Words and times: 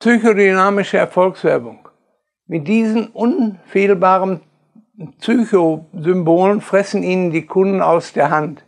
Psychodynamische 0.00 0.96
Erfolgswerbung. 0.96 1.88
Mit 2.46 2.68
diesen 2.68 3.08
unfehlbaren 3.08 4.42
Psychosymbolen 5.18 6.60
fressen 6.60 7.02
Ihnen 7.02 7.32
die 7.32 7.46
Kunden 7.46 7.82
aus 7.82 8.12
der 8.12 8.30
Hand. 8.30 8.64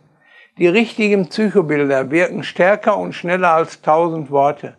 Die 0.57 0.67
richtigen 0.67 1.29
Psychobilder 1.29 2.11
wirken 2.11 2.43
stärker 2.43 2.97
und 2.97 3.13
schneller 3.13 3.51
als 3.51 3.81
tausend 3.81 4.29
Worte. 4.29 4.75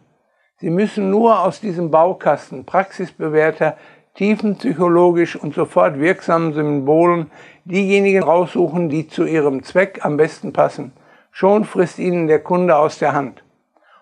Sie 0.59 0.69
müssen 0.69 1.09
nur 1.09 1.41
aus 1.41 1.63
diesem 1.63 1.91
Baukasten 1.91 2.67
praxisbewährter, 2.67 3.79
tiefenpsychologisch 4.17 5.37
und 5.37 5.55
sofort 5.55 5.99
wirksamen 5.99 6.53
Symbolen 6.53 7.31
diejenigen 7.65 8.25
raussuchen, 8.25 8.91
die 8.91 9.09
zu 9.09 9.25
Ihrem 9.25 9.63
Zweck 9.63 10.01
am 10.05 10.19
besten 10.19 10.53
passen. 10.53 10.93
Schon 11.31 11.65
frisst 11.65 11.99
Ihnen 11.99 12.27
der 12.27 12.41
Kunde 12.41 12.77
aus 12.77 12.99
der 12.99 13.15
Hand. 13.15 13.43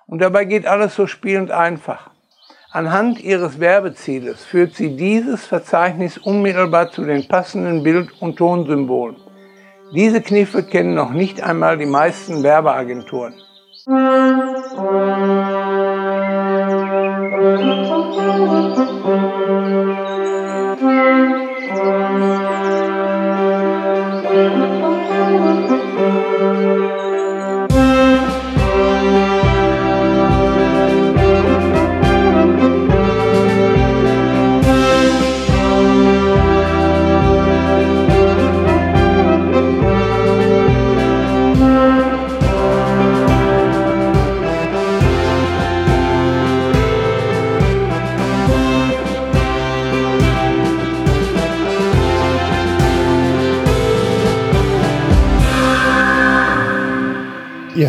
Und 0.09 0.21
dabei 0.21 0.47
geht 0.47 0.67
alles 0.67 0.97
so 0.97 1.07
spielend 1.07 1.53
einfach. 1.53 2.10
Anhand 2.73 3.21
Ihres 3.21 3.59
Werbezieles 3.59 4.45
führt 4.45 4.77
Sie 4.77 4.95
dieses 4.95 5.45
Verzeichnis 5.45 6.19
unmittelbar 6.19 6.93
zu 6.93 7.05
den 7.05 7.27
passenden 7.27 7.83
Bild- 7.83 8.11
und 8.21 8.37
Tonsymbolen. 8.37 9.17
Diese 9.93 10.21
Kniffe 10.23 10.63
kennen 10.63 10.95
noch 10.95 11.11
nicht 11.11 11.43
einmal 11.43 11.79
die 11.79 11.87
meisten 11.87 12.45
Werbeagenturen. 12.45 13.35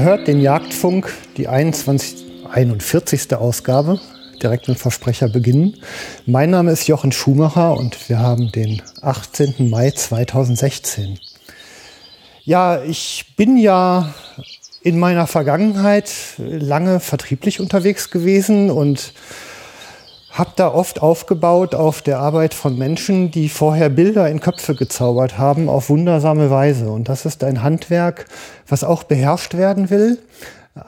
Hört 0.02 0.28
den 0.28 0.42
Jagdfunk, 0.42 1.14
die 1.38 1.48
21, 1.48 2.26
41. 2.52 3.36
Ausgabe, 3.36 4.00
direkt 4.42 4.68
mit 4.68 4.80
Versprecher 4.80 5.30
beginnen. 5.30 5.78
Mein 6.26 6.50
Name 6.50 6.72
ist 6.72 6.88
Jochen 6.88 7.12
Schumacher 7.12 7.78
und 7.78 8.10
wir 8.10 8.18
haben 8.18 8.52
den 8.52 8.82
18. 9.04 9.70
Mai 9.70 9.92
2016. 9.92 11.20
Ja, 12.46 12.82
ich 12.82 13.36
bin 13.38 13.58
ja 13.58 14.12
in 14.82 14.98
meiner 14.98 15.28
Vergangenheit 15.28 16.12
lange 16.40 17.00
vertrieblich 17.00 17.60
unterwegs 17.60 18.10
gewesen 18.10 18.72
und 18.72 19.14
habe 20.32 20.52
da 20.56 20.74
oft 20.74 21.02
aufgebaut 21.02 21.76
auf 21.76 22.02
der 22.02 22.20
Arbeit 22.20 22.54
von 22.54 22.78
Menschen, 22.78 23.32
die 23.32 23.50
vorher 23.50 23.90
Bilder 23.90 24.30
in 24.30 24.40
Köpfe 24.40 24.76
gezaubert 24.76 25.38
haben 25.38 25.68
auf 25.68 25.90
wundersame 25.90 26.50
Weise. 26.50 26.90
Und 26.90 27.10
das 27.10 27.26
ist 27.26 27.44
ein 27.44 27.62
Handwerk, 27.62 28.26
was 28.68 28.84
auch 28.84 29.04
beherrscht 29.04 29.56
werden 29.56 29.90
will. 29.90 30.20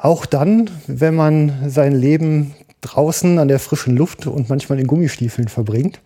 Auch 0.01 0.25
dann, 0.25 0.69
wenn 0.87 1.15
man 1.15 1.69
sein 1.69 1.93
Leben 1.93 2.55
draußen 2.81 3.37
an 3.37 3.49
der 3.49 3.59
frischen 3.59 3.97
Luft 3.97 4.27
und 4.27 4.49
manchmal 4.49 4.79
in 4.79 4.87
Gummistiefeln 4.87 5.49
verbringt. 5.49 5.99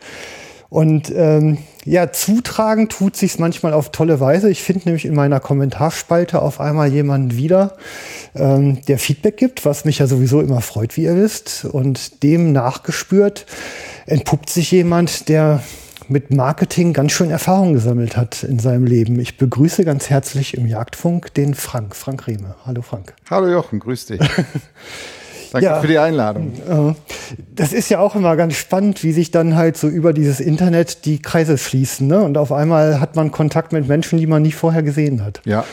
Und 0.70 1.12
ähm, 1.16 1.60
ja, 1.86 2.12
zutragen 2.12 2.90
tut 2.90 3.16
sich's 3.16 3.40
manchmal 3.40 3.74
auf 3.74 3.92
tolle 3.92 4.20
Weise. 4.20 4.50
Ich 4.50 4.62
finde 4.62 4.84
nämlich 4.86 5.06
in 5.06 5.16
meiner 5.16 5.40
Kommentarspalte 5.40 6.42
auf 6.42 6.60
einmal 6.60 6.92
jemanden 6.92 7.38
wieder, 7.38 7.78
ähm, 8.36 8.82
der 8.88 9.00
Feedback 9.00 9.38
gibt, 9.38 9.66
was 9.66 9.86
mich 9.86 10.00
ja 10.00 10.08
sowieso 10.08 10.42
immer 10.42 10.62
freut, 10.62 10.98
wie 10.98 11.04
ihr 11.04 11.16
wisst. 11.16 11.66
Und 11.66 12.24
dem 12.24 12.52
nachgespürt 12.52 13.46
entpuppt 14.06 14.50
sich 14.50 14.72
jemand, 14.72 15.30
der 15.30 15.64
mit 16.10 16.32
Marketing 16.32 16.94
ganz 16.94 17.12
schön 17.12 17.30
Erfahrung 17.30 17.74
gesammelt 17.74 18.16
hat 18.16 18.44
in 18.44 18.60
seinem 18.60 18.86
Leben. 18.86 19.20
Ich 19.20 19.38
begrüße 19.38 19.84
ganz 19.84 20.10
herzlich 20.10 20.58
im 20.58 20.66
Jagdfunk 20.66 21.34
den 21.34 21.54
Frank, 21.54 21.96
Frank 21.96 22.28
Rehme. 22.28 22.56
Hallo 22.66 22.82
Frank. 22.82 23.14
Hallo 23.30 23.48
Jochen, 23.48 23.80
grüß 23.80 24.08
dich. 24.08 24.22
Danke 25.52 25.66
ja, 25.66 25.80
für 25.80 25.88
die 25.88 25.98
Einladung. 25.98 26.54
Das 27.56 27.74
ist 27.74 27.90
ja 27.90 28.00
auch 28.00 28.16
immer 28.16 28.36
ganz 28.36 28.56
spannend, 28.56 29.04
wie 29.04 29.12
sich 29.12 29.32
dann 29.32 29.56
halt 29.56 29.78
so 29.78 29.88
über 29.88 30.14
dieses 30.14 30.40
Internet 30.40 31.06
die 31.06 31.22
Kreise 31.22 31.58
schließen. 31.58 32.08
Ne? 32.08 32.22
Und 32.22 32.38
auf 32.38 32.52
einmal 32.52 33.00
hat 33.00 33.16
man 33.16 33.32
Kontakt 33.32 33.74
mit 33.74 33.88
Menschen, 33.88 34.20
die 34.20 34.28
man 34.28 34.42
nie 34.42 34.52
vorher 34.52 34.84
gesehen 34.84 35.24
hat. 35.24 35.42
Ja. 35.46 35.66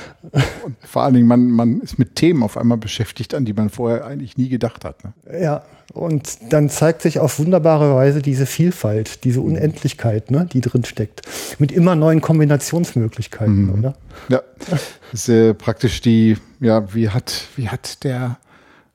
Und 0.64 0.76
vor 0.82 1.02
allen 1.02 1.14
Dingen, 1.14 1.26
man, 1.26 1.50
man 1.50 1.80
ist 1.80 1.98
mit 1.98 2.16
Themen 2.16 2.42
auf 2.42 2.56
einmal 2.56 2.78
beschäftigt, 2.78 3.34
an 3.34 3.44
die 3.44 3.52
man 3.52 3.70
vorher 3.70 4.06
eigentlich 4.06 4.36
nie 4.36 4.48
gedacht 4.48 4.84
hat. 4.84 5.04
Ne? 5.04 5.12
Ja. 5.40 5.62
Und 5.92 6.52
dann 6.52 6.70
zeigt 6.70 7.02
sich 7.02 7.20
auf 7.20 7.38
wunderbare 7.38 7.94
Weise 7.94 8.22
diese 8.22 8.46
Vielfalt, 8.46 9.22
diese 9.24 9.40
Unendlichkeit, 9.40 10.30
ne, 10.30 10.48
die 10.50 10.60
drin 10.60 10.84
steckt. 10.84 11.22
Mit 11.58 11.70
immer 11.70 11.94
neuen 11.94 12.20
Kombinationsmöglichkeiten, 12.20 13.66
mhm. 13.66 13.78
oder? 13.78 13.94
Ja. 14.28 14.42
Das 14.70 14.82
ist 15.12 15.28
äh, 15.28 15.54
praktisch 15.54 16.00
die, 16.00 16.36
ja, 16.60 16.92
wie 16.94 17.10
hat, 17.10 17.44
wie 17.56 17.68
hat 17.68 18.02
der 18.02 18.38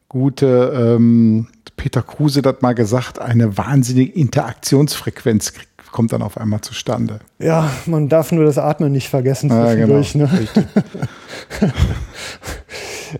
gute 0.10 0.74
ähm, 0.76 1.48
Peter 1.78 2.02
Kruse 2.02 2.42
hat 2.44 2.62
mal 2.62 2.74
gesagt, 2.74 3.20
eine 3.20 3.58
wahnsinnige 3.58 4.12
Interaktionsfrequenz 4.12 5.54
kommt 5.92 6.14
dann 6.14 6.22
auf 6.22 6.38
einmal 6.38 6.62
zustande. 6.62 7.20
Ja, 7.40 7.72
man 7.86 8.10
darf 8.10 8.32
nur 8.32 8.44
das 8.44 8.58
Atmen 8.58 8.92
nicht 8.92 9.10
vergessen 9.10 9.50
zwischendurch. 9.50 10.14
Ja, 10.14 10.28
genau. 10.28 10.34
ne? 11.62 11.74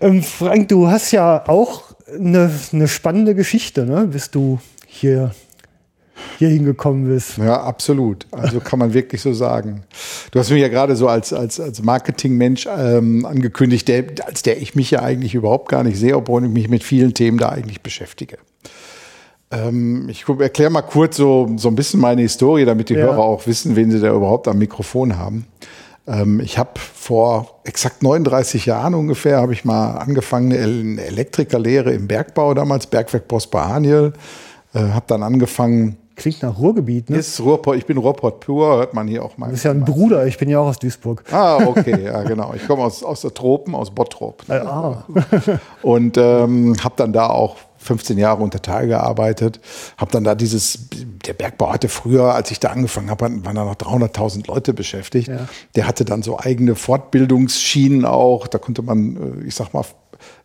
ähm, 0.00 0.22
Frank, 0.22 0.68
du 0.68 0.88
hast 0.88 1.10
ja 1.10 1.48
auch 1.48 1.94
eine, 2.14 2.50
eine 2.72 2.88
spannende 2.88 3.34
Geschichte, 3.34 3.86
ne? 3.86 4.06
bis 4.06 4.30
du 4.30 4.60
hier 4.86 5.32
hier 6.40 6.48
hingekommen 6.48 7.06
bist. 7.06 7.36
Ja, 7.36 7.62
absolut. 7.62 8.26
Also 8.30 8.60
kann 8.60 8.78
man 8.78 8.94
wirklich 8.94 9.20
so 9.20 9.34
sagen. 9.34 9.82
Du 10.30 10.38
hast 10.38 10.50
mich 10.50 10.62
ja 10.62 10.68
gerade 10.68 10.96
so 10.96 11.06
als, 11.06 11.34
als, 11.34 11.60
als 11.60 11.82
Marketingmensch 11.82 12.66
ähm, 12.66 13.26
angekündigt, 13.26 13.86
der, 13.88 14.04
als 14.24 14.40
der 14.40 14.60
ich 14.60 14.74
mich 14.74 14.90
ja 14.90 15.02
eigentlich 15.02 15.34
überhaupt 15.34 15.68
gar 15.68 15.84
nicht 15.84 15.98
sehe, 15.98 16.16
obwohl 16.16 16.42
ich 16.46 16.50
mich 16.50 16.70
mit 16.70 16.82
vielen 16.82 17.12
Themen 17.12 17.36
da 17.36 17.50
eigentlich 17.50 17.82
beschäftige. 17.82 18.38
Ähm, 19.50 20.08
ich 20.08 20.26
erkläre 20.26 20.70
mal 20.70 20.80
kurz 20.80 21.18
so, 21.18 21.46
so 21.56 21.68
ein 21.68 21.74
bisschen 21.74 22.00
meine 22.00 22.22
Historie, 22.22 22.64
damit 22.64 22.88
die 22.88 22.94
ja. 22.94 23.00
Hörer 23.00 23.18
auch 23.18 23.46
wissen, 23.46 23.76
wen 23.76 23.90
sie 23.90 24.00
da 24.00 24.10
überhaupt 24.10 24.48
am 24.48 24.56
Mikrofon 24.56 25.18
haben. 25.18 25.44
Ähm, 26.06 26.40
ich 26.40 26.56
habe 26.56 26.80
vor 26.80 27.60
exakt 27.64 28.02
39 28.02 28.64
Jahren 28.64 28.94
ungefähr, 28.94 29.42
habe 29.42 29.52
ich 29.52 29.66
mal 29.66 29.98
angefangen, 29.98 30.54
eine 30.54 31.04
Elektrikerlehre 31.04 31.92
im 31.92 32.08
Bergbau 32.08 32.54
damals, 32.54 32.86
Bergwerk 32.86 33.28
Prosper 33.28 33.68
Haniel. 33.68 34.14
Äh, 34.72 34.78
habe 34.78 35.04
dann 35.08 35.22
angefangen, 35.22 35.96
Klingt 36.20 36.42
nach 36.42 36.58
Ruhrgebiet, 36.58 37.08
ne? 37.08 37.16
Ist 37.16 37.40
Ruhrpott, 37.40 37.78
ich 37.78 37.86
bin 37.86 37.96
Ruhrpott 37.96 38.40
pur, 38.40 38.76
hört 38.76 38.92
man 38.92 39.08
hier 39.08 39.24
auch 39.24 39.38
mal. 39.38 39.46
Du 39.46 39.52
bist 39.52 39.64
ja 39.64 39.70
ein 39.70 39.86
Bruder, 39.86 40.26
ich 40.26 40.36
bin 40.36 40.50
ja 40.50 40.60
auch 40.60 40.66
aus 40.66 40.78
Duisburg. 40.78 41.24
Ah, 41.32 41.64
okay, 41.64 42.04
ja, 42.04 42.22
genau. 42.24 42.52
Ich 42.54 42.66
komme 42.66 42.82
aus, 42.82 43.02
aus 43.02 43.22
der 43.22 43.32
Tropen, 43.32 43.74
aus 43.74 43.90
Bottrop. 43.90 44.46
Ne? 44.46 44.60
Ah. 44.60 45.04
Und 45.82 46.18
ähm, 46.18 46.76
habe 46.84 46.94
dann 46.98 47.14
da 47.14 47.28
auch 47.30 47.56
15 47.78 48.18
Jahre 48.18 48.42
unter 48.42 48.60
Tage 48.60 48.88
gearbeitet, 48.88 49.60
habe 49.96 50.12
dann 50.12 50.24
da 50.24 50.34
dieses, 50.34 50.90
der 51.24 51.32
Bergbau 51.32 51.72
hatte 51.72 51.88
früher, 51.88 52.34
als 52.34 52.50
ich 52.50 52.60
da 52.60 52.68
angefangen 52.68 53.08
habe, 53.08 53.24
waren 53.42 53.56
da 53.56 53.64
noch 53.64 53.76
300.000 53.76 54.46
Leute 54.46 54.74
beschäftigt. 54.74 55.28
Ja. 55.28 55.48
Der 55.74 55.86
hatte 55.86 56.04
dann 56.04 56.22
so 56.22 56.38
eigene 56.38 56.74
Fortbildungsschienen 56.74 58.04
auch, 58.04 58.46
da 58.46 58.58
konnte 58.58 58.82
man, 58.82 59.16
äh, 59.16 59.46
ich 59.46 59.54
sag 59.54 59.72
mal, 59.72 59.84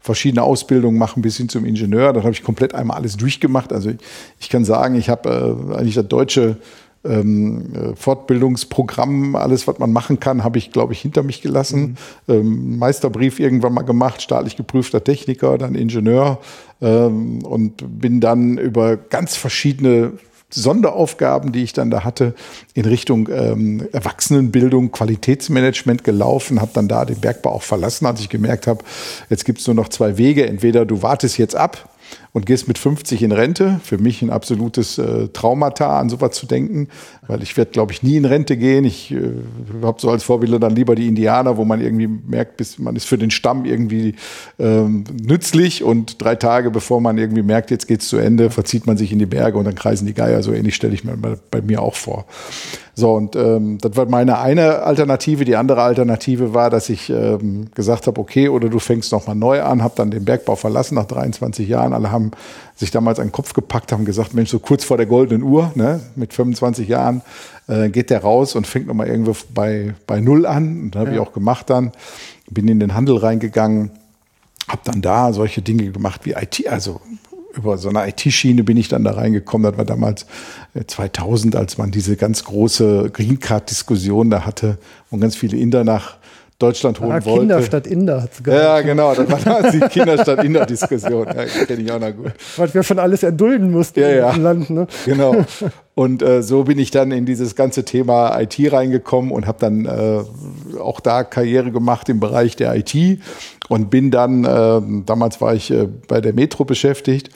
verschiedene 0.06 0.44
Ausbildungen 0.44 1.00
machen 1.00 1.24
bis 1.24 1.38
hin 1.38 1.50
zum 1.50 1.66
Ingenieur. 1.66 2.14
Da 2.14 2.22
habe 2.22 2.32
ich 2.32 2.44
komplett 2.44 2.76
einmal 2.76 2.98
alles 2.98 3.18
durchgemacht. 3.18 3.74
Also 3.74 3.90
ich, 3.90 3.98
ich 4.40 4.50
kann 4.50 4.64
sagen, 4.64 4.96
ich 4.96 5.10
habe 5.10 5.68
äh, 5.74 5.76
eigentlich 5.76 5.96
das 5.96 6.08
deutsche 6.08 6.58
ähm, 7.04 7.74
äh, 7.74 7.96
Fortbildungsprogramm, 7.96 9.36
alles, 9.36 9.68
was 9.68 9.80
man 9.80 9.92
machen 9.92 10.20
kann, 10.20 10.44
habe 10.44 10.60
ich, 10.60 10.72
glaube 10.72 10.94
ich, 10.94 11.02
hinter 11.02 11.24
mich 11.24 11.42
gelassen. 11.42 11.98
Mhm. 12.28 12.34
Ähm, 12.34 12.78
Meisterbrief 12.78 13.40
irgendwann 13.40 13.74
mal 13.74 13.82
gemacht, 13.82 14.22
staatlich 14.22 14.56
geprüfter 14.56 15.04
Techniker, 15.04 15.58
dann 15.58 15.74
Ingenieur 15.74 16.40
ähm, 16.82 17.44
und 17.44 18.00
bin 18.00 18.22
dann 18.22 18.60
über 18.60 18.98
ganz 18.98 19.36
verschiedene 19.36 20.14
Sonderaufgaben, 20.50 21.52
die 21.52 21.64
ich 21.64 21.74
dann 21.74 21.90
da 21.90 22.04
hatte, 22.04 22.34
in 22.74 22.86
Richtung 22.86 23.28
ähm, 23.32 23.88
Erwachsenenbildung, 23.92 24.92
Qualitätsmanagement 24.92 26.04
gelaufen, 26.04 26.62
habe 26.62 26.72
dann 26.74 26.88
da 26.88 27.04
den 27.06 27.20
Bergbau 27.20 27.52
auch 27.52 27.64
verlassen, 27.64 28.06
als 28.06 28.22
ich 28.22 28.30
gemerkt 28.30 28.68
habe, 28.68 28.84
jetzt 29.30 29.46
gibt 29.46 29.60
es 29.60 29.68
nur 29.68 29.76
noch 29.76 29.90
zwei 29.90 30.18
Wege. 30.18 30.46
Entweder 30.46 30.86
du 30.86 31.02
wartest 31.02 31.38
jetzt 31.38 31.56
ab 31.56 31.90
und 32.36 32.46
gehst 32.46 32.68
mit 32.68 32.78
50 32.78 33.24
in 33.24 33.32
Rente. 33.32 33.80
Für 33.82 33.98
mich 33.98 34.22
ein 34.22 34.30
absolutes 34.30 34.98
äh, 34.98 35.30
Traumata, 35.30 35.98
an 35.98 36.10
sowas 36.10 36.32
zu 36.32 36.46
denken, 36.46 36.90
weil 37.28 37.42
ich 37.42 37.56
werde, 37.56 37.72
glaube 37.72 37.94
ich, 37.94 38.04
nie 38.04 38.18
in 38.18 38.26
Rente 38.26 38.58
gehen. 38.58 38.84
Ich 38.84 39.10
äh, 39.14 39.22
habe 39.82 40.02
so 40.02 40.10
als 40.10 40.26
Vorbilder 40.26 40.60
dann 40.60 40.76
lieber 40.76 40.96
die 40.96 41.08
Indianer, 41.08 41.56
wo 41.56 41.64
man 41.64 41.80
irgendwie 41.80 42.08
merkt, 42.08 42.58
bis 42.58 42.78
man 42.78 42.98
ist 42.98 43.06
für 43.06 43.18
den 43.18 43.32
Stamm 43.32 43.64
irgendwie 43.64 44.16
ähm, 44.60 45.06
nützlich 45.26 45.82
und 45.82 46.22
drei 46.22 46.36
Tage 46.36 46.72
bevor 46.72 47.00
man 47.00 47.18
irgendwie 47.18 47.42
merkt, 47.42 47.72
jetzt 47.72 47.88
geht's 47.88 48.10
zu 48.10 48.18
Ende, 48.18 48.50
verzieht 48.50 48.86
man 48.86 48.98
sich 48.98 49.14
in 49.14 49.20
die 49.20 49.26
Berge 49.26 49.58
und 49.58 49.64
dann 49.64 49.76
kreisen 49.76 50.06
die 50.06 50.14
Geier. 50.14 50.44
So 50.44 50.52
ähnlich 50.52 50.76
stelle 50.76 50.94
ich 50.94 51.06
mir 51.06 51.16
bei, 51.16 51.38
bei 51.52 51.62
mir 51.62 51.82
auch 51.82 51.96
vor. 51.96 52.26
So, 52.98 53.14
und 53.14 53.36
ähm, 53.36 53.78
das 53.80 53.98
war 53.98 54.06
meine 54.06 54.40
eine 54.40 54.84
Alternative. 54.84 55.44
Die 55.44 55.58
andere 55.58 55.82
Alternative 55.82 56.54
war, 56.54 56.70
dass 56.70 56.88
ich 56.88 57.10
ähm, 57.10 57.68
gesagt 57.76 58.08
habe, 58.08 58.20
okay, 58.22 58.48
oder 58.48 58.70
du 58.70 58.80
fängst 58.80 59.12
nochmal 59.12 59.36
neu 59.36 59.62
an, 59.62 59.84
habe 59.84 59.96
dann 59.98 60.12
den 60.12 60.24
Bergbau 60.24 60.56
verlassen 60.56 60.96
nach 60.96 61.06
23 61.06 61.68
Jahren. 61.68 61.92
Alle 61.92 62.12
haben 62.12 62.25
sich 62.76 62.92
damals 62.92 63.20
einen 63.20 63.32
Kopf 63.32 63.54
gepackt, 63.54 63.92
haben 63.92 64.06
gesagt, 64.06 64.34
Mensch, 64.34 64.50
so 64.50 64.60
kurz 64.60 64.84
vor 64.84 64.98
der 64.98 65.06
goldenen 65.06 65.44
Uhr, 65.44 65.72
ne, 65.76 66.02
mit 66.16 66.34
25 66.34 66.88
Jahren, 66.88 67.22
äh, 67.68 67.90
geht 67.90 68.10
der 68.10 68.22
raus 68.22 68.56
und 68.56 68.68
fängt 68.68 68.88
nochmal 68.88 69.08
irgendwo 69.08 69.36
bei, 69.54 69.96
bei 70.08 70.20
Null 70.20 70.46
an. 70.46 70.82
Und 70.82 70.96
das 70.96 71.02
habe 71.02 71.12
ja. 71.12 71.16
ich 71.16 71.28
auch 71.28 71.34
gemacht 71.34 71.70
dann. 71.70 71.92
Bin 72.50 72.68
in 72.68 72.80
den 72.80 72.94
Handel 72.94 73.18
reingegangen, 73.18 73.92
habe 74.68 74.82
dann 74.86 75.02
da 75.02 75.34
solche 75.34 75.62
Dinge 75.62 75.92
gemacht 75.92 76.22
wie 76.26 76.34
IT, 76.34 76.68
also 76.68 77.02
über 77.56 77.78
so 77.78 77.90
eine 77.90 78.08
IT-Schiene 78.08 78.64
bin 78.64 78.78
ich 78.78 78.88
dann 78.88 79.04
da 79.04 79.12
reingekommen. 79.12 79.72
Das 79.72 79.78
war 79.78 79.86
damals 79.86 80.26
2000, 80.88 81.56
äh, 81.56 81.58
als 81.58 81.78
man 81.78 81.92
diese 81.92 82.16
ganz 82.18 82.44
große 82.44 83.10
Green 83.14 83.40
Card-Diskussion 83.40 84.30
da 84.30 84.46
hatte 84.46 84.78
und 85.10 85.22
ganz 85.22 85.36
viele 85.36 85.58
Inder 85.58 85.84
nach 85.84 86.18
Deutschland 86.58 87.02
holen 87.02 87.12
ah, 87.12 87.26
wollte. 87.26 87.40
Kinder 87.40 87.62
statt 87.62 87.88
Inder. 87.88 88.22
Hat's 88.22 88.42
ja, 88.46 88.80
genau. 88.80 89.14
Das 89.14 89.30
war 89.30 89.40
damals 89.40 89.72
die 89.74 89.80
Kinder 89.82 90.18
statt 90.22 90.42
Inder-Diskussion. 90.42 91.28
Ja, 91.28 91.66
kenne 91.66 91.82
ich 91.82 91.92
auch 91.92 92.00
noch 92.00 92.12
gut. 92.16 92.32
Was 92.56 92.74
wir 92.74 92.82
schon 92.82 92.98
alles 92.98 93.24
erdulden 93.24 93.72
mussten 93.72 94.00
ja, 94.00 94.10
ja. 94.10 94.32
im 94.32 94.42
Land. 94.42 94.70
Ne? 94.70 94.88
Genau. 95.06 95.36
Und 95.96 96.22
äh, 96.22 96.42
so 96.42 96.64
bin 96.64 96.80
ich 96.80 96.92
dann 96.92 97.12
in 97.12 97.26
dieses 97.26 97.56
ganze 97.56 97.84
Thema 97.84 98.40
IT 98.40 98.58
reingekommen 98.72 99.32
und 99.32 99.48
habe 99.48 99.58
dann 99.60 99.86
äh, 99.86 100.80
auch 100.80 101.02
da 101.02 101.26
Karriere 101.26 101.72
gemacht 101.72 102.08
im 102.08 102.22
Bereich 102.22 102.56
der 102.56 102.74
IT 102.76 103.20
und 103.68 103.90
bin 103.90 104.12
dann, 104.12 104.46
äh, 104.46 104.82
damals 105.06 105.42
war 105.42 105.56
ich 105.56 105.72
äh, 105.72 105.88
bei 106.08 106.22
der 106.22 106.34
Metro 106.34 106.64
beschäftigt 106.64 107.32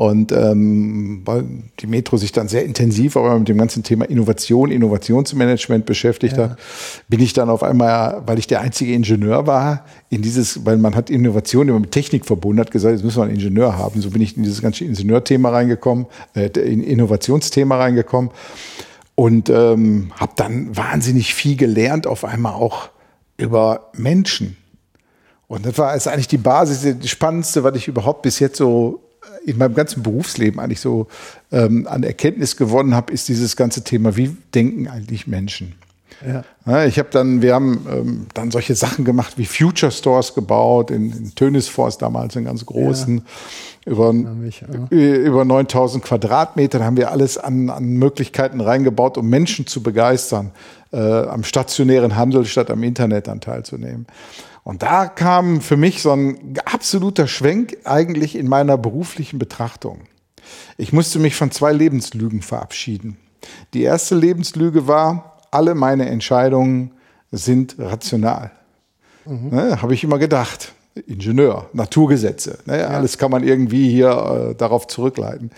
und 0.00 0.32
ähm, 0.32 1.20
weil 1.26 1.44
die 1.78 1.86
Metro 1.86 2.16
sich 2.16 2.32
dann 2.32 2.48
sehr 2.48 2.64
intensiv 2.64 3.18
aber 3.18 3.38
mit 3.38 3.48
dem 3.48 3.58
ganzen 3.58 3.82
Thema 3.82 4.06
Innovation, 4.06 4.70
Innovationsmanagement 4.70 5.84
beschäftigt 5.84 6.38
ja. 6.38 6.44
hat, 6.44 6.58
bin 7.08 7.20
ich 7.20 7.34
dann 7.34 7.50
auf 7.50 7.62
einmal, 7.62 8.22
weil 8.24 8.38
ich 8.38 8.46
der 8.46 8.62
einzige 8.62 8.94
Ingenieur 8.94 9.46
war, 9.46 9.84
in 10.08 10.22
dieses, 10.22 10.64
weil 10.64 10.78
man 10.78 10.94
hat 10.94 11.10
Innovation 11.10 11.68
immer 11.68 11.80
mit 11.80 11.90
Technik 11.90 12.24
verbunden, 12.24 12.60
hat 12.60 12.70
gesagt, 12.70 12.94
jetzt 12.94 13.04
müssen 13.04 13.18
wir 13.18 13.24
einen 13.24 13.34
Ingenieur 13.34 13.76
haben. 13.76 14.00
So 14.00 14.08
bin 14.08 14.22
ich 14.22 14.38
in 14.38 14.42
dieses 14.42 14.62
ganze 14.62 14.86
Ingenieurthema 14.86 15.50
reingekommen, 15.50 16.06
äh, 16.34 16.46
in 16.46 16.82
Innovationsthema 16.82 17.76
reingekommen 17.76 18.30
und 19.16 19.50
ähm, 19.50 20.12
habe 20.18 20.32
dann 20.34 20.74
wahnsinnig 20.74 21.34
viel 21.34 21.56
gelernt, 21.56 22.06
auf 22.06 22.24
einmal 22.24 22.54
auch 22.54 22.88
über 23.36 23.90
Menschen. 23.92 24.56
Und 25.46 25.66
das 25.66 25.76
war 25.76 25.94
ist 25.94 26.08
eigentlich 26.08 26.28
die 26.28 26.38
Basis, 26.38 26.96
die 26.98 27.08
spannendste, 27.08 27.64
was 27.64 27.76
ich 27.76 27.86
überhaupt 27.86 28.22
bis 28.22 28.38
jetzt 28.38 28.56
so 28.56 29.02
in 29.44 29.58
meinem 29.58 29.74
ganzen 29.74 30.02
Berufsleben 30.02 30.60
eigentlich 30.60 30.80
so 30.80 31.08
ähm, 31.52 31.86
an 31.88 32.02
Erkenntnis 32.02 32.56
gewonnen 32.56 32.94
habe, 32.94 33.12
ist 33.12 33.28
dieses 33.28 33.56
ganze 33.56 33.84
Thema, 33.84 34.16
wie 34.16 34.36
denken 34.54 34.88
eigentlich 34.88 35.26
Menschen? 35.26 35.74
Ja. 36.26 36.44
ja 36.66 36.84
ich 36.84 36.98
habe 36.98 37.08
dann, 37.10 37.42
wir 37.42 37.54
haben 37.54 37.86
ähm, 37.90 38.26
dann 38.34 38.50
solche 38.50 38.74
Sachen 38.74 39.04
gemacht 39.04 39.34
wie 39.36 39.46
Future 39.46 39.90
Stores 39.90 40.34
gebaut 40.34 40.90
in, 40.90 41.10
in 41.10 41.34
Tönisforst 41.34 42.02
damals, 42.02 42.36
in 42.36 42.44
ganz 42.44 42.64
großen, 42.66 43.18
ja. 43.86 43.92
über, 43.92 44.12
mich, 44.12 44.62
über 44.90 45.44
9000 45.44 46.04
Quadratmeter. 46.04 46.80
Da 46.80 46.84
haben 46.84 46.96
wir 46.96 47.10
alles 47.10 47.38
an, 47.38 47.70
an 47.70 47.84
Möglichkeiten 47.84 48.60
reingebaut, 48.60 49.16
um 49.16 49.28
Menschen 49.28 49.66
zu 49.66 49.82
begeistern, 49.82 50.50
äh, 50.92 50.98
am 50.98 51.44
stationären 51.44 52.16
Handel 52.16 52.44
statt 52.44 52.70
am 52.70 52.82
Internet 52.82 53.28
an 53.28 53.40
teilzunehmen. 53.40 54.06
Und 54.62 54.82
da 54.82 55.06
kam 55.06 55.60
für 55.60 55.76
mich 55.76 56.02
so 56.02 56.12
ein 56.12 56.58
absoluter 56.64 57.26
Schwenk 57.26 57.78
eigentlich 57.84 58.36
in 58.36 58.48
meiner 58.48 58.76
beruflichen 58.76 59.38
Betrachtung. 59.38 60.00
Ich 60.76 60.92
musste 60.92 61.18
mich 61.18 61.34
von 61.34 61.50
zwei 61.50 61.72
Lebenslügen 61.72 62.42
verabschieden. 62.42 63.16
Die 63.74 63.82
erste 63.82 64.14
Lebenslüge 64.14 64.86
war, 64.86 65.38
alle 65.50 65.74
meine 65.74 66.08
Entscheidungen 66.08 66.92
sind 67.32 67.76
rational. 67.78 68.52
Mhm. 69.24 69.48
Ne, 69.50 69.82
Habe 69.82 69.94
ich 69.94 70.04
immer 70.04 70.18
gedacht. 70.18 70.72
Ingenieur, 71.06 71.70
Naturgesetze, 71.72 72.58
ne, 72.66 72.80
ja. 72.80 72.88
alles 72.88 73.16
kann 73.16 73.30
man 73.30 73.44
irgendwie 73.44 73.88
hier 73.88 74.50
äh, 74.50 74.54
darauf 74.56 74.88
zurückleiten. 74.88 75.50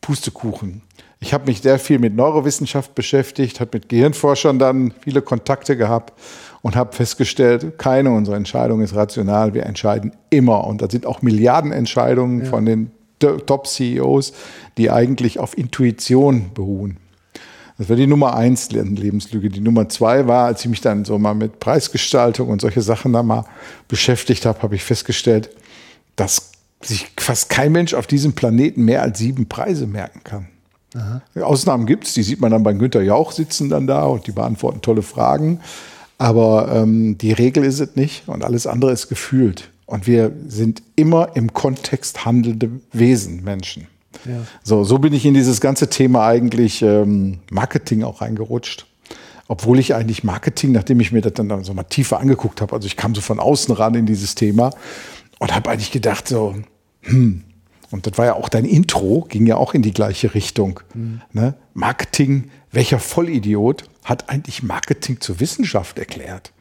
Pustekuchen. 0.00 0.82
Ich 1.20 1.32
habe 1.32 1.46
mich 1.46 1.62
sehr 1.62 1.78
viel 1.78 1.98
mit 2.00 2.14
Neurowissenschaft 2.14 2.94
beschäftigt, 2.94 3.60
habe 3.60 3.70
mit 3.74 3.88
Gehirnforschern 3.88 4.58
dann 4.58 4.92
viele 5.00 5.22
Kontakte 5.22 5.76
gehabt 5.76 6.12
und 6.64 6.76
habe 6.76 6.96
festgestellt, 6.96 7.76
keine 7.76 8.10
unserer 8.10 8.36
Entscheidungen 8.36 8.82
ist 8.82 8.94
rational. 8.94 9.52
Wir 9.52 9.66
entscheiden 9.66 10.12
immer. 10.30 10.66
Und 10.66 10.80
da 10.80 10.88
sind 10.88 11.04
auch 11.04 11.20
Milliardenentscheidungen 11.20 12.44
ja. 12.44 12.46
von 12.46 12.64
den 12.64 12.90
Top-CEOs, 13.18 14.32
die 14.78 14.90
eigentlich 14.90 15.38
auf 15.38 15.58
Intuition 15.58 16.52
beruhen. 16.54 16.96
Das 17.76 17.90
war 17.90 17.96
die 17.96 18.06
Nummer 18.06 18.34
eins 18.34 18.70
Lebenslüge. 18.70 19.50
Die 19.50 19.60
Nummer 19.60 19.90
zwei 19.90 20.26
war, 20.26 20.46
als 20.46 20.62
ich 20.62 20.70
mich 20.70 20.80
dann 20.80 21.04
so 21.04 21.18
mal 21.18 21.34
mit 21.34 21.60
Preisgestaltung 21.60 22.48
und 22.48 22.62
solche 22.62 22.80
Sachen 22.80 23.12
da 23.12 23.22
mal 23.22 23.44
beschäftigt 23.86 24.46
habe, 24.46 24.62
habe 24.62 24.74
ich 24.74 24.84
festgestellt, 24.84 25.50
dass 26.16 26.52
sich 26.80 27.12
fast 27.18 27.50
kein 27.50 27.72
Mensch 27.72 27.92
auf 27.92 28.06
diesem 28.06 28.32
Planeten 28.32 28.86
mehr 28.86 29.02
als 29.02 29.18
sieben 29.18 29.50
Preise 29.50 29.86
merken 29.86 30.22
kann. 30.24 30.48
Aha. 30.94 31.20
Ausnahmen 31.42 31.84
gibt 31.84 32.06
es, 32.06 32.14
die 32.14 32.22
sieht 32.22 32.40
man 32.40 32.52
dann 32.52 32.62
bei 32.62 32.72
Günter 32.72 33.02
Jauch 33.02 33.32
sitzen 33.32 33.68
dann 33.68 33.86
da 33.86 34.06
und 34.06 34.26
die 34.26 34.32
beantworten 34.32 34.80
tolle 34.80 35.02
Fragen. 35.02 35.60
Aber 36.18 36.70
ähm, 36.72 37.18
die 37.18 37.32
Regel 37.32 37.64
ist 37.64 37.80
es 37.80 37.96
nicht 37.96 38.28
und 38.28 38.44
alles 38.44 38.66
andere 38.66 38.92
ist 38.92 39.08
gefühlt. 39.08 39.70
Und 39.86 40.06
wir 40.06 40.32
sind 40.46 40.82
immer 40.96 41.36
im 41.36 41.52
Kontext 41.52 42.24
handelnde 42.24 42.70
Wesen, 42.92 43.44
Menschen. 43.44 43.88
Ja. 44.24 44.46
So, 44.62 44.84
so 44.84 44.98
bin 44.98 45.12
ich 45.12 45.26
in 45.26 45.34
dieses 45.34 45.60
ganze 45.60 45.90
Thema 45.90 46.26
eigentlich 46.26 46.82
ähm, 46.82 47.38
Marketing 47.50 48.02
auch 48.04 48.20
reingerutscht. 48.20 48.86
Obwohl 49.46 49.78
ich 49.78 49.94
eigentlich 49.94 50.24
Marketing, 50.24 50.72
nachdem 50.72 51.00
ich 51.00 51.12
mir 51.12 51.20
das 51.20 51.34
dann 51.34 51.64
so 51.64 51.74
mal 51.74 51.82
tiefer 51.82 52.18
angeguckt 52.18 52.62
habe, 52.62 52.72
also 52.72 52.86
ich 52.86 52.96
kam 52.96 53.14
so 53.14 53.20
von 53.20 53.38
außen 53.38 53.74
ran 53.74 53.94
in 53.94 54.06
dieses 54.06 54.34
Thema 54.34 54.70
und 55.38 55.54
habe 55.54 55.68
eigentlich 55.68 55.92
gedacht 55.92 56.28
so, 56.28 56.54
hm, 57.02 57.42
und 57.90 58.06
das 58.06 58.16
war 58.16 58.24
ja 58.24 58.34
auch 58.34 58.48
dein 58.48 58.64
Intro, 58.64 59.26
ging 59.28 59.46
ja 59.46 59.56
auch 59.56 59.74
in 59.74 59.82
die 59.82 59.92
gleiche 59.92 60.34
Richtung. 60.34 60.80
Mhm. 60.94 61.20
Ne? 61.32 61.54
Marketing, 61.74 62.50
welcher 62.72 62.98
Vollidiot 62.98 63.84
hat 64.04 64.28
eigentlich 64.28 64.62
Marketing 64.62 65.20
zur 65.20 65.40
Wissenschaft 65.40 65.98
erklärt. 65.98 66.52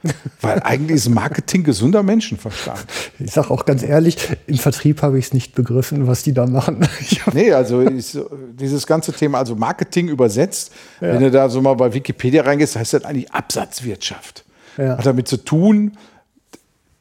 Weil 0.42 0.62
eigentlich 0.64 0.96
ist 0.96 1.10
Marketing 1.10 1.64
gesunder 1.64 2.02
Menschenverstand. 2.02 2.86
Ich 3.20 3.32
sage 3.32 3.52
auch 3.52 3.66
ganz 3.66 3.84
ehrlich, 3.84 4.18
im 4.48 4.58
Vertrieb 4.58 5.02
habe 5.02 5.20
ich 5.20 5.26
es 5.26 5.34
nicht 5.34 5.54
begriffen, 5.54 6.08
was 6.08 6.24
die 6.24 6.34
da 6.34 6.48
machen. 6.48 6.88
nee, 7.34 7.52
also 7.52 7.82
ist, 7.82 8.18
dieses 8.54 8.88
ganze 8.88 9.12
Thema, 9.12 9.40
also 9.40 9.56
Marketing 9.56 10.08
übersetzt, 10.08 10.72
ja. 11.02 11.14
wenn 11.14 11.22
du 11.22 11.32
da 11.32 11.50
so 11.50 11.62
mal 11.62 11.74
bei 11.74 11.94
Wikipedia 11.94 12.44
reingehst, 12.44 12.78
heißt 12.78 12.94
das 12.94 13.04
eigentlich 13.04 13.32
Absatzwirtschaft. 13.34 14.46
Ja. 14.78 14.98
Hat 14.98 15.06
damit 15.06 15.28
zu 15.28 15.38
tun, 15.38 15.98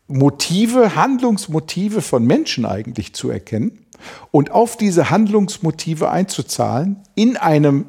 Motive, 0.09 0.97
Handlungsmotive 0.97 2.02
von 2.02 2.26
Menschen 2.26 2.66
eigentlich 2.66 3.14
zu 3.14 3.31
erkennen 3.31 3.87
und 4.33 4.50
auf 4.50 4.76
diese 4.76 5.11
Handlungsmotive 5.11 6.11
einzuzahlen 6.11 6.97
in 7.14 7.37
einem 7.37 7.87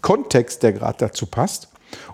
Kontext, 0.00 0.62
der 0.62 0.72
gerade 0.72 0.98
dazu 0.98 1.26
passt, 1.26 1.68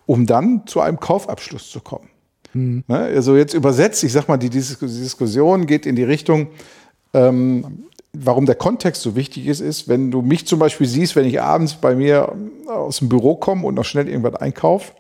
um 0.07 0.27
dann 0.27 0.63
zu 0.67 0.81
einem 0.81 1.01
Kaufabschluss 1.01 1.71
zu 1.71 1.81
kommen. 1.81 2.09
Mhm. 2.53 2.85
Also 2.89 3.37
jetzt 3.37 3.55
übersetzt, 3.55 4.03
ich 4.05 4.13
sag 4.13 4.29
mal, 4.29 4.37
die 4.37 4.51
Diskussion 4.51 5.67
geht 5.67 5.87
in 5.87 5.97
die 5.97 6.05
Richtung, 6.05 6.49
ähm, 7.15 7.85
warum 8.13 8.47
der 8.47 8.57
Kontext 8.57 9.03
so 9.03 9.15
wichtig 9.15 9.47
ist, 9.47 9.61
ist, 9.61 9.89
wenn 9.89 10.11
du 10.11 10.23
mich 10.23 10.47
zum 10.47 10.59
Beispiel 10.59 10.87
siehst, 10.87 11.17
wenn 11.17 11.27
ich 11.27 11.41
abends 11.41 11.75
bei 11.75 11.95
mir 11.95 12.33
aus 12.67 12.99
dem 12.99 13.09
Büro 13.09 13.37
komme 13.37 13.67
und 13.67 13.75
noch 13.75 13.85
schnell 13.85 14.09
irgendwas 14.09 14.35
einkaufe, 14.35 14.93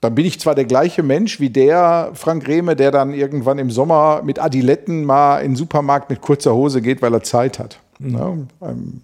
dann 0.00 0.14
bin 0.14 0.26
ich 0.26 0.38
zwar 0.38 0.54
der 0.54 0.64
gleiche 0.64 1.02
Mensch 1.02 1.40
wie 1.40 1.50
der 1.50 2.10
Frank 2.14 2.46
Rehme, 2.46 2.76
der 2.76 2.90
dann 2.90 3.14
irgendwann 3.14 3.58
im 3.58 3.70
Sommer 3.70 4.22
mit 4.22 4.38
Adiletten 4.38 5.04
mal 5.04 5.38
in 5.38 5.52
den 5.52 5.56
Supermarkt 5.56 6.08
mit 6.08 6.20
kurzer 6.20 6.54
Hose 6.54 6.82
geht, 6.82 7.02
weil 7.02 7.12
er 7.12 7.22
Zeit 7.22 7.58
hat. 7.58 7.80
Mhm. 7.98 8.12
Ne? 8.12 8.46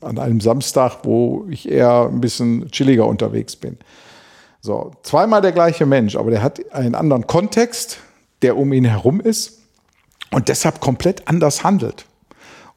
An 0.02 0.18
einem 0.18 0.40
Samstag, 0.40 0.98
wo 1.02 1.46
ich 1.50 1.68
eher 1.68 2.08
ein 2.12 2.20
bisschen 2.20 2.70
chilliger 2.70 3.06
unterwegs 3.06 3.56
bin. 3.56 3.76
So, 4.64 4.92
zweimal 5.02 5.42
der 5.42 5.52
gleiche 5.52 5.84
Mensch, 5.84 6.16
aber 6.16 6.30
der 6.30 6.42
hat 6.42 6.72
einen 6.72 6.94
anderen 6.94 7.26
Kontext, 7.26 7.98
der 8.40 8.56
um 8.56 8.72
ihn 8.72 8.86
herum 8.86 9.20
ist 9.20 9.60
und 10.30 10.48
deshalb 10.48 10.80
komplett 10.80 11.28
anders 11.28 11.64
handelt. 11.64 12.06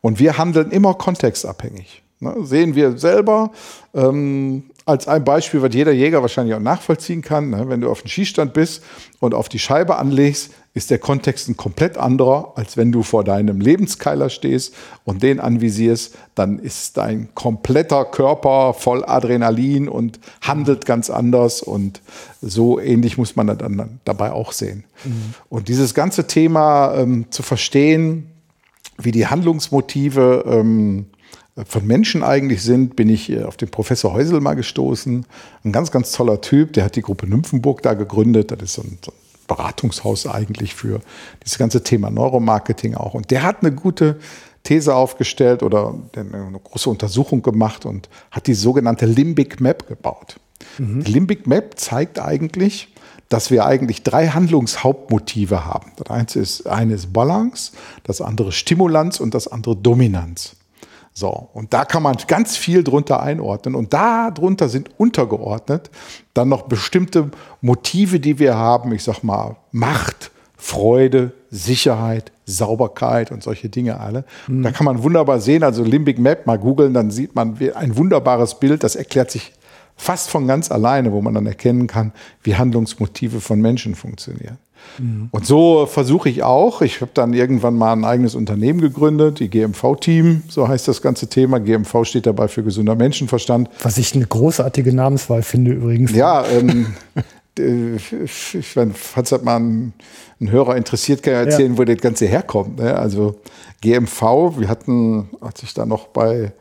Und 0.01 0.20
wir 0.20 0.38
handeln 0.38 0.72
immer 0.72 0.96
kontextabhängig. 0.96 2.03
Ne? 2.20 2.36
Sehen 2.41 2.75
wir 2.75 2.98
selber, 2.98 3.53
ähm, 3.94 4.70
als 4.88 5.08
ein 5.08 5.24
Beispiel, 5.25 5.62
was 5.62 5.74
jeder 5.74 5.91
Jäger 5.91 6.22
wahrscheinlich 6.22 6.56
auch 6.56 6.62
nachvollziehen 6.62 7.22
kann, 7.22 7.50
ne? 7.50 7.67
wenn 7.67 7.82
du 7.82 7.89
auf 7.89 8.01
dem 8.01 8.08
Schießstand 8.08 8.53
bist 8.53 8.82
und 9.20 9.34
auf 9.34 9.50
die 9.50 9.60
Scheibe 9.60 9.98
anlegst, 9.98 10.51
ist 10.74 10.91
der 10.91 11.00
Kontext 11.00 11.50
ein 11.50 11.58
komplett 11.58 11.98
anderer, 11.98 12.53
als 12.56 12.77
wenn 12.77 12.91
du 12.91 13.03
vor 13.03 13.24
deinem 13.24 13.60
Lebenskeiler 13.60 14.29
stehst 14.29 14.74
und 15.03 15.24
den 15.24 15.39
anvisierst, 15.39 16.15
dann 16.36 16.60
ist 16.60 16.96
dein 16.96 17.29
kompletter 17.34 18.06
Körper 18.06 18.74
voll 18.74 19.03
Adrenalin 19.03 19.89
und 19.89 20.20
handelt 20.39 20.86
ganz 20.86 21.10
anders 21.10 21.62
und 21.62 22.01
so 22.41 22.79
ähnlich 22.79 23.17
muss 23.17 23.36
man 23.36 23.48
dann 23.48 24.00
dabei 24.06 24.32
auch 24.32 24.51
sehen. 24.51 24.86
Mhm. 25.03 25.34
Und 25.50 25.67
dieses 25.67 25.96
ganze 25.96 26.27
Thema 26.27 26.94
ähm, 26.96 27.25
zu 27.32 27.44
verstehen, 27.44 28.32
wie 28.98 29.12
die 29.12 29.27
Handlungsmotive 29.27 30.46
ähm, 30.48 31.08
von 31.65 31.87
Menschen 31.87 32.23
eigentlich 32.23 32.61
sind, 32.61 32.95
bin 32.95 33.09
ich 33.09 33.31
äh, 33.31 33.43
auf 33.43 33.57
den 33.57 33.69
Professor 33.69 34.13
Häusel 34.13 34.41
mal 34.41 34.53
gestoßen. 34.53 35.25
Ein 35.63 35.71
ganz, 35.71 35.91
ganz 35.91 36.11
toller 36.11 36.41
Typ, 36.41 36.73
der 36.73 36.85
hat 36.85 36.95
die 36.95 37.01
Gruppe 37.01 37.27
Nymphenburg 37.27 37.81
da 37.81 37.93
gegründet. 37.93 38.51
Das 38.51 38.61
ist 38.61 38.73
so 38.73 38.83
ein, 38.83 38.97
so 39.03 39.11
ein 39.11 39.17
Beratungshaus 39.47 40.27
eigentlich 40.27 40.75
für 40.75 41.01
dieses 41.43 41.57
ganze 41.57 41.83
Thema 41.83 42.09
Neuromarketing 42.09 42.95
auch. 42.95 43.13
Und 43.13 43.31
der 43.31 43.43
hat 43.43 43.61
eine 43.61 43.71
gute 43.71 44.19
These 44.63 44.93
aufgestellt 44.93 45.63
oder 45.63 45.95
eine 46.15 46.59
große 46.61 46.89
Untersuchung 46.89 47.41
gemacht 47.41 47.85
und 47.85 48.09
hat 48.31 48.47
die 48.47 48.53
sogenannte 48.53 49.05
Limbic 49.05 49.61
Map 49.61 49.87
gebaut. 49.87 50.39
Mhm. 50.77 51.03
Die 51.05 51.11
Limbic 51.11 51.47
Map 51.47 51.79
zeigt 51.79 52.19
eigentlich, 52.19 52.93
dass 53.29 53.49
wir 53.49 53.65
eigentlich 53.65 54.03
drei 54.03 54.27
Handlungshauptmotive 54.27 55.65
haben. 55.65 55.91
Das 55.95 56.09
eine 56.09 56.43
ist, 56.43 56.67
eine 56.67 56.93
ist 56.93 57.13
Balance, 57.13 57.71
das 58.03 58.21
andere 58.21 58.51
Stimulanz 58.51 59.19
und 59.19 59.33
das 59.33 59.47
andere 59.47 59.75
Dominanz. 59.75 60.56
So, 61.19 61.50
und 61.53 61.74
da 61.74 61.83
kann 61.83 62.03
man 62.03 62.15
ganz 62.27 62.57
viel 62.57 62.83
drunter 62.83 63.24
einordnen. 63.24 63.74
Und 63.74 63.91
da 63.91 64.29
drunter 64.29 64.69
sind 64.69 64.91
untergeordnet 65.00 65.89
dann 66.36 66.47
noch 66.47 66.67
bestimmte 66.67 67.31
Motive, 67.59 68.19
die 68.19 68.38
wir 68.38 68.53
haben. 68.53 68.91
Ich 68.91 69.03
sag 69.03 69.24
mal, 69.24 69.55
Macht, 69.71 70.29
Freude, 70.57 71.33
Sicherheit, 71.50 72.31
Sauberkeit 72.45 73.31
und 73.31 73.41
solche 73.41 73.67
Dinge 73.67 74.00
alle. 74.00 74.25
Mhm. 74.47 74.62
Da 74.62 74.69
kann 74.69 74.86
man 74.86 75.01
wunderbar 75.01 75.39
sehen, 75.39 75.63
also 75.63 75.83
Limbic 75.83 76.19
Map 76.19 76.45
mal 76.45 76.59
googeln, 76.59 76.93
dann 76.93 77.09
sieht 77.09 77.33
man 77.33 77.57
ein 77.74 77.97
wunderbares 77.97 78.59
Bild, 78.59 78.83
das 78.83 78.95
erklärt 78.95 79.31
sich 79.31 79.53
fast 79.95 80.29
von 80.29 80.45
ganz 80.45 80.69
alleine, 80.69 81.12
wo 81.13 81.24
man 81.24 81.33
dann 81.33 81.47
erkennen 81.47 81.88
kann, 81.88 82.13
wie 82.43 82.57
Handlungsmotive 82.57 83.41
von 83.41 83.59
Menschen 83.59 83.95
funktionieren. 83.95 84.59
Mhm. 84.98 85.29
Und 85.32 85.46
so 85.46 85.86
versuche 85.86 86.29
ich 86.29 86.44
auch. 86.44 86.82
Ich 86.82 87.01
habe 87.01 87.12
dann 87.13 87.34
irgendwann 87.34 87.75
mal 87.75 87.94
ein 87.94 88.06
eigenes 88.06 88.36
Unternehmen 88.36 88.82
gegründet, 88.82 89.39
die 89.39 89.50
GMV-Team, 89.50 90.44
so 90.48 90.67
heißt 90.67 90.88
das 90.88 91.01
ganze 91.01 91.27
Thema. 91.27 91.60
GMV 91.60 92.03
steht 92.03 92.25
dabei 92.25 92.48
für 92.48 92.63
gesunder 92.63 92.96
Menschenverstand. 92.96 93.70
Was 93.82 93.98
ich 93.98 94.15
eine 94.15 94.25
großartige 94.25 94.94
Namenswahl 94.94 95.44
finde 95.44 95.72
übrigens. 95.72 96.12
Ja, 96.13 96.46
ähm, 96.48 96.88
ich, 97.58 98.75
wenn, 98.75 98.94
falls 98.94 99.29
das 99.29 99.41
mal 99.41 99.58
ein, 99.58 99.94
ein, 100.39 100.51
Hörer 100.51 100.75
interessiert, 100.75 101.24
kann 101.24 101.34
ich 101.34 101.39
erzählen, 101.39 101.74
ja. 101.74 101.77
wo 101.77 101.84
das 101.84 101.98
Ganze 101.98 102.25
herkommt. 102.25 102.79
Ne? 102.79 102.96
Also 102.96 103.36
GMV, 103.82 104.22
wir 104.58 104.67
hatten, 104.67 105.29
als 105.41 105.63
ich 105.63 105.74
da 105.74 105.86
noch 105.86 106.08
bei 106.08 106.51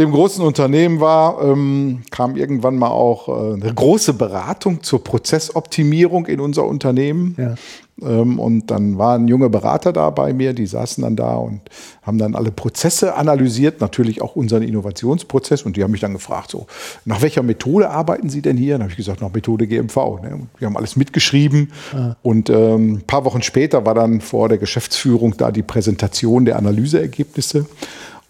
dem 0.00 0.10
großen 0.12 0.44
Unternehmen 0.44 1.00
war, 1.00 1.42
ähm, 1.42 2.02
kam 2.10 2.36
irgendwann 2.36 2.76
mal 2.76 2.88
auch 2.88 3.28
äh, 3.28 3.54
eine 3.54 3.74
große 3.74 4.14
Beratung 4.14 4.82
zur 4.82 5.04
Prozessoptimierung 5.04 6.26
in 6.26 6.40
unser 6.40 6.66
Unternehmen. 6.66 7.36
Ja. 7.38 7.54
Ähm, 8.02 8.38
und 8.38 8.70
dann 8.70 8.98
waren 8.98 9.28
junge 9.28 9.50
Berater 9.50 9.92
da 9.92 10.10
bei 10.10 10.32
mir, 10.32 10.52
die 10.54 10.66
saßen 10.66 11.02
dann 11.02 11.16
da 11.16 11.34
und 11.34 11.60
haben 12.02 12.18
dann 12.18 12.34
alle 12.34 12.50
Prozesse 12.50 13.14
analysiert, 13.14 13.80
natürlich 13.80 14.22
auch 14.22 14.36
unseren 14.36 14.62
Innovationsprozess. 14.62 15.62
Und 15.62 15.76
die 15.76 15.82
haben 15.82 15.90
mich 15.90 16.00
dann 16.00 16.14
gefragt, 16.14 16.50
so, 16.50 16.66
nach 17.04 17.22
welcher 17.22 17.42
Methode 17.42 17.90
arbeiten 17.90 18.30
Sie 18.30 18.42
denn 18.42 18.56
hier? 18.56 18.74
Dann 18.74 18.82
habe 18.82 18.90
ich 18.90 18.96
gesagt, 18.96 19.20
nach 19.20 19.32
Methode 19.32 19.66
GMV. 19.66 19.96
Ne? 20.22 20.40
Wir 20.58 20.66
haben 20.66 20.76
alles 20.76 20.96
mitgeschrieben. 20.96 21.72
Ah. 21.94 22.16
Und 22.22 22.48
ähm, 22.48 22.94
ein 22.94 23.02
paar 23.06 23.24
Wochen 23.24 23.42
später 23.42 23.84
war 23.84 23.94
dann 23.94 24.20
vor 24.20 24.48
der 24.48 24.58
Geschäftsführung 24.58 25.36
da 25.36 25.52
die 25.52 25.62
Präsentation 25.62 26.44
der 26.44 26.56
Analyseergebnisse. 26.56 27.66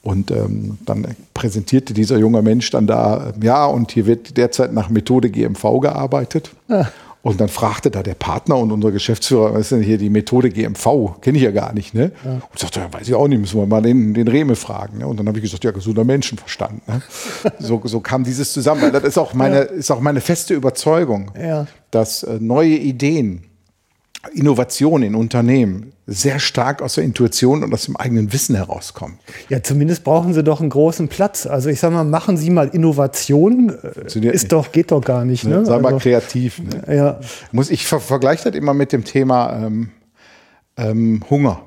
Und 0.02 0.30
ähm, 0.30 0.78
dann 0.86 1.06
präsentierte 1.34 1.92
dieser 1.92 2.16
junge 2.16 2.40
Mensch 2.40 2.70
dann 2.70 2.86
da, 2.86 3.32
ja, 3.42 3.66
und 3.66 3.92
hier 3.92 4.06
wird 4.06 4.36
derzeit 4.36 4.72
nach 4.72 4.88
Methode 4.88 5.30
GMV 5.30 5.80
gearbeitet. 5.80 6.50
Ja. 6.68 6.90
Und 7.22 7.38
dann 7.38 7.48
fragte 7.48 7.90
da 7.90 8.02
der 8.02 8.14
Partner 8.14 8.56
und 8.56 8.72
unser 8.72 8.92
Geschäftsführer, 8.92 9.52
was 9.52 9.60
ist 9.60 9.72
denn 9.72 9.82
hier 9.82 9.98
die 9.98 10.08
Methode 10.08 10.48
GMV? 10.48 11.20
Kenne 11.20 11.36
ich 11.36 11.44
ja 11.44 11.50
gar 11.50 11.74
nicht. 11.74 11.92
Ne? 11.92 12.12
Ja. 12.24 12.30
Und 12.32 12.58
sagte, 12.58 12.80
ja, 12.80 12.90
weiß 12.90 13.06
ich 13.06 13.14
auch 13.14 13.28
nicht, 13.28 13.40
müssen 13.40 13.60
wir 13.60 13.66
mal 13.66 13.82
den, 13.82 14.14
den 14.14 14.26
Reme 14.26 14.56
fragen. 14.56 14.98
Ne? 14.98 15.06
Und 15.06 15.18
dann 15.18 15.28
habe 15.28 15.36
ich 15.36 15.44
gesagt, 15.44 15.62
ja, 15.62 15.70
gesunder 15.70 16.04
Menschenverstand. 16.04 16.88
Ne? 16.88 17.02
so, 17.58 17.82
so 17.84 18.00
kam 18.00 18.24
dieses 18.24 18.54
zusammen. 18.54 18.80
Weil 18.80 18.92
das 18.92 19.04
ist 19.04 19.18
auch 19.18 19.34
meine, 19.34 19.56
ja. 19.56 19.62
ist 19.64 19.90
auch 19.90 20.00
meine 20.00 20.22
feste 20.22 20.54
Überzeugung, 20.54 21.30
ja. 21.38 21.66
dass 21.90 22.22
äh, 22.22 22.38
neue 22.40 22.76
Ideen 22.76 23.42
Innovation 24.34 25.02
in 25.02 25.14
Unternehmen 25.14 25.92
sehr 26.06 26.40
stark 26.40 26.82
aus 26.82 26.96
der 26.96 27.04
Intuition 27.04 27.64
und 27.64 27.72
aus 27.72 27.86
dem 27.86 27.96
eigenen 27.96 28.32
Wissen 28.32 28.54
herauskommen. 28.54 29.18
Ja, 29.48 29.62
zumindest 29.62 30.04
brauchen 30.04 30.34
Sie 30.34 30.44
doch 30.44 30.60
einen 30.60 30.68
großen 30.68 31.08
Platz. 31.08 31.46
Also 31.46 31.70
ich 31.70 31.80
sage 31.80 31.94
mal, 31.94 32.04
machen 32.04 32.36
Sie 32.36 32.50
mal 32.50 32.68
Innovation, 32.68 33.70
ist 33.70 34.16
nicht. 34.16 34.52
doch 34.52 34.72
geht 34.72 34.90
doch 34.90 35.02
gar 35.02 35.24
nicht. 35.24 35.44
Ne? 35.44 35.64
Sei 35.64 35.72
also, 35.72 35.82
mal 35.82 35.98
kreativ. 35.98 36.58
Ne? 36.58 36.94
Ja. 36.94 37.20
Muss 37.52 37.70
ich 37.70 37.86
ver 37.86 38.00
vergleiche 38.00 38.50
das 38.50 38.54
immer 38.54 38.74
mit 38.74 38.92
dem 38.92 39.04
Thema 39.04 39.64
ähm, 39.64 39.90
ähm, 40.76 41.24
Hunger. 41.30 41.62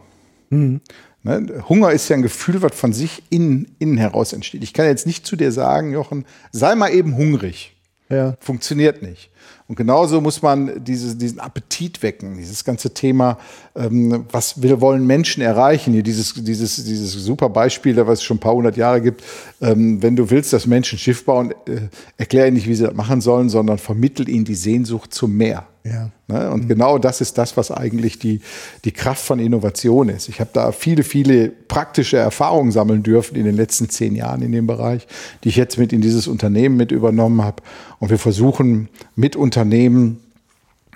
Mhm. 0.50 0.82
Ne? 1.24 1.64
Hunger 1.68 1.92
ist 1.92 2.08
ja 2.10 2.18
ein 2.18 2.22
Gefühl, 2.22 2.62
was 2.62 2.76
von 2.76 2.94
sich 2.94 3.24
innen, 3.30 3.76
innen 3.80 3.98
heraus 3.98 4.32
entsteht. 4.32 4.62
Ich 4.64 4.74
kann 4.74 4.86
jetzt 4.86 5.08
nicht 5.08 5.26
zu 5.26 5.36
dir 5.36 5.52
sagen, 5.52 5.92
Jochen, 5.92 6.26
sei 6.52 6.76
mal 6.76 6.90
eben 6.94 7.16
hungrig. 7.16 7.76
Ja. 8.10 8.36
Funktioniert 8.40 9.02
nicht. 9.02 9.32
Und 9.68 9.76
genauso 9.76 10.20
muss 10.20 10.42
man 10.42 10.84
diese, 10.84 11.16
diesen 11.16 11.40
Appetit 11.40 12.04
wecken, 12.04 12.38
dieses 12.38 12.64
ganze 12.64 12.94
Thema, 12.94 13.38
ähm, 13.76 14.26
was 14.32 14.62
will, 14.62 14.82
wollen 14.82 15.08
Menschen 15.08 15.42
erreichen? 15.42 15.94
Hier 15.94 16.04
dieses, 16.04 16.34
dieses, 16.34 16.84
dieses 16.84 17.14
super 17.14 17.50
Beispiel, 17.50 17.96
was 18.06 18.20
es 18.20 18.24
schon 18.24 18.38
ein 18.38 18.42
paar 18.42 18.54
hundert 18.54 18.76
Jahre 18.76 19.02
gibt. 19.02 19.24
Ähm, 19.62 20.02
wenn 20.04 20.16
du 20.16 20.30
willst, 20.30 20.52
dass 20.52 20.68
Menschen 20.68 21.00
Schiff 21.00 21.24
bauen, 21.26 21.52
äh, 21.66 21.88
erklär 22.18 22.48
ihnen 22.48 22.56
nicht, 22.56 22.68
wie 22.68 22.76
sie 22.76 22.84
das 22.84 22.94
machen 22.94 23.22
sollen, 23.22 23.50
sondern 23.50 23.78
vermittel 23.78 24.28
ihnen 24.28 24.46
die 24.46 24.56
Sehnsucht 24.56 25.14
zum 25.14 25.36
Meer. 25.38 25.66
Ja. 25.84 26.12
Ne? 26.28 26.50
Und 26.50 26.64
mhm. 26.64 26.68
genau 26.70 26.98
das 26.98 27.20
ist 27.20 27.38
das, 27.38 27.58
was 27.58 27.70
eigentlich 27.70 28.18
die, 28.18 28.40
die 28.86 28.92
Kraft 28.92 29.24
von 29.24 29.40
Innovation 29.40 30.08
ist. 30.10 30.30
Ich 30.30 30.40
habe 30.40 30.50
da 30.54 30.72
viele, 30.72 31.04
viele 31.04 31.50
praktische 31.50 32.18
Erfahrungen 32.18 32.72
sammeln 32.72 33.04
dürfen 33.04 33.36
in 33.36 33.44
den 33.44 33.56
letzten 33.56 33.90
zehn 33.90 34.16
Jahren 34.16 34.42
in 34.42 34.54
dem 34.54 34.66
Bereich, 34.66 35.08
die 35.44 35.50
ich 35.50 35.58
jetzt 35.58 35.78
mit 35.78 35.92
in 35.92 36.02
dieses 36.02 36.28
Unternehmen 36.28 36.78
mit 36.78 36.92
übernommen 36.92 37.44
habe. 37.44 37.62
Und 38.00 38.10
wir 38.10 38.20
versuchen 38.20 38.88
mit 39.16 39.36
Unternehmen 39.36 40.20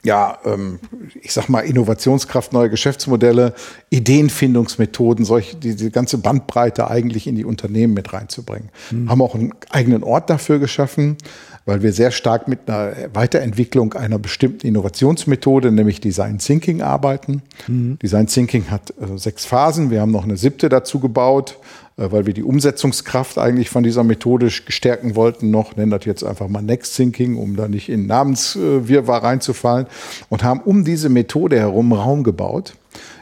ja, 0.03 0.37
ähm, 0.45 0.79
ich 1.21 1.33
sag 1.33 1.49
mal, 1.49 1.61
Innovationskraft, 1.61 2.53
neue 2.53 2.69
Geschäftsmodelle, 2.69 3.53
Ideenfindungsmethoden, 3.89 5.25
solche, 5.25 5.57
die, 5.57 5.75
die 5.75 5.91
ganze 5.91 6.19
Bandbreite 6.19 6.89
eigentlich 6.89 7.27
in 7.27 7.35
die 7.35 7.43
Unternehmen 7.43 7.93
mit 7.93 8.13
reinzubringen. 8.13 8.69
Mhm. 8.91 9.09
Haben 9.09 9.21
auch 9.21 9.35
einen 9.35 9.53
eigenen 9.69 10.03
Ort 10.03 10.29
dafür 10.29 10.59
geschaffen, 10.59 11.17
weil 11.67 11.83
wir 11.83 11.91
sehr 11.91 12.11
stark 12.11 12.47
mit 12.47 12.67
einer 12.67 12.93
Weiterentwicklung 13.13 13.93
einer 13.93 14.17
bestimmten 14.17 14.65
Innovationsmethode, 14.65 15.71
nämlich 15.71 15.99
Design 15.99 16.39
Thinking, 16.39 16.81
arbeiten. 16.81 17.43
Mhm. 17.67 17.99
Design 18.01 18.27
Thinking 18.27 18.71
hat 18.71 18.91
äh, 18.91 19.17
sechs 19.17 19.45
Phasen. 19.45 19.91
Wir 19.91 19.99
haben 19.99 20.11
noch 20.11 20.23
eine 20.23 20.37
siebte 20.37 20.69
dazu 20.69 20.99
gebaut, 20.99 21.59
äh, 21.97 22.09
weil 22.09 22.25
wir 22.25 22.33
die 22.33 22.43
Umsetzungskraft 22.43 23.37
eigentlich 23.37 23.69
von 23.69 23.83
dieser 23.83 24.05
Methode 24.05 24.49
stärken 24.49 25.15
wollten 25.15 25.51
noch. 25.51 25.75
Nennen 25.75 25.91
das 25.91 26.05
jetzt 26.05 26.23
einfach 26.23 26.47
mal 26.47 26.61
Next 26.61 26.95
Thinking, 26.95 27.35
um 27.35 27.57
da 27.57 27.67
nicht 27.67 27.89
in 27.89 28.07
Namenswirrwarr 28.07 29.23
reinzufallen. 29.23 29.87
Und 30.29 30.45
haben 30.45 30.61
um 30.61 30.85
diese 30.85 31.09
Methode 31.09 31.59
herum 31.59 31.91
Raum 31.91 32.23
gebaut 32.23 32.75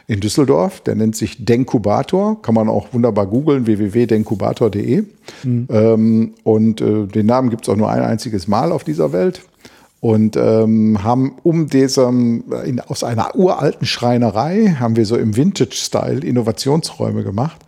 in 0.06 0.20
Düsseldorf. 0.20 0.80
Der 0.80 0.94
nennt 0.94 1.16
sich 1.16 1.44
Denkubator. 1.44 2.40
Kann 2.42 2.54
man 2.54 2.68
auch 2.68 2.92
wunderbar 2.92 3.26
googeln, 3.26 3.66
www.denkubator.de. 3.66 5.04
Mhm. 5.42 5.68
Ähm, 5.70 6.34
und 6.44 6.80
äh, 6.80 7.06
den 7.06 7.26
Namen 7.26 7.50
gibt 7.50 7.66
es 7.66 7.68
auch 7.68 7.76
nur 7.76 7.90
ein 7.90 8.02
einziges 8.02 8.48
Mal 8.48 8.72
auf 8.72 8.84
dieser 8.84 9.12
Welt. 9.12 9.42
Und 10.00 10.36
ähm, 10.36 11.02
haben 11.02 11.36
um 11.42 11.68
diesem, 11.68 12.44
in, 12.64 12.80
aus 12.80 13.02
einer 13.02 13.34
uralten 13.34 13.86
Schreinerei, 13.86 14.76
haben 14.78 14.94
wir 14.94 15.06
so 15.06 15.16
im 15.16 15.36
Vintage-Style 15.36 16.20
Innovationsräume 16.20 17.24
gemacht 17.24 17.64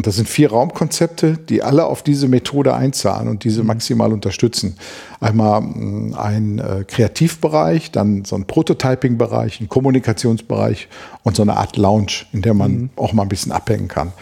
und 0.00 0.06
das 0.06 0.16
sind 0.16 0.30
vier 0.30 0.50
Raumkonzepte, 0.50 1.36
die 1.36 1.62
alle 1.62 1.84
auf 1.84 2.02
diese 2.02 2.26
Methode 2.26 2.72
einzahlen 2.72 3.28
und 3.28 3.44
diese 3.44 3.60
mhm. 3.60 3.66
maximal 3.66 4.14
unterstützen. 4.14 4.76
Einmal 5.20 5.60
mm, 5.60 6.14
ein 6.14 6.58
äh, 6.58 6.84
Kreativbereich, 6.88 7.90
dann 7.90 8.24
so 8.24 8.34
ein 8.34 8.46
Prototyping-Bereich, 8.46 9.60
ein 9.60 9.68
Kommunikationsbereich 9.68 10.88
und 11.22 11.36
so 11.36 11.42
eine 11.42 11.58
Art 11.58 11.76
Lounge, 11.76 12.24
in 12.32 12.40
der 12.40 12.54
man 12.54 12.72
mhm. 12.72 12.90
auch 12.96 13.12
mal 13.12 13.24
ein 13.24 13.28
bisschen 13.28 13.52
abhängen 13.52 13.88
kann. 13.88 14.12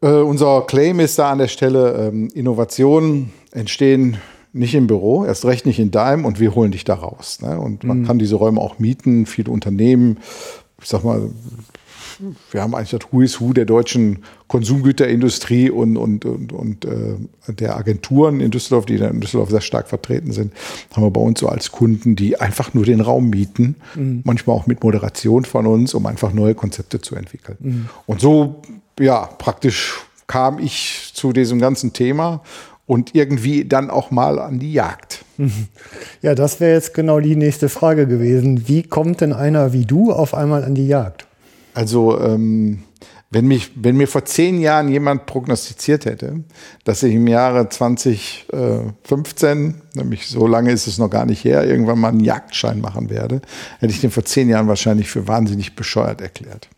Äh, 0.00 0.08
unser 0.08 0.62
Claim 0.62 0.98
ist 0.98 1.20
da 1.20 1.30
an 1.30 1.38
der 1.38 1.46
Stelle, 1.46 2.08
ähm, 2.08 2.28
Innovationen 2.34 3.32
entstehen 3.52 4.16
nicht 4.52 4.74
im 4.74 4.86
Büro, 4.86 5.24
erst 5.24 5.44
recht 5.44 5.66
nicht 5.66 5.78
in 5.78 5.90
deinem 5.90 6.24
und 6.24 6.38
wir 6.38 6.54
holen 6.54 6.72
dich 6.72 6.84
da 6.84 6.94
raus. 6.94 7.40
Ne? 7.40 7.58
Und 7.58 7.84
man 7.84 8.00
mhm. 8.00 8.06
kann 8.06 8.18
diese 8.18 8.36
Räume 8.36 8.60
auch 8.60 8.78
mieten, 8.78 9.26
viele 9.26 9.50
Unternehmen, 9.50 10.18
ich 10.80 10.88
sag 10.88 11.04
mal, 11.04 11.30
wir 12.50 12.62
haben 12.62 12.74
eigentlich 12.74 12.90
das 12.90 13.12
Who 13.12 13.20
is 13.22 13.40
Who 13.40 13.52
der 13.52 13.64
deutschen 13.64 14.18
Konsumgüterindustrie 14.48 15.70
und, 15.70 15.96
und, 15.96 16.24
und, 16.24 16.52
und 16.52 16.84
äh, 16.84 17.16
der 17.48 17.76
Agenturen 17.76 18.40
in 18.40 18.50
Düsseldorf, 18.50 18.86
die 18.86 18.96
in 18.96 19.20
Düsseldorf 19.20 19.50
sehr 19.50 19.60
stark 19.60 19.88
vertreten 19.88 20.32
sind, 20.32 20.52
haben 20.94 21.02
wir 21.02 21.10
bei 21.10 21.20
uns 21.20 21.40
so 21.40 21.48
als 21.48 21.72
Kunden, 21.72 22.16
die 22.16 22.38
einfach 22.38 22.74
nur 22.74 22.84
den 22.84 23.00
Raum 23.00 23.30
mieten, 23.30 23.76
mhm. 23.94 24.22
manchmal 24.24 24.56
auch 24.56 24.66
mit 24.66 24.82
Moderation 24.84 25.44
von 25.44 25.66
uns, 25.66 25.94
um 25.94 26.06
einfach 26.06 26.32
neue 26.32 26.54
Konzepte 26.54 27.00
zu 27.00 27.16
entwickeln. 27.16 27.56
Mhm. 27.60 27.88
Und 28.06 28.20
so, 28.20 28.62
ja, 29.00 29.26
praktisch 29.38 30.00
kam 30.26 30.58
ich 30.58 31.12
zu 31.14 31.32
diesem 31.32 31.58
ganzen 31.58 31.92
Thema 31.92 32.42
und 32.86 33.14
irgendwie 33.14 33.64
dann 33.64 33.90
auch 33.90 34.10
mal 34.10 34.38
an 34.38 34.58
die 34.58 34.72
Jagd. 34.72 35.24
Ja, 36.20 36.34
das 36.34 36.60
wäre 36.60 36.74
jetzt 36.74 36.94
genau 36.94 37.20
die 37.20 37.36
nächste 37.36 37.68
Frage 37.68 38.06
gewesen. 38.06 38.68
Wie 38.68 38.82
kommt 38.82 39.20
denn 39.20 39.32
einer 39.32 39.72
wie 39.72 39.84
du 39.84 40.12
auf 40.12 40.34
einmal 40.34 40.62
an 40.62 40.74
die 40.74 40.86
Jagd? 40.86 41.26
Also 41.74 42.20
ähm, 42.20 42.82
wenn, 43.30 43.46
mich, 43.46 43.70
wenn 43.76 43.96
mir 43.96 44.06
vor 44.06 44.26
zehn 44.26 44.60
Jahren 44.60 44.88
jemand 44.88 45.26
prognostiziert 45.26 46.04
hätte, 46.04 46.44
dass 46.84 47.02
ich 47.02 47.14
im 47.14 47.26
Jahre 47.26 47.68
2015, 47.68 49.74
nämlich 49.94 50.28
so 50.28 50.46
lange 50.46 50.70
ist 50.70 50.86
es 50.86 50.98
noch 50.98 51.08
gar 51.08 51.24
nicht 51.24 51.42
her, 51.44 51.66
irgendwann 51.66 51.98
mal 51.98 52.10
einen 52.10 52.20
Jagdschein 52.20 52.80
machen 52.80 53.08
werde, 53.08 53.40
hätte 53.80 53.92
ich 53.92 54.02
den 54.02 54.10
vor 54.10 54.26
zehn 54.26 54.50
Jahren 54.50 54.68
wahrscheinlich 54.68 55.10
für 55.10 55.26
wahnsinnig 55.26 55.74
bescheuert 55.74 56.20
erklärt. 56.20 56.68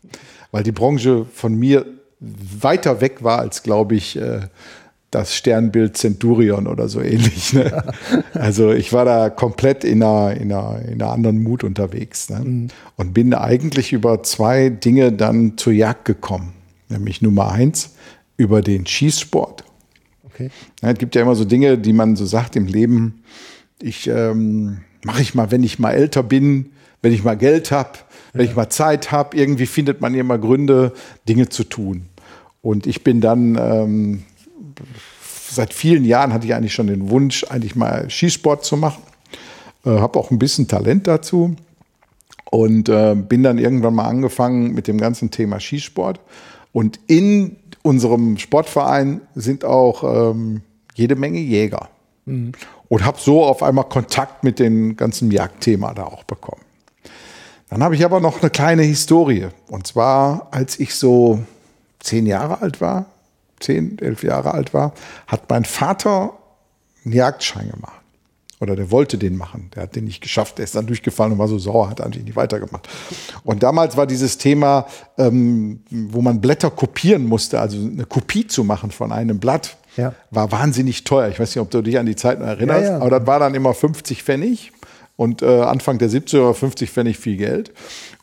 Weil 0.51 0.63
die 0.63 0.71
Branche 0.71 1.25
von 1.33 1.55
mir 1.55 1.85
weiter 2.19 3.01
weg 3.01 3.21
war 3.21 3.39
als, 3.39 3.61
glaube 3.61 3.95
ich, 3.95 4.15
äh, 4.15 4.39
das 5.15 5.33
Sternbild 5.33 5.95
Centurion 5.95 6.67
oder 6.67 6.89
so 6.89 6.99
ähnlich. 6.99 7.53
Ne? 7.53 7.83
Also 8.33 8.73
ich 8.73 8.91
war 8.91 9.05
da 9.05 9.29
komplett 9.29 9.85
in 9.85 10.03
einer, 10.03 10.35
in 10.35 10.51
einer, 10.51 10.81
in 10.81 11.01
einer 11.01 11.11
anderen 11.11 11.41
Mut 11.41 11.63
unterwegs 11.63 12.29
ne? 12.29 12.41
mhm. 12.43 12.67
und 12.97 13.13
bin 13.13 13.33
eigentlich 13.33 13.93
über 13.93 14.23
zwei 14.23 14.67
Dinge 14.69 15.13
dann 15.13 15.57
zur 15.57 15.71
Jagd 15.71 16.03
gekommen. 16.03 16.51
Nämlich 16.89 17.21
Nummer 17.21 17.51
eins 17.53 17.95
über 18.35 18.61
den 18.61 18.85
Schießsport. 18.85 19.63
Okay. 20.25 20.49
Ja, 20.81 20.91
es 20.91 20.97
gibt 20.97 21.15
ja 21.15 21.21
immer 21.21 21.35
so 21.35 21.45
Dinge, 21.45 21.77
die 21.77 21.93
man 21.93 22.17
so 22.17 22.25
sagt 22.25 22.57
im 22.57 22.67
Leben. 22.67 23.23
Ich 23.81 24.07
ähm, 24.07 24.79
mache 25.05 25.21
ich 25.21 25.33
mal, 25.33 25.49
wenn 25.49 25.63
ich 25.63 25.79
mal 25.79 25.91
älter 25.91 26.23
bin, 26.23 26.71
wenn 27.01 27.13
ich 27.13 27.23
mal 27.23 27.37
Geld 27.37 27.71
habe, 27.71 27.91
wenn 28.33 28.43
ja. 28.43 28.51
ich 28.51 28.55
mal 28.57 28.69
Zeit 28.69 29.13
habe. 29.13 29.37
Irgendwie 29.37 29.65
findet 29.65 30.01
man 30.01 30.13
immer 30.13 30.37
Gründe, 30.37 30.91
Dinge 31.29 31.47
zu 31.47 31.63
tun. 31.63 32.07
Und 32.61 32.85
ich 32.85 33.03
bin 33.03 33.21
dann 33.21 33.57
ähm, 33.57 34.23
seit 35.49 35.73
vielen 35.73 36.05
Jahren 36.05 36.33
hatte 36.33 36.45
ich 36.45 36.53
eigentlich 36.53 36.73
schon 36.73 36.87
den 36.87 37.09
Wunsch, 37.09 37.43
eigentlich 37.45 37.75
mal 37.75 38.09
Skisport 38.09 38.63
zu 38.65 38.77
machen. 38.77 39.03
Äh, 39.85 39.99
habe 39.99 40.19
auch 40.19 40.31
ein 40.31 40.39
bisschen 40.39 40.67
Talent 40.67 41.07
dazu 41.07 41.55
und 42.51 42.89
äh, 42.89 43.15
bin 43.15 43.43
dann 43.43 43.57
irgendwann 43.57 43.95
mal 43.95 44.07
angefangen 44.07 44.73
mit 44.73 44.87
dem 44.87 44.97
ganzen 44.97 45.31
Thema 45.31 45.59
Skisport. 45.59 46.19
Und 46.71 46.99
in 47.07 47.57
unserem 47.83 48.37
Sportverein 48.37 49.21
sind 49.35 49.63
auch 49.63 50.31
ähm, 50.31 50.61
jede 50.93 51.15
Menge 51.15 51.39
Jäger. 51.39 51.89
Mhm. 52.25 52.53
Und 52.87 53.05
habe 53.05 53.19
so 53.19 53.43
auf 53.43 53.63
einmal 53.63 53.85
Kontakt 53.85 54.43
mit 54.43 54.59
dem 54.59 54.95
ganzen 54.95 55.31
Jagdthema 55.31 55.93
da 55.93 56.03
auch 56.05 56.23
bekommen. 56.23 56.61
Dann 57.69 57.83
habe 57.83 57.95
ich 57.95 58.05
aber 58.05 58.19
noch 58.19 58.41
eine 58.41 58.49
kleine 58.49 58.83
Historie. 58.83 59.47
Und 59.67 59.87
zwar, 59.87 60.47
als 60.51 60.79
ich 60.79 60.95
so 60.95 61.39
zehn 61.99 62.25
Jahre 62.25 62.61
alt 62.61 62.79
war, 62.81 63.07
zehn, 63.59 63.97
elf 63.99 64.23
Jahre 64.23 64.53
alt 64.53 64.73
war, 64.73 64.93
hat 65.27 65.49
mein 65.49 65.65
Vater 65.65 66.33
einen 67.03 67.13
Jagdschein 67.13 67.69
gemacht. 67.69 68.01
Oder 68.61 68.75
der 68.75 68.89
wollte 68.89 69.17
den 69.17 69.35
machen. 69.35 69.69
Der 69.75 69.83
hat 69.83 69.95
den 69.95 70.05
nicht 70.05 70.21
geschafft. 70.21 70.57
Der 70.57 70.63
ist 70.63 70.75
dann 70.75 70.87
durchgefallen 70.87 71.33
und 71.33 71.39
war 71.39 71.49
so 71.49 71.59
sauer, 71.59 71.89
hat 71.89 71.99
eigentlich 71.99 72.23
nicht 72.23 72.37
weitergemacht. 72.37 72.87
Und 73.43 73.63
damals 73.63 73.97
war 73.97 74.07
dieses 74.07 74.37
Thema, 74.37 74.87
ähm, 75.17 75.81
wo 75.89 76.21
man 76.21 76.39
Blätter 76.39 76.71
kopieren 76.71 77.25
musste, 77.25 77.59
also 77.59 77.77
eine 77.77 78.05
Kopie 78.05 78.47
zu 78.47 78.63
machen 78.63 78.91
von 78.91 79.11
einem 79.11 79.39
Blatt, 79.39 79.75
ja. 79.97 80.13
war 80.31 80.51
wahnsinnig 80.51 81.03
teuer. 81.03 81.27
Ich 81.29 81.39
weiß 81.39 81.49
nicht, 81.49 81.61
ob 81.61 81.69
du 81.69 81.81
dich 81.81 81.99
an 81.99 82.05
die 82.05 82.15
Zeit 82.15 82.39
noch 82.39 82.47
erinnerst, 82.47 82.83
ja, 82.83 82.91
ja. 82.91 82.99
aber 82.99 83.19
das 83.19 83.27
war 83.27 83.39
dann 83.39 83.55
immer 83.55 83.73
50 83.73 84.23
Pfennig. 84.23 84.71
Und 85.17 85.41
äh, 85.41 85.61
Anfang 85.61 85.97
der 85.97 86.09
70er 86.09 86.43
war 86.43 86.53
50 86.53 86.89
Pfennig 86.89 87.17
viel 87.17 87.37
Geld. 87.37 87.71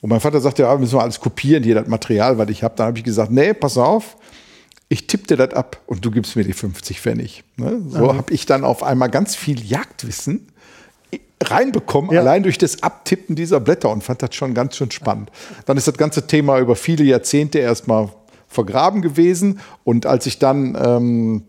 Und 0.00 0.10
mein 0.10 0.20
Vater 0.20 0.40
sagte, 0.40 0.62
ja, 0.62 0.76
müssen 0.76 0.98
wir 0.98 1.02
alles 1.02 1.20
kopieren, 1.20 1.62
hier 1.62 1.74
das 1.74 1.86
Material, 1.86 2.36
was 2.36 2.50
ich 2.50 2.62
habe. 2.62 2.74
Dann 2.76 2.88
habe 2.88 2.98
ich 2.98 3.04
gesagt, 3.04 3.30
nee, 3.30 3.54
pass 3.54 3.78
auf, 3.78 4.16
ich 4.92 5.06
tippe 5.06 5.26
dir 5.26 5.38
das 5.38 5.54
ab 5.54 5.80
und 5.87 6.04
du 6.04 6.11
gibst 6.11 6.37
mir 6.37 6.44
die 6.44 6.52
50 6.52 7.00
Pfennig. 7.00 7.44
Ne? 7.56 7.80
So 7.88 8.14
habe 8.14 8.32
ich 8.34 8.44
dann 8.44 8.62
auf 8.62 8.82
einmal 8.82 9.08
ganz 9.08 9.34
viel 9.34 9.58
Jagdwissen 9.64 10.49
reinbekommen, 11.42 12.12
ja. 12.12 12.20
allein 12.20 12.42
durch 12.42 12.58
das 12.58 12.82
Abtippen 12.82 13.34
dieser 13.34 13.58
Blätter 13.58 13.88
und 13.88 14.04
fand 14.04 14.22
das 14.22 14.34
schon 14.34 14.52
ganz 14.52 14.76
schön 14.76 14.90
spannend. 14.90 15.32
Dann 15.64 15.78
ist 15.78 15.88
das 15.88 15.96
ganze 15.96 16.26
Thema 16.26 16.58
über 16.58 16.76
viele 16.76 17.04
Jahrzehnte 17.04 17.58
erstmal 17.58 18.11
vergraben 18.49 19.00
gewesen 19.00 19.61
und 19.82 20.04
als 20.04 20.26
ich 20.26 20.38
dann 20.38 20.76
ähm, 20.78 21.44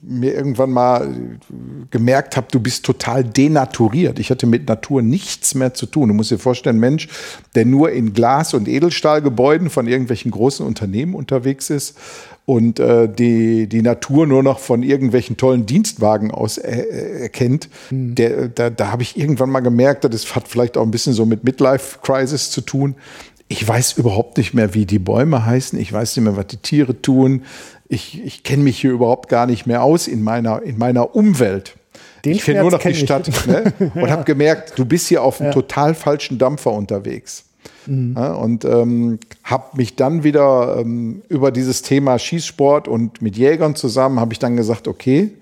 mir 0.00 0.34
irgendwann 0.34 0.72
mal 0.72 1.38
gemerkt 1.90 2.36
habe, 2.36 2.48
du 2.50 2.58
bist 2.58 2.84
total 2.84 3.22
denaturiert. 3.22 4.18
Ich 4.18 4.30
hatte 4.30 4.46
mit 4.46 4.68
Natur 4.68 5.02
nichts 5.02 5.54
mehr 5.54 5.72
zu 5.72 5.86
tun. 5.86 6.08
Du 6.08 6.14
musst 6.14 6.32
dir 6.32 6.38
vorstellen, 6.38 6.80
Mensch, 6.80 7.08
der 7.54 7.64
nur 7.64 7.92
in 7.92 8.12
Glas- 8.12 8.54
und 8.54 8.66
Edelstahlgebäuden 8.66 9.70
von 9.70 9.86
irgendwelchen 9.86 10.32
großen 10.32 10.66
Unternehmen 10.66 11.14
unterwegs 11.14 11.70
ist 11.70 11.96
und 12.44 12.80
äh, 12.80 13.08
die, 13.08 13.68
die 13.68 13.82
Natur 13.82 14.26
nur 14.26 14.42
noch 14.42 14.58
von 14.58 14.82
irgendwelchen 14.82 15.36
tollen 15.36 15.66
Dienstwagen 15.66 16.30
aus 16.30 16.58
er, 16.58 17.20
erkennt, 17.20 17.68
mhm. 17.90 18.14
der, 18.14 18.48
da, 18.48 18.70
da 18.70 18.90
habe 18.90 19.02
ich 19.02 19.16
irgendwann 19.16 19.50
mal 19.50 19.60
gemerkt, 19.60 20.04
das 20.04 20.34
hat 20.34 20.48
vielleicht 20.48 20.76
auch 20.76 20.82
ein 20.82 20.90
bisschen 20.90 21.12
so 21.12 21.24
mit 21.24 21.44
Midlife-Crisis 21.44 22.50
zu 22.50 22.60
tun. 22.60 22.96
Ich 23.48 23.66
weiß 23.66 23.92
überhaupt 23.92 24.38
nicht 24.38 24.54
mehr, 24.54 24.74
wie 24.74 24.86
die 24.86 24.98
Bäume 24.98 25.44
heißen. 25.44 25.78
Ich 25.78 25.92
weiß 25.92 26.16
nicht 26.16 26.24
mehr, 26.24 26.36
was 26.36 26.46
die 26.46 26.56
Tiere 26.56 27.00
tun 27.00 27.42
ich, 27.92 28.24
ich 28.24 28.42
kenne 28.42 28.62
mich 28.62 28.80
hier 28.80 28.90
überhaupt 28.90 29.28
gar 29.28 29.46
nicht 29.46 29.66
mehr 29.66 29.82
aus 29.82 30.08
in 30.08 30.22
meiner, 30.22 30.62
in 30.62 30.78
meiner 30.78 31.14
Umwelt. 31.14 31.74
Den 32.24 32.32
ich 32.32 32.44
kenne 32.44 32.60
nur 32.60 32.70
noch 32.70 32.80
die 32.80 32.94
Stadt 32.94 33.30
ne? 33.46 33.72
und 33.94 34.02
ja. 34.02 34.10
habe 34.10 34.24
gemerkt, 34.24 34.78
du 34.78 34.84
bist 34.84 35.08
hier 35.08 35.22
auf 35.22 35.40
einem 35.40 35.50
ja. 35.50 35.54
total 35.54 35.94
falschen 35.94 36.38
Dampfer 36.38 36.72
unterwegs. 36.72 37.44
Mhm. 37.86 38.14
Ja, 38.16 38.34
und 38.34 38.64
ähm, 38.64 39.18
habe 39.44 39.76
mich 39.76 39.96
dann 39.96 40.24
wieder 40.24 40.76
ähm, 40.78 41.22
über 41.28 41.50
dieses 41.50 41.82
Thema 41.82 42.18
Schießsport 42.18 42.88
und 42.88 43.22
mit 43.22 43.36
Jägern 43.36 43.74
zusammen, 43.74 44.20
habe 44.20 44.32
ich 44.32 44.38
dann 44.38 44.56
gesagt, 44.56 44.88
okay, 44.88 45.32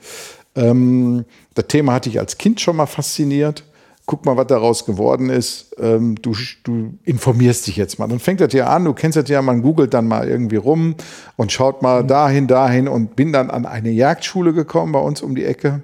ähm, 0.54 1.24
das 1.54 1.66
Thema 1.68 1.92
hatte 1.94 2.09
ich 2.09 2.18
als 2.18 2.38
Kind 2.38 2.61
schon 2.61 2.76
mal 2.76 2.87
fasziniert 2.87 3.64
guck 4.11 4.26
mal, 4.26 4.37
was 4.37 4.48
daraus 4.48 4.87
geworden 4.87 5.30
ist. 5.30 5.76
Ähm, 5.78 6.16
du, 6.20 6.35
du 6.64 6.94
informierst 7.04 7.68
dich 7.68 7.76
jetzt 7.76 8.00
mal. 8.00 8.09
Dann 8.09 8.18
fängt 8.18 8.40
das 8.40 8.52
ja 8.52 8.66
an, 8.66 8.85
du 8.85 8.92
kennst 8.92 9.16
das 9.16 9.28
ja, 9.28 9.40
man 9.40 9.62
googelt 9.62 9.94
dann 9.94 10.09
mal 10.09 10.28
irgendwie 10.28 10.56
rum 10.56 10.96
und 11.37 11.52
schaut 11.52 11.80
mal 11.80 12.02
mhm. 12.02 12.09
dahin, 12.09 12.46
dahin 12.48 12.88
und 12.88 13.14
bin 13.14 13.33
dann 13.33 13.50
an 13.50 13.66
eine 13.66 13.90
Jagdschule 13.90 14.52
gekommen 14.52 14.90
bei 14.90 14.98
uns 14.98 15.22
um 15.22 15.37
die 15.37 15.44
Ecke, 15.44 15.83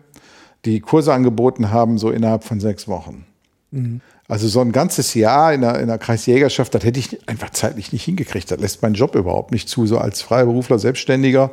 die 0.64 0.80
Kurse 0.80 1.14
angeboten 1.14 1.70
haben, 1.70 1.98
so 1.98 2.10
innerhalb 2.10 2.42
von 2.42 2.58
sechs 2.58 2.88
Wochen. 2.88 3.26
Mhm. 3.70 4.00
Also 4.28 4.48
so 4.48 4.60
ein 4.60 4.72
ganzes 4.72 5.14
Jahr 5.14 5.54
in 5.54 5.60
der, 5.60 5.78
in 5.78 5.86
der 5.86 5.98
Kreisjägerschaft, 5.98 6.74
das 6.74 6.84
hätte 6.84 6.98
ich 6.98 7.28
einfach 7.28 7.50
zeitlich 7.50 7.92
nicht 7.92 8.04
hingekriegt. 8.04 8.50
Das 8.50 8.58
lässt 8.58 8.82
mein 8.82 8.94
Job 8.94 9.14
überhaupt 9.14 9.52
nicht 9.52 9.68
zu. 9.68 9.86
So 9.86 9.98
als 9.98 10.20
Freiberufler, 10.20 10.78
Selbstständiger 10.78 11.52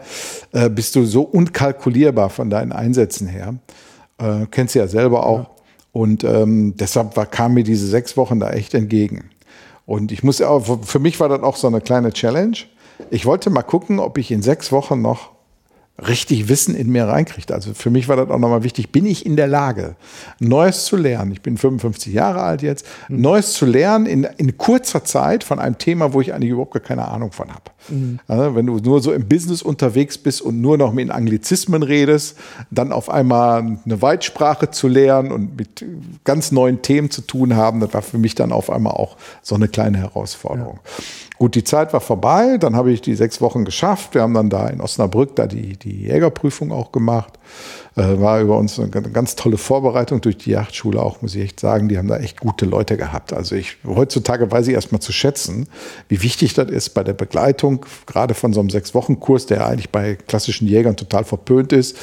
äh, 0.54 0.70
bist 0.70 0.96
du 0.96 1.06
so 1.06 1.22
unkalkulierbar 1.22 2.30
von 2.30 2.50
deinen 2.50 2.72
Einsätzen 2.72 3.28
her. 3.28 3.56
Äh, 4.18 4.48
kennst 4.50 4.74
du 4.74 4.80
ja 4.80 4.88
selber 4.88 5.26
auch. 5.26 5.40
Ja. 5.40 5.50
Und 5.92 6.24
ähm, 6.24 6.76
deshalb 6.76 7.16
war, 7.16 7.28
kam 7.28 7.54
mir 7.54 7.64
diese 7.64 7.86
sechs 7.86 8.18
Wochen 8.18 8.40
da 8.40 8.50
echt 8.50 8.74
entgegen. 8.74 9.30
Und 9.86 10.12
ich 10.12 10.24
muss 10.24 10.42
auch, 10.42 10.80
für 10.84 11.00
mich 11.00 11.20
war 11.20 11.30
das 11.30 11.44
auch 11.44 11.56
so 11.56 11.68
eine 11.68 11.82
kleine 11.82 12.12
Challenge. 12.12 12.58
Ich 13.12 13.28
wollte 13.28 13.52
mal 13.52 13.62
gucken, 13.62 14.00
ob 14.00 14.18
ich 14.18 14.32
in 14.32 14.42
sechs 14.42 14.72
Wochen 14.72 15.02
noch 15.02 15.33
richtig 16.02 16.50
Wissen 16.50 16.76
in 16.76 16.92
mir 16.92 17.08
reinkriegt. 17.08 17.52
Also 17.52 17.74
für 17.76 17.92
mich 17.92 18.08
war 18.08 18.16
das 18.16 18.30
auch 18.30 18.40
nochmal 18.40 18.64
wichtig, 18.64 18.92
bin 18.92 19.06
ich 19.06 19.26
in 19.26 19.36
der 19.36 19.48
Lage, 19.48 19.96
Neues 20.40 20.86
zu 20.86 20.98
lernen. 20.98 21.32
Ich 21.32 21.42
bin 21.42 21.56
55 21.56 22.12
Jahre 22.12 22.42
alt 22.42 22.64
jetzt, 22.64 22.86
mhm. 23.10 23.22
Neues 23.22 23.54
zu 23.54 23.66
lernen 23.66 24.08
in, 24.08 24.24
in 24.38 24.58
kurzer 24.58 25.04
Zeit 25.04 25.44
von 25.44 25.60
einem 25.60 25.78
Thema, 25.78 26.14
wo 26.14 26.20
ich 26.20 26.34
eigentlich 26.34 26.50
überhaupt 26.50 26.74
gar 26.74 26.82
keine 26.82 27.08
Ahnung 27.08 27.32
von 27.32 27.50
habe. 27.50 27.72
Mhm. 27.90 28.20
Also 28.28 28.56
wenn 28.56 28.66
du 28.66 28.78
nur 28.78 29.02
so 29.02 29.14
im 29.14 29.28
Business 29.28 29.62
unterwegs 29.62 30.18
bist 30.18 30.42
und 30.42 30.62
nur 30.62 30.80
noch 30.80 30.94
mit 30.94 31.12
Anglizismen 31.12 31.84
redest, 31.84 32.38
dann 32.72 32.92
auf 32.92 33.10
einmal 33.10 33.78
eine 33.86 34.02
Weitsprache 34.02 34.72
zu 34.72 34.88
lernen 34.88 35.32
und 35.32 35.58
mit 35.58 35.86
ganz 36.24 36.52
neuen 36.52 36.82
Themen 36.82 37.12
zu 37.12 37.22
tun 37.22 37.56
haben, 37.56 37.80
das 37.80 37.94
war 37.94 38.02
für 38.02 38.18
mich 38.18 38.34
dann 38.34 38.52
auf 38.52 38.72
einmal 38.72 38.94
auch 38.94 39.16
so 39.44 39.54
eine 39.54 39.68
kleine 39.68 40.00
Herausforderung. 40.00 40.80
Ja. 40.84 41.04
Gut, 41.44 41.56
die 41.56 41.66
Zeit 41.66 41.92
war 41.92 42.00
vorbei, 42.00 42.58
dann 42.58 42.74
habe 42.74 42.94
ich 42.94 43.02
die 43.02 43.16
sechs 43.16 43.42
Wochen 43.42 43.66
geschafft. 43.66 44.14
Wir 44.16 44.22
haben 44.22 44.34
dann 44.34 44.50
da 44.50 44.70
in 44.70 44.80
Osnabrück 44.80 45.36
da 45.36 45.46
die, 45.46 45.76
die 45.76 46.04
Jägerprüfung 46.04 46.72
auch 46.72 46.94
gemacht. 46.94 47.34
Äh, 47.98 48.18
war 48.22 48.40
über 48.40 48.58
uns 48.58 48.80
eine 48.80 48.90
ganz 48.90 49.36
tolle 49.36 49.58
Vorbereitung 49.58 50.22
durch 50.22 50.38
die 50.38 50.52
Yachtschule 50.52 51.04
auch, 51.04 51.22
muss 51.22 51.36
ich 51.36 51.42
echt 51.42 51.60
sagen. 51.60 51.90
Die 51.90 51.98
haben 51.98 52.08
da 52.08 52.16
echt 52.16 52.40
gute 52.40 52.66
Leute 52.66 52.96
gehabt. 52.96 53.34
Also 53.34 53.56
ich, 53.56 53.76
heutzutage 53.86 54.50
weiß 54.50 54.70
ich 54.70 54.74
erstmal 54.74 55.02
zu 55.02 55.12
schätzen, 55.12 55.68
wie 56.08 56.22
wichtig 56.22 56.54
das 56.54 56.70
ist 56.70 56.92
bei 56.92 57.04
der 57.04 57.12
Begleitung, 57.12 57.86
gerade 58.06 58.36
von 58.36 58.54
so 58.54 58.62
einem 58.62 58.70
Sechs-Wochen-Kurs, 58.70 59.46
der 59.46 59.68
eigentlich 59.68 59.90
bei 59.90 60.16
klassischen 60.16 60.66
Jägern 60.66 60.96
total 60.96 61.26
verpönt 61.26 61.74
ist, 61.74 61.98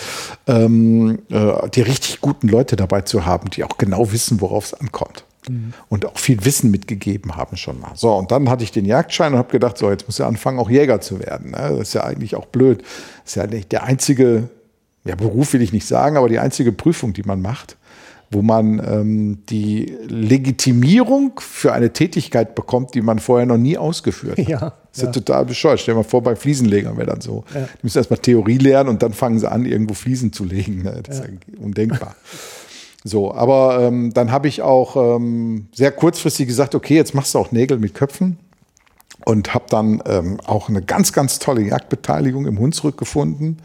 ähm, 0.48 1.20
äh, 1.30 1.66
die 1.70 1.80
richtig 1.80 2.20
guten 2.20 2.48
Leute 2.48 2.76
dabei 2.76 3.00
zu 3.00 3.24
haben, 3.24 3.48
die 3.48 3.64
auch 3.64 3.78
genau 3.78 4.12
wissen, 4.12 4.42
worauf 4.42 4.66
es 4.66 4.74
ankommt. 4.74 5.24
Mhm. 5.48 5.72
und 5.88 6.06
auch 6.06 6.18
viel 6.18 6.44
Wissen 6.44 6.70
mitgegeben 6.70 7.36
haben 7.36 7.56
schon 7.56 7.80
mal. 7.80 7.92
So, 7.94 8.12
und 8.14 8.30
dann 8.30 8.48
hatte 8.48 8.64
ich 8.64 8.72
den 8.72 8.84
Jagdschein 8.84 9.32
und 9.32 9.38
habe 9.38 9.50
gedacht, 9.50 9.78
so, 9.78 9.90
jetzt 9.90 10.06
muss 10.06 10.18
er 10.18 10.26
anfangen, 10.26 10.58
auch 10.58 10.70
Jäger 10.70 11.00
zu 11.00 11.20
werden. 11.20 11.52
Ne? 11.52 11.76
Das 11.78 11.88
ist 11.88 11.94
ja 11.94 12.04
eigentlich 12.04 12.34
auch 12.34 12.46
blöd. 12.46 12.82
Das 13.24 13.32
ist 13.32 13.34
ja 13.36 13.46
nicht 13.46 13.72
der 13.72 13.84
einzige, 13.84 14.48
ja, 15.04 15.14
Beruf 15.14 15.52
will 15.52 15.62
ich 15.62 15.72
nicht 15.72 15.86
sagen, 15.86 16.16
aber 16.16 16.28
die 16.28 16.38
einzige 16.38 16.72
Prüfung, 16.72 17.12
die 17.12 17.22
man 17.22 17.40
macht 17.40 17.76
wo 18.30 18.42
man 18.42 18.80
ähm, 18.86 19.38
die 19.48 19.96
Legitimierung 20.06 21.40
für 21.40 21.72
eine 21.72 21.92
Tätigkeit 21.92 22.54
bekommt, 22.54 22.94
die 22.94 23.02
man 23.02 23.18
vorher 23.18 23.44
noch 23.44 23.56
nie 23.56 23.76
ausgeführt 23.76 24.38
hat. 24.38 24.48
Ja, 24.48 24.58
das 24.92 24.98
ist 24.98 25.02
ja. 25.02 25.10
total 25.10 25.44
bescheuert. 25.44 25.80
Stell 25.80 25.94
dir 25.94 25.98
mal 25.98 26.04
vor, 26.04 26.22
bei 26.22 26.36
Fliesenlegern 26.36 26.96
wäre 26.96 27.08
dann 27.08 27.20
so. 27.20 27.44
Ja. 27.52 27.62
Die 27.62 27.78
müssen 27.82 27.98
erstmal 27.98 28.20
Theorie 28.20 28.58
lernen 28.58 28.88
und 28.88 29.02
dann 29.02 29.12
fangen 29.12 29.40
sie 29.40 29.50
an, 29.50 29.66
irgendwo 29.66 29.94
Fliesen 29.94 30.32
zu 30.32 30.44
legen. 30.44 30.82
Ne? 30.82 31.00
Das 31.04 31.18
ist 31.18 31.24
ja 31.24 31.30
undenkbar. 31.60 32.14
So, 33.02 33.32
aber 33.32 33.80
ähm, 33.80 34.12
dann 34.12 34.30
habe 34.30 34.48
ich 34.48 34.60
auch 34.60 35.16
ähm, 35.16 35.68
sehr 35.72 35.90
kurzfristig 35.90 36.46
gesagt, 36.46 36.74
okay, 36.74 36.96
jetzt 36.96 37.14
machst 37.14 37.34
du 37.34 37.38
auch 37.38 37.50
Nägel 37.50 37.78
mit 37.78 37.94
Köpfen 37.94 38.38
und 39.24 39.54
habe 39.54 39.64
dann 39.70 40.02
ähm, 40.06 40.38
auch 40.46 40.68
eine 40.68 40.82
ganz, 40.82 41.12
ganz 41.12 41.38
tolle 41.38 41.62
Jagdbeteiligung 41.62 42.46
im 42.46 42.58
Hunsrück 42.58 42.98
gefunden, 42.98 43.58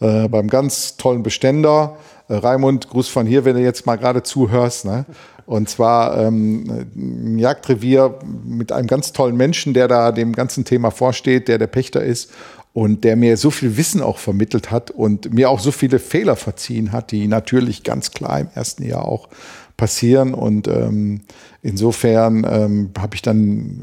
äh, 0.00 0.28
beim 0.28 0.48
ganz 0.48 0.96
tollen 0.96 1.24
Beständer 1.24 1.96
äh, 2.28 2.34
Raimund, 2.34 2.88
Gruß 2.88 3.08
von 3.08 3.26
hier, 3.26 3.44
wenn 3.44 3.56
du 3.56 3.62
jetzt 3.62 3.86
mal 3.86 3.96
gerade 3.96 4.22
zuhörst. 4.22 4.84
Ne? 4.84 5.04
Und 5.46 5.68
zwar 5.68 6.18
ähm, 6.18 6.86
ein 6.94 7.38
Jagdrevier 7.38 8.18
mit 8.44 8.70
einem 8.72 8.86
ganz 8.86 9.12
tollen 9.12 9.36
Menschen, 9.36 9.74
der 9.74 9.88
da 9.88 10.12
dem 10.12 10.32
ganzen 10.32 10.64
Thema 10.64 10.90
vorsteht, 10.90 11.48
der 11.48 11.58
der 11.58 11.68
Pächter 11.68 12.02
ist 12.02 12.30
und 12.76 13.04
der 13.04 13.16
mir 13.16 13.38
so 13.38 13.50
viel 13.50 13.78
Wissen 13.78 14.02
auch 14.02 14.18
vermittelt 14.18 14.70
hat 14.70 14.90
und 14.90 15.32
mir 15.32 15.48
auch 15.48 15.60
so 15.60 15.72
viele 15.72 15.98
Fehler 15.98 16.36
verziehen 16.36 16.92
hat, 16.92 17.10
die 17.10 17.26
natürlich 17.26 17.84
ganz 17.84 18.10
klar 18.10 18.38
im 18.38 18.48
ersten 18.54 18.82
Jahr 18.82 19.08
auch 19.08 19.30
passieren. 19.78 20.34
Und 20.34 20.68
ähm, 20.68 21.22
insofern 21.62 22.46
ähm, 22.46 22.90
habe 22.98 23.14
ich 23.14 23.22
dann 23.22 23.80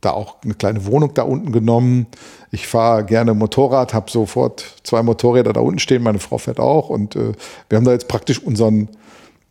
da 0.00 0.12
auch 0.12 0.36
eine 0.42 0.54
kleine 0.54 0.86
Wohnung 0.86 1.12
da 1.12 1.24
unten 1.24 1.52
genommen. 1.52 2.06
Ich 2.50 2.66
fahre 2.66 3.04
gerne 3.04 3.34
Motorrad, 3.34 3.92
habe 3.92 4.10
sofort 4.10 4.64
zwei 4.84 5.02
Motorräder 5.02 5.52
da 5.52 5.60
unten 5.60 5.78
stehen. 5.78 6.02
Meine 6.02 6.18
Frau 6.18 6.38
fährt 6.38 6.60
auch 6.60 6.88
und 6.88 7.16
äh, 7.16 7.32
wir 7.68 7.76
haben 7.76 7.84
da 7.84 7.92
jetzt 7.92 8.08
praktisch 8.08 8.38
unseren, 8.38 8.88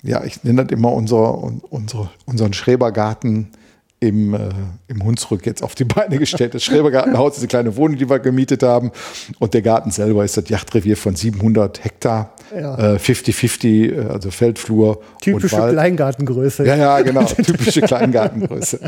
ja, 0.01 0.23
ich 0.23 0.43
nenne 0.43 0.65
das 0.65 0.75
immer 0.75 0.91
unser, 0.93 1.37
unsere, 1.71 2.09
unseren 2.25 2.53
Schrebergarten 2.53 3.51
im, 3.99 4.33
äh, 4.33 4.49
im 4.87 5.03
Hunsrück 5.03 5.45
jetzt 5.45 5.61
auf 5.61 5.75
die 5.75 5.83
Beine 5.83 6.17
gestellt. 6.17 6.53
Das 6.53 6.63
Schrebergartenhaus 6.63 7.33
ist 7.33 7.39
eine 7.39 7.47
kleine 7.49 7.75
Wohnung, 7.75 7.97
die 7.97 8.09
wir 8.09 8.19
gemietet 8.19 8.63
haben. 8.63 8.91
Und 9.39 9.53
der 9.53 9.61
Garten 9.61 9.91
selber 9.91 10.23
ist 10.23 10.37
das 10.37 10.47
Yachtrevier 10.47 10.95
von 10.95 11.15
700 11.15 11.83
Hektar. 11.83 12.33
50-50, 12.51 13.67
ja. 13.67 14.01
äh, 14.01 14.05
also 14.07 14.31
Feldflur. 14.31 15.01
Typische 15.21 15.55
Kleingartengröße. 15.55 16.65
Ja, 16.65 16.75
ja, 16.75 17.01
genau. 17.01 17.23
Typische 17.43 17.81
Kleingartengröße. 17.81 18.79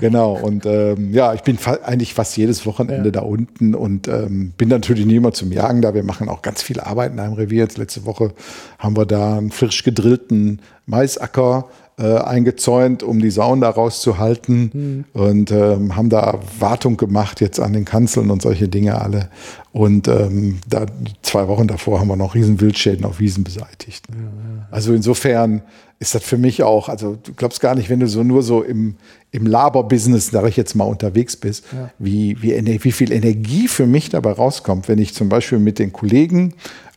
genau. 0.00 0.34
Und 0.34 0.64
ähm, 0.64 1.12
ja, 1.12 1.34
ich 1.34 1.42
bin 1.42 1.58
fa 1.58 1.78
eigentlich 1.84 2.14
fast 2.14 2.36
jedes 2.36 2.64
Wochenende 2.64 3.06
ja. 3.06 3.10
da 3.10 3.20
unten 3.20 3.74
und 3.74 4.08
ähm, 4.08 4.52
bin 4.56 4.68
natürlich 4.68 5.04
nie 5.04 5.16
immer 5.16 5.32
zum 5.32 5.52
Jagen 5.52 5.82
da. 5.82 5.92
Wir 5.92 6.04
machen 6.04 6.28
auch 6.28 6.40
ganz 6.40 6.62
viel 6.62 6.80
Arbeit 6.80 7.12
in 7.12 7.20
einem 7.20 7.34
Revier. 7.34 7.64
Jetzt 7.64 7.76
letzte 7.76 8.06
Woche 8.06 8.32
haben 8.78 8.96
wir 8.96 9.04
da 9.04 9.36
einen 9.36 9.50
frisch 9.50 9.82
gedrillten 9.82 10.60
Maisacker 10.86 11.68
äh, 11.98 12.18
eingezäunt, 12.18 13.02
um 13.02 13.20
die 13.20 13.30
Sauen 13.30 13.62
da 13.62 13.70
rauszuhalten 13.70 14.70
mhm. 14.72 15.04
und 15.14 15.50
ähm, 15.50 15.96
haben 15.96 16.10
da 16.10 16.38
Wartung 16.58 16.96
gemacht 16.96 17.40
jetzt 17.40 17.58
an 17.58 17.72
den 17.72 17.86
Kanzeln 17.86 18.30
und 18.30 18.42
solche 18.42 18.68
Dinge 18.68 19.00
alle. 19.00 19.30
Und 19.72 20.06
ähm, 20.08 20.58
da 20.68 20.86
zwei 21.22 21.48
Wochen 21.48 21.66
davor 21.66 22.00
haben 22.00 22.08
wir 22.08 22.16
noch 22.16 22.34
riesen 22.34 22.60
Wildschäden 22.60 23.04
auf 23.04 23.18
Wiesen 23.18 23.44
beseitigt. 23.44 24.04
Ja, 24.10 24.16
ja. 24.16 24.68
Also 24.70 24.92
insofern 24.92 25.62
ist 25.98 26.14
das 26.14 26.22
für 26.22 26.36
mich 26.36 26.62
auch, 26.62 26.90
also 26.90 27.16
du 27.22 27.32
glaubst 27.32 27.60
gar 27.60 27.74
nicht, 27.74 27.88
wenn 27.88 28.00
du 28.00 28.08
so 28.08 28.22
nur 28.22 28.42
so 28.42 28.62
im, 28.62 28.96
im 29.30 29.46
Laber-Business, 29.46 30.30
sage 30.30 30.50
ich 30.50 30.56
jetzt 30.56 30.74
mal, 30.74 30.84
unterwegs 30.84 31.36
bist, 31.36 31.64
ja. 31.72 31.90
wie, 31.98 32.36
wie, 32.42 32.84
wie 32.84 32.92
viel 32.92 33.12
Energie 33.12 33.68
für 33.68 33.86
mich 33.86 34.10
dabei 34.10 34.32
rauskommt, 34.32 34.88
wenn 34.88 34.98
ich 34.98 35.14
zum 35.14 35.30
Beispiel 35.30 35.58
mit 35.58 35.78
den 35.78 35.92
Kollegen 35.94 36.52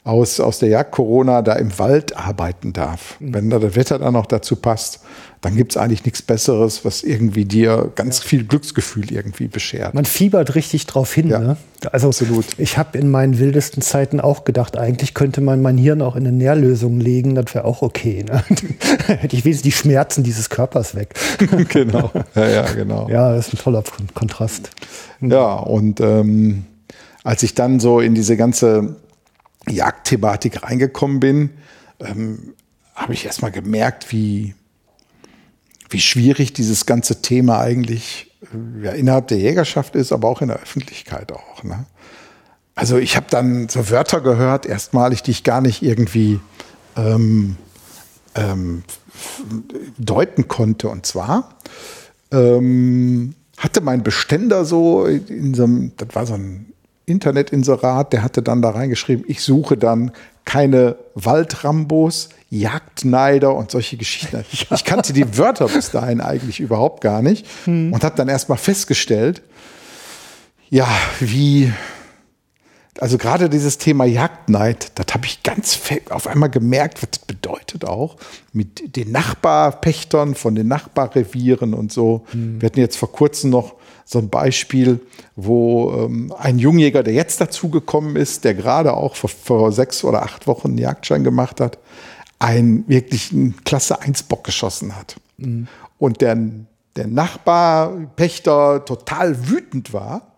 aus, 0.09 0.39
aus 0.39 0.59
der 0.59 0.69
Jagd 0.69 0.91
Corona 0.91 1.41
da 1.41 1.53
im 1.53 1.77
Wald 1.77 2.17
arbeiten 2.17 2.73
darf. 2.73 3.19
Mhm. 3.19 3.33
Wenn 3.33 3.49
da 3.49 3.59
das 3.59 3.75
Wetter 3.75 3.99
dann 3.99 4.13
noch 4.13 4.25
dazu 4.25 4.55
passt, 4.55 5.01
dann 5.41 5.55
gibt 5.55 5.71
es 5.71 5.77
eigentlich 5.77 6.03
nichts 6.03 6.21
Besseres, 6.21 6.83
was 6.83 7.03
irgendwie 7.03 7.45
dir 7.45 7.91
ganz 7.95 8.19
ja. 8.19 8.25
viel 8.25 8.43
Glücksgefühl 8.43 9.11
irgendwie 9.11 9.47
beschert. 9.47 9.93
Man 9.93 10.03
fiebert 10.03 10.55
richtig 10.55 10.85
drauf 10.85 11.13
hin. 11.13 11.29
Ja, 11.29 11.39
ne? 11.39 11.57
Also 11.91 12.07
absolut. 12.07 12.45
ich 12.57 12.77
habe 12.77 12.97
in 12.97 13.09
meinen 13.09 13.39
wildesten 13.39 13.81
Zeiten 13.81 14.19
auch 14.19 14.43
gedacht, 14.43 14.77
eigentlich 14.77 15.13
könnte 15.13 15.39
man 15.39 15.61
mein 15.61 15.77
Hirn 15.77 16.01
auch 16.01 16.17
in 16.17 16.27
eine 16.27 16.35
Nährlösung 16.35 16.99
legen, 16.99 17.35
das 17.35 17.53
wäre 17.53 17.63
auch 17.63 17.81
okay. 17.81 18.25
Ne? 18.27 18.43
Hätte 19.07 19.35
ich 19.35 19.45
wenigstens 19.45 19.61
die 19.61 19.71
Schmerzen 19.71 20.23
dieses 20.23 20.49
Körpers 20.49 20.95
weg. 20.95 21.13
genau. 21.69 22.11
Ja, 22.35 22.49
ja, 22.49 22.63
genau. 22.73 23.07
Ja, 23.09 23.33
das 23.33 23.47
ist 23.47 23.53
ein 23.53 23.57
toller 23.59 23.83
Kontrast. 24.13 24.71
Ja, 25.21 25.53
und 25.53 26.01
ähm, 26.01 26.65
als 27.23 27.43
ich 27.43 27.55
dann 27.55 27.79
so 27.79 28.01
in 28.01 28.13
diese 28.13 28.35
ganze 28.35 28.97
Jagdthematik 29.69 30.63
reingekommen 30.63 31.19
bin, 31.19 31.49
ähm, 31.99 32.53
habe 32.95 33.13
ich 33.13 33.25
erstmal 33.25 33.51
gemerkt, 33.51 34.11
wie, 34.11 34.55
wie 35.89 36.01
schwierig 36.01 36.53
dieses 36.53 36.85
ganze 36.85 37.21
Thema 37.21 37.59
eigentlich 37.59 38.31
äh, 38.53 38.85
ja, 38.85 38.91
innerhalb 38.91 39.27
der 39.27 39.37
Jägerschaft 39.37 39.95
ist, 39.95 40.11
aber 40.11 40.27
auch 40.27 40.41
in 40.41 40.49
der 40.49 40.59
Öffentlichkeit 40.59 41.31
auch. 41.31 41.63
Ne? 41.63 41.85
Also 42.75 42.97
ich 42.97 43.15
habe 43.15 43.27
dann 43.29 43.67
so 43.69 43.89
Wörter 43.89 44.21
gehört, 44.21 44.65
erstmalig, 44.65 45.23
die 45.23 45.31
ich 45.31 45.43
gar 45.43 45.61
nicht 45.61 45.81
irgendwie 45.81 46.39
ähm, 46.95 47.57
ähm, 48.35 48.83
deuten 49.97 50.47
konnte. 50.47 50.89
Und 50.89 51.05
zwar 51.05 51.55
ähm, 52.31 53.35
hatte 53.57 53.81
mein 53.81 54.03
Beständer 54.03 54.65
so 54.65 55.05
in 55.05 55.53
so 55.53 55.63
einem, 55.65 55.91
das 55.97 56.09
war 56.13 56.25
so 56.25 56.35
ein 56.35 56.68
Internetinserat, 57.09 58.13
der 58.13 58.23
hatte 58.23 58.41
dann 58.41 58.61
da 58.61 58.71
reingeschrieben, 58.71 59.25
ich 59.27 59.41
suche 59.41 59.77
dann 59.77 60.11
keine 60.45 60.95
Waldrambos, 61.15 62.29
Jagdneider 62.49 63.53
und 63.53 63.71
solche 63.71 63.97
Geschichten. 63.97 64.43
Ja. 64.51 64.75
Ich 64.75 64.83
kannte 64.83 65.13
die 65.13 65.37
Wörter 65.37 65.67
bis 65.67 65.91
dahin 65.91 66.21
eigentlich 66.21 66.59
überhaupt 66.59 67.01
gar 67.01 67.21
nicht 67.21 67.45
hm. 67.65 67.93
und 67.93 68.03
habe 68.03 68.15
dann 68.15 68.27
erstmal 68.27 68.57
festgestellt, 68.57 69.41
ja, 70.69 70.87
wie, 71.19 71.71
also 72.99 73.17
gerade 73.17 73.49
dieses 73.49 73.77
Thema 73.77 74.05
Jagdneid, 74.05 74.91
das 74.95 75.13
habe 75.13 75.25
ich 75.25 75.43
ganz 75.43 75.79
auf 76.09 76.27
einmal 76.27 76.49
gemerkt, 76.49 77.01
was 77.01 77.11
das 77.11 77.19
bedeutet 77.19 77.85
auch 77.85 78.17
mit 78.53 78.95
den 78.95 79.11
Nachbarpächtern 79.11 80.35
von 80.35 80.55
den 80.55 80.67
Nachbarrevieren 80.67 81.73
und 81.73 81.91
so. 81.91 82.25
Hm. 82.31 82.61
Wir 82.61 82.67
hatten 82.67 82.79
jetzt 82.79 82.97
vor 82.97 83.11
kurzem 83.11 83.49
noch 83.49 83.75
so 84.11 84.17
ein 84.17 84.29
Beispiel, 84.29 85.01
wo 85.35 85.91
ähm, 85.91 86.33
ein 86.39 86.57
Jungjäger, 86.57 87.03
der 87.03 87.13
jetzt 87.13 87.39
dazugekommen 87.41 88.15
ist, 88.15 88.43
der 88.43 88.55
gerade 88.55 88.95
auch 88.95 89.15
vor, 89.15 89.29
vor, 89.29 89.71
sechs 89.71 90.03
oder 90.03 90.23
acht 90.23 90.47
Wochen 90.47 90.69
einen 90.69 90.77
Jagdschein 90.79 91.23
gemacht 91.23 91.61
hat, 91.61 91.77
einen 92.39 92.87
wirklichen 92.87 93.63
Klasse 93.65 94.01
1 94.01 94.23
Bock 94.23 94.43
geschossen 94.43 94.95
hat. 94.95 95.17
Mhm. 95.37 95.67
Und 95.99 96.21
der, 96.21 96.35
der 96.95 97.05
Nachbarpächter 97.05 98.83
total 98.83 99.47
wütend 99.47 99.93
war, 99.93 100.28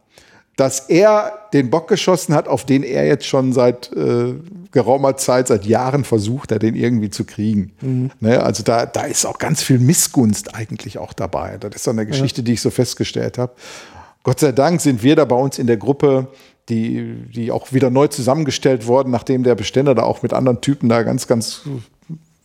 dass 0.61 0.81
er 0.81 1.39
den 1.53 1.71
Bock 1.71 1.87
geschossen 1.87 2.35
hat, 2.35 2.47
auf 2.47 2.67
den 2.67 2.83
er 2.83 3.07
jetzt 3.07 3.25
schon 3.25 3.51
seit 3.51 3.91
äh, 3.93 4.35
geraumer 4.71 5.17
Zeit, 5.17 5.47
seit 5.47 5.65
Jahren 5.65 6.03
versucht 6.03 6.51
hat, 6.51 6.61
den 6.61 6.75
irgendwie 6.75 7.09
zu 7.09 7.23
kriegen. 7.23 7.71
Mhm. 7.81 8.11
Ne, 8.19 8.43
also 8.43 8.61
da, 8.61 8.85
da 8.85 9.05
ist 9.05 9.25
auch 9.25 9.39
ganz 9.39 9.63
viel 9.63 9.79
Missgunst 9.79 10.53
eigentlich 10.53 10.99
auch 10.99 11.13
dabei. 11.13 11.57
Das 11.57 11.75
ist 11.77 11.85
so 11.85 11.89
eine 11.89 12.05
Geschichte, 12.05 12.41
ja. 12.41 12.45
die 12.45 12.53
ich 12.53 12.61
so 12.61 12.69
festgestellt 12.69 13.39
habe. 13.39 13.53
Gott 14.21 14.39
sei 14.39 14.51
Dank 14.51 14.81
sind 14.81 15.01
wir 15.01 15.15
da 15.15 15.25
bei 15.25 15.35
uns 15.35 15.57
in 15.57 15.65
der 15.65 15.77
Gruppe, 15.77 16.27
die, 16.69 17.15
die 17.33 17.49
auch 17.49 17.73
wieder 17.73 17.89
neu 17.89 18.05
zusammengestellt 18.05 18.85
worden, 18.85 19.09
nachdem 19.09 19.41
der 19.41 19.55
Beständer 19.55 19.95
da 19.95 20.03
auch 20.03 20.21
mit 20.21 20.31
anderen 20.31 20.61
Typen 20.61 20.89
da 20.89 21.01
ganz, 21.01 21.25
ganz 21.25 21.63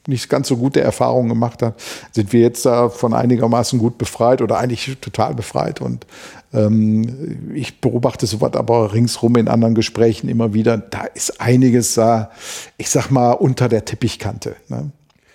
nicht 0.09 0.29
ganz 0.29 0.49
so 0.49 0.57
gute 0.57 0.81
Erfahrungen 0.81 1.29
gemacht 1.29 1.62
hat, 1.62 1.75
sind 2.12 2.33
wir 2.33 2.40
jetzt 2.40 2.66
da 2.66 2.88
von 2.88 3.14
einigermaßen 3.14 3.79
gut 3.79 3.99
befreit 3.99 4.42
oder 4.42 4.59
eigentlich 4.59 4.99
total 5.01 5.35
befreit. 5.35 5.81
Und 5.81 6.07
ähm, 6.53 7.53
ich 7.55 7.81
beobachte 7.81 8.27
sowas 8.27 8.55
aber 8.55 8.92
ringsrum 8.92 9.37
in 9.37 9.49
anderen 9.49 9.75
Gesprächen 9.75 10.29
immer 10.29 10.55
wieder. 10.55 10.79
Da 10.79 11.05
ist 11.14 11.40
einiges 11.40 11.95
da, 11.95 12.31
ich 12.77 12.90
sag 12.90 13.11
mal, 13.11 13.33
unter 13.33 13.69
der 13.69 13.85
Teppichkante. 13.85 14.57
Ne? 14.69 14.90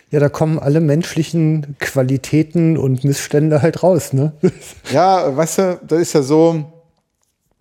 Ja, 0.09 0.19
da 0.19 0.27
kommen 0.27 0.59
alle 0.59 0.81
menschlichen 0.81 1.77
Qualitäten 1.79 2.77
und 2.77 3.03
Missstände 3.05 3.61
halt 3.61 3.81
raus, 3.81 4.11
ne? 4.11 4.33
Ja, 4.91 5.35
weißt 5.35 5.57
du, 5.57 5.79
das 5.87 6.01
ist 6.01 6.13
ja 6.13 6.21
so, 6.21 6.65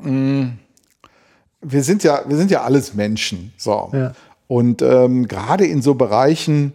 mh, 0.02 0.10
mm, 0.10 0.58
wir 1.62 1.82
sind 1.82 2.02
ja, 2.02 2.22
wir 2.26 2.36
sind 2.36 2.50
ja 2.50 2.62
alles 2.62 2.94
Menschen. 2.94 3.52
So. 3.56 3.90
Ja. 3.92 4.12
Und 4.48 4.82
ähm, 4.82 5.28
gerade 5.28 5.64
in 5.64 5.82
so 5.82 5.94
Bereichen, 5.94 6.72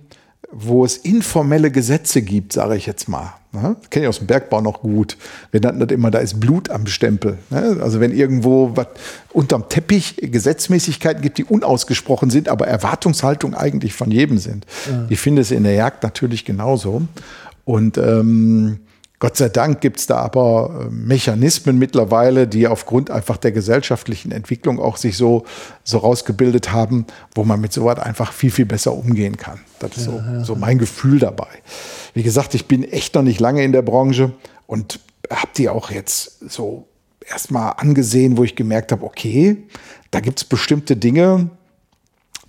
wo 0.57 0.85
es 0.85 0.95
informelle 0.95 1.69
Gesetze 1.69 2.21
gibt, 2.21 2.53
sage 2.53 2.77
ich 2.77 2.85
jetzt 2.85 3.09
mal. 3.09 3.33
Ne? 3.51 3.75
Kenne 3.89 4.05
ich 4.05 4.09
aus 4.09 4.19
dem 4.19 4.27
Bergbau 4.27 4.61
noch 4.61 4.81
gut. 4.81 5.17
Wir 5.51 5.59
nannten 5.59 5.81
das 5.81 5.91
immer, 5.91 6.11
da 6.11 6.19
ist 6.19 6.39
Blut 6.39 6.69
am 6.69 6.87
Stempel. 6.87 7.37
Ne? 7.49 7.77
Also 7.81 7.99
wenn 7.99 8.13
irgendwo 8.13 8.71
was 8.73 8.87
unterm 9.33 9.67
Teppich 9.67 10.15
Gesetzmäßigkeiten 10.21 11.21
gibt, 11.21 11.39
die 11.39 11.43
unausgesprochen 11.43 12.29
sind, 12.29 12.47
aber 12.47 12.67
Erwartungshaltung 12.67 13.53
eigentlich 13.53 13.93
von 13.93 14.11
jedem 14.11 14.37
sind. 14.37 14.65
Ja. 14.89 15.03
Die 15.09 15.17
findest 15.17 15.51
du 15.51 15.55
in 15.55 15.63
der 15.63 15.73
Jagd 15.73 16.03
natürlich 16.03 16.45
genauso. 16.45 17.01
Und 17.65 17.97
ähm, 17.97 18.79
Gott 19.19 19.37
sei 19.37 19.49
Dank 19.49 19.79
gibt 19.81 19.99
es 19.99 20.07
da 20.07 20.17
aber 20.17 20.87
äh, 20.87 20.91
Mechanismen 20.91 21.77
mittlerweile, 21.79 22.47
die 22.47 22.67
aufgrund 22.67 23.09
einfach 23.09 23.37
der 23.37 23.51
gesellschaftlichen 23.51 24.31
Entwicklung 24.31 24.79
auch 24.79 24.97
sich 24.97 25.15
so, 25.15 25.45
so 25.83 25.99
rausgebildet 25.99 26.71
haben, 26.73 27.05
wo 27.33 27.43
man 27.43 27.61
mit 27.61 27.71
sowas 27.71 27.99
einfach 27.99 28.33
viel, 28.33 28.51
viel 28.51 28.65
besser 28.65 28.93
umgehen 28.93 29.37
kann. 29.37 29.59
Das 29.79 29.97
ist 29.97 30.07
ja, 30.07 30.11
so, 30.11 30.17
ja. 30.17 30.43
so 30.43 30.55
mein 30.55 30.77
Gefühl 30.77 31.19
dabei. 31.19 31.47
Wie 32.13 32.23
gesagt, 32.23 32.55
ich 32.55 32.65
bin 32.67 32.83
echt 32.83 33.15
noch 33.15 33.23
nicht 33.23 33.39
lange 33.39 33.63
in 33.63 33.71
der 33.71 33.81
Branche 33.81 34.33
und 34.67 34.99
habe 35.31 35.51
die 35.55 35.69
auch 35.69 35.91
jetzt 35.91 36.49
so 36.49 36.87
erstmal 37.27 37.73
angesehen, 37.77 38.37
wo 38.37 38.43
ich 38.43 38.55
gemerkt 38.55 38.91
habe, 38.91 39.03
okay, 39.03 39.63
da 40.11 40.19
gibt 40.19 40.39
es 40.39 40.43
bestimmte 40.45 40.95
Dinge, 40.97 41.49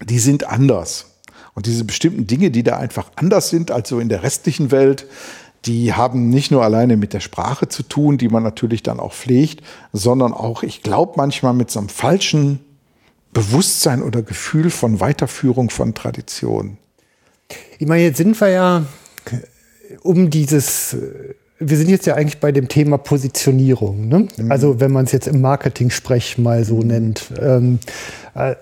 die 0.04 0.18
sind 0.18 0.44
anders. 0.44 1.12
Und 1.54 1.66
diese 1.66 1.84
bestimmten 1.84 2.26
Dinge, 2.26 2.50
die 2.50 2.62
da 2.62 2.76
einfach 2.76 3.10
anders 3.16 3.48
sind 3.48 3.70
als 3.70 3.88
so 3.88 3.98
in 3.98 4.10
der 4.10 4.22
restlichen 4.22 4.70
Welt, 4.70 5.06
die 5.66 5.92
haben 5.92 6.28
nicht 6.28 6.50
nur 6.50 6.62
alleine 6.62 6.96
mit 6.96 7.12
der 7.12 7.20
Sprache 7.20 7.68
zu 7.68 7.82
tun, 7.82 8.18
die 8.18 8.28
man 8.28 8.42
natürlich 8.42 8.82
dann 8.82 9.00
auch 9.00 9.12
pflegt, 9.12 9.62
sondern 9.92 10.32
auch, 10.32 10.62
ich 10.62 10.82
glaube, 10.82 11.14
manchmal 11.16 11.54
mit 11.54 11.70
so 11.70 11.80
einem 11.80 11.88
falschen 11.88 12.60
Bewusstsein 13.32 14.02
oder 14.02 14.22
Gefühl 14.22 14.70
von 14.70 15.00
Weiterführung 15.00 15.70
von 15.70 15.94
Traditionen. 15.94 16.78
Ich 17.78 17.86
meine, 17.86 18.02
jetzt 18.02 18.16
sind 18.16 18.40
wir 18.40 18.48
ja 18.48 18.86
um 20.02 20.30
dieses, 20.30 20.96
wir 21.58 21.76
sind 21.76 21.88
jetzt 21.88 22.06
ja 22.06 22.14
eigentlich 22.14 22.40
bei 22.40 22.52
dem 22.52 22.68
Thema 22.68 22.98
Positionierung. 22.98 24.08
Ne? 24.08 24.28
Mhm. 24.36 24.50
Also 24.50 24.80
wenn 24.80 24.92
man 24.92 25.04
es 25.04 25.12
jetzt 25.12 25.26
im 25.26 25.40
Marketing-Sprech 25.40 26.38
mal 26.38 26.64
so 26.64 26.80
nennt. 26.80 27.32
Ähm, 27.40 27.78
äh, 28.34 28.54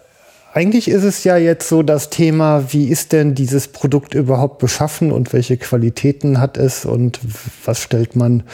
eigentlich 0.55 0.87
ist 0.87 1.03
es 1.03 1.25
ja 1.25 1.37
jetzt 1.37 1.69
so 1.69 1.83
das 1.83 2.11
Thema, 2.11 2.73
wie 2.73 2.87
ist 2.87 3.13
denn 3.13 3.35
dieses 3.35 3.67
Produkt 3.67 4.15
überhaupt 4.15 4.59
beschaffen 4.59 5.11
und 5.11 5.33
welche 5.33 5.57
Qualitäten 5.57 6.41
hat 6.41 6.57
es 6.57 6.85
und 6.85 7.19
was 7.65 7.81
stellt 7.81 8.15
man 8.15 8.45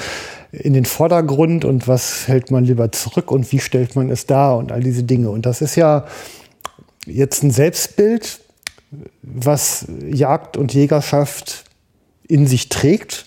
in 0.51 0.73
den 0.73 0.87
Vordergrund 0.87 1.67
und 1.67 1.89
was 1.89 2.27
hält 2.27 2.51
man 2.51 2.65
lieber 2.65 2.91
zurück 2.91 3.31
und 3.31 3.53
wie 3.53 3.59
stellt 3.59 3.97
man 3.97 4.11
es 4.11 4.25
dar 4.25 4.57
und 4.57 4.73
all 4.73 4.83
diese 4.83 5.03
Dinge. 5.03 5.29
Und 5.29 5.45
das 5.45 5.61
ist 5.61 5.77
ja 5.77 6.07
jetzt 7.05 7.43
ein 7.43 7.51
Selbstbild, 7.51 8.41
was 9.21 9.87
Jagd 10.11 10.57
und 10.57 10.73
Jägerschaft 10.73 11.65
in 12.27 12.47
sich 12.47 12.71
trägt. 12.71 13.27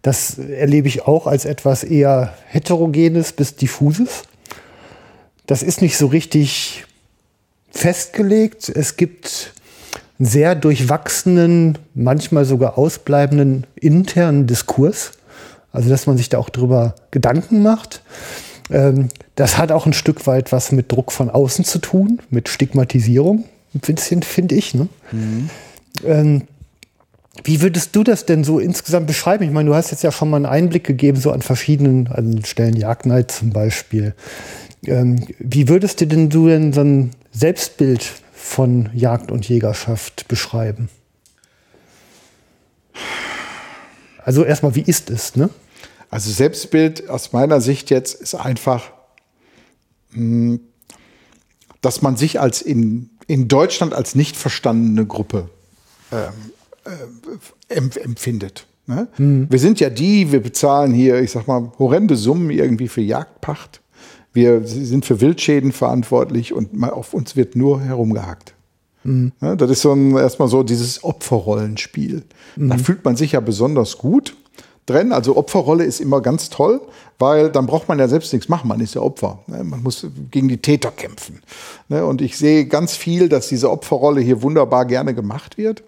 Das 0.00 0.38
erlebe 0.38 0.88
ich 0.88 1.06
auch 1.06 1.26
als 1.26 1.44
etwas 1.44 1.84
eher 1.84 2.32
heterogenes 2.46 3.32
bis 3.32 3.54
diffuses. 3.56 4.22
Das 5.44 5.62
ist 5.62 5.82
nicht 5.82 5.98
so 5.98 6.06
richtig 6.06 6.86
festgelegt. 7.74 8.68
Es 8.68 8.96
gibt 8.96 9.52
einen 10.18 10.26
sehr 10.26 10.54
durchwachsenen, 10.54 11.78
manchmal 11.94 12.44
sogar 12.44 12.78
ausbleibenden 12.78 13.66
internen 13.74 14.46
Diskurs. 14.46 15.12
Also, 15.72 15.90
dass 15.90 16.06
man 16.06 16.16
sich 16.16 16.28
da 16.28 16.38
auch 16.38 16.50
drüber 16.50 16.94
Gedanken 17.10 17.62
macht. 17.62 18.00
Ähm, 18.70 19.08
das 19.34 19.58
hat 19.58 19.72
auch 19.72 19.86
ein 19.86 19.92
Stück 19.92 20.26
weit 20.28 20.52
was 20.52 20.70
mit 20.70 20.90
Druck 20.92 21.10
von 21.10 21.28
außen 21.28 21.64
zu 21.64 21.80
tun, 21.80 22.20
mit 22.30 22.48
Stigmatisierung, 22.48 23.44
ein 23.74 23.80
bisschen, 23.80 24.22
finde 24.22 24.54
ich. 24.54 24.74
Ne? 24.74 24.88
Mhm. 25.10 25.50
Ähm, 26.04 26.42
wie 27.42 27.60
würdest 27.60 27.96
du 27.96 28.04
das 28.04 28.24
denn 28.24 28.44
so 28.44 28.60
insgesamt 28.60 29.08
beschreiben? 29.08 29.42
Ich 29.42 29.50
meine, 29.50 29.68
du 29.68 29.74
hast 29.74 29.90
jetzt 29.90 30.04
ja 30.04 30.12
schon 30.12 30.30
mal 30.30 30.36
einen 30.36 30.46
Einblick 30.46 30.84
gegeben, 30.84 31.20
so 31.20 31.32
an 31.32 31.42
verschiedenen 31.42 32.06
an 32.06 32.44
Stellen, 32.44 32.76
Jagdnight 32.76 33.32
zum 33.32 33.50
Beispiel. 33.50 34.14
Ähm, 34.86 35.26
wie 35.40 35.68
würdest 35.68 36.00
du 36.00 36.06
denn 36.06 36.28
du 36.30 36.46
denn 36.46 36.72
so 36.72 36.82
ein 36.82 37.10
Selbstbild 37.34 38.04
von 38.32 38.90
Jagd 38.94 39.30
und 39.30 39.48
Jägerschaft 39.48 40.28
beschreiben? 40.28 40.88
Also 44.24 44.44
erstmal, 44.44 44.74
wie 44.74 44.82
ist 44.82 45.10
es, 45.10 45.36
ne? 45.36 45.50
Also 46.10 46.30
Selbstbild 46.30 47.10
aus 47.10 47.32
meiner 47.32 47.60
Sicht 47.60 47.90
jetzt 47.90 48.14
ist 48.14 48.36
einfach, 48.36 48.92
hm, 50.12 50.60
dass 51.80 52.02
man 52.02 52.16
sich 52.16 52.40
als 52.40 52.62
in, 52.62 53.10
in 53.26 53.48
Deutschland 53.48 53.92
als 53.92 54.14
nicht 54.14 54.36
verstandene 54.36 55.06
Gruppe 55.06 55.50
ähm, 56.12 56.52
äh, 57.68 58.00
empfindet. 58.00 58.66
Ne? 58.86 59.08
Mhm. 59.18 59.48
Wir 59.50 59.58
sind 59.58 59.80
ja 59.80 59.90
die, 59.90 60.30
wir 60.30 60.40
bezahlen 60.40 60.92
hier, 60.92 61.20
ich 61.20 61.32
sag 61.32 61.48
mal, 61.48 61.72
horrende 61.78 62.16
Summen 62.16 62.50
irgendwie 62.50 62.88
für 62.88 63.00
Jagdpacht. 63.00 63.80
Wir 64.34 64.66
sind 64.66 65.06
für 65.06 65.20
Wildschäden 65.20 65.72
verantwortlich 65.72 66.52
und 66.52 66.82
auf 66.82 67.14
uns 67.14 67.36
wird 67.36 67.56
nur 67.56 67.80
herumgehackt. 67.80 68.52
Mhm. 69.04 69.32
Ja, 69.40 69.54
das 69.54 69.70
ist 69.70 69.82
so 69.82 69.92
ein, 69.92 70.16
erstmal 70.16 70.48
so 70.48 70.62
dieses 70.62 71.04
Opferrollenspiel. 71.04 72.24
Mhm. 72.56 72.68
Da 72.68 72.76
fühlt 72.76 73.04
man 73.04 73.16
sich 73.16 73.32
ja 73.32 73.40
besonders 73.40 73.96
gut 73.96 74.36
drin. 74.86 75.12
Also 75.12 75.36
Opferrolle 75.36 75.84
ist 75.84 76.00
immer 76.00 76.20
ganz 76.20 76.50
toll, 76.50 76.80
weil 77.18 77.50
dann 77.50 77.66
braucht 77.66 77.88
man 77.88 77.98
ja 77.98 78.08
selbst 78.08 78.32
nichts 78.32 78.48
machen. 78.48 78.68
Man 78.68 78.80
ist 78.80 78.94
ja 78.94 79.02
Opfer. 79.02 79.38
Ne? 79.46 79.62
Man 79.62 79.82
muss 79.82 80.06
gegen 80.30 80.48
die 80.48 80.58
Täter 80.58 80.90
kämpfen. 80.90 81.40
Ne? 81.88 82.04
Und 82.04 82.20
ich 82.20 82.36
sehe 82.36 82.66
ganz 82.66 82.96
viel, 82.96 83.28
dass 83.28 83.48
diese 83.48 83.70
Opferrolle 83.70 84.20
hier 84.20 84.42
wunderbar 84.42 84.84
gerne 84.84 85.14
gemacht 85.14 85.58
wird. 85.58 85.82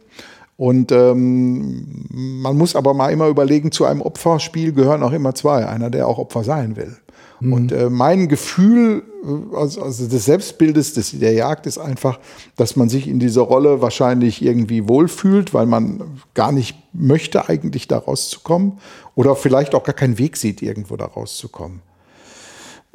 Und 0.56 0.90
ähm, 0.90 2.06
man 2.10 2.56
muss 2.56 2.76
aber 2.76 2.94
mal 2.94 3.10
immer 3.10 3.28
überlegen, 3.28 3.72
zu 3.72 3.84
einem 3.84 4.00
Opferspiel 4.00 4.72
gehören 4.72 5.02
auch 5.02 5.12
immer 5.12 5.34
zwei. 5.34 5.66
Einer, 5.66 5.90
der 5.90 6.08
auch 6.08 6.18
Opfer 6.18 6.44
sein 6.44 6.76
will. 6.76 6.96
Mhm. 7.40 7.52
Und 7.52 7.72
äh, 7.72 7.90
mein 7.90 8.28
Gefühl, 8.28 9.02
äh, 9.24 9.56
also, 9.56 9.82
also 9.82 10.06
des 10.08 10.24
Selbstbildes 10.24 10.94
des, 10.94 11.18
der 11.18 11.32
Jagd 11.32 11.66
ist 11.66 11.78
einfach, 11.78 12.18
dass 12.56 12.76
man 12.76 12.88
sich 12.88 13.08
in 13.08 13.18
dieser 13.18 13.42
Rolle 13.42 13.80
wahrscheinlich 13.82 14.42
irgendwie 14.42 14.88
wohlfühlt, 14.88 15.54
weil 15.54 15.66
man 15.66 16.20
gar 16.34 16.52
nicht 16.52 16.76
möchte, 16.92 17.48
eigentlich 17.48 17.88
da 17.88 17.98
rauszukommen. 17.98 18.78
Oder 19.14 19.36
vielleicht 19.36 19.74
auch 19.74 19.84
gar 19.84 19.94
keinen 19.94 20.18
Weg 20.18 20.36
sieht, 20.36 20.62
irgendwo 20.62 20.96
da 20.96 21.06
rauszukommen. 21.06 21.80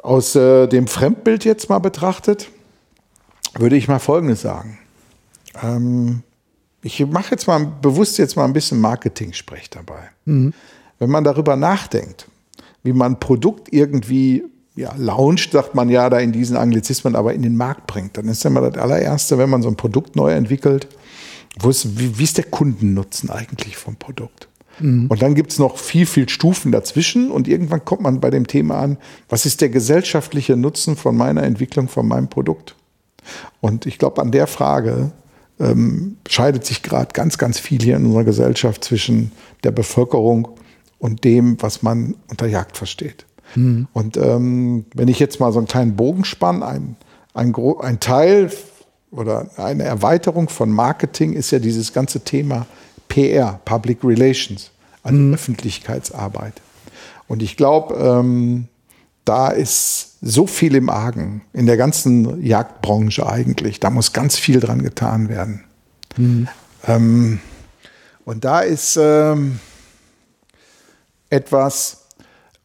Aus 0.01 0.35
äh, 0.35 0.67
dem 0.67 0.87
Fremdbild 0.87 1.45
jetzt 1.45 1.69
mal 1.69 1.79
betrachtet, 1.79 2.49
würde 3.55 3.75
ich 3.75 3.87
mal 3.87 3.99
Folgendes 3.99 4.41
sagen. 4.41 4.79
Ähm, 5.61 6.23
ich 6.81 7.05
mache 7.05 7.31
jetzt 7.31 7.47
mal 7.47 7.71
bewusst 7.81 8.17
jetzt 8.17 8.35
mal 8.35 8.45
ein 8.45 8.53
bisschen 8.53 8.79
Marketing-Sprech 8.81 9.69
dabei. 9.69 10.09
Mhm. 10.25 10.53
Wenn 10.97 11.09
man 11.09 11.23
darüber 11.23 11.55
nachdenkt, 11.55 12.27
wie 12.83 12.93
man 12.93 13.13
ein 13.13 13.19
Produkt 13.19 13.71
irgendwie 13.71 14.43
ja, 14.75 14.93
launcht, 14.97 15.51
sagt 15.51 15.75
man 15.75 15.89
ja 15.89 16.09
da 16.09 16.19
in 16.19 16.31
diesen 16.31 16.55
Anglizismen, 16.55 17.15
aber 17.15 17.33
in 17.33 17.41
den 17.41 17.57
Markt 17.57 17.87
bringt. 17.87 18.17
Dann 18.17 18.27
ist 18.27 18.43
ja 18.43 18.49
immer 18.49 18.69
das 18.69 18.81
allererste, 18.81 19.37
wenn 19.37 19.49
man 19.49 19.61
so 19.61 19.69
ein 19.69 19.75
Produkt 19.75 20.15
neu 20.15 20.31
entwickelt, 20.31 20.87
wo 21.59 21.69
ist, 21.69 21.99
wie, 21.99 22.17
wie 22.17 22.23
ist 22.23 22.37
der 22.37 22.45
Kundennutzen 22.45 23.29
eigentlich 23.29 23.75
vom 23.75 23.97
Produkt? 23.97 24.47
Mhm. 24.79 25.07
Und 25.07 25.21
dann 25.21 25.35
gibt 25.35 25.51
es 25.51 25.59
noch 25.59 25.77
viel, 25.77 26.05
viel 26.05 26.29
Stufen 26.29 26.71
dazwischen 26.71 27.29
und 27.29 27.47
irgendwann 27.47 27.83
kommt 27.83 28.01
man 28.01 28.21
bei 28.21 28.29
dem 28.29 28.47
Thema 28.47 28.79
an, 28.79 28.97
was 29.27 29.45
ist 29.45 29.61
der 29.61 29.69
gesellschaftliche 29.69 30.55
Nutzen 30.55 30.95
von 30.95 31.15
meiner 31.15 31.43
Entwicklung, 31.43 31.89
von 31.89 32.07
meinem 32.07 32.29
Produkt? 32.29 32.75
Und 33.59 33.85
ich 33.85 33.97
glaube, 33.97 34.21
an 34.21 34.31
der 34.31 34.47
Frage 34.47 35.11
ähm, 35.59 36.17
scheidet 36.27 36.65
sich 36.65 36.81
gerade 36.81 37.09
ganz, 37.13 37.37
ganz 37.37 37.59
viel 37.59 37.81
hier 37.81 37.97
in 37.97 38.05
unserer 38.05 38.23
Gesellschaft 38.23 38.83
zwischen 38.83 39.31
der 39.63 39.71
Bevölkerung 39.71 40.47
und 41.01 41.23
dem, 41.23 41.57
was 41.61 41.81
man 41.81 42.15
unter 42.29 42.45
Jagd 42.45 42.77
versteht. 42.77 43.25
Mhm. 43.55 43.87
Und 43.91 44.17
ähm, 44.17 44.85
wenn 44.93 45.07
ich 45.07 45.19
jetzt 45.19 45.39
mal 45.39 45.51
so 45.51 45.57
einen 45.57 45.67
kleinen 45.67 45.95
Bogen 45.95 46.23
spanne, 46.23 46.65
ein, 46.65 46.95
ein, 47.33 47.53
ein 47.81 47.99
Teil 47.99 48.51
oder 49.09 49.49
eine 49.57 49.83
Erweiterung 49.83 50.47
von 50.47 50.69
Marketing 50.69 51.33
ist 51.33 51.51
ja 51.51 51.57
dieses 51.57 51.91
ganze 51.91 52.21
Thema 52.21 52.67
PR, 53.09 53.59
Public 53.65 54.03
Relations, 54.03 54.69
also 55.01 55.17
mhm. 55.17 55.33
Öffentlichkeitsarbeit. 55.33 56.61
Und 57.27 57.41
ich 57.41 57.57
glaube, 57.57 57.95
ähm, 57.95 58.67
da 59.25 59.49
ist 59.49 60.17
so 60.21 60.45
viel 60.45 60.75
im 60.75 60.89
Argen, 60.89 61.41
in 61.51 61.65
der 61.65 61.77
ganzen 61.77 62.43
Jagdbranche 62.45 63.27
eigentlich. 63.27 63.79
Da 63.79 63.89
muss 63.89 64.13
ganz 64.13 64.37
viel 64.37 64.59
dran 64.59 64.83
getan 64.83 65.29
werden. 65.29 65.63
Mhm. 66.15 66.47
Ähm, 66.85 67.39
und 68.23 68.45
da 68.45 68.59
ist, 68.59 68.99
ähm, 69.01 69.59
etwas, 71.31 72.01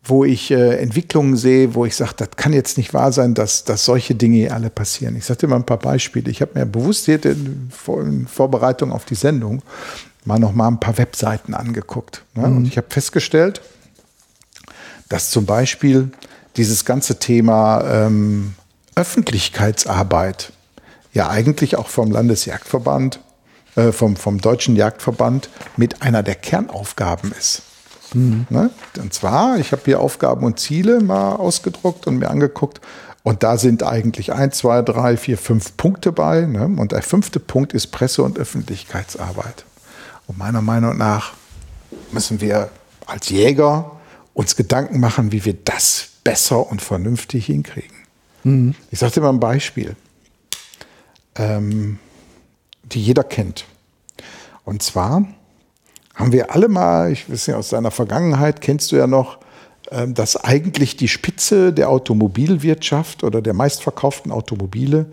wo 0.05 0.25
ich 0.25 0.51
äh, 0.51 0.77
Entwicklungen 0.77 1.37
sehe, 1.37 1.75
wo 1.75 1.85
ich 1.85 1.97
sage, 1.97 2.13
das 2.17 2.31
kann 2.37 2.53
jetzt 2.53 2.79
nicht 2.79 2.95
wahr 2.95 3.13
sein, 3.13 3.35
dass, 3.35 3.65
dass 3.65 3.85
solche 3.85 4.15
Dinge 4.15 4.53
alle 4.53 4.71
passieren. 4.71 5.17
Ich 5.17 5.25
sagte 5.25 5.49
mal 5.49 5.57
ein 5.57 5.67
paar 5.67 5.79
Beispiele. 5.79 6.31
Ich 6.31 6.41
habe 6.41 6.59
mir 6.59 6.67
bewusst 6.67 7.07
hier 7.07 7.25
in, 7.25 7.71
in, 7.87 8.27
Vorbereitung 8.29 8.93
auf 8.93 9.05
die 9.05 9.15
Sendung 9.15 9.63
mal 10.25 10.39
noch 10.39 10.53
mal 10.53 10.69
ein 10.69 10.81
paar 10.81 10.99
Webseiten 10.99 11.55
angeguckt. 11.55 12.23
Ne? 12.35 12.47
Mhm. 12.47 12.57
Und 12.57 12.67
ich 12.67 12.77
habe 12.77 12.87
festgestellt, 12.91 13.63
dass 15.09 15.31
zum 15.31 15.47
Beispiel 15.47 16.11
dieses 16.57 16.85
ganze 16.85 17.19
Thema 17.19 17.85
ähm, 17.85 18.55
Öffentlichkeitsarbeit 18.95 20.53
ja 21.13 21.29
eigentlich 21.29 21.77
auch 21.77 21.89
vom 21.89 22.11
Landesjagdverband, 22.11 23.21
äh, 23.77 23.93
vom, 23.93 24.17
vom 24.17 24.41
Deutschen 24.41 24.77
Jagdverband 24.77 25.49
mit 25.77 26.03
einer 26.03 26.23
der 26.23 26.35
Kernaufgaben 26.35 27.33
ist. 27.39 27.63
Mhm. 28.17 28.47
Ne? 28.49 28.71
Und 28.99 29.13
zwar, 29.13 29.59
ich 29.59 29.73
habe 29.73 29.83
hier 29.85 30.01
Aufgaben 30.01 30.45
und 30.45 30.59
Ziele 30.59 31.01
mal 31.01 31.35
ausgedruckt 31.35 32.07
und 32.07 32.19
mir 32.19 32.31
angeguckt. 32.31 32.81
Und 33.23 33.43
da 33.43 33.59
sind 33.59 33.83
eigentlich 33.83 34.33
ein, 34.33 34.53
zwei, 34.53 34.83
drei, 34.83 35.17
vier, 35.17 35.37
fünf 35.37 35.77
Punkte 35.77 36.13
bei. 36.13 36.43
Ne? 36.43 36.65
Und 36.65 36.93
der 36.93 37.03
fünfte 37.03 37.41
Punkt 37.41 37.73
ist 37.73 37.89
Presse- 37.89 38.23
und 38.23 38.39
Öffentlichkeitsarbeit. 38.39 39.65
Und 40.27 40.39
meiner 40.39 40.63
Meinung 40.63 40.97
nach 40.97 41.35
müssen 42.13 42.41
wir 42.41 42.71
als 43.07 43.29
Jäger 43.29 43.93
uns 44.33 44.57
Gedanken 44.57 45.01
machen, 45.01 45.33
wie 45.33 45.45
wir 45.45 45.55
das 45.55 46.09
besser 46.25 46.71
und 46.71 46.83
vernünftig 46.83 47.47
hinkriegen. 47.47 47.97
Mhm. 48.45 48.75
Ich 48.91 48.99
sage 48.99 49.15
dir 49.15 49.21
mal 49.21 49.31
ein 49.31 49.41
Beispiel, 49.41 49.95
ähm, 51.35 51.99
die 52.85 53.03
jeder 53.03 53.25
kennt. 53.25 53.65
Und 54.65 54.83
zwar 54.83 55.27
haben 56.17 56.33
wir 56.33 56.53
alle 56.53 56.69
mal, 56.69 57.13
ich 57.13 57.31
weiß 57.31 57.47
nicht, 57.47 57.57
aus 57.57 57.69
deiner 57.69 57.93
Vergangenheit 57.93 58.61
kennst 58.61 58.91
du 58.91 58.97
ja 58.97 59.07
noch, 59.07 59.39
ähm, 59.91 60.15
dass 60.15 60.37
eigentlich 60.37 60.97
die 60.97 61.09
Spitze 61.09 61.73
der 61.73 61.91
Automobilwirtschaft 61.91 63.23
oder 63.23 63.41
der 63.41 63.53
meistverkauften 63.53 64.33
Automobile 64.33 65.07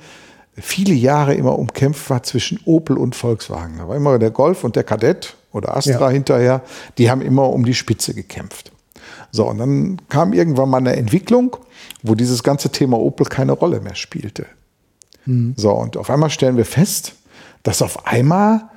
viele 0.55 0.93
Jahre 0.93 1.35
immer 1.35 1.59
umkämpft 1.59 2.09
war 2.09 2.23
zwischen 2.23 2.59
Opel 2.65 2.97
und 2.97 3.15
Volkswagen. 3.15 3.77
Da 3.77 3.87
war 3.87 3.95
immer 3.95 4.17
der 4.17 4.31
Golf 4.31 4.63
und 4.63 4.75
der 4.75 4.83
Kadett 4.83 5.35
oder 5.51 5.75
Astra 5.75 6.07
ja. 6.07 6.09
hinterher, 6.09 6.61
die 6.97 7.11
haben 7.11 7.21
immer 7.21 7.49
um 7.49 7.65
die 7.65 7.73
Spitze 7.73 8.13
gekämpft. 8.13 8.71
So, 9.31 9.47
und 9.47 9.57
dann 9.57 9.97
kam 10.09 10.31
irgendwann 10.31 10.69
mal 10.69 10.77
eine 10.77 10.95
Entwicklung, 10.95 11.57
wo 12.01 12.15
dieses 12.15 12.43
ganze 12.43 12.69
Thema 12.69 12.97
Opel 12.99 13.25
keine 13.25 13.51
Rolle 13.51 13.81
mehr 13.81 13.95
spielte. 13.95 14.45
Mhm. 15.25 15.53
So, 15.57 15.71
und 15.71 15.97
auf 15.97 16.09
einmal 16.09 16.29
stellen 16.29 16.55
wir 16.55 16.65
fest, 16.65 17.15
dass 17.63 17.81
auf 17.81 18.05
einmal 18.05 18.69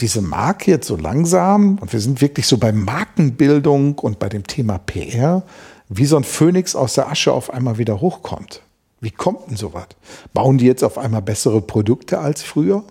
diese 0.00 0.22
Marke 0.22 0.70
jetzt 0.70 0.86
so 0.86 0.96
langsam, 0.96 1.78
und 1.78 1.92
wir 1.92 2.00
sind 2.00 2.20
wirklich 2.20 2.46
so 2.46 2.58
bei 2.58 2.72
Markenbildung 2.72 3.98
und 3.98 4.18
bei 4.18 4.28
dem 4.28 4.46
Thema 4.46 4.78
PR, 4.78 5.42
wie 5.88 6.06
so 6.06 6.16
ein 6.16 6.24
Phönix 6.24 6.74
aus 6.74 6.94
der 6.94 7.10
Asche 7.10 7.32
auf 7.32 7.52
einmal 7.52 7.78
wieder 7.78 8.00
hochkommt. 8.00 8.62
Wie 9.00 9.10
kommt 9.10 9.48
denn 9.48 9.56
sowas? 9.56 9.88
Bauen 10.32 10.58
die 10.58 10.66
jetzt 10.66 10.84
auf 10.84 10.98
einmal 10.98 11.22
bessere 11.22 11.60
Produkte 11.60 12.18
als 12.18 12.42
früher? 12.42 12.84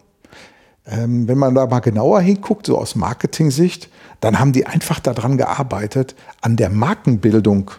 Ähm, 0.85 1.27
wenn 1.27 1.37
man 1.37 1.55
da 1.55 1.67
mal 1.67 1.79
genauer 1.79 2.21
hinguckt, 2.21 2.65
so 2.65 2.77
aus 2.77 2.95
Marketing-Sicht, 2.95 3.89
dann 4.19 4.39
haben 4.39 4.51
die 4.51 4.65
einfach 4.65 4.99
daran 4.99 5.37
gearbeitet, 5.37 6.15
an 6.41 6.57
der 6.57 6.69
Markenbildung 6.69 7.71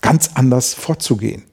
ganz 0.00 0.30
anders 0.34 0.74
vorzugehen. 0.74 1.44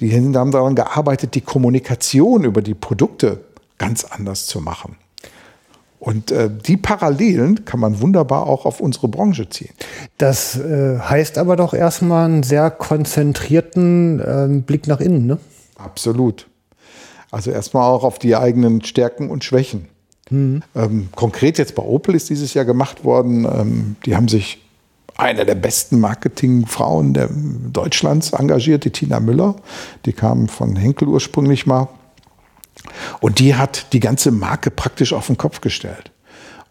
Die 0.00 0.14
haben 0.14 0.50
daran 0.50 0.74
gearbeitet, 0.74 1.34
die 1.34 1.40
Kommunikation 1.40 2.44
über 2.44 2.62
die 2.62 2.74
Produkte 2.74 3.44
ganz 3.78 4.04
anders 4.04 4.46
zu 4.46 4.60
machen. 4.60 4.96
Und 6.04 6.30
äh, 6.32 6.50
die 6.50 6.76
Parallelen 6.76 7.64
kann 7.64 7.80
man 7.80 8.02
wunderbar 8.02 8.46
auch 8.46 8.66
auf 8.66 8.80
unsere 8.80 9.08
Branche 9.08 9.48
ziehen. 9.48 9.72
Das 10.18 10.54
äh, 10.54 10.98
heißt 10.98 11.38
aber 11.38 11.56
doch 11.56 11.72
erstmal 11.72 12.26
einen 12.26 12.42
sehr 12.42 12.70
konzentrierten 12.70 14.20
äh, 14.20 14.60
Blick 14.60 14.86
nach 14.86 15.00
innen, 15.00 15.26
ne? 15.26 15.38
Absolut. 15.76 16.46
Also 17.30 17.50
erstmal 17.50 17.90
auch 17.90 18.04
auf 18.04 18.18
die 18.18 18.36
eigenen 18.36 18.84
Stärken 18.84 19.30
und 19.30 19.44
Schwächen. 19.44 19.88
Mhm. 20.28 20.62
Ähm, 20.76 21.08
konkret 21.14 21.56
jetzt 21.56 21.74
bei 21.74 21.82
Opel 21.82 22.14
ist 22.14 22.28
dieses 22.28 22.52
Jahr 22.52 22.66
gemacht 22.66 23.04
worden. 23.04 23.46
Ähm, 23.46 23.96
die 24.04 24.14
haben 24.14 24.28
sich 24.28 24.60
eine 25.16 25.46
der 25.46 25.54
besten 25.54 26.00
Marketingfrauen 26.00 27.14
der, 27.14 27.30
Deutschlands 27.72 28.34
engagiert, 28.34 28.84
die 28.84 28.90
Tina 28.90 29.20
Müller. 29.20 29.56
Die 30.04 30.12
kam 30.12 30.48
von 30.48 30.76
Henkel 30.76 31.08
ursprünglich 31.08 31.66
mal. 31.66 31.88
Und 33.20 33.38
die 33.38 33.54
hat 33.54 33.92
die 33.92 34.00
ganze 34.00 34.30
Marke 34.30 34.70
praktisch 34.70 35.12
auf 35.12 35.26
den 35.26 35.36
Kopf 35.36 35.60
gestellt. 35.60 36.10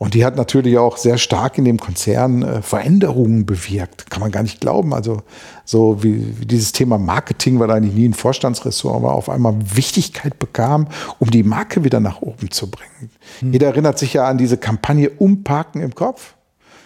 Und 0.03 0.15
die 0.15 0.25
hat 0.25 0.35
natürlich 0.35 0.77
auch 0.77 0.97
sehr 0.97 1.17
stark 1.17 1.57
in 1.57 1.63
dem 1.63 1.79
Konzern 1.79 2.43
äh, 2.43 2.61
Veränderungen 2.61 3.45
bewirkt. 3.45 4.09
Kann 4.11 4.19
man 4.19 4.31
gar 4.31 4.43
nicht 4.43 4.59
glauben. 4.59 4.93
Also 4.93 5.21
so 5.63 6.03
wie, 6.03 6.41
wie 6.41 6.45
dieses 6.45 6.73
Thema 6.73 6.97
Marketing, 6.97 7.59
weil 7.59 7.71
eigentlich 7.71 7.93
nie 7.93 8.09
ein 8.09 8.13
Vorstandsressort 8.13 9.01
war, 9.01 9.13
auf 9.13 9.29
einmal 9.29 9.55
Wichtigkeit 9.75 10.39
bekam, 10.39 10.87
um 11.19 11.31
die 11.31 11.43
Marke 11.43 11.85
wieder 11.85 12.01
nach 12.01 12.21
oben 12.21 12.51
zu 12.51 12.69
bringen. 12.69 13.11
Hm. 13.39 13.53
Jeder 13.53 13.67
erinnert 13.67 13.97
sich 13.97 14.13
ja 14.13 14.27
an 14.27 14.37
diese 14.37 14.57
Kampagne 14.57 15.09
Umparken 15.09 15.81
im 15.81 15.95
Kopf. 15.95 16.33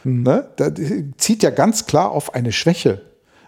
Hm. 0.03 0.21
Ne? 0.21 0.47
Das 0.57 0.73
zieht 1.17 1.41
ja 1.41 1.49
ganz 1.49 1.87
klar 1.87 2.11
auf 2.11 2.35
eine 2.35 2.51
Schwäche. 2.51 3.01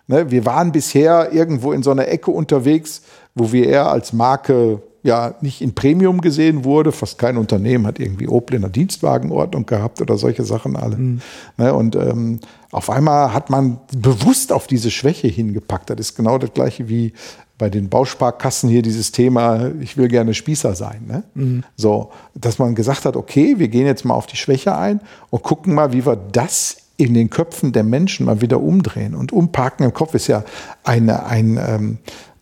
Ne? 0.08 0.32
Wir 0.32 0.48
waren 0.48 0.72
bisher 0.72 1.32
irgendwo 1.32 1.74
in 1.74 1.84
so 1.84 1.92
einer 1.92 2.08
Ecke 2.08 2.32
unterwegs, 2.32 3.04
wo 3.36 3.52
wir 3.52 3.68
eher 3.68 3.92
als 3.92 4.14
Marke 4.14 4.82
ja 5.04 5.36
nicht 5.42 5.62
in 5.62 5.74
Premium 5.74 6.22
gesehen 6.22 6.64
wurde. 6.64 6.92
Fast 6.92 7.18
kein 7.18 7.38
Unternehmen 7.38 7.88
hat 7.88 8.00
irgendwie 8.00 8.28
Opel 8.28 8.56
in 8.56 8.62
der 8.62 8.70
Dienstwagenordnung 8.70 9.66
gehabt 9.66 10.02
oder 10.02 10.18
solche 10.18 10.44
Sachen 10.44 10.76
alle. 10.76 10.98
Mhm. 10.98 11.22
Ne, 11.58 11.74
und 11.74 11.96
ähm, 11.96 12.40
auf 12.72 12.90
einmal 12.90 13.34
hat 13.34 13.50
man 13.50 13.80
bewusst 13.98 14.52
auf 14.52 14.68
diese 14.68 14.92
Schwäche 14.92 15.28
hingepackt. 15.28 15.90
Das 15.90 16.00
ist 16.00 16.16
genau 16.16 16.38
das 16.38 16.54
gleiche 16.54 16.90
wie 16.90 17.14
bei 17.58 17.70
den 17.70 17.90
Bausparkassen 17.90 18.70
hier 18.70 18.82
dieses 18.82 19.12
Thema, 19.12 19.72
ich 19.82 19.98
will 19.98 20.08
gerne 20.08 20.34
Spießer 20.34 20.76
sein. 20.76 21.04
Ne? 21.08 21.24
Mhm. 21.36 21.64
So, 21.76 22.12
dass 22.34 22.58
man 22.58 22.74
gesagt 22.74 23.06
hat, 23.06 23.18
okay, 23.18 23.56
wir 23.58 23.68
gehen 23.68 23.86
jetzt 23.86 24.06
mal 24.06 24.14
auf 24.14 24.28
die 24.28 24.38
Schwäche 24.38 24.76
ein 24.76 25.02
und 25.30 25.44
gucken 25.44 25.76
mal, 25.76 25.92
wie 25.92 26.06
wir 26.06 26.16
das 26.16 26.78
in 27.00 27.14
den 27.14 27.30
Köpfen 27.30 27.72
der 27.72 27.84
Menschen 27.84 28.26
mal 28.26 28.42
wieder 28.42 28.62
umdrehen. 28.62 29.14
Und 29.14 29.32
umparken 29.32 29.86
im 29.86 29.94
Kopf 29.94 30.16
ist 30.16 30.28
ja 30.28 30.44
eine, 30.84 31.26
ein, 31.26 31.58
ähm, 31.58 31.98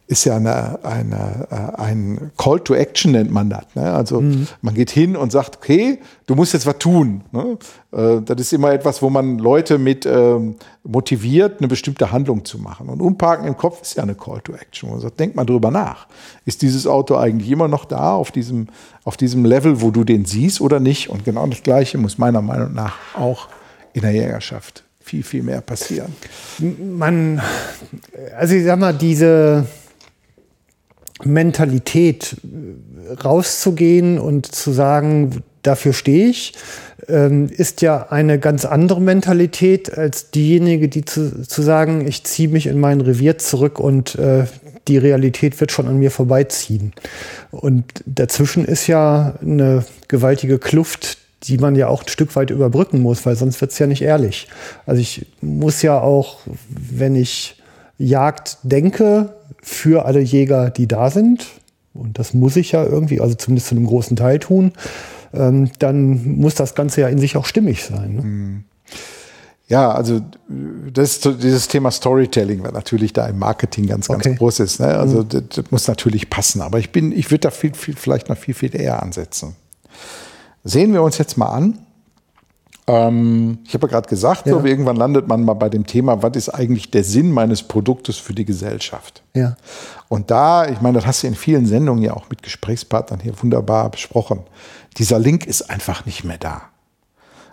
ist 0.07 0.23
ja 0.23 0.37
eine, 0.37 0.79
eine, 0.83 1.47
äh, 1.51 1.81
ein 1.81 2.31
Call 2.37 2.61
to 2.61 2.73
Action, 2.73 3.11
nennt 3.11 3.29
man 3.29 3.49
das. 3.49 3.65
Ne? 3.75 3.91
Also 3.91 4.21
mhm. 4.21 4.47
man 4.61 4.73
geht 4.73 4.89
hin 4.89 5.17
und 5.17 5.33
sagt, 5.33 5.57
okay, 5.57 5.99
du 6.25 6.35
musst 6.35 6.53
jetzt 6.53 6.65
was 6.65 6.77
tun. 6.77 7.23
Ne? 7.33 7.57
Äh, 7.91 8.21
das 8.21 8.39
ist 8.39 8.53
immer 8.53 8.71
etwas, 8.71 9.01
wo 9.01 9.09
man 9.09 9.37
Leute 9.37 9.77
mit 9.77 10.05
ähm, 10.05 10.55
motiviert, 10.83 11.59
eine 11.59 11.67
bestimmte 11.67 12.13
Handlung 12.13 12.45
zu 12.45 12.57
machen. 12.57 12.87
Und 12.87 13.01
Umparken 13.01 13.45
im 13.47 13.57
Kopf 13.57 13.81
ist 13.81 13.97
ja 13.97 14.03
eine 14.03 14.15
Call 14.15 14.39
to 14.39 14.53
Action. 14.53 14.89
Man 14.89 15.01
sagt, 15.01 15.19
denk 15.19 15.35
mal 15.35 15.45
drüber 15.45 15.71
nach. 15.71 16.07
Ist 16.45 16.61
dieses 16.61 16.87
Auto 16.87 17.17
eigentlich 17.17 17.51
immer 17.51 17.67
noch 17.67 17.83
da 17.83 18.15
auf 18.15 18.31
diesem, 18.31 18.67
auf 19.03 19.17
diesem 19.17 19.43
Level, 19.43 19.81
wo 19.81 19.91
du 19.91 20.05
den 20.05 20.23
siehst 20.23 20.61
oder 20.61 20.79
nicht? 20.79 21.09
Und 21.09 21.25
genau 21.25 21.45
das 21.47 21.63
Gleiche 21.63 21.97
muss 21.97 22.17
meiner 22.17 22.41
Meinung 22.41 22.73
nach 22.73 22.95
auch 23.13 23.49
in 23.91 24.03
der 24.03 24.11
Jägerschaft 24.11 24.85
viel, 25.01 25.23
viel 25.23 25.43
mehr 25.43 25.59
passieren. 25.59 26.15
Man, 26.59 27.41
also 28.37 28.55
ich 28.55 28.63
sag 28.63 28.79
mal, 28.79 28.93
diese 28.93 29.65
Mentalität 31.23 32.37
rauszugehen 33.23 34.19
und 34.19 34.45
zu 34.45 34.71
sagen, 34.71 35.43
dafür 35.63 35.93
stehe 35.93 36.29
ich, 36.29 36.53
ähm, 37.07 37.49
ist 37.49 37.81
ja 37.81 38.07
eine 38.09 38.39
ganz 38.39 38.65
andere 38.65 39.01
Mentalität 39.01 39.95
als 39.97 40.31
diejenige, 40.31 40.89
die 40.89 41.05
zu, 41.05 41.43
zu 41.43 41.61
sagen, 41.61 42.05
ich 42.07 42.23
ziehe 42.23 42.49
mich 42.49 42.67
in 42.67 42.79
mein 42.79 43.01
Revier 43.01 43.37
zurück 43.37 43.79
und 43.79 44.15
äh, 44.15 44.45
die 44.87 44.97
Realität 44.97 45.59
wird 45.59 45.71
schon 45.71 45.87
an 45.87 45.97
mir 45.97 46.11
vorbeiziehen. 46.11 46.93
Und 47.51 48.03
dazwischen 48.05 48.65
ist 48.65 48.87
ja 48.87 49.35
eine 49.41 49.85
gewaltige 50.07 50.59
Kluft, 50.59 51.17
die 51.43 51.57
man 51.57 51.75
ja 51.75 51.87
auch 51.87 52.03
ein 52.03 52.09
Stück 52.09 52.35
weit 52.35 52.49
überbrücken 52.49 53.01
muss, 53.01 53.25
weil 53.25 53.35
sonst 53.35 53.61
wird 53.61 53.71
es 53.71 53.79
ja 53.79 53.87
nicht 53.87 54.01
ehrlich. 54.01 54.47
Also 54.85 55.01
ich 55.01 55.25
muss 55.41 55.81
ja 55.81 55.99
auch, 55.99 56.39
wenn 56.67 57.15
ich 57.15 57.61
Jagd 57.97 58.57
denke, 58.63 59.33
für 59.67 60.05
alle 60.05 60.21
Jäger, 60.21 60.69
die 60.69 60.87
da 60.87 61.09
sind, 61.09 61.45
und 61.93 62.17
das 62.19 62.33
muss 62.33 62.55
ich 62.55 62.71
ja 62.71 62.83
irgendwie, 62.83 63.19
also 63.19 63.35
zumindest 63.35 63.67
zu 63.67 63.75
einem 63.75 63.85
großen 63.85 64.15
Teil 64.15 64.39
tun, 64.39 64.71
ähm, 65.33 65.69
dann 65.79 66.37
muss 66.37 66.55
das 66.55 66.73
Ganze 66.73 67.01
ja 67.01 67.09
in 67.09 67.19
sich 67.19 67.35
auch 67.35 67.45
stimmig 67.45 67.83
sein. 67.83 68.15
Ne? 68.15 68.21
Mhm. 68.21 68.63
Ja, 69.67 69.91
also 69.91 70.21
das, 70.93 71.19
dieses 71.19 71.67
Thema 71.67 71.91
Storytelling, 71.91 72.63
was 72.63 72.71
natürlich 72.71 73.11
da 73.11 73.27
im 73.27 73.37
Marketing 73.39 73.87
ganz, 73.87 74.07
ganz 74.07 74.25
okay. 74.25 74.35
groß 74.35 74.61
ist. 74.61 74.79
Ne? 74.79 74.87
Also 74.87 75.23
mhm. 75.23 75.29
das, 75.29 75.43
das, 75.53 75.71
muss 75.71 75.87
natürlich 75.87 76.29
passen. 76.29 76.61
Aber 76.61 76.79
ich 76.79 76.91
bin, 76.91 77.11
ich 77.11 77.29
würde 77.29 77.41
da 77.41 77.51
viel, 77.51 77.73
viel, 77.73 77.95
vielleicht 77.95 78.29
noch 78.29 78.37
viel, 78.37 78.53
viel 78.53 78.73
eher 78.73 79.03
ansetzen. 79.03 79.55
Sehen 80.63 80.93
wir 80.93 81.03
uns 81.03 81.17
jetzt 81.17 81.37
mal 81.37 81.49
an, 81.49 81.79
ähm, 82.87 83.59
ich 83.65 83.73
habe 83.73 83.87
ja 83.87 83.91
gerade 83.91 84.07
gesagt, 84.07 84.47
ja. 84.47 84.53
so, 84.53 84.65
irgendwann 84.65 84.95
landet 84.95 85.27
man 85.27 85.43
mal 85.43 85.53
bei 85.53 85.67
dem 85.67 85.85
Thema, 85.85 86.23
was 86.23 86.37
ist 86.37 86.49
eigentlich 86.49 86.89
der 86.89 87.03
Sinn 87.03 87.31
meines 87.31 87.63
Produktes 87.63 88.17
für 88.17 88.33
die 88.33 88.45
Gesellschaft? 88.45 89.23
Ja. 89.33 89.57
Und 90.07 90.31
da, 90.31 90.67
ich 90.67 90.79
meine, 90.79 90.97
das 90.97 91.05
hast 91.05 91.23
du 91.23 91.27
in 91.27 91.35
vielen 91.35 91.65
Sendungen 91.65 92.01
ja 92.01 92.13
auch 92.13 92.29
mit 92.29 92.43
Gesprächspartnern 92.43 93.19
hier 93.19 93.33
wunderbar 93.41 93.91
besprochen. 93.91 94.43
Dieser 94.97 95.19
Link 95.19 95.45
ist 95.45 95.69
einfach 95.69 96.05
nicht 96.05 96.23
mehr 96.23 96.37
da. 96.37 96.61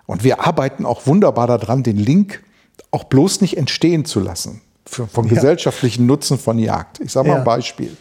Und 0.07 0.23
wir 0.23 0.47
arbeiten 0.47 0.87
auch 0.87 1.07
wunderbar 1.07 1.49
daran, 1.49 1.83
den 1.83 1.97
Link 1.97 2.44
auch 2.92 3.05
bloß 3.05 3.40
nicht 3.40 3.57
entstehen 3.57 4.05
zu 4.05 4.20
lassen 4.20 4.61
für, 4.87 5.09
vom 5.09 5.27
ja. 5.27 5.35
gesellschaftlichen 5.35 6.07
Nutzen 6.07 6.38
von 6.38 6.59
Jagd. 6.59 7.01
Ich 7.01 7.11
sage 7.11 7.29
mal 7.29 7.35
ja. 7.35 7.40
ein 7.40 7.44
Beispiel. 7.44 7.97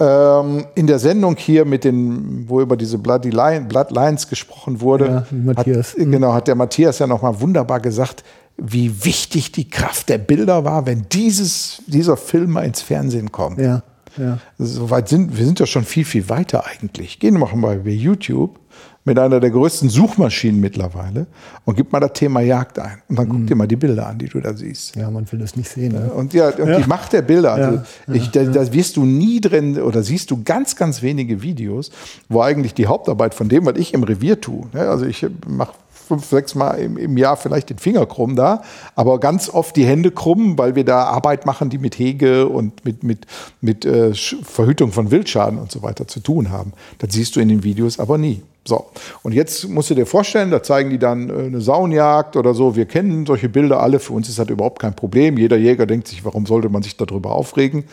Ähm, 0.00 0.66
in 0.76 0.86
der 0.86 1.00
Sendung 1.00 1.36
hier 1.36 1.64
mit 1.64 1.82
den, 1.82 2.48
wo 2.48 2.60
über 2.60 2.76
diese 2.76 2.98
Bloody 2.98 3.30
Lion, 3.30 3.66
Blood 3.66 3.90
Lions 3.90 4.28
gesprochen 4.28 4.80
wurde, 4.80 5.06
ja, 5.06 5.26
Matthias. 5.30 5.94
Hat, 5.94 6.06
mhm. 6.06 6.12
genau, 6.12 6.32
hat 6.32 6.46
der 6.46 6.54
Matthias 6.54 7.00
ja 7.00 7.06
nochmal 7.08 7.40
wunderbar 7.40 7.80
gesagt, 7.80 8.22
wie 8.56 9.04
wichtig 9.04 9.50
die 9.52 9.68
Kraft 9.68 10.08
der 10.08 10.18
Bilder 10.18 10.64
war, 10.64 10.86
wenn 10.86 11.06
dieses, 11.10 11.82
dieser 11.86 12.16
Film 12.16 12.52
mal 12.52 12.64
ins 12.64 12.80
Fernsehen 12.80 13.32
kommt. 13.32 13.58
Ja, 13.58 13.82
ja. 14.16 14.38
Soweit 14.58 15.08
sind, 15.08 15.36
wir 15.36 15.44
sind 15.44 15.60
ja 15.60 15.66
schon 15.66 15.84
viel, 15.84 16.04
viel 16.04 16.28
weiter 16.28 16.64
eigentlich. 16.66 17.18
Gehen 17.18 17.38
wir 17.38 17.54
mal 17.56 17.78
bei 17.78 17.90
YouTube 17.90 18.58
mit 19.04 19.18
einer 19.18 19.40
der 19.40 19.50
größten 19.50 19.88
Suchmaschinen 19.88 20.60
mittlerweile 20.60 21.26
und 21.64 21.76
gib 21.76 21.92
mal 21.92 22.00
das 22.00 22.12
Thema 22.12 22.40
Jagd 22.40 22.78
ein. 22.78 23.02
Und 23.08 23.18
dann 23.18 23.28
guck 23.28 23.38
mhm. 23.38 23.46
dir 23.46 23.54
mal 23.54 23.66
die 23.66 23.76
Bilder 23.76 24.06
an, 24.06 24.18
die 24.18 24.28
du 24.28 24.40
da 24.40 24.52
siehst. 24.52 24.96
Ja, 24.96 25.10
man 25.10 25.30
will 25.32 25.38
das 25.38 25.56
nicht 25.56 25.70
sehen. 25.70 25.92
Ne? 25.92 26.10
Und 26.12 26.34
ja, 26.34 26.48
und 26.48 26.68
ja. 26.68 26.78
die 26.78 26.88
Macht 26.88 27.12
der 27.12 27.22
Bilder, 27.22 27.52
also 27.52 27.80
ja. 28.06 28.14
ich, 28.14 28.30
da, 28.30 28.44
da, 28.44 28.72
wirst 28.72 28.96
du 28.96 29.04
nie 29.04 29.40
drin 29.40 29.80
oder 29.80 30.02
siehst 30.02 30.30
du 30.30 30.42
ganz, 30.42 30.76
ganz 30.76 31.00
wenige 31.00 31.42
Videos, 31.42 31.90
wo 32.28 32.42
eigentlich 32.42 32.74
die 32.74 32.86
Hauptarbeit 32.86 33.34
von 33.34 33.48
dem, 33.48 33.64
was 33.64 33.76
ich 33.78 33.94
im 33.94 34.02
Revier 34.02 34.40
tue, 34.40 34.66
ne? 34.72 34.80
also 34.80 35.06
ich 35.06 35.26
mache 35.46 35.72
fünf, 36.08 36.24
sechs 36.24 36.54
Mal 36.54 36.74
im, 36.78 36.96
im 36.96 37.16
Jahr 37.16 37.36
vielleicht 37.36 37.70
den 37.70 37.78
Finger 37.78 38.06
krumm 38.06 38.34
da, 38.34 38.62
aber 38.96 39.20
ganz 39.20 39.50
oft 39.50 39.76
die 39.76 39.84
Hände 39.84 40.10
krumm, 40.10 40.58
weil 40.58 40.74
wir 40.74 40.84
da 40.84 41.04
Arbeit 41.04 41.46
machen, 41.46 41.70
die 41.70 41.78
mit 41.78 41.98
Hege 41.98 42.48
und 42.48 42.84
mit, 42.84 43.04
mit, 43.04 43.26
mit 43.60 43.84
äh, 43.84 44.14
Verhütung 44.14 44.90
von 44.90 45.10
Wildschaden 45.10 45.58
und 45.58 45.70
so 45.70 45.82
weiter 45.82 46.08
zu 46.08 46.20
tun 46.20 46.50
haben. 46.50 46.72
Das 46.98 47.12
siehst 47.12 47.36
du 47.36 47.40
in 47.40 47.48
den 47.48 47.62
Videos 47.62 48.00
aber 48.00 48.18
nie. 48.18 48.42
So, 48.64 48.90
und 49.22 49.32
jetzt 49.32 49.66
musst 49.68 49.88
du 49.88 49.94
dir 49.94 50.04
vorstellen, 50.04 50.50
da 50.50 50.62
zeigen 50.62 50.90
die 50.90 50.98
dann 50.98 51.30
äh, 51.30 51.46
eine 51.46 51.60
Saunjagd 51.60 52.36
oder 52.36 52.52
so. 52.52 52.76
Wir 52.76 52.84
kennen 52.84 53.24
solche 53.24 53.48
Bilder 53.48 53.80
alle, 53.80 53.98
für 53.98 54.12
uns 54.12 54.28
ist 54.28 54.38
das 54.38 54.48
überhaupt 54.48 54.80
kein 54.80 54.94
Problem. 54.94 55.38
Jeder 55.38 55.56
Jäger 55.56 55.86
denkt 55.86 56.08
sich, 56.08 56.24
warum 56.24 56.44
sollte 56.44 56.68
man 56.68 56.82
sich 56.82 56.96
darüber 56.96 57.32
aufregen? 57.32 57.84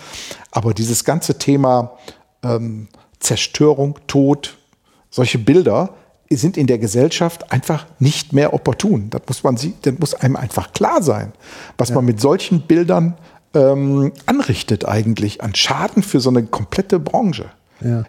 Aber 0.51 0.73
dieses 0.73 1.05
ganze 1.05 1.37
Thema 1.37 1.93
ähm, 2.43 2.87
Zerstörung, 3.19 3.99
Tod, 4.07 4.57
solche 5.09 5.39
Bilder 5.39 5.91
sind 6.29 6.57
in 6.57 6.67
der 6.67 6.79
Gesellschaft 6.79 7.51
einfach 7.51 7.85
nicht 7.99 8.33
mehr 8.33 8.53
opportun. 8.53 9.09
Das 9.11 9.21
muss, 9.27 9.43
man, 9.43 9.55
das 9.81 9.93
muss 9.99 10.13
einem 10.15 10.35
einfach 10.35 10.73
klar 10.73 11.01
sein, 11.01 11.31
was 11.77 11.89
ja. 11.89 11.95
man 11.95 12.05
mit 12.05 12.19
solchen 12.19 12.61
Bildern 12.61 13.15
ähm, 13.53 14.11
anrichtet 14.25 14.85
eigentlich 14.85 15.41
an 15.41 15.55
Schaden 15.55 16.03
für 16.03 16.19
so 16.19 16.29
eine 16.29 16.43
komplette 16.43 16.99
Branche. 16.99 17.45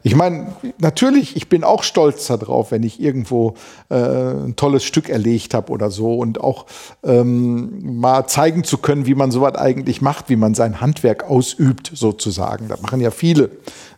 Ich 0.03 0.15
meine, 0.15 0.49
natürlich, 0.79 1.37
ich 1.37 1.49
bin 1.49 1.65
auch 1.65 1.83
stolz 1.83 2.27
darauf, 2.27 2.71
wenn 2.71 2.83
ich 2.83 3.01
irgendwo 3.01 3.55
äh, 3.91 3.97
ein 3.97 4.57
tolles 4.57 4.85
Stück 4.85 5.09
erlegt 5.09 5.55
habe 5.55 5.71
oder 5.73 5.91
so 5.91 6.15
und 6.15 6.41
auch 6.41 6.67
ähm, 7.05 7.99
mal 7.99 8.27
zeigen 8.27 8.65
zu 8.65 8.79
können, 8.79 9.07
wie 9.07 9.15
man 9.15 9.31
sowas 9.31 9.55
eigentlich 9.57 10.01
macht, 10.01 10.29
wie 10.29 10.37
man 10.37 10.55
sein 10.55 10.81
Handwerk 10.81 11.29
ausübt, 11.29 11.91
sozusagen. 11.95 12.69
Das 12.69 12.81
machen 12.81 13.01
ja 13.01 13.11
viele. 13.11 13.51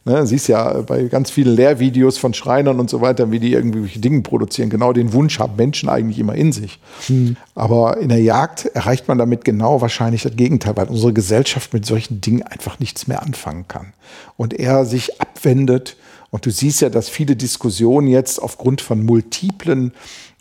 Ne, 0.09 0.26
siehst 0.26 0.48
ja 0.48 0.80
bei 0.80 1.02
ganz 1.02 1.30
vielen 1.30 1.54
Lehrvideos 1.54 2.16
von 2.16 2.32
Schreinern 2.32 2.80
und 2.80 2.88
so 2.88 3.02
weiter, 3.02 3.30
wie 3.30 3.40
die 3.40 3.52
irgendwelche 3.52 3.98
Dinge 3.98 4.22
produzieren. 4.22 4.70
Genau 4.70 4.94
den 4.94 5.12
Wunsch 5.12 5.38
haben 5.38 5.56
Menschen 5.56 5.90
eigentlich 5.90 6.18
immer 6.18 6.34
in 6.34 6.50
sich. 6.50 6.80
Mhm. 7.09 7.36
Aber 7.54 7.98
in 7.98 8.09
der 8.09 8.22
Jagd 8.22 8.64
erreicht 8.64 9.06
man 9.06 9.18
damit 9.18 9.44
genau 9.44 9.82
wahrscheinlich 9.82 10.22
das 10.22 10.34
Gegenteil, 10.34 10.78
weil 10.78 10.86
unsere 10.86 11.12
Gesellschaft 11.12 11.74
mit 11.74 11.84
solchen 11.84 12.22
Dingen 12.22 12.42
einfach 12.42 12.78
nichts 12.80 13.06
mehr 13.06 13.22
anfangen 13.22 13.68
kann. 13.68 13.92
Und 14.38 14.54
er 14.54 14.86
sich 14.86 15.20
abwendet. 15.20 15.98
Und 16.30 16.46
du 16.46 16.50
siehst 16.50 16.80
ja, 16.80 16.88
dass 16.88 17.11
viele 17.11 17.36
Diskussionen 17.36 18.09
jetzt 18.09 18.40
aufgrund 18.40 18.80
von 18.80 19.04
multiplen 19.04 19.92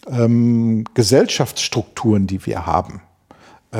ähm, 0.09 0.85
Gesellschaftsstrukturen, 0.93 2.25
die 2.25 2.45
wir 2.45 2.65
haben, 2.65 3.01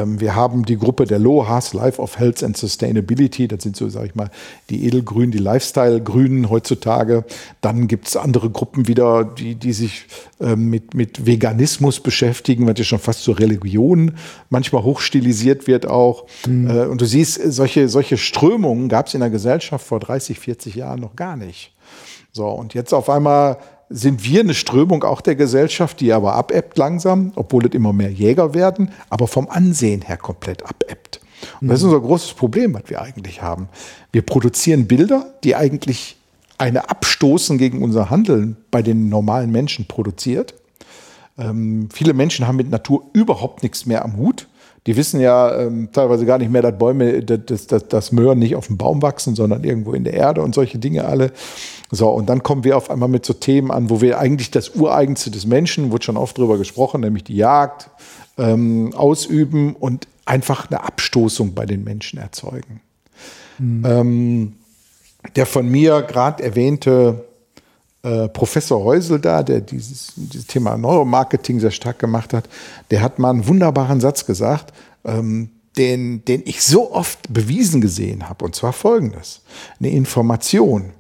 wir 0.06 0.36
haben 0.36 0.66
die 0.66 0.78
Gruppe 0.78 1.06
der 1.06 1.20
LOHAS, 1.20 1.74
Life 1.74 2.02
of 2.02 2.20
Health 2.20 2.44
and 2.44 2.58
Sustainability. 2.58 3.48
Das 3.48 3.64
sind 3.64 3.76
so, 3.76 3.90
sage 3.90 4.08
ich 4.08 4.16
mal, 4.16 4.30
die 4.70 4.86
Edelgrünen, 4.86 5.32
die 5.32 5.38
Lifestyle-Grünen 5.38 6.50
heutzutage. 6.50 7.24
Dann 7.62 7.88
gibt 7.88 8.08
es 8.08 8.18
andere 8.18 8.50
Gruppen 8.50 8.88
wieder, 8.88 9.24
die, 9.24 9.56
die 9.56 9.74
sich 9.74 10.06
ähm, 10.40 10.70
mit, 10.70 10.94
mit 10.94 11.26
Veganismus 11.26 12.00
beschäftigen, 12.00 12.68
was 12.68 12.78
ja 12.78 12.84
schon 12.84 13.00
fast 13.00 13.24
zur 13.24 13.40
Religion 13.40 14.14
manchmal 14.50 14.84
hochstilisiert 14.84 15.68
wird 15.68 15.86
auch. 15.88 16.26
Mhm. 16.46 16.70
Äh, 16.70 16.86
und 16.86 17.02
du 17.02 17.06
siehst, 17.06 17.42
solche, 17.52 17.90
solche 17.90 18.18
Strömungen 18.18 18.90
gab 18.90 19.08
es 19.08 19.14
in 19.14 19.22
der 19.22 19.30
Gesellschaft 19.30 19.86
vor 19.86 20.00
30, 20.00 20.40
40 20.40 20.76
Jahren 20.76 21.00
noch 21.00 21.16
gar 21.16 21.38
nicht. 21.38 21.74
So, 22.32 22.48
und 22.48 22.74
jetzt 22.74 22.94
auf 22.94 23.10
einmal 23.10 23.58
sind 23.90 24.24
wir 24.24 24.42
eine 24.42 24.54
Strömung 24.54 25.04
auch 25.04 25.22
der 25.22 25.36
Gesellschaft, 25.36 26.00
die 26.00 26.12
aber 26.12 26.34
abebbt 26.34 26.78
langsam, 26.78 27.32
obwohl 27.36 27.66
es 27.66 27.74
immer 27.74 27.94
mehr 27.94 28.12
Jäger 28.12 28.54
werden, 28.54 28.92
aber 29.10 29.28
vom 29.28 29.50
Ansehen 29.50 30.02
her 30.02 30.18
komplett 30.18 30.66
abebbt. 30.66 31.22
Und 31.62 31.70
das 31.70 31.80
ist 31.80 31.86
unser 31.86 32.02
großes 32.02 32.34
Problem, 32.34 32.74
was 32.74 32.84
wir 32.88 33.02
eigentlich 33.02 33.42
haben. 33.42 33.70
Wir 34.12 34.24
produzieren 34.24 34.88
Bilder, 34.88 35.34
die 35.44 35.56
eigentlich 35.56 36.18
eine 36.58 36.90
Abstoßen 36.90 37.58
gegen 37.58 37.84
unser 37.84 38.10
Handeln 38.10 38.58
bei 38.72 38.82
den 38.82 39.10
normalen 39.10 39.52
Menschen 39.52 39.86
produziert. 39.86 40.56
Ähm, 41.38 41.90
viele 41.94 42.14
Menschen 42.14 42.48
haben 42.48 42.56
mit 42.56 42.70
Natur 42.70 43.06
überhaupt 43.14 43.62
nichts 43.64 43.86
mehr 43.86 44.04
am 44.04 44.18
Hut. 44.18 44.48
Die 44.88 44.96
wissen 44.96 45.20
ja 45.20 45.60
ähm, 45.60 45.90
teilweise 45.92 46.26
gar 46.26 46.38
nicht 46.38 46.50
mehr, 46.50 46.62
dass 46.62 46.78
Bäume, 46.78 47.22
dass, 47.22 47.68
dass, 47.68 47.88
dass 47.88 48.12
Möhren 48.14 48.40
nicht 48.40 48.56
auf 48.56 48.68
dem 48.68 48.78
Baum 48.78 49.02
wachsen, 49.02 49.36
sondern 49.36 49.64
irgendwo 49.66 49.94
in 49.94 50.06
der 50.06 50.14
Erde 50.14 50.42
und 50.42 50.56
solche 50.56 50.80
Dinge 50.80 51.06
alle. 51.06 51.32
So, 51.92 52.10
und 52.10 52.28
dann 52.28 52.42
kommen 52.42 52.64
wir 52.64 52.78
auf 52.78 52.90
einmal 52.90 53.10
mit 53.10 53.26
so 53.26 53.34
Themen 53.34 53.70
an, 53.70 53.90
wo 53.90 54.02
wir 54.02 54.18
eigentlich 54.18 54.50
das 54.50 54.76
Ureigenste 54.76 55.30
des 55.30 55.46
Menschen, 55.46 55.92
wurde 55.92 56.06
schon 56.06 56.18
oft 56.18 56.38
drüber 56.38 56.58
gesprochen, 56.58 57.02
nämlich 57.02 57.26
die 57.26 57.36
Jagd, 57.36 57.90
ähm, 58.38 58.94
ausüben 58.96 59.76
und 59.76 60.08
einfach 60.26 60.70
eine 60.70 60.84
Abstoßung 60.84 61.54
bei 61.54 61.66
den 61.66 61.84
Menschen 61.84 62.20
erzeugen. 62.20 62.82
Mhm. 63.60 63.86
Ähm, 63.86 64.54
der 65.36 65.46
von 65.46 65.68
mir 65.68 66.02
gerade 66.04 66.44
erwähnte 66.44 67.26
äh, 68.04 68.28
Professor 68.30 68.84
Heusel 68.84 69.20
da, 69.20 69.44
der 69.44 69.62
dieses, 69.62 70.14
dieses 70.16 70.48
Thema 70.48 70.78
Neuromarketing 70.78 71.60
sehr 71.60 71.72
stark 71.72 72.00
gemacht 72.00 72.34
hat, 72.34 72.48
der 72.92 73.02
hat 73.02 73.20
mal 73.20 73.32
einen 73.32 73.48
wunderbaren 73.48 74.00
Satz 74.00 74.26
gesagt, 74.26 74.74
ähm, 75.04 75.50
den, 75.78 76.26
den 76.26 76.42
ich 76.46 76.64
so 76.64 76.92
oft 76.92 77.32
bewiesen 77.32 77.82
gesehen 77.82 78.30
habe. 78.30 78.46
Und 78.46 78.56
zwar 78.56 78.74
folgendes. 78.74 79.42
Eine 79.80 79.90
Information, 79.92 80.92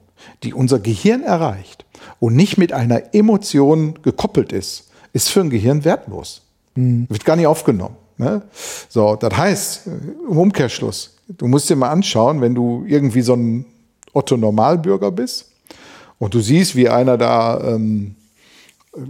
die 0.43 0.53
unser 0.53 0.79
Gehirn 0.79 1.23
erreicht 1.23 1.85
und 2.19 2.35
nicht 2.35 2.57
mit 2.57 2.73
einer 2.73 3.13
Emotion 3.13 3.99
gekoppelt 4.03 4.51
ist, 4.51 4.89
ist 5.13 5.29
für 5.29 5.41
ein 5.41 5.49
Gehirn 5.49 5.83
wertlos. 5.83 6.43
Mhm. 6.75 7.07
Wird 7.09 7.25
gar 7.25 7.35
nicht 7.35 7.47
aufgenommen. 7.47 7.95
Ne? 8.17 8.41
So, 8.89 9.15
das 9.15 9.35
heißt, 9.35 9.87
äh, 9.87 9.91
im 10.29 10.37
Umkehrschluss, 10.37 11.17
du 11.27 11.47
musst 11.47 11.69
dir 11.69 11.75
mal 11.75 11.89
anschauen, 11.89 12.41
wenn 12.41 12.55
du 12.55 12.85
irgendwie 12.87 13.21
so 13.21 13.33
ein 13.33 13.65
Otto 14.13 14.37
Normalbürger 14.37 15.11
bist 15.11 15.51
und 16.19 16.33
du 16.33 16.39
siehst, 16.39 16.75
wie 16.75 16.89
einer 16.89 17.17
da, 17.17 17.75
ähm, 17.75 18.15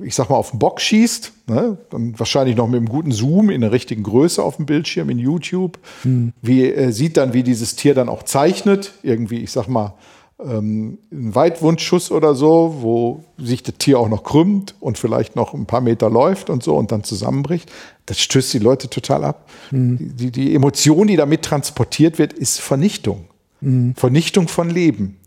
ich 0.03 0.15
sag 0.15 0.29
mal, 0.29 0.35
auf 0.35 0.51
den 0.51 0.59
Bock 0.59 0.81
schießt, 0.81 1.31
ne? 1.47 1.77
dann 1.89 2.19
wahrscheinlich 2.19 2.55
noch 2.55 2.67
mit 2.67 2.77
einem 2.77 2.89
guten 2.89 3.11
Zoom 3.11 3.49
in 3.49 3.61
der 3.61 3.71
richtigen 3.71 4.03
Größe 4.03 4.43
auf 4.43 4.57
dem 4.57 4.65
Bildschirm 4.65 5.09
in 5.09 5.19
YouTube, 5.19 5.79
hm. 6.03 6.33
wie 6.41 6.65
äh, 6.65 6.91
sieht 6.91 7.17
dann, 7.17 7.33
wie 7.33 7.43
dieses 7.43 7.75
Tier 7.75 7.93
dann 7.93 8.09
auch 8.09 8.23
zeichnet, 8.23 8.93
irgendwie, 9.03 9.39
ich 9.39 9.51
sag 9.51 9.67
mal, 9.67 9.93
ähm, 10.39 10.99
ein 11.11 11.33
Weitwundschuss 11.33 12.11
oder 12.11 12.35
so, 12.35 12.77
wo 12.81 13.23
sich 13.37 13.63
das 13.63 13.75
Tier 13.79 13.99
auch 13.99 14.09
noch 14.09 14.23
krümmt 14.23 14.75
und 14.79 14.97
vielleicht 14.97 15.35
noch 15.35 15.53
ein 15.53 15.65
paar 15.65 15.81
Meter 15.81 16.09
läuft 16.09 16.49
und 16.49 16.63
so 16.63 16.75
und 16.75 16.91
dann 16.91 17.03
zusammenbricht. 17.03 17.71
Das 18.05 18.19
stößt 18.19 18.53
die 18.53 18.59
Leute 18.59 18.89
total 18.89 19.23
ab. 19.23 19.49
Mhm. 19.71 20.15
Die, 20.15 20.31
die 20.31 20.53
Emotion, 20.53 21.07
die 21.07 21.15
damit 21.15 21.43
transportiert 21.43 22.19
wird, 22.19 22.33
ist 22.33 22.59
Vernichtung. 22.59 23.25
Mhm. 23.61 23.95
Vernichtung 23.95 24.47
von 24.47 24.69
Leben. 24.69 25.17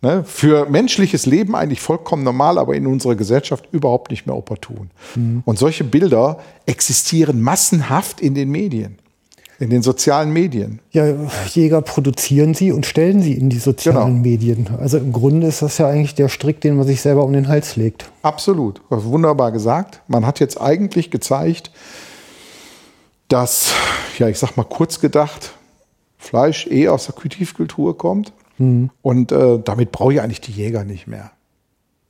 Ne, 0.00 0.22
für 0.22 0.70
menschliches 0.70 1.26
Leben 1.26 1.56
eigentlich 1.56 1.80
vollkommen 1.80 2.22
normal, 2.22 2.58
aber 2.58 2.76
in 2.76 2.86
unserer 2.86 3.16
Gesellschaft 3.16 3.68
überhaupt 3.72 4.12
nicht 4.12 4.26
mehr 4.26 4.36
opportun. 4.36 4.90
Mhm. 5.16 5.42
Und 5.44 5.58
solche 5.58 5.82
Bilder 5.82 6.38
existieren 6.66 7.42
massenhaft 7.42 8.20
in 8.20 8.36
den 8.36 8.48
Medien, 8.48 8.98
in 9.58 9.70
den 9.70 9.82
sozialen 9.82 10.32
Medien. 10.32 10.78
Ja, 10.92 11.04
Jäger 11.52 11.82
produzieren 11.82 12.54
sie 12.54 12.70
und 12.70 12.86
stellen 12.86 13.22
sie 13.22 13.32
in 13.32 13.50
die 13.50 13.58
sozialen 13.58 13.96
genau. 13.96 14.22
Medien. 14.22 14.68
Also 14.78 14.98
im 14.98 15.12
Grunde 15.12 15.48
ist 15.48 15.62
das 15.62 15.78
ja 15.78 15.88
eigentlich 15.88 16.14
der 16.14 16.28
Strick, 16.28 16.60
den 16.60 16.76
man 16.76 16.86
sich 16.86 17.00
selber 17.00 17.24
um 17.24 17.32
den 17.32 17.48
Hals 17.48 17.74
legt. 17.74 18.08
Absolut, 18.22 18.80
wunderbar 18.90 19.50
gesagt. 19.50 20.02
Man 20.06 20.24
hat 20.24 20.38
jetzt 20.38 20.60
eigentlich 20.60 21.10
gezeigt, 21.10 21.72
dass, 23.26 23.72
ja, 24.16 24.28
ich 24.28 24.38
sag 24.38 24.56
mal 24.56 24.62
kurz 24.62 25.00
gedacht, 25.00 25.54
Fleisch 26.18 26.68
eh 26.68 26.86
aus 26.86 27.06
der 27.06 27.16
Kultivkultur 27.16 27.98
kommt 27.98 28.32
Mhm. 28.58 28.90
Und 29.02 29.32
äh, 29.32 29.58
damit 29.62 29.92
brauche 29.92 30.12
ich 30.12 30.20
eigentlich 30.20 30.40
die 30.40 30.52
Jäger 30.52 30.84
nicht 30.84 31.06
mehr. 31.06 31.30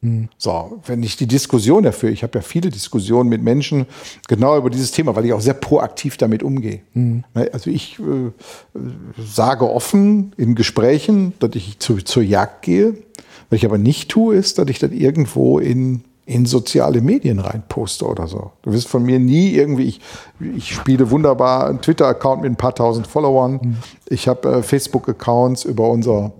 Mhm. 0.00 0.28
So, 0.38 0.80
wenn 0.86 1.02
ich 1.02 1.16
die 1.16 1.26
Diskussion 1.26 1.82
dafür, 1.82 2.10
ich 2.10 2.22
habe 2.22 2.38
ja 2.38 2.42
viele 2.42 2.70
Diskussionen 2.70 3.28
mit 3.28 3.42
Menschen 3.42 3.86
genau 4.28 4.56
über 4.56 4.70
dieses 4.70 4.92
Thema, 4.92 5.16
weil 5.16 5.24
ich 5.24 5.32
auch 5.32 5.40
sehr 5.40 5.54
proaktiv 5.54 6.16
damit 6.16 6.42
umgehe. 6.42 6.80
Mhm. 6.94 7.24
Also 7.34 7.70
ich 7.70 7.98
äh, 7.98 8.30
sage 9.18 9.68
offen 9.68 10.32
in 10.36 10.54
Gesprächen, 10.54 11.34
dass 11.40 11.54
ich 11.54 11.78
zu, 11.78 11.96
zur 11.96 12.22
Jagd 12.22 12.62
gehe. 12.62 12.94
Was 13.50 13.58
ich 13.58 13.64
aber 13.64 13.78
nicht 13.78 14.10
tue, 14.10 14.36
ist, 14.36 14.58
dass 14.58 14.68
ich 14.68 14.78
das 14.78 14.92
irgendwo 14.92 15.58
in 15.58 16.04
in 16.28 16.44
soziale 16.44 17.00
Medien 17.00 17.38
reinposte 17.38 18.04
oder 18.06 18.26
so. 18.26 18.52
Du 18.60 18.70
wirst 18.72 18.86
von 18.86 19.02
mir 19.02 19.18
nie 19.18 19.52
irgendwie, 19.52 19.84
ich, 19.84 20.00
ich 20.56 20.74
spiele 20.74 21.10
wunderbar 21.10 21.66
einen 21.66 21.80
Twitter-Account 21.80 22.42
mit 22.42 22.52
ein 22.52 22.56
paar 22.56 22.74
tausend 22.74 23.06
Followern. 23.06 23.60
Mhm. 23.62 23.76
Ich 24.10 24.28
habe 24.28 24.56
äh, 24.56 24.62
Facebook-Accounts 24.62 25.64
über 25.64 25.88
unser, 25.88 26.32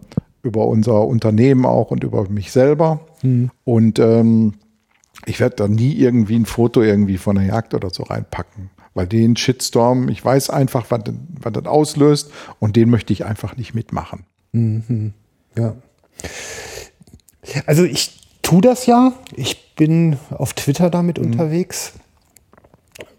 über 0.42 0.66
unser 0.66 1.06
Unternehmen 1.06 1.64
auch 1.64 1.90
und 1.90 2.04
über 2.04 2.28
mich 2.28 2.52
selber. 2.52 3.00
Mhm. 3.22 3.50
Und 3.64 3.98
ähm, 3.98 4.54
ich 5.24 5.40
werde 5.40 5.56
da 5.56 5.68
nie 5.68 5.94
irgendwie 5.94 6.36
ein 6.36 6.44
Foto 6.44 6.82
irgendwie 6.82 7.16
von 7.16 7.36
der 7.36 7.46
Jagd 7.46 7.72
oder 7.72 7.88
so 7.88 8.02
reinpacken. 8.02 8.68
Weil 8.92 9.06
den 9.06 9.36
Shitstorm, 9.36 10.10
ich 10.10 10.22
weiß 10.22 10.50
einfach, 10.50 10.90
was, 10.90 11.00
was 11.40 11.52
das 11.54 11.64
auslöst 11.64 12.30
und 12.58 12.76
den 12.76 12.90
möchte 12.90 13.14
ich 13.14 13.24
einfach 13.24 13.56
nicht 13.56 13.74
mitmachen. 13.74 14.26
Mhm. 14.52 15.14
Ja. 15.56 15.76
Also 17.64 17.84
ich 17.84 18.17
tue 18.48 18.62
das 18.62 18.86
ja. 18.86 19.12
Ich 19.36 19.74
bin 19.74 20.16
auf 20.30 20.54
Twitter 20.54 20.88
damit 20.88 21.18
mhm. 21.18 21.26
unterwegs, 21.26 21.92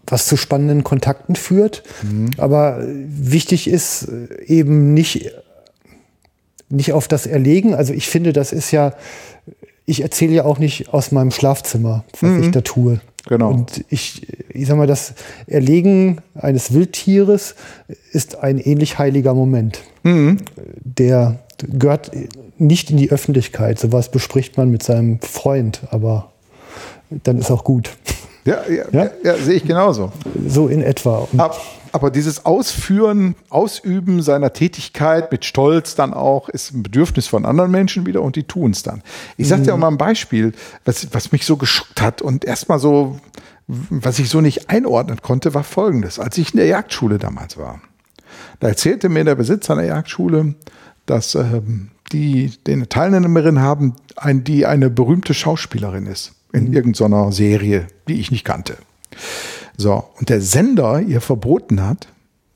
was 0.06 0.26
zu 0.26 0.36
spannenden 0.36 0.82
Kontakten 0.82 1.36
führt. 1.36 1.84
Mhm. 2.02 2.30
Aber 2.36 2.82
wichtig 2.84 3.68
ist 3.68 4.08
äh, 4.08 4.44
eben 4.44 4.92
nicht, 4.92 5.30
nicht 6.68 6.92
auf 6.92 7.06
das 7.06 7.26
Erlegen. 7.26 7.74
Also 7.74 7.92
ich 7.92 8.08
finde, 8.08 8.32
das 8.32 8.52
ist 8.52 8.72
ja, 8.72 8.94
ich 9.86 10.02
erzähle 10.02 10.32
ja 10.32 10.44
auch 10.44 10.58
nicht 10.58 10.92
aus 10.92 11.12
meinem 11.12 11.30
Schlafzimmer, 11.30 12.04
was 12.20 12.30
mhm. 12.30 12.42
ich 12.42 12.50
da 12.50 12.60
tue. 12.62 13.00
Genau. 13.28 13.50
Und 13.50 13.84
ich, 13.88 14.26
ich 14.48 14.66
sag 14.66 14.78
mal, 14.78 14.88
das 14.88 15.14
Erlegen 15.46 16.22
eines 16.34 16.72
Wildtieres 16.72 17.54
ist 18.10 18.36
ein 18.36 18.58
ähnlich 18.58 18.98
heiliger 18.98 19.34
Moment. 19.34 19.82
Mhm. 20.02 20.38
Der 20.82 21.38
gehört 21.68 22.10
nicht 22.58 22.90
in 22.90 22.96
die 22.96 23.10
Öffentlichkeit. 23.10 23.78
Sowas 23.78 24.10
bespricht 24.10 24.56
man 24.56 24.70
mit 24.70 24.82
seinem 24.82 25.20
Freund, 25.20 25.82
aber 25.90 26.32
dann 27.10 27.38
ist 27.38 27.50
auch 27.50 27.64
gut. 27.64 27.90
Ja, 28.44 28.62
ja, 28.68 28.84
ja? 28.92 29.10
ja 29.22 29.36
sehe 29.36 29.54
ich 29.54 29.64
genauso. 29.64 30.12
So 30.46 30.68
in 30.68 30.82
etwa. 30.82 31.28
Aber, 31.36 31.56
aber, 31.92 32.10
dieses 32.10 32.46
Ausführen, 32.46 33.34
Ausüben 33.50 34.22
seiner 34.22 34.52
Tätigkeit 34.52 35.30
mit 35.30 35.44
Stolz 35.44 35.94
dann 35.94 36.14
auch 36.14 36.48
ist 36.48 36.72
ein 36.72 36.82
Bedürfnis 36.82 37.26
von 37.26 37.44
anderen 37.44 37.70
Menschen 37.70 38.06
wieder 38.06 38.22
und 38.22 38.36
die 38.36 38.44
tun 38.44 38.70
es 38.70 38.82
dann. 38.82 39.02
Ich 39.36 39.48
sage 39.48 39.62
dir 39.62 39.74
auch 39.74 39.78
mal 39.78 39.88
ein 39.88 39.98
Beispiel, 39.98 40.52
was, 40.84 41.08
was 41.12 41.32
mich 41.32 41.44
so 41.44 41.56
geschockt 41.56 42.00
hat 42.00 42.22
und 42.22 42.44
erstmal 42.44 42.78
so, 42.78 43.18
was 43.66 44.18
ich 44.18 44.30
so 44.30 44.40
nicht 44.40 44.70
einordnen 44.70 45.20
konnte, 45.20 45.52
war 45.54 45.64
folgendes. 45.64 46.18
Als 46.18 46.38
ich 46.38 46.54
in 46.54 46.58
der 46.58 46.66
Jagdschule 46.66 47.18
damals 47.18 47.58
war, 47.58 47.80
da 48.60 48.68
erzählte 48.68 49.08
mir 49.08 49.24
der 49.24 49.34
Besitzer 49.34 49.74
einer 49.74 49.84
Jagdschule, 49.84 50.54
dass 51.10 51.34
ähm, 51.34 51.90
die 52.12 52.52
den 52.66 52.88
Teilnehmerin 52.88 53.60
haben, 53.60 53.94
ein, 54.16 54.44
die 54.44 54.66
eine 54.66 54.90
berühmte 54.90 55.34
Schauspielerin 55.34 56.06
ist 56.06 56.32
in 56.52 56.68
mhm. 56.68 56.72
irgendeiner 56.72 57.32
Serie, 57.32 57.86
die 58.08 58.20
ich 58.20 58.30
nicht 58.30 58.44
kannte. 58.44 58.76
So, 59.76 60.04
und 60.18 60.28
der 60.28 60.40
Sender 60.40 61.00
ihr 61.00 61.20
verboten 61.20 61.82
hat, 61.82 62.08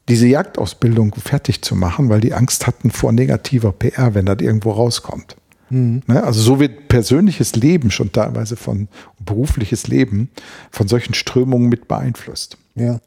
diese 0.08 0.26
Jagdausbildung 0.26 1.14
fertig 1.14 1.62
zu 1.62 1.74
machen, 1.74 2.08
weil 2.10 2.20
die 2.20 2.34
Angst 2.34 2.66
hatten 2.66 2.90
vor 2.90 3.12
negativer 3.12 3.72
PR, 3.72 4.14
wenn 4.14 4.26
das 4.26 4.38
irgendwo 4.40 4.72
rauskommt. 4.72 5.36
Mhm. 5.70 6.02
Ne? 6.06 6.22
Also 6.22 6.40
so 6.40 6.60
wird 6.60 6.88
persönliches 6.88 7.56
Leben 7.56 7.90
schon 7.90 8.12
teilweise 8.12 8.56
von 8.56 8.88
berufliches 9.18 9.86
Leben 9.86 10.30
von 10.70 10.88
solchen 10.88 11.14
Strömungen 11.14 11.68
mit 11.68 11.88
beeinflusst. 11.88 12.58
Ja. 12.74 13.00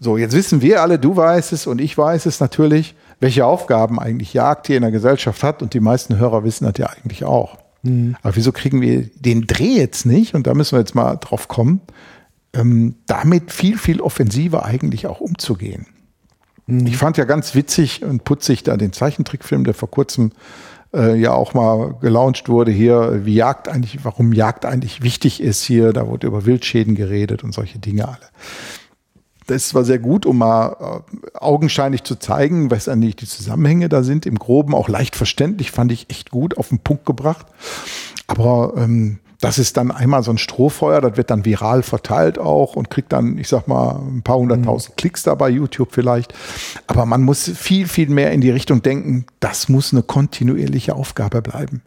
So, 0.00 0.16
jetzt 0.16 0.34
wissen 0.34 0.60
wir 0.62 0.82
alle, 0.82 0.98
du 0.98 1.16
weißt 1.16 1.52
es 1.52 1.66
und 1.66 1.80
ich 1.80 1.96
weiß 1.96 2.26
es 2.26 2.40
natürlich, 2.40 2.94
welche 3.20 3.44
Aufgaben 3.44 3.98
eigentlich 3.98 4.32
Jagd 4.32 4.66
hier 4.68 4.76
in 4.76 4.82
der 4.82 4.92
Gesellschaft 4.92 5.42
hat 5.42 5.62
und 5.62 5.74
die 5.74 5.80
meisten 5.80 6.18
Hörer 6.18 6.44
wissen 6.44 6.64
das 6.64 6.74
ja 6.78 6.86
eigentlich 6.86 7.24
auch. 7.24 7.58
Mhm. 7.82 8.16
Aber 8.22 8.36
wieso 8.36 8.52
kriegen 8.52 8.80
wir 8.80 9.08
den 9.14 9.46
Dreh 9.46 9.76
jetzt 9.76 10.06
nicht? 10.06 10.34
Und 10.34 10.46
da 10.46 10.54
müssen 10.54 10.76
wir 10.76 10.80
jetzt 10.80 10.94
mal 10.94 11.16
drauf 11.16 11.48
kommen, 11.48 11.80
ähm, 12.52 12.96
damit 13.06 13.52
viel, 13.52 13.78
viel 13.78 14.00
offensiver 14.00 14.64
eigentlich 14.64 15.06
auch 15.06 15.20
umzugehen. 15.20 15.86
Mhm. 16.66 16.86
Ich 16.86 16.96
fand 16.96 17.16
ja 17.16 17.24
ganz 17.24 17.54
witzig 17.54 18.04
und 18.04 18.24
putzig 18.24 18.62
da 18.62 18.76
den 18.76 18.92
Zeichentrickfilm, 18.92 19.64
der 19.64 19.74
vor 19.74 19.90
kurzem 19.90 20.32
äh, 20.94 21.18
ja 21.18 21.32
auch 21.32 21.54
mal 21.54 21.94
gelauncht 22.00 22.48
wurde 22.48 22.70
hier, 22.70 23.24
wie 23.24 23.34
Jagd 23.34 23.68
eigentlich, 23.68 24.04
warum 24.04 24.32
Jagd 24.32 24.64
eigentlich 24.64 25.02
wichtig 25.02 25.40
ist 25.40 25.62
hier, 25.62 25.92
da 25.92 26.06
wurde 26.06 26.26
über 26.26 26.46
Wildschäden 26.46 26.94
geredet 26.94 27.44
und 27.44 27.52
solche 27.52 27.78
Dinge 27.78 28.08
alle. 28.08 28.28
Das 29.48 29.74
war 29.74 29.82
sehr 29.82 29.98
gut, 29.98 30.26
um 30.26 30.38
mal 30.38 30.76
äh, 30.78 31.38
augenscheinlich 31.38 32.04
zu 32.04 32.16
zeigen, 32.16 32.70
was 32.70 32.86
eigentlich 32.86 33.16
die 33.16 33.26
Zusammenhänge 33.26 33.88
da 33.88 34.02
sind. 34.02 34.26
Im 34.26 34.38
Groben 34.38 34.74
auch 34.74 34.88
leicht 34.88 35.16
verständlich, 35.16 35.70
fand 35.70 35.90
ich 35.90 36.10
echt 36.10 36.30
gut 36.30 36.58
auf 36.58 36.68
den 36.68 36.80
Punkt 36.80 37.06
gebracht. 37.06 37.46
Aber 38.26 38.74
ähm, 38.76 39.20
das 39.40 39.58
ist 39.58 39.78
dann 39.78 39.90
einmal 39.90 40.22
so 40.22 40.30
ein 40.32 40.36
Strohfeuer, 40.36 41.00
das 41.00 41.16
wird 41.16 41.30
dann 41.30 41.46
viral 41.46 41.82
verteilt 41.82 42.38
auch 42.38 42.76
und 42.76 42.90
kriegt 42.90 43.10
dann, 43.10 43.38
ich 43.38 43.48
sag 43.48 43.68
mal, 43.68 44.02
ein 44.06 44.22
paar 44.22 44.36
hunderttausend 44.36 44.90
mhm. 44.90 44.96
Klicks 44.96 45.22
da 45.22 45.34
bei 45.34 45.48
YouTube 45.48 45.92
vielleicht. 45.92 46.34
Aber 46.86 47.06
man 47.06 47.22
muss 47.22 47.48
viel, 47.48 47.88
viel 47.88 48.10
mehr 48.10 48.32
in 48.32 48.42
die 48.42 48.50
Richtung 48.50 48.82
denken, 48.82 49.24
das 49.40 49.70
muss 49.70 49.94
eine 49.94 50.02
kontinuierliche 50.02 50.94
Aufgabe 50.94 51.40
bleiben. 51.40 51.80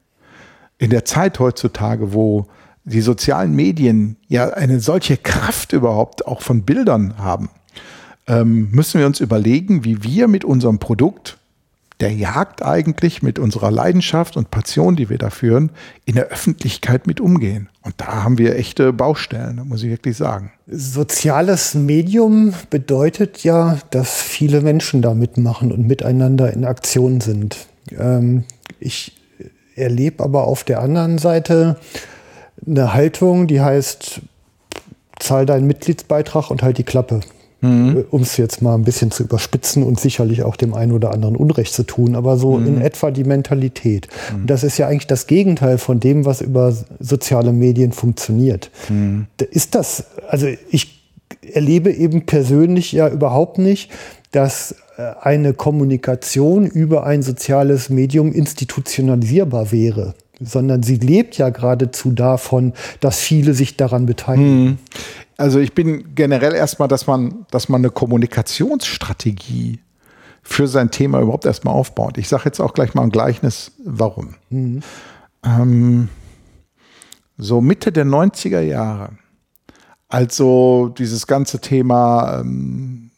In 0.80 0.90
der 0.90 1.06
Zeit 1.06 1.38
heutzutage, 1.38 2.12
wo 2.12 2.48
die 2.84 3.02
sozialen 3.02 3.56
Medien 3.56 4.18
ja 4.28 4.50
eine 4.50 4.80
solche 4.80 5.18
Kraft 5.18 5.74
überhaupt 5.74 6.26
auch 6.26 6.42
von 6.42 6.64
Bildern 6.64 7.18
haben, 7.18 7.50
ähm, 8.28 8.70
müssen 8.72 9.00
wir 9.00 9.08
uns 9.08 9.20
überlegen, 9.20 9.84
wie 9.84 10.04
wir 10.04 10.28
mit 10.28 10.46
unserem 10.46 10.80
Produkt 10.80 11.38
der 12.02 12.12
Jagd 12.12 12.64
eigentlich, 12.64 13.22
mit 13.22 13.38
unserer 13.38 13.70
Leidenschaft 13.70 14.36
und 14.36 14.50
Passion, 14.50 14.96
die 14.96 15.10
wir 15.10 15.20
da 15.20 15.30
führen, 15.30 15.70
in 16.06 16.16
der 16.16 16.28
Öffentlichkeit 16.28 17.06
mit 17.06 17.22
umgehen. 17.22 17.70
Und 17.84 17.94
da 17.98 18.24
haben 18.24 18.40
wir 18.40 18.56
echte 18.56 18.92
Baustellen, 18.92 19.62
muss 19.66 19.84
ich 19.84 19.90
wirklich 19.90 20.18
sagen. 20.18 20.52
Soziales 20.68 21.76
Medium 21.76 22.54
bedeutet 22.72 23.44
ja, 23.44 23.78
dass 23.92 24.20
viele 24.20 24.62
Menschen 24.62 25.04
da 25.04 25.14
mitmachen 25.14 25.72
und 25.72 25.88
miteinander 25.88 26.52
in 26.52 26.66
Aktion 26.66 27.22
sind. 27.22 27.58
Ähm, 27.92 28.46
ich 28.80 29.16
erlebe 29.76 30.24
aber 30.24 30.46
auf 30.46 30.64
der 30.64 30.82
anderen 30.82 31.20
Seite, 31.20 31.78
eine 32.66 32.94
Haltung, 32.94 33.48
die 33.48 33.62
heißt, 33.62 34.22
zahl 35.20 35.46
deinen 35.46 35.68
Mitgliedsbeitrag 35.68 36.50
und 36.50 36.64
halt 36.64 36.78
die 36.78 36.84
Klappe. 36.84 37.22
Mhm. 37.64 38.06
Um 38.10 38.22
es 38.24 38.38
jetzt 38.38 38.64
mal 38.64 38.74
ein 38.74 38.84
bisschen 38.84 39.12
zu 39.12 39.22
überspitzen 39.22 39.84
und 39.84 40.00
sicherlich 40.00 40.42
auch 40.42 40.56
dem 40.56 40.74
einen 40.74 40.94
oder 40.94 41.12
anderen 41.12 41.36
Unrecht 41.36 41.74
zu 41.74 41.84
tun, 41.84 42.16
aber 42.16 42.36
so 42.38 42.58
mhm. 42.58 42.68
in 42.68 42.82
etwa 42.82 43.12
die 43.12 43.24
Mentalität. 43.24 44.08
Mhm. 44.32 44.42
Und 44.42 44.50
das 44.50 44.64
ist 44.64 44.80
ja 44.80 44.88
eigentlich 44.88 45.06
das 45.06 45.28
Gegenteil 45.28 45.78
von 45.78 46.00
dem, 46.00 46.26
was 46.26 46.42
über 46.42 46.76
soziale 47.00 47.54
Medien 47.54 47.92
funktioniert. 47.92 48.72
Mhm. 48.90 49.28
Ist 49.52 49.76
das, 49.76 50.06
also 50.28 50.48
ich 50.72 51.02
erlebe 51.54 51.92
eben 51.92 52.26
persönlich 52.26 52.92
ja 52.94 53.08
überhaupt 53.08 53.60
nicht, 53.60 53.92
dass 54.32 54.76
äh, 54.98 55.04
eine 55.22 55.54
Kommunikation 55.54 56.66
über 56.66 57.06
ein 57.06 57.22
soziales 57.22 57.92
Medium 57.92 58.32
institutionalisierbar 58.34 59.72
wäre 59.72 60.16
sondern 60.42 60.84
sie 60.84 60.98
lebt 60.98 61.38
ja 61.38 61.50
geradezu 61.50 62.12
davon, 62.12 62.74
dass 63.00 63.20
viele 63.20 63.54
sich 63.54 63.78
daran 63.78 64.06
beteiligen. 64.06 64.68
Hm. 64.68 64.78
Also 65.38 65.60
ich 65.60 65.74
bin 65.74 66.14
generell 66.16 66.54
erstmal, 66.54 66.88
dass 66.88 67.08
man, 67.08 67.46
dass 67.52 67.70
man 67.70 67.82
eine 67.82 67.90
Kommunikationsstrategie 67.90 69.80
für 70.44 70.68
sein 70.68 70.92
Thema 70.92 71.22
überhaupt 71.22 71.46
erstmal 71.46 71.74
aufbaut. 71.74 72.18
Ich 72.18 72.28
sage 72.28 72.44
jetzt 72.46 72.60
auch 72.60 72.74
gleich 72.74 72.94
mal 72.94 73.04
ein 73.04 73.10
Gleichnis, 73.10 73.72
warum. 73.84 74.36
Mhm. 74.50 74.82
Ähm, 75.44 76.10
so 77.38 77.62
Mitte 77.62 77.92
der 77.92 78.06
90er 78.06 78.62
Jahre, 78.62 79.12
also 80.08 80.94
dieses 80.98 81.26
ganze 81.28 81.60
Thema 81.60 82.40
ähm, 82.42 83.11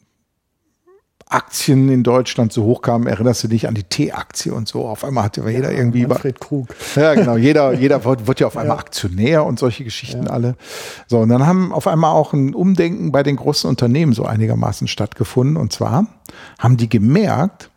Aktien 1.28 1.88
in 1.88 2.02
Deutschland 2.02 2.52
so 2.52 2.64
hoch 2.64 2.82
kamen, 2.82 3.06
erinnerst 3.06 3.42
du 3.44 3.48
dich 3.48 3.66
an 3.66 3.74
die 3.74 3.82
T-Aktie 3.82 4.52
und 4.52 4.68
so. 4.68 4.86
Auf 4.86 5.04
einmal 5.04 5.24
hatte 5.24 5.40
ja, 5.40 5.48
jeder 5.48 5.72
irgendwie. 5.72 6.06
Manfred 6.06 6.40
Krug. 6.40 6.68
Ja, 6.96 7.14
genau. 7.14 7.36
Jeder, 7.36 7.72
jeder 7.80 8.04
wird, 8.04 8.26
wird 8.26 8.40
ja 8.40 8.46
auf 8.46 8.56
einmal 8.56 8.76
ja. 8.76 8.80
Aktionär 8.80 9.44
und 9.44 9.58
solche 9.58 9.84
Geschichten 9.84 10.24
ja. 10.24 10.30
alle. 10.30 10.56
So, 11.06 11.20
und 11.20 11.28
dann 11.30 11.46
haben 11.46 11.72
auf 11.72 11.86
einmal 11.86 12.12
auch 12.12 12.32
ein 12.32 12.54
Umdenken 12.54 13.12
bei 13.12 13.22
den 13.22 13.36
großen 13.36 13.68
Unternehmen 13.68 14.12
so 14.12 14.24
einigermaßen 14.24 14.86
stattgefunden. 14.86 15.56
Und 15.56 15.72
zwar 15.72 16.06
haben 16.58 16.76
die 16.76 16.88
gemerkt, 16.88 17.70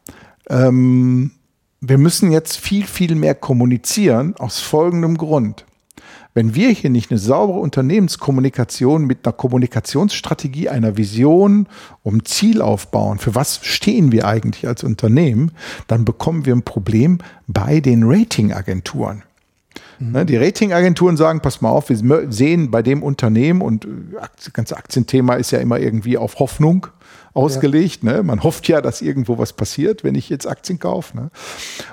ähm, 0.49 1.31
wir 1.79 1.97
müssen 1.97 2.31
jetzt 2.31 2.57
viel, 2.57 2.85
viel 2.85 3.15
mehr 3.15 3.35
kommunizieren 3.35 4.35
aus 4.37 4.59
folgendem 4.59 5.17
Grund. 5.17 5.66
Wenn 6.37 6.53
wir 6.53 6.69
hier 6.69 6.91
nicht 6.91 7.09
eine 7.09 7.17
saubere 7.17 7.57
Unternehmenskommunikation 7.57 9.05
mit 9.05 9.25
einer 9.25 9.33
Kommunikationsstrategie, 9.33 10.69
einer 10.69 10.95
Vision, 10.95 11.67
um 12.03 12.25
Ziel 12.25 12.61
aufbauen, 12.61 13.17
für 13.17 13.33
was 13.33 13.65
stehen 13.65 14.11
wir 14.11 14.27
eigentlich 14.27 14.67
als 14.67 14.83
Unternehmen, 14.83 15.49
dann 15.87 16.05
bekommen 16.05 16.45
wir 16.45 16.53
ein 16.53 16.61
Problem 16.61 17.17
bei 17.47 17.79
den 17.79 18.03
Ratingagenturen. 18.03 19.23
Mhm. 19.97 20.11
Ne, 20.11 20.25
die 20.27 20.37
Ratingagenturen 20.37 21.17
sagen, 21.17 21.39
pass 21.41 21.61
mal 21.61 21.71
auf, 21.71 21.89
wir 21.89 22.31
sehen 22.31 22.69
bei 22.69 22.83
dem 22.83 23.01
Unternehmen 23.01 23.63
und 23.63 23.87
das 24.35 24.53
ganze 24.53 24.77
Aktienthema 24.77 25.33
ist 25.33 25.49
ja 25.49 25.57
immer 25.57 25.79
irgendwie 25.79 26.19
auf 26.19 26.37
Hoffnung 26.37 26.85
ausgelegt. 27.37 28.03
Ja. 28.03 28.13
Ne? 28.13 28.23
Man 28.23 28.43
hofft 28.43 28.67
ja, 28.67 28.81
dass 28.81 29.01
irgendwo 29.01 29.37
was 29.37 29.53
passiert, 29.53 30.03
wenn 30.03 30.15
ich 30.15 30.29
jetzt 30.29 30.47
Aktien 30.47 30.79
kaufe. 30.79 31.15
Ne? 31.15 31.29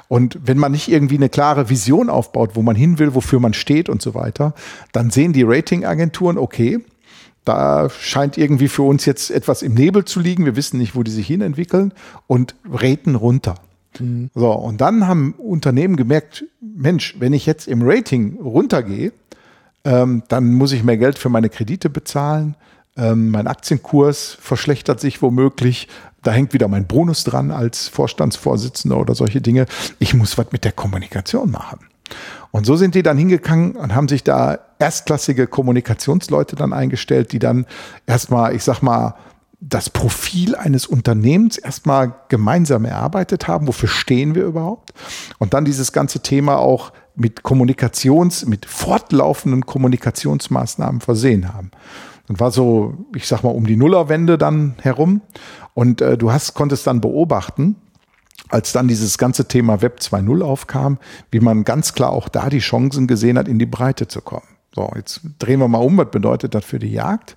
Und 0.08 0.38
wenn 0.42 0.58
man 0.58 0.72
nicht 0.72 0.88
irgendwie 0.88 1.16
eine 1.16 1.28
klare 1.28 1.68
Vision 1.70 2.08
aufbaut, 2.10 2.50
wo 2.54 2.62
man 2.62 2.74
hin 2.74 2.98
will, 2.98 3.14
wofür 3.14 3.38
man 3.38 3.54
steht 3.54 3.88
und 3.88 4.02
so 4.02 4.14
weiter, 4.14 4.54
dann 4.92 5.10
sehen 5.10 5.32
die 5.32 5.42
Ratingagenturen, 5.42 6.38
okay, 6.38 6.80
da 7.44 7.90
scheint 7.90 8.38
irgendwie 8.38 8.68
für 8.68 8.82
uns 8.82 9.04
jetzt 9.04 9.30
etwas 9.30 9.62
im 9.62 9.74
Nebel 9.74 10.06
zu 10.06 10.18
liegen. 10.18 10.46
Wir 10.46 10.56
wissen 10.56 10.78
nicht, 10.78 10.96
wo 10.96 11.02
die 11.02 11.10
sich 11.10 11.26
hinentwickeln 11.26 11.92
und 12.26 12.54
raten 12.70 13.14
runter. 13.14 13.56
Mhm. 14.00 14.30
So, 14.34 14.50
und 14.50 14.80
dann 14.80 15.06
haben 15.06 15.34
Unternehmen 15.34 15.96
gemerkt, 15.96 16.44
Mensch, 16.60 17.16
wenn 17.18 17.34
ich 17.34 17.44
jetzt 17.44 17.68
im 17.68 17.82
Rating 17.82 18.38
runtergehe, 18.40 19.12
ähm, 19.84 20.22
dann 20.28 20.54
muss 20.54 20.72
ich 20.72 20.82
mehr 20.82 20.96
Geld 20.96 21.18
für 21.18 21.28
meine 21.28 21.50
Kredite 21.50 21.90
bezahlen 21.90 22.56
ähm, 22.96 23.30
mein 23.30 23.46
Aktienkurs 23.46 24.36
verschlechtert 24.40 25.00
sich 25.00 25.22
womöglich. 25.22 25.88
Da 26.22 26.32
hängt 26.32 26.52
wieder 26.52 26.68
mein 26.68 26.86
Bonus 26.86 27.24
dran 27.24 27.50
als 27.50 27.88
Vorstandsvorsitzender 27.88 28.96
oder 28.96 29.14
solche 29.14 29.40
Dinge. 29.40 29.66
Ich 29.98 30.14
muss 30.14 30.38
was 30.38 30.52
mit 30.52 30.64
der 30.64 30.72
Kommunikation 30.72 31.50
machen. 31.50 31.80
Und 32.50 32.66
so 32.66 32.76
sind 32.76 32.94
die 32.94 33.02
dann 33.02 33.18
hingegangen 33.18 33.72
und 33.72 33.94
haben 33.94 34.08
sich 34.08 34.22
da 34.22 34.58
erstklassige 34.78 35.46
Kommunikationsleute 35.46 36.56
dann 36.56 36.72
eingestellt, 36.72 37.32
die 37.32 37.38
dann 37.38 37.66
erstmal, 38.06 38.54
ich 38.54 38.62
sag 38.62 38.80
mal, 38.80 39.14
das 39.60 39.88
Profil 39.88 40.54
eines 40.54 40.86
Unternehmens 40.86 41.56
erstmal 41.56 42.14
gemeinsam 42.28 42.84
erarbeitet 42.84 43.48
haben. 43.48 43.66
Wofür 43.66 43.88
stehen 43.88 44.34
wir 44.34 44.44
überhaupt? 44.44 44.92
Und 45.38 45.54
dann 45.54 45.64
dieses 45.64 45.92
ganze 45.92 46.20
Thema 46.20 46.58
auch 46.58 46.92
mit 47.16 47.42
Kommunikations, 47.42 48.46
mit 48.46 48.66
fortlaufenden 48.66 49.64
Kommunikationsmaßnahmen 49.64 51.00
versehen 51.00 51.54
haben. 51.54 51.70
Und 52.28 52.40
war 52.40 52.50
so, 52.50 52.94
ich 53.14 53.26
sag 53.26 53.42
mal, 53.42 53.50
um 53.50 53.66
die 53.66 53.76
Nullerwende 53.76 54.38
dann 54.38 54.76
herum. 54.80 55.20
Und 55.74 56.00
äh, 56.00 56.16
du 56.16 56.32
hast, 56.32 56.54
konntest 56.54 56.86
dann 56.86 57.00
beobachten, 57.00 57.76
als 58.48 58.72
dann 58.72 58.88
dieses 58.88 59.18
ganze 59.18 59.46
Thema 59.48 59.82
Web 59.82 59.98
2.0 60.00 60.42
aufkam, 60.42 60.98
wie 61.30 61.40
man 61.40 61.64
ganz 61.64 61.92
klar 61.92 62.10
auch 62.10 62.28
da 62.28 62.48
die 62.48 62.60
Chancen 62.60 63.06
gesehen 63.06 63.38
hat, 63.38 63.48
in 63.48 63.58
die 63.58 63.66
Breite 63.66 64.08
zu 64.08 64.20
kommen. 64.20 64.46
So, 64.74 64.90
jetzt 64.96 65.20
drehen 65.38 65.60
wir 65.60 65.68
mal 65.68 65.78
um, 65.78 65.96
was 65.96 66.10
bedeutet 66.10 66.54
das 66.54 66.64
für 66.64 66.78
die 66.78 66.92
Jagd? 66.92 67.36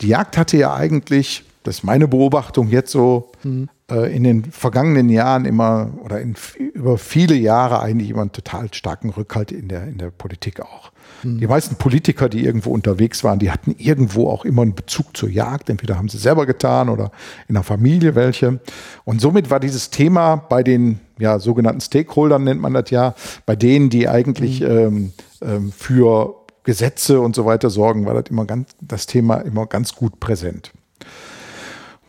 Die 0.00 0.08
Jagd 0.08 0.38
hatte 0.38 0.56
ja 0.56 0.74
eigentlich, 0.74 1.44
das 1.62 1.78
ist 1.78 1.84
meine 1.84 2.08
Beobachtung 2.08 2.68
jetzt 2.68 2.92
so, 2.92 3.32
mhm. 3.42 3.68
Äh, 3.90 4.14
in 4.14 4.24
den 4.24 4.44
vergangenen 4.44 5.08
Jahren 5.08 5.44
immer 5.44 5.90
oder 6.04 6.20
in, 6.20 6.36
über 6.74 6.98
viele 6.98 7.34
Jahre 7.34 7.80
eigentlich 7.80 8.10
immer 8.10 8.22
einen 8.22 8.32
total 8.32 8.72
starken 8.74 9.10
Rückhalt 9.10 9.52
in 9.52 9.68
der, 9.68 9.84
in 9.84 9.98
der 9.98 10.10
Politik 10.10 10.60
auch. 10.60 10.92
Mhm. 11.22 11.38
Die 11.40 11.46
meisten 11.46 11.76
Politiker, 11.76 12.28
die 12.28 12.44
irgendwo 12.44 12.70
unterwegs 12.70 13.24
waren, 13.24 13.38
die 13.38 13.50
hatten 13.50 13.74
irgendwo 13.78 14.28
auch 14.28 14.44
immer 14.44 14.62
einen 14.62 14.74
Bezug 14.74 15.16
zur 15.16 15.28
Jagd. 15.28 15.70
Entweder 15.70 15.96
haben 15.96 16.08
sie 16.08 16.18
selber 16.18 16.46
getan 16.46 16.88
oder 16.88 17.10
in 17.48 17.54
der 17.54 17.62
Familie 17.62 18.14
welche. 18.14 18.60
Und 19.04 19.20
somit 19.20 19.50
war 19.50 19.60
dieses 19.60 19.90
Thema 19.90 20.36
bei 20.36 20.62
den 20.62 21.00
ja, 21.18 21.38
sogenannten 21.38 21.80
Stakeholdern, 21.80 22.44
nennt 22.44 22.60
man 22.60 22.74
das 22.74 22.90
ja, 22.90 23.14
bei 23.46 23.56
denen, 23.56 23.90
die 23.90 24.08
eigentlich 24.08 24.60
mhm. 24.60 24.66
ähm, 24.66 25.12
ähm, 25.40 25.72
für 25.72 26.34
Gesetze 26.64 27.20
und 27.20 27.34
so 27.34 27.46
weiter 27.46 27.70
sorgen, 27.70 28.04
war 28.04 28.14
das 28.14 28.30
immer 28.30 28.44
ganz, 28.44 28.68
das 28.80 29.06
Thema 29.06 29.36
immer 29.38 29.66
ganz 29.66 29.94
gut 29.94 30.20
präsent. 30.20 30.72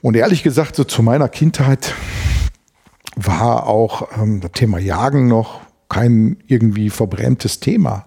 Und 0.01 0.15
ehrlich 0.15 0.43
gesagt, 0.43 0.75
so 0.75 0.83
zu 0.83 1.03
meiner 1.03 1.29
Kindheit 1.29 1.93
war 3.15 3.67
auch 3.67 4.07
ähm, 4.17 4.39
das 4.41 4.51
Thema 4.51 4.79
Jagen 4.79 5.27
noch 5.27 5.61
kein 5.89 6.37
irgendwie 6.47 6.89
verbrämtes 6.89 7.59
Thema 7.59 8.05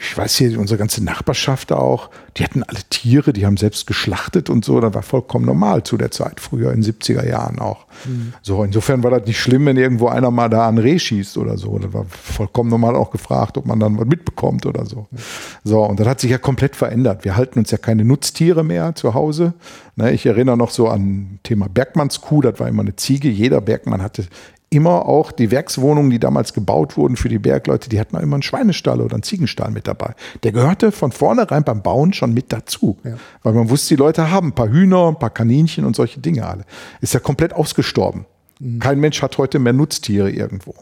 ich 0.00 0.16
weiß 0.16 0.36
hier, 0.36 0.58
unsere 0.58 0.78
ganze 0.78 1.02
Nachbarschaft 1.02 1.72
auch, 1.72 2.10
die 2.36 2.44
hatten 2.44 2.62
alle 2.62 2.80
Tiere, 2.90 3.32
die 3.32 3.46
haben 3.46 3.56
selbst 3.56 3.86
geschlachtet 3.86 4.50
und 4.50 4.64
so. 4.64 4.80
Das 4.80 4.94
war 4.94 5.02
vollkommen 5.02 5.44
normal 5.44 5.82
zu 5.82 5.96
der 5.96 6.10
Zeit, 6.10 6.40
früher 6.40 6.72
in 6.72 6.82
den 6.82 6.92
70er 6.92 7.26
Jahren 7.26 7.58
auch. 7.58 7.86
Mhm. 8.04 8.34
So, 8.42 8.64
insofern 8.64 9.02
war 9.02 9.10
das 9.10 9.26
nicht 9.26 9.40
schlimm, 9.40 9.66
wenn 9.66 9.76
irgendwo 9.76 10.08
einer 10.08 10.30
mal 10.30 10.48
da 10.48 10.66
an 10.66 10.78
Reh 10.78 10.98
schießt 10.98 11.38
oder 11.38 11.56
so. 11.56 11.78
Das 11.78 11.92
war 11.92 12.06
vollkommen 12.08 12.70
normal 12.70 12.96
auch 12.96 13.10
gefragt, 13.10 13.56
ob 13.56 13.66
man 13.66 13.80
dann 13.80 13.98
was 13.98 14.06
mitbekommt 14.06 14.66
oder 14.66 14.84
so. 14.84 15.06
Mhm. 15.10 15.16
So, 15.64 15.82
und 15.84 16.00
das 16.00 16.08
hat 16.08 16.20
sich 16.20 16.30
ja 16.30 16.38
komplett 16.38 16.76
verändert. 16.76 17.24
Wir 17.24 17.36
halten 17.36 17.58
uns 17.58 17.70
ja 17.70 17.78
keine 17.78 18.04
Nutztiere 18.04 18.64
mehr 18.64 18.94
zu 18.94 19.14
Hause. 19.14 19.54
Ne, 19.96 20.10
ich 20.10 20.26
erinnere 20.26 20.56
noch 20.56 20.70
so 20.70 20.88
an 20.88 21.38
Thema 21.44 21.68
Bergmannskuh, 21.68 22.40
das 22.40 22.58
war 22.58 22.68
immer 22.68 22.82
eine 22.82 22.96
Ziege. 22.96 23.28
Jeder 23.28 23.60
Bergmann 23.60 24.02
hatte 24.02 24.24
immer 24.70 25.06
auch 25.06 25.30
die 25.32 25.50
Werkswohnungen, 25.50 26.10
die 26.10 26.18
damals 26.18 26.52
gebaut 26.52 26.96
wurden 26.96 27.16
für 27.16 27.28
die 27.28 27.38
Bergleute, 27.38 27.88
die 27.88 28.00
hatten 28.00 28.16
immer 28.16 28.34
einen 28.36 28.42
Schweinestall 28.42 29.00
oder 29.00 29.14
einen 29.14 29.22
Ziegenstall 29.22 29.70
mit 29.70 29.86
dabei. 29.86 30.14
Der 30.42 30.52
gehörte 30.52 30.90
von 30.92 31.12
vornherein 31.12 31.64
beim 31.64 31.82
Bauen 31.82 32.12
schon 32.12 32.34
mit 32.34 32.52
dazu. 32.52 32.98
Ja. 33.04 33.16
Weil 33.42 33.52
man 33.52 33.70
wusste, 33.70 33.94
die 33.94 33.98
Leute 34.00 34.30
haben 34.30 34.48
ein 34.48 34.54
paar 34.54 34.68
Hühner, 34.68 35.08
ein 35.08 35.18
paar 35.18 35.30
Kaninchen 35.30 35.84
und 35.84 35.94
solche 35.94 36.20
Dinge 36.20 36.46
alle. 36.46 36.64
Ist 37.00 37.14
ja 37.14 37.20
komplett 37.20 37.52
ausgestorben. 37.52 38.26
Mhm. 38.58 38.78
Kein 38.78 39.00
Mensch 39.00 39.22
hat 39.22 39.38
heute 39.38 39.58
mehr 39.58 39.72
Nutztiere 39.72 40.30
irgendwo. 40.30 40.74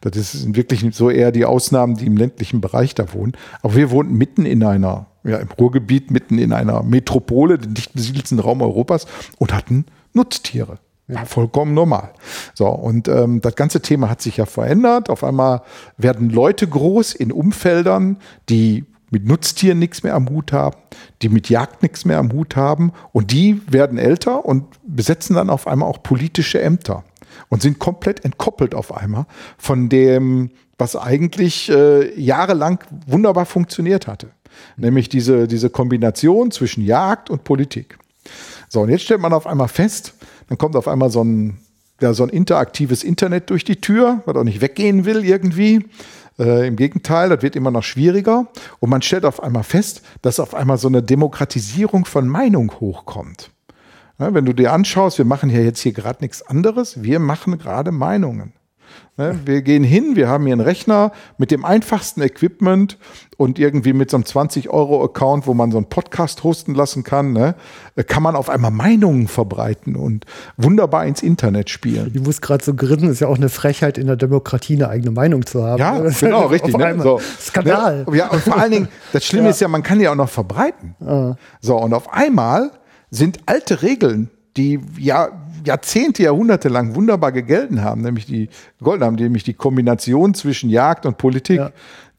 Das 0.00 0.32
sind 0.32 0.56
wirklich 0.56 0.84
so 0.94 1.10
eher 1.10 1.32
die 1.32 1.44
Ausnahmen, 1.44 1.96
die 1.96 2.06
im 2.06 2.16
ländlichen 2.16 2.60
Bereich 2.60 2.94
da 2.94 3.12
wohnen. 3.12 3.32
Aber 3.62 3.74
wir 3.74 3.90
wohnten 3.90 4.14
mitten 4.14 4.46
in 4.46 4.62
einer, 4.62 5.06
ja, 5.24 5.38
im 5.38 5.48
Ruhrgebiet, 5.58 6.10
mitten 6.10 6.38
in 6.38 6.52
einer 6.52 6.82
Metropole, 6.82 7.58
den 7.58 7.74
dicht 7.74 7.94
besiedelten 7.94 8.38
Raum 8.38 8.62
Europas 8.62 9.06
und 9.38 9.52
hatten 9.52 9.86
Nutztiere. 10.12 10.78
Ja, 11.08 11.24
vollkommen 11.24 11.72
normal. 11.72 12.10
So, 12.54 12.68
und 12.68 13.08
ähm, 13.08 13.40
das 13.40 13.56
ganze 13.56 13.80
Thema 13.80 14.10
hat 14.10 14.20
sich 14.20 14.36
ja 14.36 14.44
verändert. 14.44 15.08
Auf 15.08 15.24
einmal 15.24 15.62
werden 15.96 16.28
Leute 16.28 16.68
groß 16.68 17.14
in 17.14 17.32
Umfeldern, 17.32 18.18
die 18.50 18.84
mit 19.10 19.26
Nutztieren 19.26 19.78
nichts 19.78 20.02
mehr 20.02 20.14
am 20.14 20.28
Hut 20.28 20.52
haben, 20.52 20.76
die 21.22 21.30
mit 21.30 21.48
Jagd 21.48 21.82
nichts 21.82 22.04
mehr 22.04 22.18
am 22.18 22.30
Hut 22.32 22.56
haben 22.56 22.92
und 23.12 23.32
die 23.32 23.62
werden 23.70 23.96
älter 23.96 24.44
und 24.44 24.66
besetzen 24.86 25.34
dann 25.34 25.48
auf 25.48 25.66
einmal 25.66 25.88
auch 25.88 26.02
politische 26.02 26.60
Ämter 26.60 27.04
und 27.48 27.62
sind 27.62 27.78
komplett 27.78 28.24
entkoppelt 28.24 28.74
auf 28.74 28.94
einmal 28.94 29.24
von 29.56 29.88
dem, 29.88 30.50
was 30.76 30.94
eigentlich 30.94 31.70
äh, 31.70 32.20
jahrelang 32.20 32.84
wunderbar 33.06 33.46
funktioniert 33.46 34.06
hatte. 34.06 34.28
Nämlich 34.76 35.08
diese, 35.08 35.48
diese 35.48 35.70
Kombination 35.70 36.50
zwischen 36.50 36.84
Jagd 36.84 37.30
und 37.30 37.44
Politik. 37.44 37.98
So, 38.68 38.82
und 38.82 38.90
jetzt 38.90 39.04
stellt 39.04 39.20
man 39.20 39.32
auf 39.32 39.46
einmal 39.46 39.68
fest, 39.68 40.14
dann 40.48 40.58
kommt 40.58 40.76
auf 40.76 40.88
einmal 40.88 41.10
so 41.10 41.22
ein, 41.22 41.58
ja, 42.00 42.12
so 42.14 42.22
ein 42.22 42.28
interaktives 42.28 43.04
Internet 43.04 43.50
durch 43.50 43.64
die 43.64 43.80
Tür, 43.80 44.22
was 44.26 44.36
auch 44.36 44.44
nicht 44.44 44.60
weggehen 44.60 45.04
will 45.04 45.24
irgendwie. 45.24 45.86
Äh, 46.38 46.66
Im 46.66 46.76
Gegenteil, 46.76 47.28
das 47.28 47.42
wird 47.42 47.56
immer 47.56 47.70
noch 47.70 47.82
schwieriger. 47.82 48.46
Und 48.80 48.90
man 48.90 49.02
stellt 49.02 49.24
auf 49.24 49.42
einmal 49.42 49.64
fest, 49.64 50.02
dass 50.22 50.40
auf 50.40 50.54
einmal 50.54 50.78
so 50.78 50.88
eine 50.88 51.02
Demokratisierung 51.02 52.04
von 52.04 52.28
Meinung 52.28 52.72
hochkommt. 52.80 53.50
Ja, 54.18 54.34
wenn 54.34 54.44
du 54.44 54.52
dir 54.52 54.72
anschaust, 54.72 55.18
wir 55.18 55.24
machen 55.24 55.50
ja 55.50 55.60
jetzt 55.60 55.80
hier 55.80 55.92
gerade 55.92 56.22
nichts 56.22 56.42
anderes, 56.42 57.02
wir 57.02 57.20
machen 57.20 57.58
gerade 57.58 57.92
Meinungen. 57.92 58.52
Ne, 59.18 59.36
wir 59.44 59.62
gehen 59.62 59.82
hin, 59.82 60.14
wir 60.14 60.28
haben 60.28 60.44
hier 60.44 60.52
einen 60.52 60.60
Rechner 60.60 61.10
mit 61.38 61.50
dem 61.50 61.64
einfachsten 61.64 62.22
Equipment 62.22 62.98
und 63.36 63.58
irgendwie 63.58 63.92
mit 63.92 64.12
so 64.12 64.16
einem 64.16 64.22
20-Euro-Account, 64.22 65.48
wo 65.48 65.54
man 65.54 65.72
so 65.72 65.76
einen 65.76 65.88
Podcast 65.88 66.44
hosten 66.44 66.72
lassen 66.72 67.02
kann, 67.02 67.32
ne, 67.32 67.56
kann 68.06 68.22
man 68.22 68.36
auf 68.36 68.48
einmal 68.48 68.70
Meinungen 68.70 69.26
verbreiten 69.26 69.96
und 69.96 70.24
wunderbar 70.56 71.04
ins 71.04 71.20
Internet 71.20 71.68
spielen. 71.68 72.12
Du 72.12 72.22
musst 72.22 72.42
gerade 72.42 72.64
so 72.64 72.74
grinsen, 72.74 73.10
ist 73.10 73.18
ja 73.18 73.26
auch 73.26 73.38
eine 73.38 73.48
Frechheit 73.48 73.98
in 73.98 74.06
der 74.06 74.14
Demokratie, 74.14 74.76
eine 74.76 74.88
eigene 74.88 75.10
Meinung 75.10 75.44
zu 75.44 75.64
haben. 75.64 75.80
Ja, 75.80 76.00
das 76.00 76.20
genau, 76.20 76.46
richtig. 76.46 76.76
Ne? 76.76 77.02
So. 77.02 77.20
Skandal. 77.40 78.04
Ne? 78.08 78.16
Ja, 78.18 78.28
und 78.28 78.40
vor 78.40 78.56
allen 78.56 78.70
Dingen, 78.70 78.88
das 79.12 79.24
Schlimme 79.24 79.46
ja. 79.46 79.50
ist 79.50 79.60
ja, 79.60 79.66
man 79.66 79.82
kann 79.82 79.98
ja 79.98 80.12
auch 80.12 80.16
noch 80.16 80.28
verbreiten. 80.28 80.94
Ah. 81.04 81.34
So, 81.60 81.76
und 81.76 81.92
auf 81.92 82.12
einmal 82.12 82.70
sind 83.10 83.40
alte 83.46 83.82
Regeln, 83.82 84.30
die 84.56 84.80
ja 84.96 85.28
Jahrzehnte, 85.68 86.22
Jahrhunderte 86.22 86.68
lang 86.68 86.94
wunderbar 86.94 87.30
gegelten 87.30 87.82
haben, 87.82 88.00
nämlich 88.00 88.26
die 88.26 88.48
gegolten 88.78 89.04
haben, 89.04 89.16
nämlich 89.16 89.44
die 89.44 89.54
Kombination 89.54 90.34
zwischen 90.34 90.70
Jagd 90.70 91.06
und 91.06 91.18
Politik, 91.18 91.58
ja. 91.58 91.70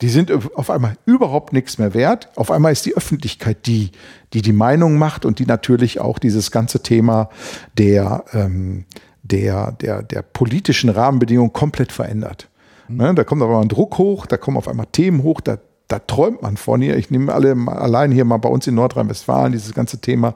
die 0.01 0.09
sind 0.09 0.31
auf 0.31 0.69
einmal 0.69 0.93
überhaupt 1.05 1.51
nichts 1.51 1.77
mehr 1.77 1.93
wert. 1.93 2.29
Auf 2.35 2.51
einmal 2.51 2.71
ist 2.71 2.85
die 2.85 2.95
Öffentlichkeit 2.95 3.65
die, 3.65 3.91
die 4.33 4.41
die 4.41 4.53
Meinung 4.53 4.97
macht 4.97 5.25
und 5.25 5.39
die 5.39 5.45
natürlich 5.45 5.99
auch 5.99 6.19
dieses 6.19 6.51
ganze 6.51 6.81
Thema 6.83 7.29
der, 7.77 8.23
ähm, 8.33 8.85
der, 9.23 9.71
der, 9.73 10.03
der 10.03 10.21
politischen 10.21 10.89
Rahmenbedingungen 10.89 11.51
komplett 11.51 11.91
verändert. 11.91 12.47
Mhm. 12.87 12.97
Ne, 12.97 13.15
da 13.15 13.23
kommt 13.23 13.41
auf 13.41 13.49
einmal 13.49 13.63
ein 13.63 13.69
Druck 13.69 13.97
hoch, 13.97 14.25
da 14.25 14.37
kommen 14.37 14.57
auf 14.57 14.67
einmal 14.67 14.87
Themen 14.91 15.23
hoch, 15.23 15.41
da 15.41 15.57
da 15.89 15.99
träumt 15.99 16.41
man 16.41 16.55
von 16.55 16.81
hier. 16.81 16.95
Ich 16.95 17.11
nehme 17.11 17.33
alle 17.33 17.55
allein 17.67 18.11
hier 18.11 18.23
mal 18.23 18.37
bei 18.37 18.47
uns 18.47 18.65
in 18.67 18.75
Nordrhein-Westfalen 18.75 19.51
dieses 19.51 19.73
ganze 19.73 19.99
Thema 19.99 20.35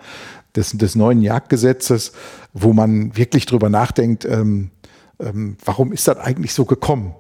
des, 0.56 0.72
des 0.72 0.96
neuen 0.96 1.22
Jagdgesetzes, 1.22 2.12
wo 2.54 2.74
man 2.74 3.16
wirklich 3.16 3.46
drüber 3.46 3.70
nachdenkt, 3.70 4.26
ähm, 4.26 4.72
ähm, 5.20 5.58
warum 5.64 5.94
ist 5.94 6.08
das 6.08 6.18
eigentlich 6.18 6.54
so 6.54 6.66
gekommen? 6.66 7.16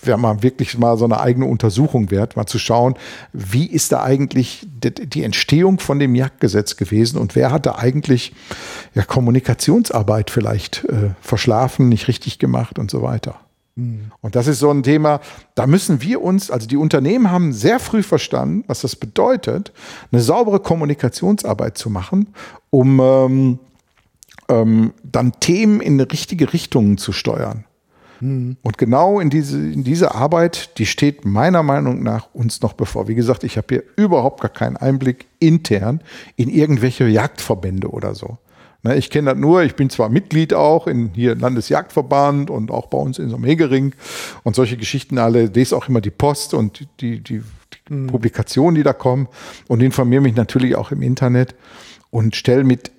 wäre 0.00 0.18
mal 0.18 0.42
wirklich 0.42 0.76
mal 0.78 0.96
so 0.96 1.04
eine 1.04 1.20
eigene 1.20 1.46
Untersuchung 1.46 2.10
wert, 2.10 2.36
mal 2.36 2.46
zu 2.46 2.58
schauen, 2.58 2.94
wie 3.32 3.66
ist 3.66 3.92
da 3.92 4.02
eigentlich 4.02 4.66
die 4.70 5.22
Entstehung 5.22 5.78
von 5.78 5.98
dem 5.98 6.14
Jagdgesetz 6.14 6.76
gewesen 6.76 7.18
und 7.18 7.34
wer 7.34 7.50
hat 7.50 7.66
da 7.66 7.76
eigentlich 7.76 8.32
ja, 8.94 9.02
Kommunikationsarbeit 9.02 10.30
vielleicht 10.30 10.84
äh, 10.84 11.10
verschlafen, 11.20 11.88
nicht 11.88 12.08
richtig 12.08 12.38
gemacht 12.38 12.78
und 12.78 12.90
so 12.90 13.02
weiter. 13.02 13.40
Mhm. 13.74 14.12
Und 14.20 14.36
das 14.36 14.46
ist 14.46 14.58
so 14.58 14.70
ein 14.70 14.82
Thema, 14.82 15.20
da 15.54 15.66
müssen 15.66 16.02
wir 16.02 16.22
uns, 16.22 16.50
also 16.50 16.66
die 16.66 16.76
Unternehmen 16.76 17.30
haben 17.30 17.52
sehr 17.52 17.80
früh 17.80 18.02
verstanden, 18.02 18.64
was 18.66 18.82
das 18.82 18.96
bedeutet, 18.96 19.72
eine 20.10 20.20
saubere 20.20 20.60
Kommunikationsarbeit 20.60 21.78
zu 21.78 21.90
machen, 21.90 22.28
um 22.70 23.00
ähm, 23.00 23.58
ähm, 24.48 24.92
dann 25.02 25.32
Themen 25.40 25.80
in 25.80 26.00
richtige 26.00 26.52
Richtungen 26.52 26.98
zu 26.98 27.12
steuern. 27.12 27.64
Mhm. 28.20 28.56
Und 28.62 28.78
genau 28.78 29.20
in 29.20 29.30
diese, 29.30 29.58
in 29.58 29.84
diese 29.84 30.14
Arbeit, 30.14 30.78
die 30.78 30.86
steht 30.86 31.24
meiner 31.24 31.62
Meinung 31.62 32.02
nach 32.02 32.28
uns 32.32 32.62
noch 32.62 32.74
bevor. 32.74 33.08
Wie 33.08 33.14
gesagt, 33.14 33.42
ich 33.42 33.56
habe 33.56 33.66
hier 33.70 33.82
überhaupt 33.96 34.40
gar 34.40 34.50
keinen 34.50 34.76
Einblick 34.76 35.26
intern 35.40 36.02
in 36.36 36.48
irgendwelche 36.48 37.06
Jagdverbände 37.06 37.88
oder 37.88 38.14
so. 38.14 38.38
Ne, 38.84 38.96
ich 38.96 39.10
kenne 39.10 39.30
das 39.30 39.38
nur, 39.38 39.62
ich 39.62 39.76
bin 39.76 39.90
zwar 39.90 40.08
Mitglied 40.08 40.54
auch 40.54 40.88
in 40.88 41.10
hier 41.14 41.36
Landesjagdverband 41.36 42.50
und 42.50 42.72
auch 42.72 42.86
bei 42.86 42.98
uns 42.98 43.20
in 43.20 43.28
so 43.28 43.36
einem 43.36 43.44
Hegering 43.44 43.94
und 44.42 44.56
solche 44.56 44.76
Geschichten 44.76 45.18
alle, 45.18 45.46
lese 45.46 45.76
auch 45.76 45.88
immer 45.88 46.00
die 46.00 46.10
Post 46.10 46.52
und 46.52 46.80
die, 47.00 47.20
die, 47.20 47.20
die 47.20 47.42
mhm. 47.88 48.08
Publikationen, 48.08 48.74
die 48.74 48.82
da 48.82 48.92
kommen 48.92 49.28
und 49.68 49.82
informiere 49.82 50.22
mich 50.22 50.34
natürlich 50.34 50.74
auch 50.74 50.90
im 50.90 51.02
Internet 51.02 51.54
und 52.10 52.34
stelle 52.34 52.64
mit, 52.64 52.90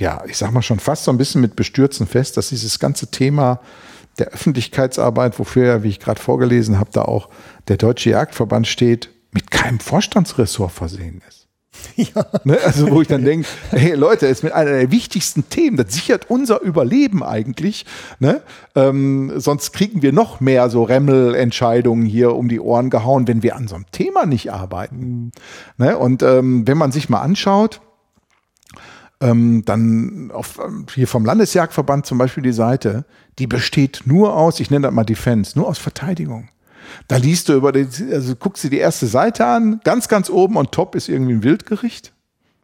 ja, 0.00 0.24
ich 0.26 0.36
sag 0.36 0.52
mal 0.52 0.62
schon 0.62 0.80
fast 0.80 1.04
so 1.04 1.12
ein 1.12 1.18
bisschen 1.18 1.40
mit 1.40 1.54
Bestürzen 1.54 2.08
fest, 2.08 2.36
dass 2.36 2.48
dieses 2.48 2.80
ganze 2.80 3.12
Thema 3.12 3.60
der 4.18 4.28
Öffentlichkeitsarbeit, 4.28 5.38
wofür 5.38 5.66
ja, 5.66 5.82
wie 5.84 5.88
ich 5.88 6.00
gerade 6.00 6.20
vorgelesen 6.20 6.80
habe, 6.80 6.90
da 6.92 7.02
auch 7.02 7.28
der 7.68 7.76
Deutsche 7.76 8.10
Jagdverband 8.10 8.66
steht, 8.66 9.10
mit 9.30 9.52
keinem 9.52 9.78
Vorstandsressort 9.78 10.72
versehen 10.72 11.22
ist. 11.28 11.39
Ja. 11.96 12.24
Ne? 12.44 12.58
Also 12.64 12.90
wo 12.90 13.02
ich 13.02 13.08
dann 13.08 13.24
denke, 13.24 13.46
hey 13.70 13.94
Leute, 13.94 14.26
ist 14.26 14.42
mit 14.42 14.52
einer 14.52 14.70
der 14.70 14.90
wichtigsten 14.90 15.48
Themen, 15.48 15.76
das 15.76 15.92
sichert 15.92 16.30
unser 16.30 16.60
Überleben 16.62 17.22
eigentlich. 17.22 17.84
Ne? 18.18 18.40
Ähm, 18.74 19.32
sonst 19.36 19.72
kriegen 19.72 20.02
wir 20.02 20.12
noch 20.12 20.40
mehr 20.40 20.70
so 20.70 20.82
Remmel-Entscheidungen 20.82 22.06
hier 22.06 22.34
um 22.34 22.48
die 22.48 22.60
Ohren 22.60 22.90
gehauen, 22.90 23.28
wenn 23.28 23.42
wir 23.42 23.56
an 23.56 23.68
so 23.68 23.74
einem 23.74 23.86
Thema 23.92 24.24
nicht 24.24 24.50
arbeiten. 24.50 25.32
Ne? 25.76 25.98
Und 25.98 26.22
ähm, 26.22 26.66
wenn 26.66 26.78
man 26.78 26.92
sich 26.92 27.08
mal 27.08 27.20
anschaut, 27.20 27.80
ähm, 29.20 29.62
dann 29.66 30.30
auf, 30.32 30.58
ähm, 30.64 30.86
hier 30.94 31.06
vom 31.06 31.24
Landesjagdverband 31.24 32.06
zum 32.06 32.18
Beispiel 32.18 32.42
die 32.42 32.52
Seite, 32.52 33.04
die 33.38 33.46
besteht 33.46 34.02
nur 34.06 34.34
aus, 34.36 34.60
ich 34.60 34.70
nenne 34.70 34.86
das 34.86 34.94
mal 34.94 35.04
Defense, 35.04 35.58
nur 35.58 35.68
aus 35.68 35.78
Verteidigung. 35.78 36.48
Da 37.08 37.16
liest 37.16 37.48
du 37.48 37.54
über 37.54 37.72
die, 37.72 37.86
also 38.12 38.34
guckst 38.36 38.64
du 38.64 38.68
die 38.68 38.78
erste 38.78 39.06
Seite 39.06 39.46
an, 39.46 39.80
ganz, 39.84 40.08
ganz 40.08 40.30
oben 40.30 40.56
und 40.56 40.72
top 40.72 40.94
ist 40.94 41.08
irgendwie 41.08 41.34
ein 41.34 41.42
Wildgericht. 41.42 42.12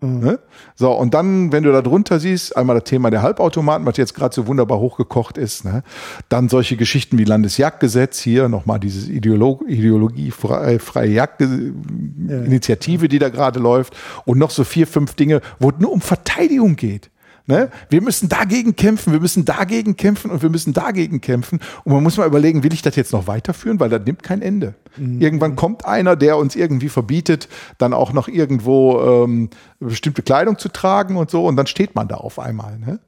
Mhm. 0.00 0.20
Ne? 0.20 0.38
So, 0.74 0.92
und 0.92 1.14
dann, 1.14 1.52
wenn 1.52 1.62
du 1.62 1.72
da 1.72 1.80
drunter 1.80 2.20
siehst, 2.20 2.56
einmal 2.56 2.76
das 2.76 2.84
Thema 2.84 3.10
der 3.10 3.22
Halbautomaten, 3.22 3.86
was 3.86 3.96
jetzt 3.96 4.14
gerade 4.14 4.34
so 4.34 4.46
wunderbar 4.46 4.78
hochgekocht 4.78 5.38
ist, 5.38 5.64
ne? 5.64 5.82
dann 6.28 6.48
solche 6.48 6.76
Geschichten 6.76 7.18
wie 7.18 7.24
Landesjagdgesetz, 7.24 8.20
hier 8.20 8.48
nochmal 8.48 8.78
dieses 8.78 9.08
Ideolog 9.08 9.64
ideologiefreie 9.66 10.78
freie 10.78 11.10
Jagdinitiative, 11.10 13.08
die 13.08 13.18
da 13.18 13.30
gerade 13.30 13.58
läuft, 13.58 13.96
und 14.24 14.38
noch 14.38 14.50
so 14.50 14.64
vier, 14.64 14.86
fünf 14.86 15.14
Dinge, 15.14 15.40
wo 15.58 15.70
es 15.70 15.76
nur 15.78 15.92
um 15.92 16.00
Verteidigung 16.00 16.76
geht. 16.76 17.10
Ne? 17.47 17.70
Wir 17.88 18.03
müssen 18.03 18.28
dagegen 18.28 18.74
kämpfen, 18.74 19.12
wir 19.12 19.20
müssen 19.20 19.44
dagegen 19.44 19.97
kämpfen 19.97 20.32
und 20.32 20.42
wir 20.42 20.51
müssen 20.51 20.72
dagegen 20.72 21.20
kämpfen. 21.20 21.61
Und 21.84 21.92
man 21.92 22.03
muss 22.03 22.16
mal 22.16 22.26
überlegen, 22.26 22.64
will 22.64 22.72
ich 22.72 22.82
das 22.82 22.97
jetzt 22.97 23.12
noch 23.12 23.28
weiterführen, 23.28 23.78
weil 23.78 23.88
das 23.88 24.03
nimmt 24.05 24.24
kein 24.24 24.42
Ende. 24.42 24.74
Mhm. 24.97 25.20
Irgendwann 25.20 25.55
kommt 25.55 25.84
einer, 25.84 26.16
der 26.16 26.38
uns 26.38 26.57
irgendwie 26.57 26.88
verbietet, 26.88 27.49
dann 27.78 27.92
auch 27.92 28.12
noch 28.12 28.26
irgendwo 28.26 29.24
ähm, 29.24 29.51
bestimmte 29.78 30.22
Kleidung 30.22 30.59
zu 30.59 30.68
tragen 30.68 31.16
und 31.16 31.30
so, 31.30 31.47
und 31.47 31.57
dann 31.57 31.66
steht 31.66 31.94
man 31.94 32.09
da 32.09 32.16
auf 32.16 32.38
einmal. 32.38 32.78
Ne? 32.78 32.99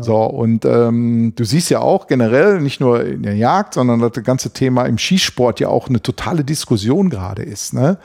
So, 0.00 0.16
und 0.24 0.64
ähm, 0.64 1.32
du 1.36 1.44
siehst 1.44 1.70
ja 1.70 1.80
auch 1.80 2.06
generell, 2.06 2.60
nicht 2.60 2.80
nur 2.80 3.04
in 3.04 3.22
der 3.22 3.36
Jagd, 3.36 3.74
sondern 3.74 4.00
das 4.00 4.12
ganze 4.24 4.50
Thema 4.50 4.86
im 4.86 4.98
Skisport 4.98 5.60
ja 5.60 5.68
auch 5.68 5.88
eine 5.88 6.02
totale 6.02 6.44
Diskussion 6.44 7.10
gerade 7.10 7.42
ist. 7.42 7.74
Ne? 7.74 7.98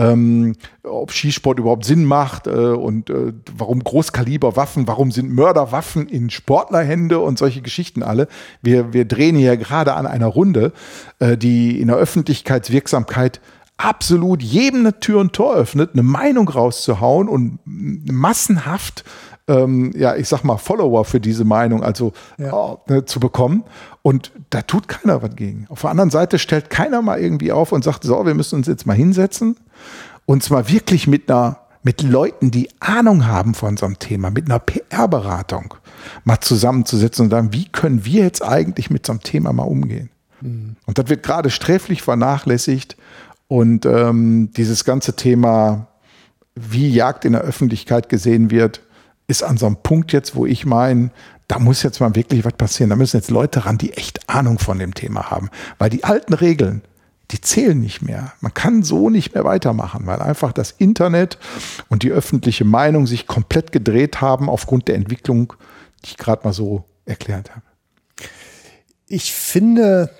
Ähm, 0.00 0.56
ob 0.82 1.12
Skisport 1.12 1.58
überhaupt 1.58 1.84
Sinn 1.84 2.04
macht 2.04 2.46
äh, 2.46 2.50
und 2.50 3.10
äh, 3.10 3.34
warum 3.56 3.84
Großkaliberwaffen, 3.84 4.86
warum 4.86 5.12
sind 5.12 5.30
Mörderwaffen 5.30 6.08
in 6.08 6.30
Sportlerhände 6.30 7.18
und 7.18 7.38
solche 7.38 7.60
Geschichten 7.60 8.02
alle. 8.02 8.26
Wir, 8.62 8.94
wir 8.94 9.04
drehen 9.04 9.36
hier 9.36 9.58
gerade 9.58 9.94
an 9.94 10.06
einer 10.06 10.26
Runde, 10.26 10.72
äh, 11.18 11.36
die 11.36 11.78
in 11.80 11.88
der 11.88 11.98
Öffentlichkeitswirksamkeit 11.98 13.42
absolut 13.76 14.42
jedem 14.42 14.80
eine 14.80 15.00
Tür 15.00 15.20
und 15.20 15.34
Tor 15.34 15.54
öffnet, 15.54 15.90
eine 15.92 16.02
Meinung 16.02 16.48
rauszuhauen 16.48 17.28
und 17.28 17.58
massenhaft 17.64 19.04
ähm, 19.48 19.92
ja, 19.96 20.16
ich 20.16 20.28
sag 20.28 20.44
mal, 20.44 20.56
Follower 20.56 21.04
für 21.04 21.20
diese 21.20 21.44
Meinung, 21.44 21.82
also 21.82 22.12
ja. 22.38 22.52
oh, 22.52 22.80
ne, 22.88 23.04
zu 23.04 23.20
bekommen. 23.20 23.64
Und 24.02 24.32
da 24.50 24.62
tut 24.62 24.88
keiner 24.88 25.22
was 25.22 25.34
gegen. 25.36 25.66
Auf 25.68 25.82
der 25.82 25.90
anderen 25.90 26.10
Seite 26.10 26.38
stellt 26.38 26.70
keiner 26.70 27.02
mal 27.02 27.20
irgendwie 27.20 27.52
auf 27.52 27.72
und 27.72 27.84
sagt, 27.84 28.04
so, 28.04 28.24
wir 28.24 28.34
müssen 28.34 28.56
uns 28.56 28.66
jetzt 28.66 28.86
mal 28.86 28.94
hinsetzen 28.94 29.56
und 30.26 30.42
zwar 30.42 30.68
wirklich 30.68 31.06
mit 31.06 31.30
einer 31.30 31.58
mit 31.82 32.02
Leuten, 32.02 32.50
die 32.50 32.68
Ahnung 32.78 33.26
haben 33.26 33.54
von 33.54 33.76
so 33.76 33.86
einem 33.86 33.98
Thema, 33.98 34.30
mit 34.30 34.46
einer 34.46 34.58
PR-Beratung 34.58 35.74
mal 36.24 36.38
zusammenzusetzen 36.40 37.24
und 37.24 37.30
sagen, 37.30 37.52
wie 37.52 37.66
können 37.68 38.04
wir 38.04 38.22
jetzt 38.22 38.44
eigentlich 38.44 38.90
mit 38.90 39.06
so 39.06 39.12
einem 39.12 39.22
Thema 39.22 39.52
mal 39.52 39.62
umgehen? 39.62 40.10
Mhm. 40.40 40.76
Und 40.86 40.98
das 40.98 41.08
wird 41.08 41.22
gerade 41.22 41.50
sträflich 41.50 42.02
vernachlässigt. 42.02 42.96
Und 43.48 43.86
ähm, 43.86 44.50
dieses 44.56 44.84
ganze 44.84 45.16
Thema, 45.16 45.88
wie 46.54 46.90
Jagd 46.90 47.24
in 47.24 47.32
der 47.32 47.42
Öffentlichkeit 47.42 48.08
gesehen 48.08 48.50
wird, 48.50 48.82
ist 49.30 49.42
an 49.42 49.56
so 49.56 49.66
einem 49.66 49.76
Punkt 49.76 50.12
jetzt, 50.12 50.34
wo 50.34 50.44
ich 50.44 50.66
meine, 50.66 51.10
da 51.48 51.58
muss 51.58 51.82
jetzt 51.82 52.00
mal 52.00 52.14
wirklich 52.14 52.44
was 52.44 52.52
passieren. 52.52 52.90
Da 52.90 52.96
müssen 52.96 53.16
jetzt 53.16 53.30
Leute 53.30 53.64
ran, 53.66 53.78
die 53.78 53.92
echt 53.94 54.28
Ahnung 54.28 54.58
von 54.58 54.78
dem 54.78 54.94
Thema 54.94 55.30
haben. 55.30 55.50
Weil 55.78 55.90
die 55.90 56.04
alten 56.04 56.34
Regeln, 56.34 56.82
die 57.30 57.40
zählen 57.40 57.78
nicht 57.78 58.02
mehr. 58.02 58.32
Man 58.40 58.54
kann 58.54 58.82
so 58.82 59.10
nicht 59.10 59.34
mehr 59.34 59.44
weitermachen, 59.44 60.06
weil 60.06 60.20
einfach 60.20 60.52
das 60.52 60.72
Internet 60.72 61.38
und 61.88 62.02
die 62.02 62.10
öffentliche 62.10 62.64
Meinung 62.64 63.06
sich 63.06 63.26
komplett 63.26 63.72
gedreht 63.72 64.20
haben 64.20 64.48
aufgrund 64.48 64.88
der 64.88 64.96
Entwicklung, 64.96 65.54
die 66.04 66.10
ich 66.10 66.16
gerade 66.16 66.44
mal 66.44 66.52
so 66.52 66.84
erklärt 67.04 67.50
habe. 67.50 67.62
Ich 69.06 69.32
finde 69.32 70.10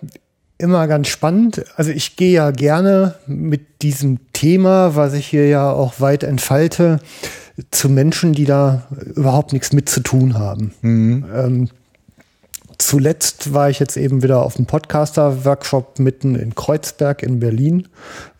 immer 0.58 0.86
ganz 0.88 1.08
spannend. 1.08 1.64
Also 1.76 1.90
ich 1.90 2.16
gehe 2.16 2.32
ja 2.32 2.50
gerne 2.50 3.16
mit 3.26 3.82
diesem 3.82 4.32
Thema, 4.32 4.94
was 4.94 5.14
ich 5.14 5.26
hier 5.26 5.48
ja 5.48 5.70
auch 5.70 6.00
weit 6.00 6.22
entfalte, 6.22 7.00
zu 7.70 7.88
Menschen, 7.88 8.32
die 8.32 8.44
da 8.44 8.86
überhaupt 9.14 9.52
nichts 9.52 9.72
mit 9.72 9.88
zu 9.88 10.00
tun 10.00 10.34
haben. 10.34 10.72
Mhm. 10.82 11.24
Ähm, 11.34 11.68
zuletzt 12.90 13.54
war 13.54 13.70
ich 13.70 13.78
jetzt 13.78 13.96
eben 13.96 14.24
wieder 14.24 14.42
auf 14.42 14.56
einem 14.56 14.66
Podcaster-Workshop 14.66 16.00
mitten 16.00 16.34
in 16.34 16.56
Kreuzberg 16.56 17.22
in 17.22 17.38
Berlin, 17.38 17.86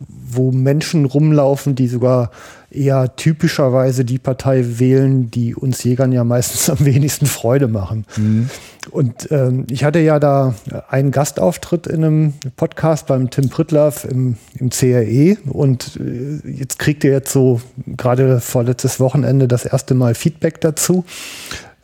wo 0.00 0.50
Menschen 0.50 1.04
rumlaufen, 1.04 1.76
die 1.76 1.86
sogar 1.86 2.32
eher 2.68 3.14
typischerweise 3.14 4.04
die 4.04 4.18
Partei 4.18 4.64
wählen, 4.80 5.30
die 5.30 5.54
uns 5.54 5.84
Jägern 5.84 6.10
ja 6.10 6.24
meistens 6.24 6.68
am 6.76 6.84
wenigsten 6.84 7.26
Freude 7.26 7.68
machen. 7.68 8.04
Mhm. 8.16 8.50
Und 8.90 9.30
ähm, 9.30 9.68
ich 9.70 9.84
hatte 9.84 10.00
ja 10.00 10.18
da 10.18 10.56
einen 10.88 11.12
Gastauftritt 11.12 11.86
in 11.86 12.04
einem 12.04 12.34
Podcast 12.56 13.06
beim 13.06 13.30
Tim 13.30 13.50
Prittlaff 13.50 14.04
im, 14.04 14.34
im 14.58 14.70
CRE 14.70 15.36
und 15.48 15.96
äh, 16.00 16.50
jetzt 16.50 16.80
kriegt 16.80 17.04
ihr 17.04 17.12
jetzt 17.12 17.32
so 17.32 17.60
gerade 17.86 18.40
vorletztes 18.40 18.98
Wochenende 18.98 19.46
das 19.46 19.64
erste 19.64 19.94
Mal 19.94 20.16
Feedback 20.16 20.60
dazu. 20.60 21.04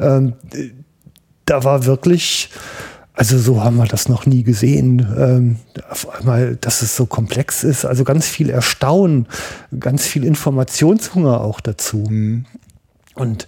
Ähm, 0.00 0.32
da 1.46 1.64
war 1.64 1.86
wirklich 1.86 2.50
also 3.16 3.38
so 3.38 3.64
haben 3.64 3.76
wir 3.76 3.86
das 3.86 4.10
noch 4.10 4.26
nie 4.26 4.42
gesehen. 4.42 4.98
Ähm, 5.18 5.56
auf 5.88 6.08
einmal, 6.10 6.56
dass 6.56 6.82
es 6.82 6.94
so 6.94 7.06
komplex 7.06 7.64
ist. 7.64 7.86
Also 7.86 8.04
ganz 8.04 8.28
viel 8.28 8.50
Erstaunen, 8.50 9.26
ganz 9.80 10.06
viel 10.06 10.22
Informationshunger 10.22 11.40
auch 11.40 11.60
dazu. 11.60 12.04
Mhm. 12.08 12.44
Und 13.14 13.46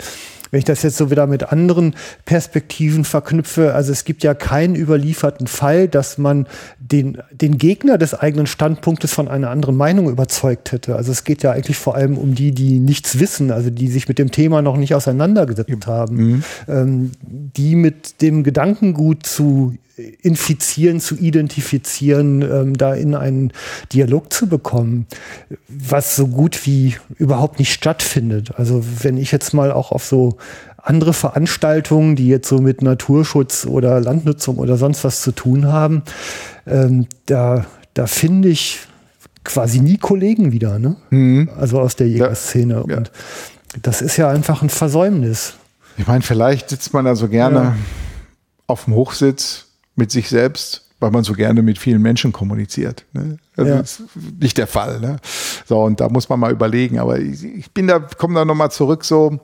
wenn 0.50 0.58
ich 0.58 0.64
das 0.64 0.82
jetzt 0.82 0.96
so 0.96 1.10
wieder 1.10 1.26
mit 1.26 1.52
anderen 1.52 1.94
Perspektiven 2.24 3.04
verknüpfe, 3.04 3.74
also 3.74 3.92
es 3.92 4.04
gibt 4.04 4.22
ja 4.22 4.34
keinen 4.34 4.74
überlieferten 4.74 5.46
Fall, 5.46 5.88
dass 5.88 6.18
man 6.18 6.46
den, 6.78 7.18
den 7.32 7.58
Gegner 7.58 7.98
des 7.98 8.14
eigenen 8.14 8.46
Standpunktes 8.46 9.12
von 9.12 9.28
einer 9.28 9.50
anderen 9.50 9.76
Meinung 9.76 10.08
überzeugt 10.08 10.72
hätte. 10.72 10.96
Also 10.96 11.12
es 11.12 11.24
geht 11.24 11.42
ja 11.42 11.52
eigentlich 11.52 11.78
vor 11.78 11.94
allem 11.94 12.18
um 12.18 12.34
die, 12.34 12.52
die 12.52 12.80
nichts 12.80 13.18
wissen, 13.18 13.50
also 13.50 13.70
die 13.70 13.88
sich 13.88 14.08
mit 14.08 14.18
dem 14.18 14.30
Thema 14.30 14.62
noch 14.62 14.76
nicht 14.76 14.94
auseinandergesetzt 14.94 15.86
haben, 15.86 16.16
mhm. 16.16 16.42
ähm, 16.68 17.10
die 17.22 17.76
mit 17.76 18.22
dem 18.22 18.42
Gedankengut 18.42 19.26
zu 19.26 19.74
infizieren, 20.22 21.00
zu 21.00 21.16
identifizieren, 21.16 22.42
ähm, 22.42 22.76
da 22.76 22.94
in 22.94 23.14
einen 23.14 23.52
Dialog 23.92 24.32
zu 24.32 24.46
bekommen, 24.46 25.06
was 25.68 26.16
so 26.16 26.28
gut 26.28 26.66
wie 26.66 26.96
überhaupt 27.16 27.58
nicht 27.58 27.72
stattfindet. 27.72 28.52
Also 28.56 28.84
wenn 29.02 29.16
ich 29.16 29.32
jetzt 29.32 29.54
mal 29.54 29.72
auch 29.72 29.92
auf 29.92 30.04
so 30.04 30.38
andere 30.76 31.12
Veranstaltungen, 31.12 32.16
die 32.16 32.28
jetzt 32.28 32.48
so 32.48 32.58
mit 32.58 32.82
Naturschutz 32.82 33.66
oder 33.66 34.00
Landnutzung 34.00 34.56
oder 34.56 34.76
sonst 34.76 35.04
was 35.04 35.22
zu 35.22 35.32
tun 35.32 35.66
haben, 35.66 36.02
ähm, 36.66 37.06
da, 37.26 37.66
da 37.94 38.06
finde 38.06 38.48
ich 38.48 38.80
quasi 39.44 39.80
nie 39.80 39.98
Kollegen 39.98 40.52
wieder, 40.52 40.78
ne? 40.78 40.96
Mhm. 41.10 41.50
Also 41.58 41.80
aus 41.80 41.96
der 41.96 42.08
Jägerszene. 42.08 42.84
Ja. 42.88 42.96
Und 42.98 43.10
das 43.82 44.02
ist 44.02 44.16
ja 44.16 44.30
einfach 44.30 44.62
ein 44.62 44.70
Versäumnis. 44.70 45.54
Ich 45.96 46.06
meine, 46.06 46.22
vielleicht 46.22 46.70
sitzt 46.70 46.92
man 46.94 47.04
da 47.04 47.16
so 47.16 47.28
gerne 47.28 47.58
ja. 47.58 47.76
auf 48.66 48.84
dem 48.84 48.94
Hochsitz 48.94 49.67
mit 49.98 50.10
sich 50.10 50.28
selbst, 50.28 50.86
weil 51.00 51.10
man 51.10 51.24
so 51.24 51.34
gerne 51.34 51.62
mit 51.62 51.78
vielen 51.78 52.02
Menschen 52.02 52.32
kommuniziert. 52.32 53.04
Ne? 53.12 53.38
Also 53.56 53.70
ja. 53.70 53.78
Das 53.78 54.00
ist 54.00 54.08
nicht 54.40 54.58
der 54.58 54.66
Fall. 54.66 55.00
Ne? 55.00 55.16
So, 55.66 55.80
und 55.80 56.00
da 56.00 56.08
muss 56.08 56.28
man 56.28 56.40
mal 56.40 56.52
überlegen. 56.52 56.98
Aber 56.98 57.18
ich, 57.18 57.44
ich 57.44 57.70
bin 57.72 57.86
da, 57.86 57.98
komme 57.98 58.34
da 58.34 58.44
nochmal 58.44 58.70
zurück, 58.70 59.04
so, 59.04 59.40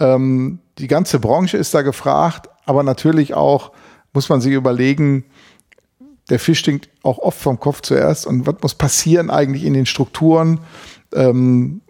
ähm, 0.00 0.58
die 0.78 0.88
ganze 0.88 1.18
Branche 1.18 1.56
ist 1.56 1.74
da 1.74 1.82
gefragt, 1.82 2.48
aber 2.64 2.82
natürlich 2.82 3.34
auch 3.34 3.72
muss 4.12 4.28
man 4.28 4.40
sich 4.40 4.52
überlegen, 4.52 5.24
der 6.28 6.38
Fisch 6.38 6.60
stinkt 6.60 6.88
auch 7.02 7.18
oft 7.18 7.38
vom 7.38 7.58
Kopf 7.58 7.82
zuerst 7.82 8.26
und 8.26 8.46
was 8.46 8.56
muss 8.62 8.74
passieren 8.74 9.30
eigentlich 9.30 9.64
in 9.64 9.74
den 9.74 9.86
Strukturen, 9.86 10.60
ähm, 11.14 11.82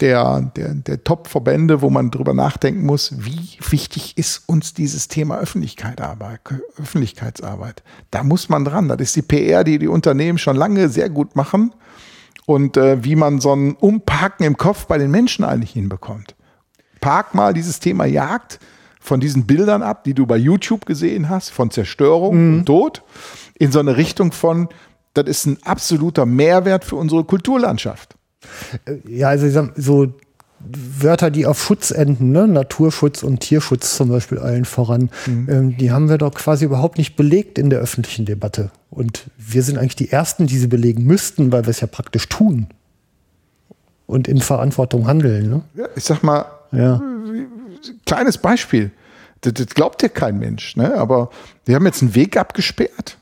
der, 0.00 0.52
der, 0.56 0.74
der 0.74 1.04
Top-Verbände, 1.04 1.82
wo 1.82 1.90
man 1.90 2.10
drüber 2.10 2.34
nachdenken 2.34 2.84
muss, 2.84 3.14
wie 3.18 3.58
wichtig 3.70 4.16
ist 4.16 4.42
uns 4.46 4.74
dieses 4.74 5.08
Thema 5.08 5.38
Öffentlichkeitsarbeit, 5.38 6.40
Öffentlichkeitsarbeit. 6.80 7.82
Da 8.10 8.22
muss 8.22 8.48
man 8.48 8.64
dran. 8.64 8.88
Das 8.88 9.00
ist 9.00 9.16
die 9.16 9.22
PR, 9.22 9.64
die 9.64 9.78
die 9.78 9.88
Unternehmen 9.88 10.38
schon 10.38 10.56
lange 10.56 10.88
sehr 10.88 11.10
gut 11.10 11.36
machen 11.36 11.74
und 12.46 12.76
äh, 12.76 13.04
wie 13.04 13.16
man 13.16 13.40
so 13.40 13.54
ein 13.54 13.74
Umparken 13.74 14.46
im 14.46 14.56
Kopf 14.56 14.86
bei 14.86 14.98
den 14.98 15.10
Menschen 15.10 15.44
eigentlich 15.44 15.72
hinbekommt. 15.72 16.34
Park 17.00 17.34
mal 17.34 17.54
dieses 17.54 17.80
Thema 17.80 18.06
Jagd 18.06 18.58
von 19.00 19.20
diesen 19.20 19.46
Bildern 19.46 19.82
ab, 19.82 20.04
die 20.04 20.14
du 20.14 20.26
bei 20.26 20.36
YouTube 20.36 20.86
gesehen 20.86 21.28
hast, 21.28 21.50
von 21.50 21.70
Zerstörung 21.70 22.36
mhm. 22.36 22.58
und 22.58 22.66
Tod, 22.66 23.02
in 23.54 23.72
so 23.72 23.78
eine 23.78 23.96
Richtung 23.96 24.32
von, 24.32 24.68
das 25.14 25.26
ist 25.26 25.46
ein 25.46 25.58
absoluter 25.64 26.26
Mehrwert 26.26 26.84
für 26.84 26.96
unsere 26.96 27.24
Kulturlandschaft. 27.24 28.17
Ja, 29.06 29.28
also 29.28 29.70
so 29.76 30.14
Wörter, 30.60 31.30
die 31.30 31.46
auf 31.46 31.62
Schutz 31.62 31.90
enden, 31.90 32.32
ne? 32.32 32.48
Naturschutz 32.48 33.22
und 33.22 33.40
Tierschutz 33.40 33.96
zum 33.96 34.08
Beispiel 34.08 34.38
allen 34.38 34.64
voran, 34.64 35.10
mhm. 35.26 35.48
ähm, 35.48 35.76
die 35.76 35.92
haben 35.92 36.08
wir 36.08 36.18
doch 36.18 36.34
quasi 36.34 36.64
überhaupt 36.64 36.98
nicht 36.98 37.16
belegt 37.16 37.58
in 37.58 37.70
der 37.70 37.78
öffentlichen 37.78 38.24
Debatte. 38.24 38.70
Und 38.90 39.30
wir 39.36 39.62
sind 39.62 39.78
eigentlich 39.78 39.96
die 39.96 40.10
Ersten, 40.10 40.46
die 40.46 40.58
sie 40.58 40.66
belegen 40.66 41.04
müssten, 41.04 41.52
weil 41.52 41.64
wir 41.64 41.70
es 41.70 41.80
ja 41.80 41.86
praktisch 41.86 42.28
tun 42.28 42.68
und 44.06 44.26
in 44.26 44.40
Verantwortung 44.40 45.06
handeln. 45.06 45.48
Ne? 45.48 45.62
Ja, 45.74 45.88
ich 45.94 46.04
sag 46.04 46.22
mal, 46.22 46.46
ja. 46.72 47.00
kleines 48.04 48.38
Beispiel. 48.38 48.90
Das, 49.42 49.54
das 49.54 49.68
glaubt 49.68 50.02
ja 50.02 50.08
kein 50.08 50.38
Mensch, 50.38 50.74
ne? 50.74 50.94
aber 50.94 51.30
wir 51.66 51.76
haben 51.76 51.86
jetzt 51.86 52.02
einen 52.02 52.16
Weg 52.16 52.36
abgesperrt 52.36 53.18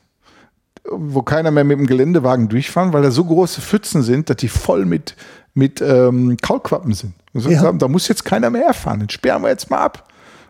wo 0.89 1.21
keiner 1.21 1.51
mehr 1.51 1.63
mit 1.63 1.77
dem 1.77 1.87
Geländewagen 1.87 2.49
durchfahren, 2.49 2.93
weil 2.93 3.03
da 3.03 3.11
so 3.11 3.25
große 3.25 3.61
Pfützen 3.61 4.03
sind, 4.03 4.29
dass 4.29 4.37
die 4.37 4.47
voll 4.47 4.85
mit, 4.85 5.15
mit 5.53 5.81
ähm, 5.81 6.37
Kaulquappen 6.41 6.93
sind. 6.93 7.13
Ja. 7.33 7.61
Haben, 7.61 7.79
da 7.79 7.87
muss 7.87 8.07
jetzt 8.07 8.25
keiner 8.25 8.49
mehr 8.49 8.73
fahren, 8.73 8.99
den 8.99 9.09
sperren 9.09 9.43
wir 9.43 9.49
jetzt 9.49 9.69
mal 9.69 9.79
ab. 9.79 10.07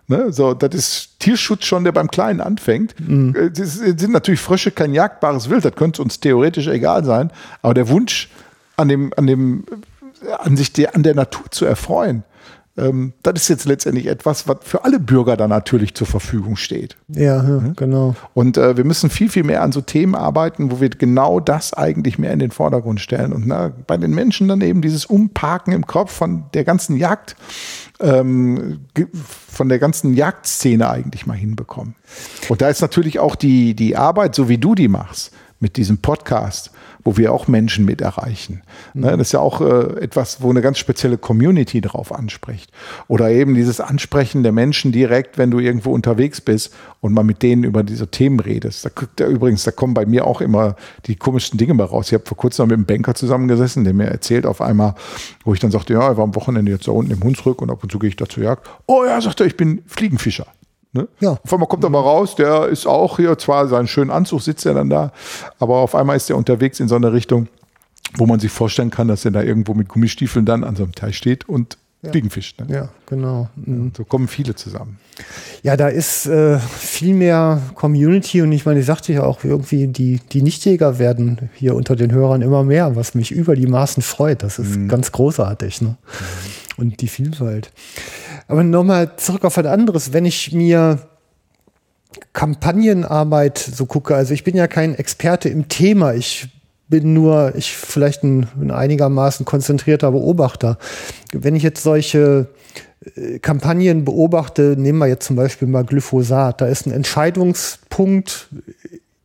Ne? 0.08 0.32
So, 0.32 0.54
das 0.54 0.74
ist 0.74 1.20
Tierschutz 1.20 1.66
schon, 1.66 1.84
der 1.84 1.92
beim 1.92 2.10
Kleinen 2.10 2.40
anfängt. 2.40 2.96
Mhm. 3.00 3.36
Äh, 3.36 3.52
das 3.52 3.76
sind 3.76 4.12
natürlich 4.12 4.40
Frösche 4.40 4.72
kein 4.72 4.94
jagdbares 4.94 5.50
Wild, 5.50 5.66
das 5.66 5.76
könnte 5.76 6.02
uns 6.02 6.20
theoretisch 6.20 6.68
egal 6.68 7.04
sein, 7.04 7.32
aber 7.62 7.74
der 7.74 7.90
Wunsch 7.90 8.30
an 8.78 8.88
dem, 8.88 9.12
an 9.18 9.28
dem, 9.28 9.66
an 10.40 10.56
sich 10.56 10.72
der, 10.72 10.96
an 10.96 11.04
der 11.04 11.16
Natur 11.16 11.52
zu 11.52 11.66
erfreuen, 11.66 12.24
ähm, 12.78 13.14
das 13.24 13.42
ist 13.42 13.48
jetzt 13.48 13.66
letztendlich 13.66 14.08
etwas, 14.08 14.48
was 14.48 14.58
für 14.62 14.86
alle 14.86 15.00
Bürger 15.00 15.36
da 15.36 15.48
natürlich 15.48 15.96
zur 15.96 16.08
Verfügung 16.08 16.56
steht. 16.56 16.96
Ja, 17.08 17.38
ja 17.38 17.42
mhm. 17.42 17.76
genau. 17.76 18.16
Und 18.34 18.58
äh, 18.58 18.78
wir 18.78 18.86
müssen 18.86 19.10
viel, 19.10 19.30
viel 19.30 19.44
mehr 19.44 19.64
an 19.64 19.72
so 19.72 19.82
Themen 19.82 20.16
arbeiten, 20.16 20.72
wo 20.72 20.80
wir 20.80 20.90
genau 20.90 21.40
das 21.40 21.74
eigentlich 21.74 22.20
mehr 22.20 22.32
in 22.32 22.40
den 22.40 22.52
Vordergrund 22.52 23.00
stellen. 23.00 23.34
Und 23.34 23.48
na, 23.48 23.72
bei 23.88 23.98
den 23.98 24.12
Menschen 24.12 24.48
dann 24.48 24.62
eben 24.62 24.82
dieses 24.82 25.06
Umparken 25.06 25.74
im 25.74 25.88
Kopf 25.88 26.12
von 26.12 26.46
der 26.54 26.64
ganzen 26.64 26.98
Jagd, 26.98 27.36
ähm, 28.00 28.82
von 29.52 29.70
der 29.70 29.80
ganzen 29.80 30.14
Jagdszene 30.14 30.88
eigentlich 30.90 31.26
mal 31.26 31.38
hinbekommen. 31.38 31.96
Und 32.48 32.62
da 32.62 32.70
ist 32.70 32.82
natürlich 32.82 33.20
auch 33.20 33.36
die, 33.36 33.74
die 33.74 33.98
Arbeit, 33.98 34.36
so 34.36 34.50
wie 34.50 34.60
du 34.60 34.76
die 34.76 34.88
machst, 34.88 35.32
mit 35.60 35.78
diesem 35.78 35.98
Podcast, 35.98 36.72
wo 37.04 37.18
wir 37.18 37.34
auch 37.34 37.48
Menschen 37.48 37.86
mit 37.86 38.02
erreichen. 38.02 38.62
Mhm. 38.94 39.02
Ne, 39.02 39.12
das 39.18 39.28
ist 39.28 39.32
ja 39.34 39.40
auch 39.40 39.62
äh, 39.62 40.00
etwas, 40.02 40.42
wo 40.42 40.50
eine 40.50 40.62
ganz 40.62 40.78
spezielle 40.78 41.18
Community 41.18 41.82
drauf 41.82 42.12
anspricht. 42.12 42.72
Oder 43.08 43.30
eben 43.30 43.56
dieses 43.56 43.80
Ansprechen 43.80 44.44
der 44.44 44.52
Menschen 44.52 44.92
direkt, 44.92 45.38
wenn 45.38 45.52
du 45.52 45.60
irgendwo 45.60 45.92
unterwegs 45.92 46.42
bist 46.42 46.74
und 47.02 47.14
mal 47.14 47.24
mit 47.24 47.44
denen 47.44 47.64
über 47.64 47.84
diese 47.84 48.08
Themen 48.08 48.40
redest. 48.40 48.86
Da 48.86 48.90
er 49.20 49.28
übrigens, 49.28 49.64
da 49.64 49.72
kommen 49.72 49.94
bei 49.94 50.06
mir 50.06 50.26
auch 50.26 50.42
immer 50.42 50.76
die 51.06 51.16
komischsten 51.16 51.58
Dinge 51.58 51.74
mal 51.74 51.86
raus. 51.86 52.08
Ich 52.08 52.14
habe 52.14 52.26
vor 52.26 52.38
kurzem 52.38 52.68
mit 52.68 52.74
einem 52.74 52.86
Banker 52.86 53.16
zusammengesessen, 53.16 53.84
der 53.84 53.94
mir 53.94 54.08
erzählt 54.08 54.46
auf 54.46 54.62
einmal, 54.62 54.96
wo 55.44 55.54
ich 55.54 55.60
dann 55.60 55.72
sagte, 55.72 55.94
ja, 55.94 56.12
ich 56.12 56.18
war 56.18 56.24
am 56.24 56.36
Wochenende 56.36 56.72
jetzt 56.72 56.88
da 56.88 56.92
unten 56.92 57.12
im 57.12 57.24
Hunsrück 57.24 57.62
und 57.62 57.70
ab 57.70 57.84
und 57.84 57.92
zu 57.92 58.00
gehe 58.00 58.10
ich 58.10 58.16
da 58.16 58.28
zur 58.28 58.44
Jagd. 58.44 58.68
Oh 58.86 59.04
ja, 59.06 59.20
sagt 59.22 59.40
er, 59.40 59.48
ich 59.48 59.58
bin 59.58 59.84
Fliegenfischer. 59.88 60.48
Ne? 60.98 61.08
Ja. 61.20 61.38
Auf 61.44 61.54
einmal 61.54 61.68
kommt 61.68 61.84
er 61.84 61.90
mal 61.90 62.02
raus, 62.02 62.36
der 62.36 62.68
ist 62.68 62.88
auch 62.88 63.18
hier, 63.18 63.38
zwar 63.38 63.68
seinen 63.68 63.88
schönen 63.88 64.12
Anzug 64.12 64.42
sitzt 64.42 64.66
er 64.66 64.74
dann 64.74 64.90
da, 64.90 65.12
aber 65.60 65.78
auf 65.78 65.96
einmal 65.96 66.18
ist 66.18 66.30
er 66.30 66.38
unterwegs 66.38 66.80
in 66.80 66.88
so 66.88 66.96
eine 66.96 67.14
Richtung, 67.14 67.48
wo 68.16 68.26
man 68.26 68.40
sich 68.40 68.52
vorstellen 68.52 68.90
kann, 68.90 69.08
dass 69.08 69.24
er 69.26 69.32
da 69.32 69.42
irgendwo 69.42 69.74
mit 69.74 69.88
Gummistiefeln 69.88 70.46
dann 70.46 70.64
an 70.64 70.76
so 70.76 70.84
einem 70.84 70.94
Teich 70.94 71.18
steht 71.18 71.48
und 71.48 71.78
ja. 72.08 72.12
Fliegenfischt. 72.12 72.60
Ne? 72.60 72.68
Ja, 72.74 72.90
genau. 73.06 73.50
Mhm. 73.56 73.92
So 73.96 74.04
kommen 74.04 74.28
viele 74.28 74.56
zusammen. 74.56 75.00
Ja, 75.64 75.78
da 75.78 75.88
ist 75.88 76.26
äh, 76.26 76.60
viel 76.60 77.14
mehr 77.14 77.62
Community 77.76 78.42
und 78.42 78.52
ich 78.52 78.66
meine, 78.66 78.80
ich 78.80 78.86
sagte 78.86 79.14
ja 79.14 79.24
auch 79.24 79.44
irgendwie, 79.44 79.88
die, 79.88 80.20
die 80.32 80.42
Nichtjäger 80.42 81.00
werden 81.00 81.50
hier 81.56 81.76
unter 81.76 81.96
den 81.96 82.12
Hörern 82.12 82.42
immer 82.42 82.64
mehr, 82.64 82.96
was 82.96 83.16
mich 83.16 83.32
über 83.32 83.56
die 83.56 83.68
Maßen 83.68 84.04
freut. 84.04 84.44
Das 84.44 84.60
ist 84.60 84.76
mhm. 84.76 84.88
ganz 84.88 85.12
großartig. 85.12 85.82
Ne? 85.82 85.90
Mhm. 85.90 86.82
Und 86.82 87.02
die 87.02 87.08
Vielfalt. 87.08 87.72
Aber 88.48 88.64
nochmal 88.64 89.16
zurück 89.18 89.44
auf 89.46 89.58
ein 89.58 89.66
anderes. 89.66 90.14
Wenn 90.14 90.26
ich 90.26 90.54
mir 90.54 91.00
Kampagnenarbeit 92.34 93.58
so 93.58 93.86
gucke, 93.86 94.16
also 94.16 94.34
ich 94.34 94.44
bin 94.44 94.56
ja 94.56 94.68
kein 94.68 94.96
Experte 94.96 95.50
im 95.50 95.68
Thema, 95.68 96.14
ich 96.14 96.50
bin 96.90 97.14
nur, 97.14 97.54
ich 97.56 97.76
vielleicht 97.76 98.24
ein, 98.24 98.48
ein 98.60 98.72
einigermaßen 98.72 99.46
konzentrierter 99.46 100.12
Beobachter. 100.12 100.78
Wenn 101.34 101.56
ich 101.56 101.64
jetzt 101.64 101.84
solche 101.84 102.48
äh, 103.16 103.40
Kampagnen 103.40 104.06
beobachte, 104.06 104.76
nehmen 104.78 105.00
wir 105.00 105.08
jetzt 105.08 105.26
zum 105.26 105.36
Beispiel 105.36 105.68
mal 105.68 105.84
Glyphosat, 105.84 106.62
da 106.62 106.68
ist 106.68 106.86
ein 106.86 106.94
Entscheidungspunkt 106.94 108.48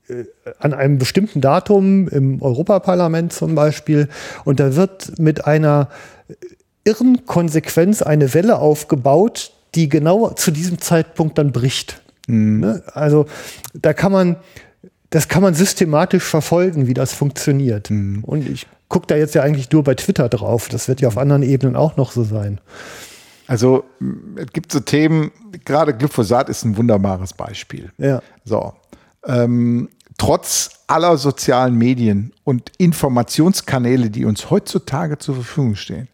äh, 0.08 0.24
an 0.58 0.74
einem 0.74 0.98
bestimmten 0.98 1.40
Datum 1.40 2.08
im 2.08 2.42
Europaparlament 2.42 3.32
zum 3.32 3.54
Beispiel 3.54 4.08
und 4.44 4.60
da 4.60 4.76
wird 4.76 5.18
mit 5.18 5.46
einer 5.46 5.88
irren 6.84 7.26
Konsequenz 7.26 8.02
eine 8.02 8.34
Welle 8.34 8.58
aufgebaut, 8.58 9.52
die 9.74 9.88
genau 9.88 10.30
zu 10.30 10.50
diesem 10.50 10.80
Zeitpunkt 10.80 11.38
dann 11.38 11.52
bricht. 11.52 12.02
Mhm. 12.26 12.60
Ne? 12.60 12.82
Also 12.92 13.26
da 13.74 13.92
kann 13.92 14.12
man, 14.12 14.36
das 15.12 15.28
kann 15.28 15.42
man 15.42 15.52
systematisch 15.52 16.24
verfolgen, 16.24 16.86
wie 16.86 16.94
das 16.94 17.12
funktioniert. 17.12 17.90
Mhm. 17.90 18.24
Und 18.24 18.48
ich 18.48 18.66
gucke 18.88 19.06
da 19.06 19.14
jetzt 19.14 19.34
ja 19.34 19.42
eigentlich 19.42 19.70
nur 19.70 19.84
bei 19.84 19.94
Twitter 19.94 20.30
drauf. 20.30 20.68
Das 20.70 20.88
wird 20.88 21.02
ja 21.02 21.08
auf 21.08 21.18
anderen 21.18 21.42
Ebenen 21.42 21.76
auch 21.76 21.98
noch 21.98 22.12
so 22.12 22.24
sein. 22.24 22.60
Also 23.46 23.84
es 24.36 24.46
gibt 24.52 24.72
so 24.72 24.80
Themen, 24.80 25.30
gerade 25.66 25.94
Glyphosat 25.94 26.48
ist 26.48 26.64
ein 26.64 26.78
wunderbares 26.78 27.34
Beispiel. 27.34 27.92
Ja. 27.98 28.22
So. 28.46 28.72
Ähm, 29.26 29.90
trotz 30.16 30.70
aller 30.86 31.18
sozialen 31.18 31.76
Medien 31.76 32.32
und 32.44 32.72
Informationskanäle, 32.78 34.08
die 34.08 34.24
uns 34.24 34.50
heutzutage 34.50 35.18
zur 35.18 35.34
Verfügung 35.34 35.74
stehen, 35.74 36.08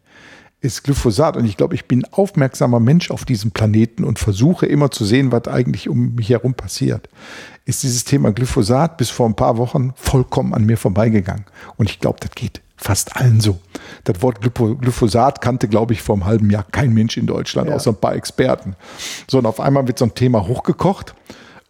ist 0.61 0.83
Glyphosat. 0.83 1.37
Und 1.37 1.45
ich 1.45 1.57
glaube, 1.57 1.75
ich 1.75 1.85
bin 1.85 2.05
aufmerksamer 2.11 2.79
Mensch 2.79 3.11
auf 3.11 3.25
diesem 3.25 3.51
Planeten 3.51 4.03
und 4.03 4.19
versuche 4.19 4.65
immer 4.65 4.91
zu 4.91 5.05
sehen, 5.05 5.31
was 5.31 5.47
eigentlich 5.47 5.89
um 5.89 6.15
mich 6.15 6.29
herum 6.29 6.53
passiert. 6.53 7.09
Ist 7.65 7.83
dieses 7.83 8.03
Thema 8.03 8.31
Glyphosat 8.31 8.97
bis 8.97 9.09
vor 9.09 9.27
ein 9.27 9.35
paar 9.35 9.57
Wochen 9.57 9.93
vollkommen 9.95 10.53
an 10.53 10.65
mir 10.65 10.77
vorbeigegangen. 10.77 11.45
Und 11.77 11.89
ich 11.89 11.99
glaube, 11.99 12.19
das 12.19 12.31
geht 12.31 12.61
fast 12.75 13.15
allen 13.15 13.41
so. 13.41 13.59
Das 14.05 14.21
Wort 14.21 14.39
Glyphosat 14.41 15.41
kannte, 15.41 15.67
glaube 15.67 15.93
ich, 15.93 16.01
vor 16.01 16.15
einem 16.15 16.25
halben 16.25 16.49
Jahr 16.49 16.63
kein 16.63 16.93
Mensch 16.93 17.17
in 17.17 17.27
Deutschland, 17.27 17.69
ja. 17.69 17.75
außer 17.75 17.91
ein 17.91 17.99
paar 17.99 18.15
Experten. 18.15 18.75
So, 19.29 19.37
und 19.37 19.45
auf 19.45 19.59
einmal 19.59 19.85
wird 19.87 19.99
so 19.99 20.05
ein 20.05 20.15
Thema 20.15 20.47
hochgekocht. 20.47 21.13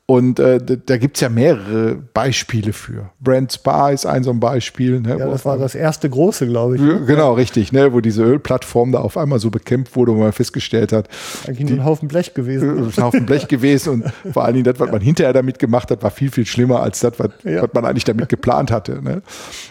Und 0.10 0.40
äh, 0.40 0.60
da 0.60 0.98
gibt's 0.98 1.20
ja 1.20 1.30
mehrere 1.30 1.94
Beispiele 1.94 2.74
für. 2.74 3.12
Brand 3.20 3.54
Spa 3.54 3.92
ist 3.92 4.08
ein 4.08 4.24
so 4.24 4.32
ein 4.32 4.40
Beispiel. 4.40 5.02
Ne, 5.02 5.20
ja, 5.20 5.28
das 5.28 5.46
war 5.46 5.60
das 5.60 5.76
erste 5.76 6.10
große, 6.10 6.48
glaube 6.48 6.78
ich. 6.78 6.82
Ne? 6.82 7.06
Genau, 7.06 7.34
richtig, 7.34 7.72
ne, 7.72 7.94
wo 7.94 8.02
diese 8.02 8.24
Ölplattform 8.24 8.92
da 8.92 9.02
auf 9.02 9.18
einmal 9.18 9.38
so 9.38 9.52
bekämpft 9.52 9.96
wurde, 9.96 10.16
wo 10.16 10.22
man 10.22 10.32
festgestellt 10.32 10.94
hat. 10.94 11.10
Eigentlich 11.48 11.68
die, 11.68 11.74
ein 11.74 11.86
Haufen 11.86 12.08
Blech 12.08 12.34
gewesen. 12.34 12.90
Äh, 12.90 12.92
ein 12.98 13.04
Haufen 13.04 13.28
Blech 13.28 13.48
gewesen 13.48 14.02
und 14.02 14.34
vor 14.34 14.46
allen 14.46 14.56
Dingen 14.56 14.64
das, 14.64 14.80
was 14.80 14.90
man 14.90 15.00
hinterher 15.00 15.32
damit 15.32 15.60
gemacht 15.60 15.92
hat, 15.92 16.02
war 16.02 16.10
viel, 16.10 16.32
viel 16.32 16.48
schlimmer 16.48 16.82
als 16.82 17.02
das, 17.02 17.14
was, 17.20 17.30
ja. 17.44 17.62
was 17.62 17.70
man 17.76 17.86
eigentlich 17.86 18.06
damit 18.06 18.30
geplant 18.30 18.72
hatte. 18.72 19.04
Ne? 19.04 19.22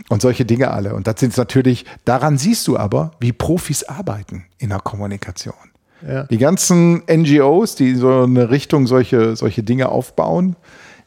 Und 0.08 0.22
solche 0.22 0.44
Dinge 0.44 0.70
alle. 0.70 0.94
Und 0.94 1.08
das 1.08 1.18
sind 1.18 1.36
natürlich, 1.36 1.84
daran 2.04 2.38
siehst 2.38 2.68
du 2.68 2.76
aber, 2.76 3.10
wie 3.18 3.32
Profis 3.32 3.82
arbeiten 3.82 4.44
in 4.58 4.68
der 4.68 4.78
Kommunikation. 4.78 5.67
Ja. 6.06 6.24
Die 6.24 6.38
ganzen 6.38 7.02
NGOs, 7.10 7.74
die 7.74 7.94
so 7.94 8.22
eine 8.22 8.50
Richtung 8.50 8.86
solche, 8.86 9.36
solche 9.36 9.62
Dinge 9.62 9.88
aufbauen, 9.88 10.56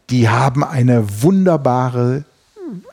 die 0.09 0.29
haben 0.29 0.63
eine 0.63 1.21
wunderbare 1.21 2.25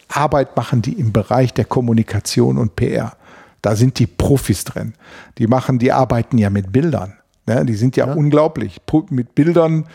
Arbeit 0.08 0.56
machen, 0.56 0.82
die 0.82 0.92
im 0.92 1.12
Bereich 1.12 1.52
der 1.52 1.64
Kommunikation 1.64 2.58
und 2.58 2.76
PR. 2.76 3.16
Da 3.62 3.76
sind 3.76 3.98
die 3.98 4.06
Profis 4.06 4.64
drin. 4.64 4.94
Die 5.38 5.46
machen, 5.46 5.78
die 5.78 5.92
arbeiten 5.92 6.38
ja 6.38 6.50
mit 6.50 6.72
Bildern. 6.72 7.14
Ja, 7.46 7.64
die 7.64 7.74
sind 7.74 7.96
ja, 7.96 8.06
ja, 8.06 8.12
unglaublich. 8.12 8.80
Mit 9.10 9.34
Bildern, 9.34 9.86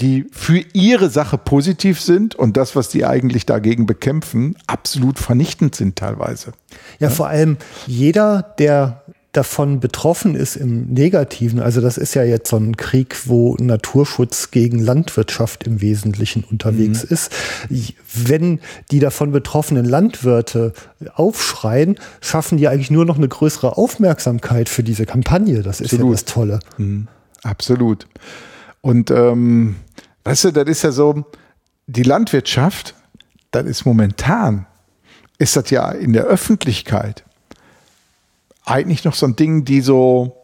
die 0.00 0.26
für 0.32 0.62
ihre 0.74 1.08
Sache 1.08 1.38
positiv 1.38 2.00
sind 2.00 2.34
und 2.34 2.56
das, 2.56 2.76
was 2.76 2.88
die 2.88 3.06
eigentlich 3.06 3.46
dagegen 3.46 3.86
bekämpfen, 3.86 4.56
absolut 4.66 5.18
vernichtend 5.18 5.74
sind 5.74 5.96
teilweise. 5.96 6.52
Ja, 6.98 7.08
ja, 7.08 7.10
vor 7.10 7.28
allem 7.28 7.56
jeder, 7.86 8.42
der 8.58 9.04
davon 9.36 9.80
betroffen 9.80 10.34
ist 10.34 10.56
im 10.56 10.86
Negativen, 10.86 11.60
also 11.60 11.80
das 11.80 11.98
ist 11.98 12.14
ja 12.14 12.24
jetzt 12.24 12.48
so 12.48 12.56
ein 12.56 12.76
Krieg, 12.76 13.16
wo 13.26 13.54
Naturschutz 13.56 14.50
gegen 14.50 14.78
Landwirtschaft 14.78 15.64
im 15.64 15.80
Wesentlichen 15.80 16.42
unterwegs 16.42 17.04
mhm. 17.04 17.10
ist. 17.10 17.32
Wenn 18.14 18.60
die 18.90 18.98
davon 18.98 19.32
betroffenen 19.32 19.84
Landwirte 19.84 20.72
aufschreien, 21.14 21.96
schaffen 22.20 22.56
die 22.56 22.68
eigentlich 22.68 22.90
nur 22.90 23.04
noch 23.04 23.18
eine 23.18 23.28
größere 23.28 23.76
Aufmerksamkeit 23.76 24.68
für 24.68 24.82
diese 24.82 25.04
Kampagne. 25.04 25.62
Das 25.62 25.80
ist 25.80 25.92
Absolut. 25.92 26.06
ja 26.06 26.12
das 26.12 26.24
Tolle. 26.24 26.60
Mhm. 26.78 27.08
Absolut. 27.42 28.06
Und 28.80 29.10
ähm, 29.10 29.76
weißt 30.24 30.44
du, 30.44 30.52
das 30.52 30.68
ist 30.68 30.82
ja 30.82 30.92
so, 30.92 31.26
die 31.86 32.02
Landwirtschaft, 32.02 32.94
das 33.50 33.66
ist 33.66 33.84
momentan, 33.84 34.66
ist 35.38 35.56
das 35.56 35.68
ja 35.68 35.90
in 35.90 36.14
der 36.14 36.24
Öffentlichkeit 36.24 37.25
eigentlich 38.66 39.04
noch 39.04 39.14
so 39.14 39.26
ein 39.26 39.36
Ding, 39.36 39.64
die 39.64 39.80
so 39.80 40.36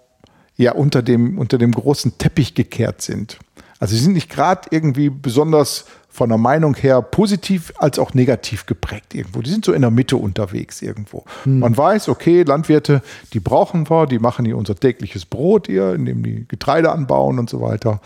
ja 0.56 0.72
unter 0.72 1.02
dem, 1.02 1.38
unter 1.38 1.58
dem 1.58 1.72
großen 1.72 2.18
Teppich 2.18 2.54
gekehrt 2.54 3.02
sind. 3.02 3.38
Also 3.78 3.96
sie 3.96 4.02
sind 4.02 4.12
nicht 4.12 4.30
gerade 4.30 4.68
irgendwie 4.70 5.10
besonders 5.10 5.86
von 6.08 6.28
der 6.28 6.38
Meinung 6.38 6.76
her 6.76 7.02
positiv 7.02 7.72
als 7.78 7.98
auch 7.98 8.14
negativ 8.14 8.66
geprägt 8.66 9.14
irgendwo. 9.14 9.40
Die 9.40 9.50
sind 9.50 9.64
so 9.64 9.72
in 9.72 9.80
der 9.80 9.90
Mitte 9.90 10.18
unterwegs 10.18 10.82
irgendwo. 10.82 11.24
Hm. 11.44 11.58
Man 11.58 11.76
weiß, 11.76 12.08
okay, 12.08 12.42
Landwirte, 12.44 13.02
die 13.32 13.40
brauchen 13.40 13.90
wir, 13.90 14.06
die 14.06 14.18
machen 14.18 14.44
hier 14.44 14.56
unser 14.56 14.76
tägliches 14.76 15.24
Brot 15.24 15.66
hier, 15.66 15.94
indem 15.94 16.22
die 16.22 16.46
Getreide 16.46 16.92
anbauen 16.92 17.38
und 17.38 17.50
so 17.50 17.60
weiter. 17.60 18.00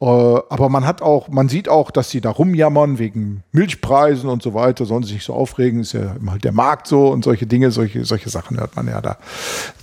Äh, 0.00 0.04
aber 0.04 0.68
man 0.68 0.86
hat 0.86 1.02
auch, 1.02 1.28
man 1.28 1.48
sieht 1.48 1.68
auch, 1.68 1.90
dass 1.90 2.10
sie 2.10 2.20
da 2.20 2.30
rumjammern 2.30 2.98
wegen 2.98 3.42
Milchpreisen 3.52 4.28
und 4.28 4.42
so 4.42 4.54
weiter, 4.54 4.84
sollen 4.86 5.02
sich 5.02 5.14
nicht 5.14 5.24
so 5.24 5.34
aufregen, 5.34 5.80
ist 5.80 5.92
ja 5.92 6.14
immer 6.14 6.32
halt 6.32 6.44
der 6.44 6.52
Markt 6.52 6.86
so 6.86 7.08
und 7.08 7.24
solche 7.24 7.46
Dinge, 7.46 7.70
solche, 7.70 8.04
solche 8.04 8.30
Sachen 8.30 8.58
hört 8.58 8.76
man 8.76 8.86
ja 8.86 9.00
da. 9.00 9.18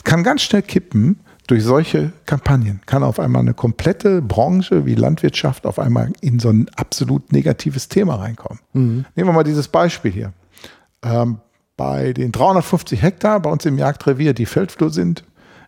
Kann 0.04 0.24
ganz 0.24 0.42
schnell 0.42 0.64
kippen, 0.64 1.20
durch 1.48 1.64
solche 1.64 2.12
Kampagnen 2.26 2.82
kann 2.86 3.04
auf 3.04 3.20
einmal 3.20 3.42
eine 3.42 3.54
komplette 3.54 4.22
Branche 4.22 4.86
wie 4.86 4.96
Landwirtschaft 4.96 5.66
auf 5.66 5.80
einmal 5.80 6.12
in 6.20 6.40
so 6.40 6.50
ein 6.50 6.68
absolut 6.76 7.32
negatives 7.32 7.88
Thema 7.88 8.16
reinkommen. 8.16 8.60
Mhm. 8.74 9.06
Nehmen 9.16 9.30
wir 9.30 9.34
mal 9.34 9.44
dieses 9.44 9.70
Beispiel 9.70 10.12
hier. 10.12 10.34
Ähm, 11.04 11.40
bei 11.78 12.12
den 12.12 12.32
350 12.34 13.02
Hektar 13.02 13.40
bei 13.40 13.50
uns 13.50 13.66
im 13.66 13.78
Jagdrevier, 13.78 14.34
die 14.34 14.46
Feldflur 14.46 14.90
sind, 14.90 15.24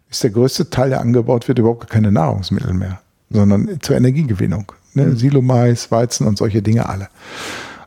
ist 0.09 0.23
der 0.23 0.31
größte 0.31 0.69
Teil, 0.69 0.89
der 0.89 1.01
angebaut 1.01 1.47
wird, 1.47 1.59
überhaupt 1.59 1.89
keine 1.89 2.11
Nahrungsmittel 2.11 2.73
mehr, 2.73 2.99
sondern 3.29 3.79
zur 3.81 3.95
Energiegewinnung. 3.95 4.71
Ne? 4.93 5.05
Mhm. 5.05 5.17
Silomais, 5.17 5.91
Weizen 5.91 6.27
und 6.27 6.37
solche 6.37 6.61
Dinge 6.61 6.89
alle. 6.89 7.09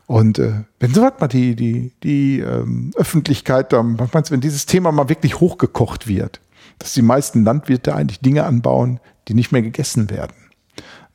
Und 0.05 0.39
äh, 0.39 0.63
wenn 0.79 0.93
so 0.93 1.01
was 1.01 1.13
mal 1.19 1.27
die, 1.27 1.55
die, 1.55 1.91
die 2.03 2.39
ähm, 2.39 2.91
Öffentlichkeit, 2.95 3.71
dann, 3.73 3.99
was 3.99 4.13
meinst 4.13 4.29
du, 4.29 4.33
wenn 4.33 4.41
dieses 4.41 4.65
Thema 4.65 4.91
mal 4.91 5.09
wirklich 5.09 5.39
hochgekocht 5.39 6.07
wird, 6.07 6.41
dass 6.79 6.93
die 6.93 7.01
meisten 7.01 7.43
Landwirte 7.43 7.95
eigentlich 7.95 8.19
Dinge 8.19 8.43
anbauen, 8.43 8.99
die 9.27 9.33
nicht 9.33 9.51
mehr 9.51 9.61
gegessen 9.61 10.09
werden. 10.09 10.33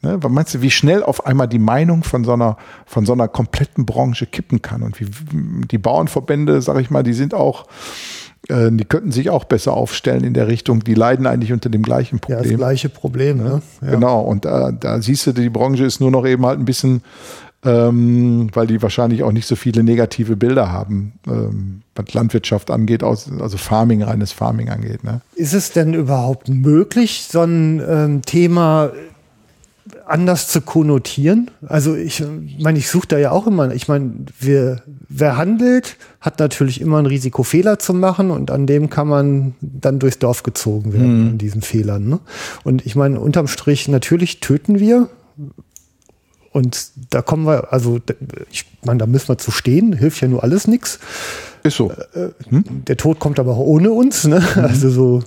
Ne? 0.00 0.22
Was 0.22 0.30
meinst 0.30 0.54
du, 0.54 0.62
wie 0.62 0.70
schnell 0.70 1.02
auf 1.02 1.26
einmal 1.26 1.48
die 1.48 1.58
Meinung 1.58 2.02
von 2.02 2.24
so 2.24 2.32
einer, 2.32 2.56
von 2.86 3.04
so 3.04 3.12
einer 3.12 3.28
kompletten 3.28 3.84
Branche 3.84 4.26
kippen 4.26 4.62
kann? 4.62 4.82
Und 4.82 5.00
wie 5.00 5.06
die 5.66 5.78
Bauernverbände, 5.78 6.62
sag 6.62 6.78
ich 6.80 6.90
mal, 6.90 7.02
die 7.02 7.12
sind 7.12 7.34
auch, 7.34 7.66
äh, 8.48 8.70
die 8.70 8.84
könnten 8.84 9.12
sich 9.12 9.30
auch 9.30 9.44
besser 9.44 9.74
aufstellen 9.74 10.24
in 10.24 10.34
der 10.34 10.48
Richtung. 10.48 10.84
Die 10.84 10.94
leiden 10.94 11.26
eigentlich 11.26 11.52
unter 11.52 11.70
dem 11.70 11.82
gleichen 11.82 12.18
Problem. 12.18 12.44
Ja, 12.44 12.50
das 12.50 12.58
gleiche 12.58 12.88
Problem, 12.88 13.38
ne? 13.38 13.62
Ja. 13.80 13.90
Genau. 13.90 14.20
Und 14.20 14.44
äh, 14.46 14.72
da 14.78 15.00
siehst 15.00 15.26
du, 15.26 15.32
die 15.32 15.50
Branche 15.50 15.84
ist 15.84 16.00
nur 16.00 16.10
noch 16.10 16.26
eben 16.26 16.44
halt 16.44 16.58
ein 16.58 16.64
bisschen 16.64 17.02
ähm, 17.64 18.48
weil 18.52 18.68
die 18.68 18.80
wahrscheinlich 18.82 19.22
auch 19.22 19.32
nicht 19.32 19.46
so 19.46 19.56
viele 19.56 19.82
negative 19.82 20.36
Bilder 20.36 20.70
haben, 20.70 21.14
ähm, 21.26 21.82
was 21.94 22.14
Landwirtschaft 22.14 22.70
angeht, 22.70 23.02
also 23.02 23.56
Farming, 23.56 24.02
reines 24.02 24.30
Farming 24.30 24.68
angeht. 24.68 25.02
Ne? 25.02 25.20
Ist 25.34 25.54
es 25.54 25.72
denn 25.72 25.92
überhaupt 25.92 26.48
möglich, 26.48 27.26
so 27.28 27.42
ein 27.42 27.82
ähm, 27.86 28.22
Thema 28.22 28.92
anders 30.08 30.48
zu 30.48 30.60
konnotieren? 30.60 31.50
Also 31.66 31.94
ich 31.94 32.22
meine, 32.58 32.78
ich 32.78 32.88
suche 32.88 33.08
da 33.08 33.18
ja 33.18 33.30
auch 33.30 33.46
immer, 33.46 33.72
ich 33.72 33.88
meine, 33.88 34.12
wer, 34.40 34.82
wer 35.08 35.36
handelt, 35.36 35.96
hat 36.20 36.38
natürlich 36.38 36.80
immer 36.80 36.98
ein 36.98 37.06
Risiko, 37.06 37.42
Fehler 37.42 37.78
zu 37.78 37.94
machen 37.94 38.30
und 38.30 38.50
an 38.50 38.66
dem 38.66 38.90
kann 38.90 39.08
man 39.08 39.54
dann 39.60 39.98
durchs 39.98 40.18
Dorf 40.18 40.42
gezogen 40.42 40.92
werden, 40.92 41.22
mhm. 41.22 41.28
an 41.30 41.38
diesen 41.38 41.62
Fehlern. 41.62 42.08
Ne? 42.08 42.20
Und 42.64 42.84
ich 42.86 42.96
meine, 42.96 43.20
unterm 43.20 43.46
Strich, 43.46 43.88
natürlich 43.88 44.40
töten 44.40 44.80
wir, 44.80 45.08
und 46.50 46.90
da 47.10 47.22
kommen 47.22 47.46
wir, 47.46 47.72
also 47.72 48.00
ich 48.50 48.64
meine, 48.84 48.98
da 48.98 49.06
müssen 49.06 49.28
wir 49.28 49.38
zu 49.38 49.50
stehen, 49.50 49.92
hilft 49.92 50.20
ja 50.22 50.28
nur 50.28 50.42
alles 50.42 50.66
nichts. 50.66 50.98
Ist 51.62 51.76
so. 51.76 51.92
Äh, 52.14 52.20
äh, 52.20 52.30
hm? 52.48 52.64
Der 52.86 52.96
Tod 52.96 53.18
kommt 53.18 53.38
aber 53.38 53.52
auch 53.52 53.58
ohne 53.58 53.92
uns, 53.92 54.26
ne? 54.26 54.40
Mhm. 54.40 54.62
Also 54.64 54.90
so 54.90 55.22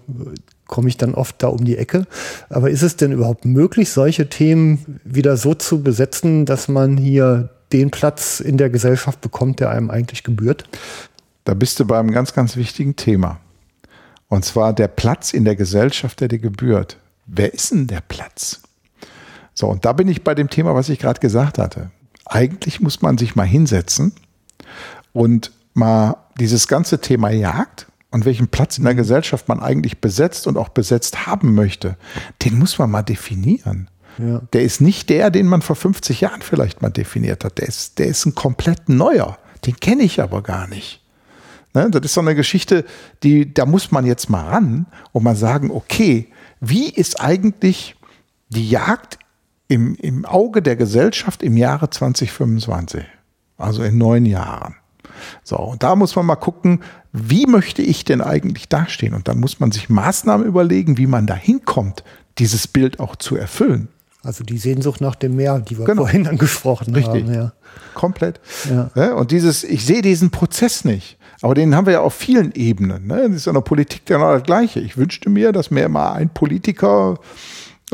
komme 0.72 0.90
ich 0.90 0.98
dann 0.98 1.14
oft 1.14 1.44
da 1.44 1.48
um 1.48 1.64
die 1.64 1.78
Ecke. 1.78 2.08
Aber 2.50 2.72
ist 2.72 2.82
es 2.82 2.96
denn 2.96 3.12
überhaupt 3.12 3.46
möglich, 3.46 3.92
solche 3.92 4.30
Themen 4.30 5.00
wieder 5.04 5.38
so 5.38 5.54
zu 5.54 5.84
besetzen, 5.84 6.48
dass 6.48 6.68
man 6.68 6.98
hier 6.98 7.50
den 7.72 7.92
Platz 7.92 8.40
in 8.40 8.58
der 8.58 8.72
Gesellschaft 8.72 9.22
bekommt, 9.22 9.60
der 9.60 9.70
einem 9.70 9.92
eigentlich 9.92 10.24
gebührt? 10.24 10.64
Da 11.44 11.54
bist 11.54 11.80
du 11.80 11.86
bei 11.86 12.00
einem 12.00 12.12
ganz, 12.12 12.34
ganz 12.34 12.56
wichtigen 12.56 12.96
Thema. 12.96 13.40
Und 14.30 14.46
zwar 14.46 14.74
der 14.74 14.88
Platz 14.88 15.34
in 15.34 15.44
der 15.44 15.58
Gesellschaft, 15.58 16.22
der 16.22 16.30
dir 16.30 16.40
gebührt. 16.40 16.98
Wer 17.28 17.54
ist 17.54 17.72
denn 17.72 17.88
der 17.88 18.02
Platz? 18.02 18.62
So, 19.54 19.68
und 19.68 19.84
da 19.84 19.92
bin 19.92 20.08
ich 20.08 20.24
bei 20.24 20.34
dem 20.34 20.50
Thema, 20.50 20.74
was 20.74 20.90
ich 20.90 21.00
gerade 21.00 21.20
gesagt 21.20 21.58
hatte. 21.58 21.92
Eigentlich 22.26 22.80
muss 22.80 23.02
man 23.02 23.18
sich 23.18 23.36
mal 23.36 23.46
hinsetzen 23.46 24.14
und 25.12 25.52
mal 25.74 26.16
dieses 26.40 26.70
ganze 26.70 27.02
Thema 27.02 27.30
Jagd 27.30 27.88
und 28.12 28.26
welchen 28.26 28.50
Platz 28.50 28.78
in 28.78 28.84
der 28.84 28.96
Gesellschaft 28.96 29.48
man 29.48 29.62
eigentlich 29.62 30.00
besetzt 30.00 30.46
und 30.48 30.58
auch 30.58 30.70
besetzt 30.70 31.26
haben 31.26 31.56
möchte, 31.56 31.98
den 32.44 32.60
muss 32.60 32.78
man 32.78 32.92
mal 32.92 33.04
definieren. 33.04 33.90
Ja. 34.18 34.42
Der 34.54 34.64
ist 34.64 34.82
nicht 34.82 35.10
der, 35.10 35.32
den 35.32 35.48
man 35.48 35.62
vor 35.62 35.76
50 35.76 36.22
Jahren 36.22 36.42
vielleicht 36.42 36.82
mal 36.82 36.90
definiert 36.90 37.46
hat. 37.46 37.58
Der 37.58 37.68
ist, 37.68 37.98
der 38.00 38.08
ist 38.08 38.26
ein 38.26 38.36
komplett 38.36 38.90
neuer. 38.90 39.38
Den 39.66 39.78
kenne 39.78 40.04
ich 40.04 40.22
aber 40.22 40.44
gar 40.44 40.68
nicht. 40.68 41.02
Ne? 41.74 41.90
Das 41.90 42.02
ist 42.04 42.14
so 42.14 42.22
eine 42.22 42.36
Geschichte, 42.36 42.86
die, 43.24 43.54
da 43.54 43.66
muss 43.66 43.92
man 43.92 44.06
jetzt 44.06 44.30
mal 44.30 44.48
ran 44.48 44.86
und 45.14 45.24
mal 45.24 45.36
sagen, 45.36 45.72
okay, 45.72 46.28
wie 46.60 46.90
ist 46.90 47.22
eigentlich 47.22 47.96
die 48.50 48.70
Jagd 48.70 49.18
im, 49.70 49.96
im 49.96 50.26
Auge 50.26 50.62
der 50.62 50.76
Gesellschaft 50.76 51.42
im 51.42 51.56
Jahre 51.56 51.90
2025, 51.90 53.06
also 53.58 53.84
in 53.84 53.98
neun 53.98 54.26
Jahren. 54.26 54.76
So, 55.44 55.58
und 55.58 55.84
da 55.84 55.96
muss 55.96 56.16
man 56.16 56.26
mal 56.26 56.36
gucken, 56.36 56.82
wie 57.14 57.46
möchte 57.46 57.82
ich 57.82 58.06
denn 58.06 58.22
eigentlich 58.22 58.70
dastehen? 58.70 59.14
Und 59.14 59.28
dann 59.28 59.40
muss 59.40 59.60
man 59.60 59.72
sich 59.72 59.90
Maßnahmen 59.90 60.46
überlegen, 60.46 60.98
wie 60.98 61.08
man 61.08 61.28
da 61.28 61.36
hinkommt, 61.36 62.04
dieses 62.38 62.68
Bild 62.68 63.00
auch 63.00 63.16
zu 63.16 63.36
erfüllen. 63.36 63.90
Also 64.24 64.44
die 64.44 64.58
Sehnsucht 64.58 65.02
nach 65.02 65.16
dem 65.16 65.36
Meer, 65.36 65.60
die 65.60 65.78
wir 65.78 65.86
genau. 65.86 66.04
vorhin 66.04 66.28
angesprochen 66.28 66.94
Richtig. 66.94 67.24
haben. 67.24 67.34
Ja. 67.34 67.54
Komplett. 67.96 68.40
Ja. 68.96 69.14
Und 69.14 69.32
dieses, 69.32 69.64
ich 69.64 69.86
sehe 69.86 70.02
diesen 70.02 70.30
Prozess 70.30 70.86
nicht. 70.86 71.18
Aber 71.42 71.56
den 71.56 71.76
haben 71.76 71.88
wir 71.88 71.94
ja 71.94 72.02
auf 72.02 72.14
vielen 72.14 72.52
Ebenen. 72.52 73.08
Ne? 73.08 73.28
Das 73.28 73.38
ist 73.38 73.48
in 73.48 73.56
der 73.56 73.62
Politik 73.62 74.06
genau 74.06 74.34
das 74.34 74.44
Gleiche. 74.44 74.80
Ich 74.80 74.96
wünschte 74.96 75.30
mir, 75.30 75.52
dass 75.52 75.72
mir 75.72 75.90
mal 75.90 76.14
ein 76.14 76.30
Politiker 76.30 77.18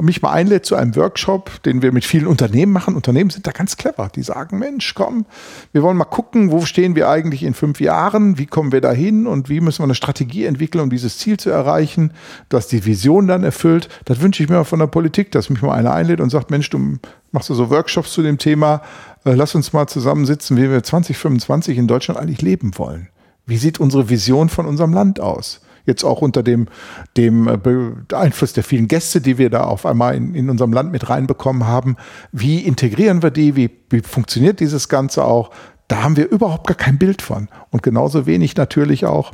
mich 0.02 0.22
mal 0.22 0.32
einlädt 0.32 0.66
zu 0.66 0.76
einem 0.76 0.96
Workshop, 0.96 1.64
den 1.64 1.82
wir 1.82 1.92
mit 1.92 2.06
vielen 2.06 2.28
Unternehmen 2.28 2.72
machen. 2.72 2.96
Unternehmen 2.96 3.30
sind 3.30 3.48
da 3.48 3.52
ganz 3.52 3.78
clever. 3.78 4.10
Die 4.14 4.22
sagen, 4.22 4.60
Mensch, 4.60 4.94
komm, 4.94 5.26
wir 5.72 5.82
wollen 5.82 5.98
mal 5.98 6.06
gucken, 6.06 6.52
wo 6.52 6.66
stehen 6.66 6.96
wir 6.96 7.10
eigentlich 7.10 7.44
in 7.44 7.54
fünf 7.54 7.80
Jahren, 7.80 8.38
wie 8.38 8.46
kommen 8.46 8.72
wir 8.72 8.82
da 8.82 8.92
hin 8.92 9.26
und 9.26 9.50
wie 9.50 9.60
müssen 9.60 9.80
wir 9.80 9.86
eine 9.86 9.96
Strategie 9.96 10.46
entwickeln, 10.46 10.82
um 10.82 10.90
dieses 10.90 11.18
Ziel 11.18 11.38
zu 11.38 11.50
erreichen, 11.50 12.12
dass 12.50 12.68
die 12.68 12.86
Vision 12.86 13.28
dann 13.28 13.44
erfüllt. 13.44 13.90
Das 14.06 14.22
wünsche 14.22 14.44
ich 14.44 14.50
mir 14.50 14.64
von 14.66 14.80
der 14.80 14.88
Politik, 14.88 15.32
dass 15.32 15.50
mich 15.50 15.62
mal 15.62 15.74
einer 15.74 15.94
einlädt 15.94 16.22
und 16.22 16.30
sagt, 16.30 16.52
Mensch, 16.52 16.70
du 16.70 17.00
machst 17.32 17.50
du 17.50 17.56
so 17.56 17.70
Workshops 17.70 18.14
zu 18.14 18.22
dem 18.22 18.38
Thema, 18.38 18.82
äh, 19.26 19.34
lass 19.34 19.56
uns 19.56 19.74
mal 19.74 19.88
zusammensitzen, 19.88 20.58
wie 20.58 20.70
wir 20.70 20.84
2025 20.84 21.78
in 21.78 21.88
Deutschland 21.88 22.20
eigentlich 22.20 22.42
leben 22.42 22.78
wollen. 22.78 23.10
Wie 23.48 23.58
sieht 23.58 23.80
unsere 23.80 24.10
Vision 24.10 24.50
von 24.50 24.66
unserem 24.66 24.94
Land 24.94 25.20
aus? 25.20 25.62
Jetzt 25.88 26.04
auch 26.04 26.22
unter 26.22 26.44
dem, 26.44 26.68
dem 27.16 27.48
äh, 27.48 28.16
Einfluss 28.16 28.54
der 28.54 28.64
vielen 28.64 28.88
Gäste, 28.88 29.22
die 29.22 29.40
wir 29.40 29.50
da 29.50 29.64
auf 29.64 29.86
einmal 29.88 30.14
in, 30.14 30.36
in 30.36 30.50
unserem 30.50 30.74
Land 30.74 30.92
mit 30.92 31.10
reinbekommen 31.10 31.66
haben. 31.66 31.96
Wie 32.32 32.60
integrieren 32.60 33.24
wir 33.24 33.32
die? 33.32 33.56
Wie, 33.56 33.72
wie 33.90 34.02
funktioniert 34.02 34.60
dieses 34.60 34.90
Ganze 34.90 35.26
auch? 35.26 35.50
Da 35.88 36.04
haben 36.04 36.18
wir 36.18 36.30
überhaupt 36.30 36.68
gar 36.68 36.78
kein 36.78 37.00
Bild 37.00 37.22
von. 37.22 37.48
Und 37.72 37.82
genauso 37.82 38.28
wenig 38.28 38.56
natürlich 38.56 39.06
auch 39.06 39.34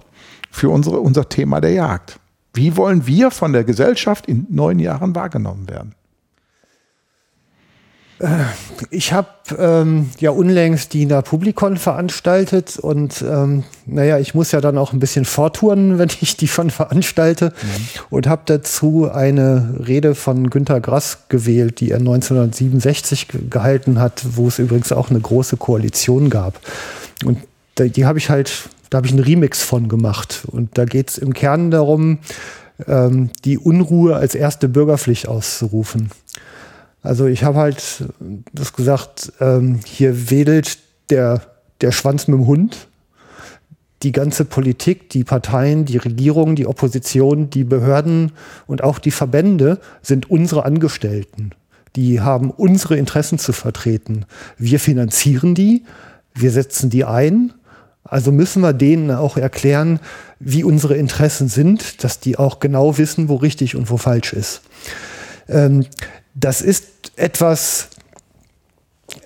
für 0.51 0.69
unsere, 0.69 0.99
unser 0.99 1.27
Thema 1.27 1.59
der 1.59 1.71
Jagd. 1.71 2.19
Wie 2.53 2.77
wollen 2.77 3.07
wir 3.07 3.31
von 3.31 3.51
der 3.51 3.63
Gesellschaft 3.63 4.27
in 4.27 4.45
neun 4.49 4.77
Jahren 4.77 5.15
wahrgenommen 5.15 5.67
werden? 5.67 5.95
Äh, 8.19 8.27
ich 8.89 9.13
habe 9.13 9.27
ähm, 9.57 10.09
ja 10.19 10.31
unlängst 10.31 10.93
die 10.93 11.05
Publikon 11.05 11.77
veranstaltet 11.77 12.77
und 12.77 13.23
ähm, 13.27 13.63
naja, 13.85 14.19
ich 14.19 14.33
muss 14.33 14.51
ja 14.51 14.61
dann 14.61 14.77
auch 14.77 14.93
ein 14.93 14.99
bisschen 14.99 15.25
vortouren, 15.25 15.97
wenn 15.99 16.09
ich 16.21 16.37
die 16.37 16.47
schon 16.47 16.69
veranstalte 16.69 17.47
mhm. 17.49 17.99
und 18.09 18.27
habe 18.27 18.43
dazu 18.45 19.11
eine 19.11 19.75
Rede 19.85 20.15
von 20.15 20.49
Günter 20.49 20.79
Grass 20.79 21.19
gewählt, 21.29 21.79
die 21.79 21.91
er 21.91 21.97
1967 21.97 23.27
gehalten 23.49 23.99
hat, 23.99 24.23
wo 24.35 24.47
es 24.47 24.59
übrigens 24.59 24.91
auch 24.91 25.09
eine 25.09 25.19
große 25.19 25.57
Koalition 25.57 26.29
gab. 26.29 26.59
Und 27.25 27.39
die 27.77 28.05
habe 28.05 28.19
ich 28.19 28.29
halt, 28.29 28.69
da 28.89 28.97
habe 28.97 29.07
ich 29.07 29.13
einen 29.13 29.23
Remix 29.23 29.61
von 29.61 29.89
gemacht 29.89 30.43
und 30.47 30.77
da 30.77 30.85
geht 30.85 31.09
es 31.09 31.17
im 31.17 31.33
Kern 31.33 31.71
darum, 31.71 32.19
ähm, 32.87 33.29
die 33.45 33.57
Unruhe 33.57 34.15
als 34.15 34.35
erste 34.35 34.69
Bürgerpflicht 34.69 35.27
auszurufen. 35.27 36.09
Also 37.03 37.27
ich 37.27 37.43
habe 37.43 37.59
halt 37.59 38.05
das 38.53 38.73
gesagt, 38.73 39.33
ähm, 39.41 39.81
hier 39.85 40.31
wedelt 40.31 40.79
der, 41.09 41.41
der 41.81 41.91
Schwanz 41.91 42.27
mit 42.27 42.39
dem 42.39 42.47
Hund. 42.47 42.87
Die 44.01 44.13
ganze 44.13 44.45
Politik, 44.45 45.09
die 45.09 45.23
Parteien, 45.23 45.85
die 45.85 45.97
Regierung, 45.97 46.55
die 46.55 46.65
Opposition, 46.65 47.49
die 47.49 47.65
Behörden 47.65 48.31
und 48.67 48.83
auch 48.83 48.99
die 48.99 49.11
Verbände 49.11 49.79
sind 50.01 50.29
unsere 50.29 50.65
Angestellten. 50.65 51.51
Die 51.95 52.21
haben 52.21 52.51
unsere 52.51 52.97
Interessen 52.97 53.37
zu 53.37 53.53
vertreten. 53.53 54.25
Wir 54.57 54.79
finanzieren 54.79 55.55
die, 55.55 55.83
wir 56.33 56.51
setzen 56.51 56.89
die 56.89 57.05
ein. 57.05 57.53
Also 58.03 58.31
müssen 58.31 58.61
wir 58.61 58.73
denen 58.73 59.11
auch 59.11 59.37
erklären, 59.37 59.99
wie 60.39 60.63
unsere 60.63 60.95
Interessen 60.95 61.47
sind, 61.47 62.03
dass 62.03 62.19
die 62.19 62.37
auch 62.37 62.59
genau 62.59 62.97
wissen, 62.97 63.29
wo 63.29 63.35
richtig 63.35 63.75
und 63.75 63.89
wo 63.89 63.97
falsch 63.97 64.33
ist. 64.33 64.61
Ähm, 65.47 65.85
das 66.35 66.61
ist 66.61 66.85
etwas, 67.15 67.89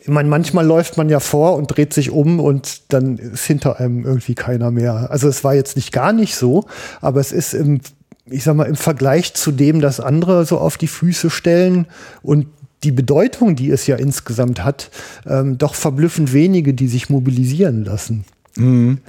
ich 0.01 0.09
meine, 0.09 0.29
manchmal 0.29 0.65
läuft 0.65 0.97
man 0.97 1.09
ja 1.09 1.19
vor 1.19 1.55
und 1.55 1.67
dreht 1.67 1.93
sich 1.93 2.11
um 2.11 2.39
und 2.39 2.93
dann 2.93 3.17
ist 3.17 3.45
hinter 3.45 3.79
einem 3.79 4.05
irgendwie 4.05 4.35
keiner 4.35 4.71
mehr. 4.71 5.09
Also 5.11 5.27
es 5.27 5.43
war 5.43 5.55
jetzt 5.55 5.75
nicht 5.75 5.91
gar 5.91 6.13
nicht 6.13 6.35
so, 6.35 6.65
aber 7.01 7.19
es 7.19 7.31
ist 7.31 7.53
im, 7.53 7.81
ich 8.25 8.43
sag 8.43 8.55
mal, 8.55 8.65
im 8.65 8.75
Vergleich 8.75 9.33
zu 9.33 9.51
dem, 9.51 9.81
dass 9.81 9.99
andere 9.99 10.45
so 10.45 10.57
auf 10.57 10.77
die 10.77 10.87
Füße 10.87 11.29
stellen 11.29 11.87
und 12.21 12.47
die 12.83 12.91
Bedeutung, 12.91 13.55
die 13.55 13.71
es 13.71 13.87
ja 13.87 13.95
insgesamt 13.95 14.63
hat, 14.63 14.91
ähm, 15.25 15.57
doch 15.57 15.73
verblüffend 15.73 16.33
wenige, 16.33 16.73
die 16.73 16.87
sich 16.87 17.09
mobilisieren 17.09 17.85
lassen. 17.85 18.25
Mhm. 18.55 18.99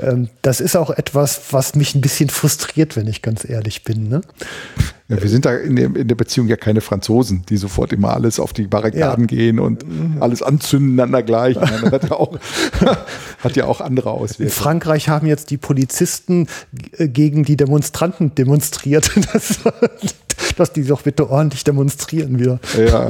Ähm, 0.00 0.28
das 0.42 0.60
ist 0.60 0.76
auch 0.76 0.90
etwas, 0.90 1.40
was 1.50 1.74
mich 1.74 1.94
ein 1.94 2.00
bisschen 2.00 2.28
frustriert, 2.28 2.96
wenn 2.96 3.06
ich 3.06 3.22
ganz 3.22 3.48
ehrlich 3.48 3.84
bin. 3.84 4.08
Ne? 4.08 4.22
Ja, 5.08 5.20
wir 5.20 5.28
sind 5.28 5.44
da 5.44 5.54
in 5.54 5.76
der, 5.76 5.94
in 5.94 6.08
der, 6.08 6.14
Beziehung 6.14 6.48
ja 6.48 6.56
keine 6.56 6.80
Franzosen, 6.80 7.42
die 7.50 7.58
sofort 7.58 7.92
immer 7.92 8.14
alles 8.14 8.40
auf 8.40 8.54
die 8.54 8.66
Barrikaden 8.66 9.24
ja. 9.24 9.36
gehen 9.36 9.60
und 9.60 9.84
alles 10.18 10.42
anzünden 10.42 10.98
an 10.98 11.12
der 11.12 11.22
gleichen. 11.22 11.60
Das 11.84 11.92
hat 11.92 12.08
ja 12.08 12.12
auch, 12.12 12.38
hat 13.44 13.56
ja 13.56 13.66
auch 13.66 13.80
andere 13.82 14.12
Auswirkungen. 14.12 14.48
In 14.48 14.54
Frankreich 14.54 15.08
haben 15.10 15.26
jetzt 15.26 15.50
die 15.50 15.58
Polizisten 15.58 16.48
gegen 16.98 17.44
die 17.44 17.56
Demonstranten 17.56 18.34
demonstriert, 18.34 19.10
dass, 19.32 19.58
dass 20.56 20.72
die 20.72 20.84
doch 20.84 21.02
bitte 21.02 21.28
ordentlich 21.28 21.64
demonstrieren 21.64 22.38
wieder. 22.38 22.58
Ja, 22.78 23.08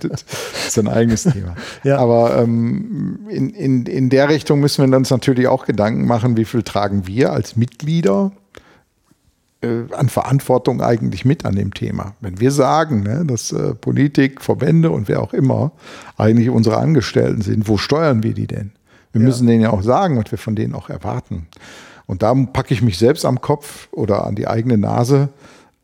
das 0.00 0.24
ist 0.66 0.78
ein 0.78 0.88
eigenes 0.88 1.22
Thema. 1.22 1.54
Ja. 1.84 1.98
Aber 1.98 2.36
ähm, 2.42 3.20
in, 3.28 3.50
in, 3.50 3.86
in 3.86 4.10
der 4.10 4.28
Richtung 4.28 4.58
müssen 4.58 4.90
wir 4.90 4.96
uns 4.96 5.10
natürlich 5.10 5.46
auch 5.46 5.66
Gedanken 5.66 6.06
machen, 6.06 6.36
wie 6.36 6.44
viel 6.44 6.64
tragen 6.64 7.06
wir 7.06 7.32
als 7.32 7.56
Mitglieder 7.56 8.32
äh, 9.62 9.84
an 9.92 10.08
Verantwortung 10.08 10.80
eigentlich 10.80 11.24
mit 11.24 11.44
an 11.44 11.54
dem 11.54 11.74
Thema. 11.74 12.14
Wenn 12.20 12.40
wir 12.40 12.50
sagen, 12.50 13.02
ne, 13.02 13.24
dass 13.26 13.52
äh, 13.52 13.74
Politik, 13.74 14.40
Verbände 14.40 14.90
und 14.90 15.08
wer 15.08 15.22
auch 15.22 15.32
immer 15.32 15.72
eigentlich 16.16 16.50
unsere 16.50 16.78
Angestellten 16.78 17.42
sind, 17.42 17.68
wo 17.68 17.76
steuern 17.76 18.22
wir 18.22 18.34
die 18.34 18.46
denn? 18.46 18.72
Wir 19.12 19.20
ja. 19.20 19.26
müssen 19.26 19.46
denen 19.46 19.62
ja 19.62 19.70
auch 19.70 19.82
sagen, 19.82 20.16
was 20.18 20.30
wir 20.30 20.38
von 20.38 20.56
denen 20.56 20.74
auch 20.74 20.88
erwarten. 20.88 21.46
Und 22.06 22.22
da 22.22 22.34
packe 22.34 22.74
ich 22.74 22.82
mich 22.82 22.98
selbst 22.98 23.24
am 23.24 23.40
Kopf 23.40 23.88
oder 23.92 24.26
an 24.26 24.34
die 24.34 24.48
eigene 24.48 24.78
Nase. 24.78 25.28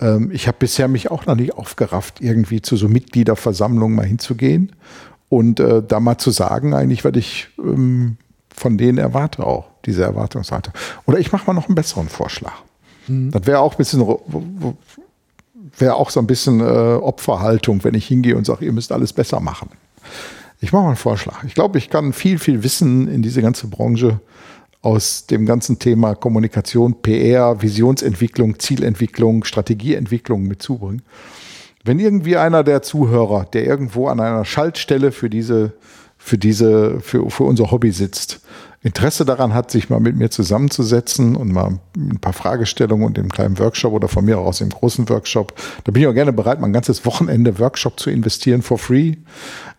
Ähm, 0.00 0.30
ich 0.32 0.48
habe 0.48 0.56
bisher 0.58 0.88
mich 0.88 1.10
auch 1.10 1.26
noch 1.26 1.36
nicht 1.36 1.54
aufgerafft, 1.54 2.20
irgendwie 2.20 2.62
zu 2.62 2.76
so 2.76 2.88
Mitgliederversammlungen 2.88 3.96
mal 3.96 4.06
hinzugehen 4.06 4.72
und 5.28 5.60
äh, 5.60 5.82
da 5.86 6.00
mal 6.00 6.18
zu 6.18 6.30
sagen, 6.30 6.74
eigentlich, 6.74 7.04
was 7.04 7.14
ich 7.16 7.48
ähm, 7.58 8.16
von 8.54 8.78
denen 8.78 8.98
erwarte 8.98 9.46
auch, 9.46 9.66
diese 9.84 10.02
Erwartungshaltung. 10.02 10.72
Oder 11.04 11.18
ich 11.18 11.30
mache 11.32 11.46
mal 11.46 11.52
noch 11.52 11.66
einen 11.66 11.74
besseren 11.74 12.08
Vorschlag. 12.08 12.54
Mhm. 13.06 13.30
Das 13.30 13.46
wäre 13.46 13.60
auch 13.60 13.72
ein 13.74 13.78
bisschen, 13.78 14.04
wäre 15.78 15.94
auch 15.94 16.10
so 16.10 16.20
ein 16.20 16.26
bisschen 16.26 16.60
äh, 16.60 16.64
Opferhaltung, 16.64 17.84
wenn 17.84 17.94
ich 17.94 18.06
hingehe 18.06 18.36
und 18.36 18.46
sage, 18.46 18.64
ihr 18.64 18.72
müsst 18.72 18.92
alles 18.92 19.12
besser 19.12 19.40
machen. 19.40 19.70
Ich 20.60 20.72
mache 20.72 20.82
mal 20.82 20.88
einen 20.88 20.96
Vorschlag. 20.96 21.44
Ich 21.44 21.54
glaube, 21.54 21.78
ich 21.78 21.90
kann 21.90 22.12
viel, 22.12 22.38
viel 22.38 22.62
Wissen 22.62 23.08
in 23.08 23.22
diese 23.22 23.42
ganze 23.42 23.66
Branche 23.66 24.20
aus 24.80 25.26
dem 25.26 25.46
ganzen 25.46 25.78
Thema 25.78 26.14
Kommunikation, 26.14 27.02
PR, 27.02 27.60
Visionsentwicklung, 27.60 28.58
Zielentwicklung, 28.58 29.44
Strategieentwicklung 29.44 30.44
mit 30.44 30.62
zubringen. 30.62 31.02
Wenn 31.84 31.98
irgendwie 31.98 32.36
einer 32.36 32.64
der 32.64 32.82
Zuhörer, 32.82 33.44
der 33.52 33.64
irgendwo 33.64 34.08
an 34.08 34.20
einer 34.20 34.44
Schaltstelle 34.44 35.12
für 35.12 35.28
diese, 35.28 35.72
für 36.18 36.38
diese, 36.38 37.00
für, 37.00 37.28
für 37.30 37.44
unser 37.44 37.70
Hobby 37.70 37.90
sitzt, 37.92 38.40
Interesse 38.82 39.24
daran 39.24 39.54
hat, 39.54 39.70
sich 39.70 39.90
mal 39.90 40.00
mit 40.00 40.16
mir 40.16 40.30
zusammenzusetzen 40.30 41.34
und 41.34 41.52
mal 41.52 41.78
ein 41.96 42.18
paar 42.20 42.32
Fragestellungen 42.32 43.06
und 43.06 43.18
im 43.18 43.30
kleinen 43.30 43.58
Workshop 43.58 43.92
oder 43.92 44.08
von 44.08 44.24
mir 44.24 44.38
aus 44.38 44.60
im 44.60 44.68
großen 44.68 45.08
Workshop, 45.08 45.54
da 45.84 45.92
bin 45.92 46.02
ich 46.02 46.08
auch 46.08 46.14
gerne 46.14 46.32
bereit, 46.32 46.60
mal 46.60 46.68
ein 46.68 46.72
ganzes 46.72 47.04
Wochenende 47.04 47.58
Workshop 47.58 47.98
zu 47.98 48.10
investieren 48.10 48.62
for 48.62 48.78
free, 48.78 49.16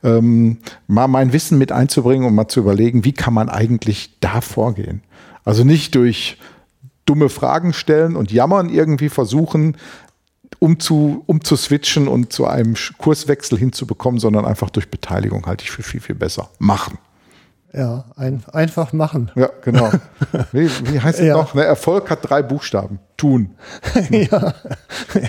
ähm, 0.03 0.57
mal 0.87 1.07
mein 1.07 1.31
Wissen 1.33 1.57
mit 1.57 1.71
einzubringen 1.71 2.27
und 2.27 2.35
mal 2.35 2.47
zu 2.47 2.59
überlegen, 2.59 3.05
wie 3.05 3.13
kann 3.13 3.33
man 3.33 3.49
eigentlich 3.49 4.17
da 4.19 4.41
vorgehen. 4.41 5.01
Also 5.45 5.63
nicht 5.63 5.95
durch 5.95 6.37
dumme 7.05 7.29
Fragen 7.29 7.73
stellen 7.73 8.15
und 8.15 8.31
jammern 8.31 8.69
irgendwie 8.69 9.09
versuchen, 9.09 9.77
um 10.59 10.79
zu, 10.79 11.23
um 11.25 11.43
zu 11.43 11.55
switchen 11.55 12.07
und 12.07 12.33
zu 12.33 12.47
einem 12.47 12.75
Kurswechsel 12.97 13.57
hinzubekommen, 13.57 14.19
sondern 14.19 14.45
einfach 14.45 14.69
durch 14.69 14.89
Beteiligung 14.89 15.45
halte 15.45 15.63
ich 15.63 15.71
für 15.71 15.83
viel, 15.83 16.01
viel 16.01 16.15
besser. 16.15 16.49
Machen. 16.59 16.97
Ja, 17.73 18.05
ein, 18.15 18.43
einfach 18.53 18.93
machen. 18.93 19.29
Ja, 19.35 19.49
genau. 19.61 19.91
Wie, 20.51 20.69
wie 20.89 20.99
heißt 20.99 21.19
es 21.19 21.25
ja. 21.25 21.35
noch? 21.35 21.53
Ne, 21.53 21.63
Erfolg 21.63 22.09
hat 22.09 22.19
drei 22.27 22.41
Buchstaben. 22.41 22.99
Tun. 23.17 23.55
ja. 24.09 24.53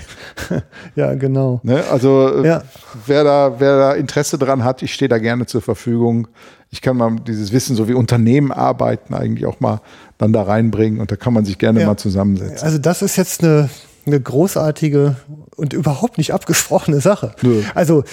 ja, 0.95 1.13
genau. 1.15 1.59
Ne, 1.63 1.83
also 1.91 2.43
ja. 2.43 2.61
wer 3.05 3.23
da, 3.23 3.59
wer 3.59 3.77
da 3.77 3.93
Interesse 3.93 4.37
dran 4.37 4.63
hat, 4.63 4.81
ich 4.83 4.93
stehe 4.93 5.09
da 5.09 5.17
gerne 5.17 5.47
zur 5.47 5.61
Verfügung. 5.61 6.27
Ich 6.69 6.81
kann 6.81 6.97
mal 6.97 7.15
dieses 7.27 7.51
Wissen, 7.51 7.75
so 7.75 7.87
wie 7.87 7.93
Unternehmen 7.93 8.51
arbeiten, 8.51 9.13
eigentlich 9.15 9.45
auch 9.45 9.59
mal 9.59 9.81
dann 10.17 10.31
da 10.31 10.43
reinbringen 10.43 11.01
und 11.01 11.11
da 11.11 11.15
kann 11.15 11.33
man 11.33 11.45
sich 11.45 11.57
gerne 11.57 11.81
ja. 11.81 11.87
mal 11.87 11.97
zusammensetzen. 11.97 12.65
Also 12.65 12.77
das 12.77 13.01
ist 13.01 13.15
jetzt 13.15 13.43
eine 13.43 13.69
eine 14.05 14.19
großartige 14.19 15.15
und 15.55 15.73
überhaupt 15.73 16.17
nicht 16.17 16.33
abgesprochene 16.33 17.01
Sache. 17.01 17.33
Nö. 17.41 17.61
Also 17.75 18.03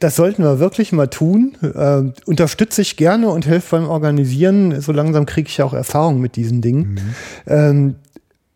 das 0.00 0.16
sollten 0.16 0.42
wir 0.42 0.58
wirklich 0.58 0.92
mal 0.92 1.08
tun. 1.08 1.56
Äh, 1.62 2.12
unterstütze 2.26 2.82
ich 2.82 2.96
gerne 2.96 3.28
und 3.28 3.46
helfe 3.46 3.76
beim 3.76 3.88
Organisieren. 3.88 4.80
So 4.80 4.92
langsam 4.92 5.26
kriege 5.26 5.48
ich 5.48 5.56
ja 5.56 5.64
auch 5.64 5.74
Erfahrung 5.74 6.20
mit 6.20 6.36
diesen 6.36 6.62
Dingen. 6.62 6.94
Mhm. 6.94 6.98
Ähm, 7.46 7.94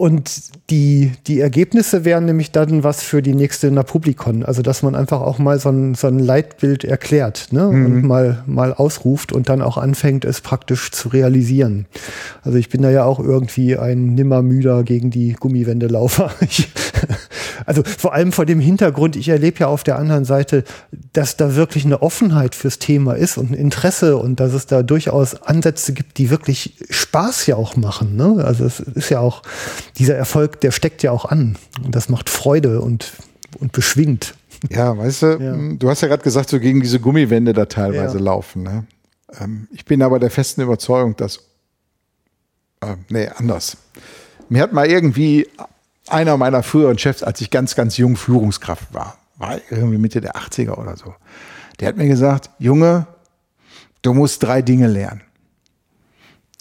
und 0.01 0.71
die, 0.71 1.11
die 1.27 1.41
Ergebnisse 1.41 2.05
wären 2.05 2.25
nämlich 2.25 2.53
dann 2.53 2.85
was 2.85 3.03
für 3.03 3.21
die 3.21 3.35
nächste 3.35 3.73
Napublikon. 3.73 4.45
Also, 4.45 4.63
dass 4.63 4.85
man 4.85 4.95
einfach 4.95 5.21
auch 5.21 5.41
mal 5.41 5.59
so 5.59 5.71
ein, 5.71 5.97
so 5.97 6.07
ein 6.07 6.21
Leitbild 6.21 6.85
erklärt 6.85 7.49
ne? 7.51 7.65
Mhm. 7.65 7.87
und 7.87 8.03
mal, 8.05 8.45
mal 8.47 8.73
ausruft 8.73 9.33
und 9.33 9.49
dann 9.49 9.61
auch 9.61 9.77
anfängt, 9.77 10.25
es 10.25 10.41
praktisch 10.41 10.93
zu 10.93 11.09
realisieren. 11.09 11.87
Also, 12.45 12.59
ich 12.59 12.69
bin 12.69 12.83
da 12.83 12.91
ja 12.91 13.03
auch 13.03 13.19
irgendwie 13.19 13.77
ein 13.77 14.15
Nimmermüder 14.15 14.85
gegen 14.85 15.11
die 15.11 15.33
Gummiwendelaufer. 15.33 16.31
Ich, 16.41 16.69
also, 17.67 17.83
vor 17.85 18.15
allem 18.15 18.33
vor 18.33 18.47
dem 18.47 18.61
Hintergrund, 18.61 19.17
ich 19.17 19.29
erlebe 19.29 19.61
ja 19.61 19.67
auf 19.69 19.85
der 19.85 19.99
anderen 19.99 20.25
Seite, 20.25 20.65
dass 21.13 21.37
da 21.37 21.55
wirklich 21.55 21.85
eine 21.85 22.03
Offenheit 22.03 22.55
fürs 22.55 22.79
Thema 22.79 23.15
ist 23.15 23.39
und 23.39 23.51
ein 23.51 23.55
Interesse 23.55 24.17
und 24.17 24.41
dass 24.41 24.53
es 24.53 24.67
da 24.67 24.83
durchaus 24.83 25.43
Ansätze 25.43 25.93
gibt, 25.93 26.19
die 26.19 26.31
wirklich 26.31 26.75
Spaß 26.91 27.47
ja 27.47 27.57
auch 27.57 27.77
machen. 27.77 28.17
Ne? 28.17 28.45
Also, 28.45 28.65
es 28.65 28.81
ist 28.81 29.11
ja 29.11 29.21
auch, 29.21 29.43
dieser 29.99 30.17
Erfolg, 30.17 30.61
der 30.61 30.71
steckt 30.71 31.03
ja 31.03 31.11
auch 31.11 31.25
an. 31.25 31.57
Und 31.85 31.95
das 31.95 32.09
macht 32.09 32.29
Freude 32.29 32.81
und, 32.81 33.13
und 33.59 33.73
beschwingt. 33.73 34.35
Ja, 34.71 34.97
weißt 34.97 35.23
du, 35.23 35.27
ja. 35.41 35.57
du 35.77 35.89
hast 35.89 36.01
ja 36.01 36.09
gerade 36.09 36.23
gesagt, 36.23 36.51
so 36.51 36.59
gegen 36.59 36.81
diese 36.81 37.01
Gummiwände 37.01 37.53
da 37.53 37.67
teilweise 37.67 38.19
ja. 38.19 38.25
laufen. 38.25 38.63
Ne? 38.63 38.87
Ähm, 39.41 39.69
ich 39.73 39.85
bin 39.85 40.03
aber 40.03 40.19
der 40.19 40.31
festen 40.31 40.63
Überzeugung, 40.63 41.17
dass, 41.17 41.39
äh, 42.81 42.97
nee, 43.09 43.29
anders. 43.29 43.77
Mir 44.49 44.63
hat 44.63 44.73
mal 44.73 44.87
irgendwie 44.87 45.47
einer 46.11 46.37
meiner 46.37 46.63
früheren 46.63 46.99
Chefs, 46.99 47.23
als 47.23 47.41
ich 47.41 47.51
ganz, 47.51 47.75
ganz 47.75 47.97
jung 47.97 48.17
Führungskraft 48.17 48.93
war, 48.93 49.19
war 49.37 49.59
irgendwie 49.71 49.99
Mitte 49.99 50.21
der 50.21 50.37
80er 50.37 50.73
oder 50.73 50.97
so, 50.97 51.15
der 51.81 51.89
hat 51.89 51.97
mir 51.97 52.09
gesagt, 52.09 52.51
Junge, 52.59 53.07
du 54.03 54.15
musst 54.15 54.43
drei 54.43 54.63
Dinge 54.63 54.89
lernen. 54.89 55.23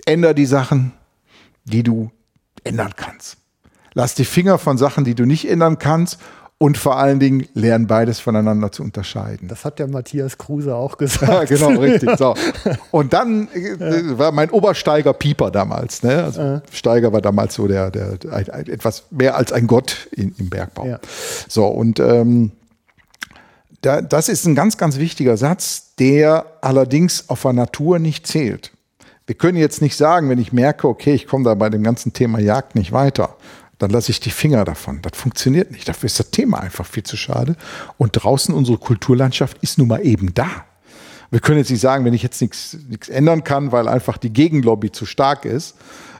Änder 0.05 0.33
die 0.33 0.45
Sachen, 0.45 0.93
die 1.65 1.83
du 1.83 2.11
ändern 2.63 2.93
kannst. 2.95 3.37
Lass 3.93 4.15
die 4.15 4.25
Finger 4.25 4.57
von 4.57 4.77
Sachen, 4.77 5.03
die 5.03 5.15
du 5.15 5.25
nicht 5.25 5.49
ändern 5.49 5.79
kannst 5.79 6.19
und 6.59 6.77
vor 6.77 6.97
allen 6.97 7.19
Dingen 7.19 7.47
lern 7.53 7.85
beides 7.85 8.19
voneinander 8.19 8.71
zu 8.71 8.81
unterscheiden. 8.81 9.47
Das 9.47 9.63
hat 9.63 9.77
der 9.77 9.87
Matthias 9.87 10.39
Kruse 10.39 10.75
auch 10.75 10.97
gesagt. 10.97 11.51
Ja, 11.51 11.57
genau, 11.57 11.79
richtig. 11.79 12.17
So. 12.17 12.33
Und 12.91 13.13
dann 13.13 13.47
äh, 13.53 14.17
war 14.17 14.31
mein 14.31 14.49
Obersteiger 14.49 15.13
Pieper 15.13 15.51
damals. 15.51 16.01
Ne? 16.01 16.23
Also 16.23 16.41
ja. 16.41 16.61
Steiger 16.71 17.13
war 17.13 17.21
damals 17.21 17.53
so 17.53 17.67
der, 17.67 17.91
der, 17.91 18.17
der, 18.17 18.55
etwas 18.67 19.03
mehr 19.11 19.37
als 19.37 19.51
ein 19.51 19.67
Gott 19.67 20.07
in, 20.11 20.33
im 20.39 20.49
Bergbau. 20.49 20.85
Ja. 20.85 20.99
So, 21.47 21.67
und 21.67 21.99
ähm, 21.99 22.51
da, 23.81 24.01
das 24.01 24.27
ist 24.27 24.45
ein 24.45 24.55
ganz, 24.55 24.77
ganz 24.77 24.97
wichtiger 24.97 25.37
Satz, 25.37 25.95
der 25.99 26.45
allerdings 26.61 27.29
auf 27.29 27.43
der 27.43 27.53
Natur 27.53 27.99
nicht 27.99 28.25
zählt. 28.25 28.71
Wir 29.27 29.35
können 29.35 29.57
jetzt 29.57 29.81
nicht 29.81 29.95
sagen, 29.95 30.29
wenn 30.29 30.39
ich 30.39 30.53
merke, 30.53 30.87
okay, 30.87 31.13
ich 31.13 31.27
komme 31.27 31.43
da 31.43 31.53
bei 31.53 31.69
dem 31.69 31.83
ganzen 31.83 32.13
Thema 32.13 32.39
Jagd 32.39 32.75
nicht 32.75 32.93
weiter, 32.93 33.35
dann 33.77 33.91
lasse 33.91 34.11
ich 34.11 34.19
die 34.19 34.31
Finger 34.31 34.65
davon. 34.65 35.01
Das 35.01 35.17
funktioniert 35.17 35.71
nicht. 35.71 35.87
Dafür 35.87 36.07
ist 36.07 36.19
das 36.19 36.31
Thema 36.31 36.59
einfach 36.59 36.85
viel 36.85 37.03
zu 37.03 37.17
schade. 37.17 37.55
Und 37.97 38.13
draußen 38.13 38.53
unsere 38.53 38.77
Kulturlandschaft 38.77 39.57
ist 39.61 39.77
nun 39.77 39.87
mal 39.87 40.05
eben 40.05 40.33
da. 40.33 40.65
Wir 41.29 41.39
können 41.39 41.57
jetzt 41.57 41.69
nicht 41.69 41.81
sagen, 41.81 42.05
wenn 42.05 42.13
ich 42.13 42.23
jetzt 42.23 42.41
nichts, 42.41 42.77
nichts 42.89 43.09
ändern 43.09 43.43
kann, 43.43 43.71
weil 43.71 43.87
einfach 43.87 44.17
die 44.17 44.31
Gegenlobby 44.31 44.91
zu 44.91 45.05
stark 45.05 45.45
ist, 45.45 45.75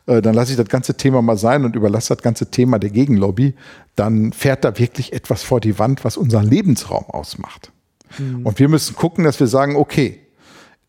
äh, 0.06 0.22
dann 0.22 0.36
lasse 0.36 0.52
ich 0.52 0.58
das 0.58 0.68
ganze 0.68 0.96
Thema 0.96 1.22
mal 1.22 1.38
sein 1.38 1.64
und 1.66 1.76
überlasse 1.76 2.14
das 2.14 2.24
ganze 2.24 2.52
Thema 2.52 2.78
der 2.78 2.90
Gegenlobby. 2.90 3.56
Dann 3.96 4.34
fährt 4.34 4.66
da 4.66 4.78
wirklich 4.78 5.14
etwas 5.14 5.44
vor 5.44 5.62
die 5.62 5.80
Wand, 5.80 6.04
was 6.04 6.18
unseren 6.18 6.46
Lebensraum 6.46 7.06
ausmacht. 7.06 7.72
Mhm. 8.20 8.46
Und 8.46 8.60
wir 8.60 8.70
müssen 8.70 8.96
gucken, 8.96 9.24
dass 9.24 9.40
wir 9.40 9.48
sagen, 9.48 9.76
okay, 9.76 10.20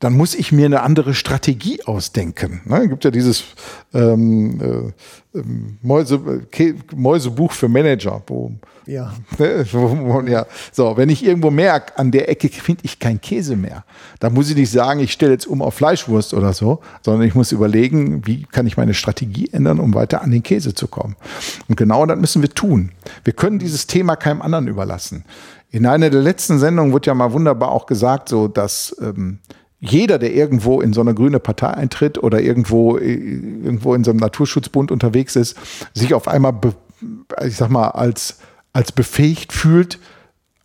dann 0.00 0.16
muss 0.16 0.34
ich 0.34 0.52
mir 0.52 0.66
eine 0.66 0.82
andere 0.82 1.14
Strategie 1.14 1.82
ausdenken. 1.84 2.60
Ne? 2.64 2.82
Es 2.82 2.88
gibt 2.88 3.04
ja 3.04 3.10
dieses 3.10 3.44
ähm, 3.92 4.60
äh, 5.34 5.38
ähm, 5.38 5.78
Mäuse, 5.82 6.20
Mäusebuch 6.94 7.52
für 7.52 7.68
Manager, 7.68 8.22
wo 8.26 8.52
ja. 8.88 9.12
Ne, 9.38 10.30
ja. 10.30 10.46
So, 10.72 10.96
wenn 10.96 11.10
ich 11.10 11.24
irgendwo 11.24 11.50
merke, 11.50 11.98
an 11.98 12.10
der 12.10 12.30
Ecke 12.30 12.48
finde 12.48 12.84
ich 12.84 12.98
keinen 12.98 13.20
Käse 13.20 13.54
mehr, 13.54 13.84
dann 14.18 14.32
muss 14.32 14.48
ich 14.48 14.56
nicht 14.56 14.70
sagen, 14.70 15.00
ich 15.00 15.12
stelle 15.12 15.32
jetzt 15.32 15.46
um 15.46 15.60
auf 15.60 15.74
Fleischwurst 15.74 16.32
oder 16.32 16.54
so, 16.54 16.80
sondern 17.02 17.28
ich 17.28 17.34
muss 17.34 17.52
überlegen, 17.52 18.26
wie 18.26 18.44
kann 18.44 18.66
ich 18.66 18.78
meine 18.78 18.94
Strategie 18.94 19.50
ändern, 19.52 19.78
um 19.78 19.94
weiter 19.94 20.22
an 20.22 20.30
den 20.30 20.42
Käse 20.42 20.74
zu 20.74 20.88
kommen. 20.88 21.16
Und 21.68 21.76
genau 21.76 22.06
das 22.06 22.18
müssen 22.18 22.40
wir 22.40 22.50
tun. 22.50 22.92
Wir 23.24 23.34
können 23.34 23.58
dieses 23.58 23.86
Thema 23.86 24.16
keinem 24.16 24.40
anderen 24.40 24.68
überlassen. 24.68 25.24
In 25.70 25.84
einer 25.84 26.08
der 26.08 26.22
letzten 26.22 26.58
Sendungen 26.58 26.92
wurde 26.92 27.08
ja 27.08 27.14
mal 27.14 27.32
wunderbar 27.32 27.72
auch 27.72 27.84
gesagt, 27.84 28.30
so 28.30 28.48
dass 28.48 28.96
ähm, 29.02 29.40
jeder, 29.80 30.18
der 30.18 30.34
irgendwo 30.34 30.80
in 30.80 30.92
so 30.92 31.00
eine 31.00 31.14
grüne 31.14 31.38
Partei 31.38 31.68
eintritt 31.68 32.22
oder 32.22 32.40
irgendwo, 32.40 32.96
äh, 32.98 33.14
irgendwo 33.14 33.94
in 33.94 34.04
so 34.04 34.10
einem 34.10 34.20
Naturschutzbund 34.20 34.90
unterwegs 34.90 35.36
ist, 35.36 35.56
sich 35.94 36.14
auf 36.14 36.26
einmal, 36.26 36.54
ich 37.44 37.56
sag 37.56 37.70
mal, 37.70 37.88
als, 37.90 38.38
als 38.72 38.92
befähigt 38.92 39.52
fühlt, 39.52 39.98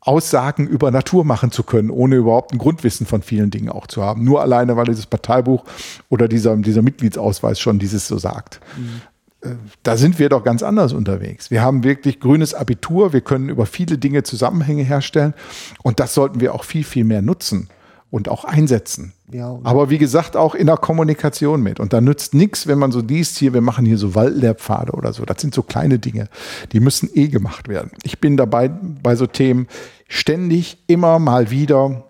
Aussagen 0.01 0.67
über 0.67 0.91
Natur 0.91 1.23
machen 1.23 1.51
zu 1.51 1.63
können, 1.63 1.89
ohne 1.89 2.17
überhaupt 2.17 2.51
ein 2.51 2.57
Grundwissen 2.57 3.05
von 3.05 3.21
vielen 3.21 3.51
Dingen 3.51 3.69
auch 3.69 3.87
zu 3.87 4.03
haben. 4.03 4.23
Nur 4.23 4.41
alleine, 4.41 4.75
weil 4.75 4.85
dieses 4.85 5.05
Parteibuch 5.05 5.63
oder 6.09 6.27
dieser, 6.27 6.57
dieser 6.57 6.81
Mitgliedsausweis 6.81 7.59
schon 7.59 7.79
dieses 7.79 8.07
so 8.07 8.17
sagt. 8.17 8.59
Mhm. 8.75 9.49
Äh, 9.49 9.55
da 9.83 9.95
sind 9.95 10.19
wir 10.19 10.27
doch 10.27 10.43
ganz 10.43 10.63
anders 10.63 10.91
unterwegs. 10.91 11.51
Wir 11.51 11.61
haben 11.61 11.83
wirklich 11.83 12.19
grünes 12.19 12.53
Abitur, 12.53 13.13
wir 13.13 13.21
können 13.21 13.47
über 13.47 13.65
viele 13.65 13.97
Dinge 13.97 14.23
Zusammenhänge 14.23 14.83
herstellen 14.83 15.35
und 15.83 16.01
das 16.01 16.13
sollten 16.15 16.41
wir 16.41 16.53
auch 16.53 16.65
viel, 16.65 16.83
viel 16.83 17.05
mehr 17.05 17.21
nutzen 17.21 17.69
und 18.13 18.29
auch 18.29 18.45
einsetzen. 18.45 19.11
Ja, 19.31 19.57
Aber 19.63 19.89
wie 19.89 19.97
gesagt, 19.97 20.37
auch 20.37 20.53
in 20.53 20.67
der 20.67 20.77
Kommunikation 20.77 21.63
mit. 21.63 21.79
Und 21.79 21.93
da 21.93 21.99
nützt 21.99 22.35
nichts, 22.35 22.67
wenn 22.67 22.77
man 22.77 22.91
so 22.91 22.99
liest, 22.99 23.39
hier, 23.39 23.55
wir 23.55 23.61
machen 23.61 23.87
hier 23.87 23.97
so 23.97 24.13
Waldlehrpfade 24.13 24.91
oder 24.91 25.13
so. 25.13 25.25
Das 25.25 25.41
sind 25.41 25.55
so 25.55 25.63
kleine 25.63 25.97
Dinge, 25.97 26.27
die 26.73 26.79
müssen 26.79 27.09
eh 27.11 27.27
gemacht 27.29 27.69
werden. 27.69 27.89
Ich 28.03 28.21
bin 28.21 28.37
dabei 28.37 28.67
bei 28.67 29.15
so 29.15 29.25
Themen 29.25 29.67
ständig 30.07 30.77
immer 30.85 31.17
mal 31.17 31.49
wieder 31.49 32.03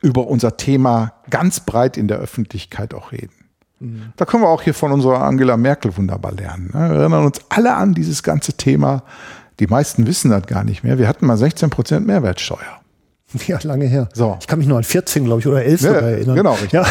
über 0.00 0.26
unser 0.26 0.56
Thema 0.56 1.12
ganz 1.28 1.60
breit 1.60 1.98
in 1.98 2.08
der 2.08 2.16
Öffentlichkeit 2.16 2.94
auch 2.94 3.12
reden. 3.12 3.34
Mhm. 3.78 4.14
Da 4.16 4.24
können 4.24 4.42
wir 4.42 4.48
auch 4.48 4.62
hier 4.62 4.72
von 4.72 4.90
unserer 4.90 5.22
Angela 5.22 5.58
Merkel 5.58 5.94
wunderbar 5.98 6.32
lernen. 6.32 6.70
Ne? 6.72 6.92
Wir 6.92 6.96
erinnern 6.96 7.26
uns 7.26 7.42
alle 7.50 7.74
an 7.74 7.92
dieses 7.92 8.22
ganze 8.22 8.54
Thema. 8.54 9.02
Die 9.58 9.66
meisten 9.66 10.06
wissen 10.06 10.30
das 10.30 10.46
gar 10.46 10.64
nicht 10.64 10.82
mehr. 10.82 10.98
Wir 10.98 11.08
hatten 11.08 11.26
mal 11.26 11.36
16 11.36 11.68
Prozent 11.68 12.06
Mehrwertsteuer. 12.06 12.80
Ja, 13.46 13.58
lange 13.62 13.86
her. 13.86 14.08
So. 14.12 14.36
Ich 14.40 14.46
kann 14.46 14.58
mich 14.58 14.68
nur 14.68 14.78
an 14.78 14.84
14, 14.84 15.24
glaube 15.24 15.40
ich, 15.40 15.46
oder 15.46 15.64
11 15.64 15.80
ja, 15.82 15.92
erinnern. 15.92 16.36
Genau, 16.36 16.52
richtig. 16.52 16.72
Ja. 16.72 16.86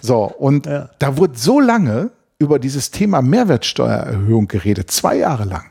So, 0.00 0.24
und 0.24 0.66
ja. 0.66 0.88
da 0.98 1.16
wurde 1.16 1.36
so 1.36 1.60
lange 1.60 2.10
über 2.38 2.58
dieses 2.58 2.90
Thema 2.90 3.20
Mehrwertsteuererhöhung 3.22 4.48
geredet, 4.48 4.90
zwei 4.90 5.16
Jahre 5.16 5.44
lang. 5.44 5.64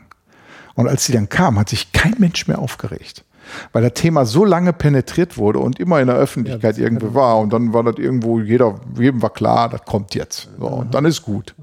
Und 0.75 0.87
als 0.87 1.05
sie 1.05 1.13
dann 1.13 1.29
kam, 1.29 1.57
hat 1.57 1.69
sich 1.69 1.91
kein 1.91 2.15
Mensch 2.19 2.47
mehr 2.47 2.59
aufgeregt. 2.59 3.23
Weil 3.71 3.81
das 3.81 3.93
Thema 3.93 4.25
so 4.25 4.43
lange 4.43 4.73
penetriert 4.73 5.37
wurde 5.37 5.59
und 5.59 5.79
immer 5.79 6.01
in 6.01 6.07
der 6.07 6.17
Öffentlichkeit 6.17 6.77
ja, 6.77 6.83
irgendwie 6.83 7.13
war. 7.13 7.39
Und 7.39 7.53
dann 7.53 7.73
war 7.73 7.83
das 7.83 7.95
irgendwo, 7.97 8.39
jeder, 8.39 8.75
jedem 8.99 9.21
war 9.21 9.29
klar, 9.29 9.69
das 9.69 9.85
kommt 9.85 10.15
jetzt. 10.15 10.49
So, 10.59 10.67
und 10.67 10.93
dann 10.93 11.05
ist 11.05 11.23
gut. 11.23 11.55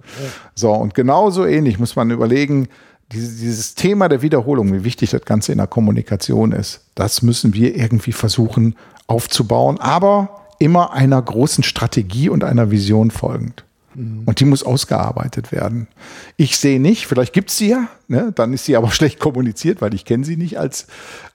So, 0.55 0.73
und 0.73 0.95
genauso 0.95 1.45
ähnlich 1.45 1.79
muss 1.79 1.95
man 1.95 2.11
überlegen, 2.11 2.69
dieses, 3.15 3.75
Thema 3.75 4.09
der 4.09 4.23
Wiederholung, 4.23 4.73
wie 4.73 4.85
wichtig 4.85 5.11
das 5.11 5.25
Ganze 5.25 5.53
in 5.53 5.59
der 5.59 5.67
Kommunikation 5.67 6.53
ist, 6.53 6.83
das 6.95 7.23
müssen 7.23 7.55
wir 7.55 7.77
irgendwie 7.77 8.13
versuchen 8.13 8.77
aufzubauen, 9.07 9.79
aber 9.81 10.41
immer 10.59 10.93
einer 10.93 11.21
großen 11.21 11.65
Strategie 11.65 12.29
und 12.29 12.45
einer 12.45 12.71
Vision 12.71 13.11
folgend. 13.11 13.65
Mhm. 13.95 14.23
Und 14.27 14.41
die 14.41 14.45
muss 14.45 14.63
ausgearbeitet 14.63 15.53
werden. 15.53 15.89
Ich 16.37 16.57
sehe 16.57 16.81
nicht, 16.81 17.07
vielleicht 17.07 17.33
gibt 17.33 17.51
es 17.51 17.59
sie 17.59 17.71
ja, 17.71 17.89
ne? 18.09 18.33
dann 18.35 18.53
ist 18.53 18.65
sie 18.65 18.77
aber 18.77 18.91
schlecht 18.93 19.19
kommuniziert, 19.19 19.81
weil 19.81 19.95
ich 19.95 20.05
kenne 20.05 20.25
sie 20.25 20.37
nicht 20.37 20.59
als, 20.59 20.87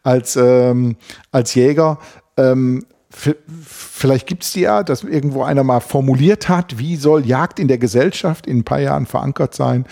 als, 0.04 0.36
ähm, 0.36 0.96
als 1.32 1.56
Jäger. 1.56 2.00
Ähm, 2.38 2.86
vielleicht 3.12 4.28
gibt 4.28 4.44
es 4.44 4.54
die 4.54 4.62
ja, 4.62 4.84
dass 4.84 5.04
irgendwo 5.04 5.44
einer 5.44 5.64
mal 5.64 5.80
formuliert 5.80 6.48
hat, 6.48 6.78
wie 6.78 6.96
soll 6.96 7.26
Jagd 7.26 7.60
in 7.60 7.68
der 7.68 7.80
Gesellschaft 7.80 8.46
in 8.46 8.60
ein 8.60 8.64
paar 8.64 8.80
Jahren 8.80 9.08
verankert 9.08 9.56
sein. 9.56 9.86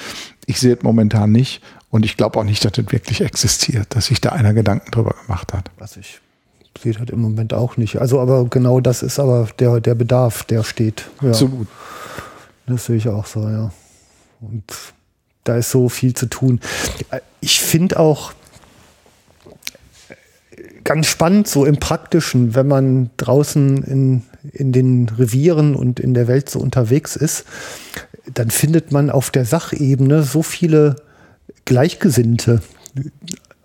Ich 0.46 0.60
sehe 0.60 0.76
es 0.76 0.84
momentan 0.84 1.32
nicht. 1.32 1.62
Und 1.90 2.06
ich 2.06 2.18
glaube 2.18 2.40
auch 2.40 2.44
nicht, 2.44 2.64
dass 2.66 2.74
das 2.74 2.92
wirklich 2.92 3.22
existiert, 3.22 3.96
dass 3.96 4.08
sich 4.08 4.20
da 4.20 4.30
einer 4.30 4.54
Gedanken 4.54 4.92
drüber 4.92 5.16
gemacht 5.26 5.54
hat. 5.54 5.72
Was 5.78 5.98
ich 5.98 6.22
sehe 6.82 6.94
das 6.94 7.10
im 7.10 7.22
Moment 7.22 7.54
auch 7.54 7.78
nicht. 7.78 7.98
Also, 7.98 8.20
aber 8.20 8.46
genau 8.46 8.80
das 8.80 9.04
ist 9.04 9.20
aber 9.20 9.48
der, 9.60 9.80
der 9.80 9.96
Bedarf, 9.96 10.44
der 10.44 10.64
steht. 10.64 11.10
Ja. 11.22 11.30
Absolut. 11.30 11.68
Das 12.68 12.86
sehe 12.86 12.98
ich 12.98 13.08
auch 13.08 13.26
so, 13.26 13.48
ja. 13.48 13.72
Und 14.42 14.64
da 15.44 15.56
ist 15.56 15.72
so 15.72 15.90
viel 15.90 16.14
zu 16.14 16.28
tun. 16.28 16.60
Ich 17.40 17.60
finde 17.60 18.00
auch 18.00 18.34
ganz 20.84 21.08
spannend, 21.08 21.48
so 21.48 21.66
im 21.66 21.78
Praktischen, 21.78 22.56
wenn 22.56 22.68
man 22.68 23.10
draußen 23.18 23.84
in, 23.84 24.24
in 24.54 24.72
den 24.72 25.10
Revieren 25.10 25.76
und 25.76 26.00
in 26.00 26.14
der 26.14 26.28
Welt 26.28 26.50
so 26.50 26.60
unterwegs 26.60 27.16
ist, 27.16 27.46
dann 28.34 28.52
findet 28.52 28.92
man 28.92 29.10
auf 29.10 29.30
der 29.30 29.46
Sachebene 29.46 30.24
so 30.24 30.44
viele 30.44 30.98
Gleichgesinnte, 31.66 32.62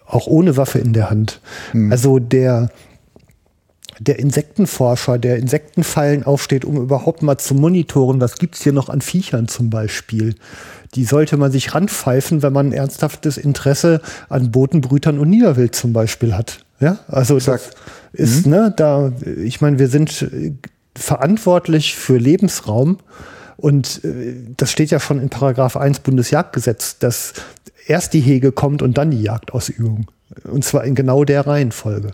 auch 0.07 0.27
ohne 0.27 0.57
Waffe 0.57 0.79
in 0.79 0.93
der 0.93 1.11
Hand. 1.11 1.41
Hm. 1.73 1.91
Also 1.91 2.19
der, 2.19 2.71
der 3.99 4.19
Insektenforscher, 4.19 5.19
der 5.19 5.37
Insektenfallen 5.37 6.25
aufsteht, 6.25 6.65
um 6.65 6.77
überhaupt 6.77 7.23
mal 7.23 7.39
zu 7.39 7.55
monitoren, 7.55 8.21
was 8.21 8.37
gibt 8.37 8.57
es 8.57 8.63
hier 8.63 8.73
noch 8.73 8.89
an 8.89 9.01
Viechern 9.01 9.49
zum 9.49 9.71
Beispiel. 9.71 10.35
Die 10.95 11.05
sollte 11.05 11.37
man 11.37 11.51
sich 11.51 11.75
ranpfeifen, 11.75 12.43
wenn 12.43 12.53
man 12.53 12.69
ein 12.69 12.73
ernsthaftes 12.73 13.39
Interesse 13.39 14.01
an 14.29 14.51
Botenbrütern 14.51 15.19
und 15.19 15.31
Niederwild 15.31 15.75
zum 15.75 15.93
Beispiel 15.93 16.35
hat. 16.35 16.65
Ja, 16.81 16.99
also 17.09 17.37
Exakt. 17.37 17.71
das 18.13 18.21
ist, 18.21 18.47
mhm. 18.47 18.53
ne, 18.53 18.75
da, 18.77 19.13
ich 19.43 19.61
meine, 19.61 19.79
wir 19.79 19.89
sind 19.89 20.29
verantwortlich 20.97 21.97
für 21.97 22.19
Lebensraum. 22.19 22.99
Und 23.57 24.05
äh, 24.05 24.35
das 24.57 24.73
steht 24.73 24.91
ja 24.91 24.99
schon 24.99 25.21
in 25.21 25.29
Paragraph 25.29 25.77
1 25.77 26.01
Bundesjagdgesetz, 26.01 26.99
dass 26.99 27.35
erst 27.87 28.13
die 28.15 28.21
Hege 28.21 28.53
kommt 28.53 28.83
und 28.83 28.99
dann 28.99 29.11
die 29.11 29.23
Jagdausübung. 29.23 30.07
Und 30.45 30.65
zwar 30.65 30.85
in 30.85 30.95
genau 30.95 31.25
der 31.25 31.47
Reihenfolge. 31.47 32.13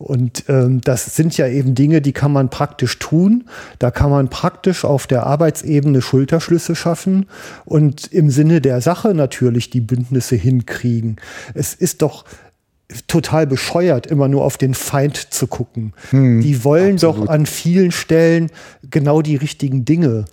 Und 0.00 0.44
ähm, 0.48 0.80
das 0.80 1.14
sind 1.14 1.36
ja 1.36 1.46
eben 1.46 1.74
Dinge, 1.74 2.00
die 2.00 2.12
kann 2.12 2.32
man 2.32 2.48
praktisch 2.48 2.98
tun. 2.98 3.44
Da 3.78 3.90
kann 3.90 4.10
man 4.10 4.30
praktisch 4.30 4.86
auf 4.86 5.06
der 5.06 5.26
Arbeitsebene 5.26 6.00
Schulterschlüsse 6.00 6.74
schaffen 6.74 7.26
und 7.66 8.06
im 8.10 8.30
Sinne 8.30 8.62
der 8.62 8.80
Sache 8.80 9.12
natürlich 9.12 9.68
die 9.68 9.82
Bündnisse 9.82 10.36
hinkriegen. 10.36 11.16
Es 11.52 11.74
ist 11.74 12.00
doch 12.00 12.24
total 13.08 13.46
bescheuert, 13.46 14.06
immer 14.06 14.26
nur 14.28 14.42
auf 14.42 14.56
den 14.56 14.72
Feind 14.72 15.16
zu 15.16 15.46
gucken. 15.46 15.92
Hm, 16.10 16.40
die 16.40 16.64
wollen 16.64 16.94
absolut. 16.94 17.28
doch 17.28 17.28
an 17.28 17.44
vielen 17.44 17.92
Stellen 17.92 18.50
genau 18.90 19.20
die 19.20 19.36
richtigen 19.36 19.84
Dinge. 19.84 20.24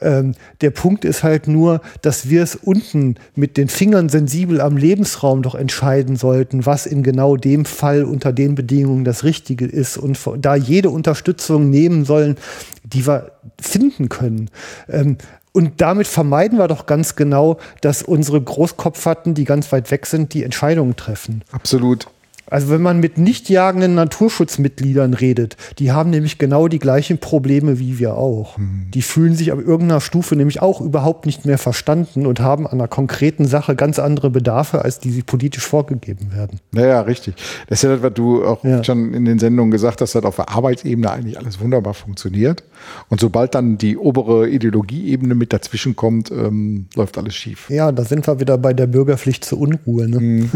Ähm, 0.00 0.34
der 0.60 0.70
Punkt 0.70 1.04
ist 1.04 1.22
halt 1.22 1.48
nur, 1.48 1.80
dass 2.02 2.28
wir 2.28 2.42
es 2.42 2.56
unten 2.56 3.16
mit 3.34 3.56
den 3.56 3.68
Fingern 3.68 4.08
sensibel 4.08 4.60
am 4.60 4.76
Lebensraum 4.76 5.42
doch 5.42 5.54
entscheiden 5.54 6.16
sollten, 6.16 6.66
was 6.66 6.86
in 6.86 7.02
genau 7.02 7.36
dem 7.36 7.64
Fall 7.64 8.04
unter 8.04 8.32
den 8.32 8.54
Bedingungen 8.54 9.04
das 9.04 9.24
Richtige 9.24 9.66
ist 9.66 9.96
und 9.96 10.18
da 10.38 10.54
jede 10.54 10.90
Unterstützung 10.90 11.70
nehmen 11.70 12.04
sollen, 12.04 12.36
die 12.84 13.06
wir 13.06 13.32
finden 13.60 14.08
können. 14.08 14.50
Ähm, 14.88 15.16
und 15.52 15.80
damit 15.80 16.06
vermeiden 16.06 16.58
wir 16.58 16.68
doch 16.68 16.86
ganz 16.86 17.16
genau, 17.16 17.58
dass 17.80 18.02
unsere 18.02 18.40
Großkopferten, 18.40 19.34
die 19.34 19.44
ganz 19.44 19.72
weit 19.72 19.90
weg 19.90 20.06
sind, 20.06 20.32
die 20.32 20.44
Entscheidungen 20.44 20.94
treffen. 20.94 21.42
Absolut. 21.50 22.06
Also 22.50 22.68
wenn 22.68 22.82
man 22.82 23.00
mit 23.00 23.16
nicht 23.16 23.48
jagenden 23.48 23.94
Naturschutzmitgliedern 23.94 25.14
redet, 25.14 25.56
die 25.78 25.92
haben 25.92 26.10
nämlich 26.10 26.38
genau 26.38 26.68
die 26.68 26.80
gleichen 26.80 27.18
Probleme 27.18 27.78
wie 27.78 27.98
wir 27.98 28.16
auch. 28.16 28.58
Mhm. 28.58 28.90
Die 28.92 29.02
fühlen 29.02 29.34
sich 29.34 29.52
ab 29.52 29.58
irgendeiner 29.60 30.00
Stufe 30.00 30.36
nämlich 30.36 30.60
auch 30.60 30.80
überhaupt 30.80 31.26
nicht 31.26 31.46
mehr 31.46 31.58
verstanden 31.58 32.26
und 32.26 32.40
haben 32.40 32.66
an 32.66 32.74
einer 32.74 32.88
konkreten 32.88 33.46
Sache 33.46 33.76
ganz 33.76 33.98
andere 33.98 34.30
Bedarfe, 34.30 34.84
als 34.84 34.98
die 34.98 35.10
sie 35.10 35.22
politisch 35.22 35.64
vorgegeben 35.64 36.32
werden. 36.34 36.58
Naja, 36.72 37.00
richtig. 37.02 37.34
Das 37.68 37.78
ist 37.78 37.82
ja 37.84 37.90
das, 37.90 38.02
was 38.02 38.14
du 38.14 38.44
auch 38.44 38.64
ja. 38.64 38.82
schon 38.82 39.14
in 39.14 39.24
den 39.24 39.38
Sendungen 39.38 39.70
gesagt 39.70 40.00
hast, 40.00 40.14
dass 40.14 40.24
auf 40.24 40.36
der 40.36 40.50
Arbeitsebene 40.50 41.10
eigentlich 41.10 41.38
alles 41.38 41.60
wunderbar 41.60 41.94
funktioniert. 41.94 42.64
Und 43.08 43.20
sobald 43.20 43.54
dann 43.54 43.78
die 43.78 43.96
obere 43.96 44.48
Ideologieebene 44.48 45.34
mit 45.34 45.52
dazwischen 45.52 45.96
kommt, 45.96 46.30
ähm, 46.30 46.86
läuft 46.94 47.18
alles 47.18 47.34
schief. 47.34 47.68
Ja, 47.70 47.92
da 47.92 48.04
sind 48.04 48.26
wir 48.26 48.40
wieder 48.40 48.58
bei 48.58 48.72
der 48.72 48.86
Bürgerpflicht 48.86 49.44
zur 49.44 49.60
Unruhe. 49.60 50.08
Ne? 50.08 50.20
Mhm. 50.20 50.50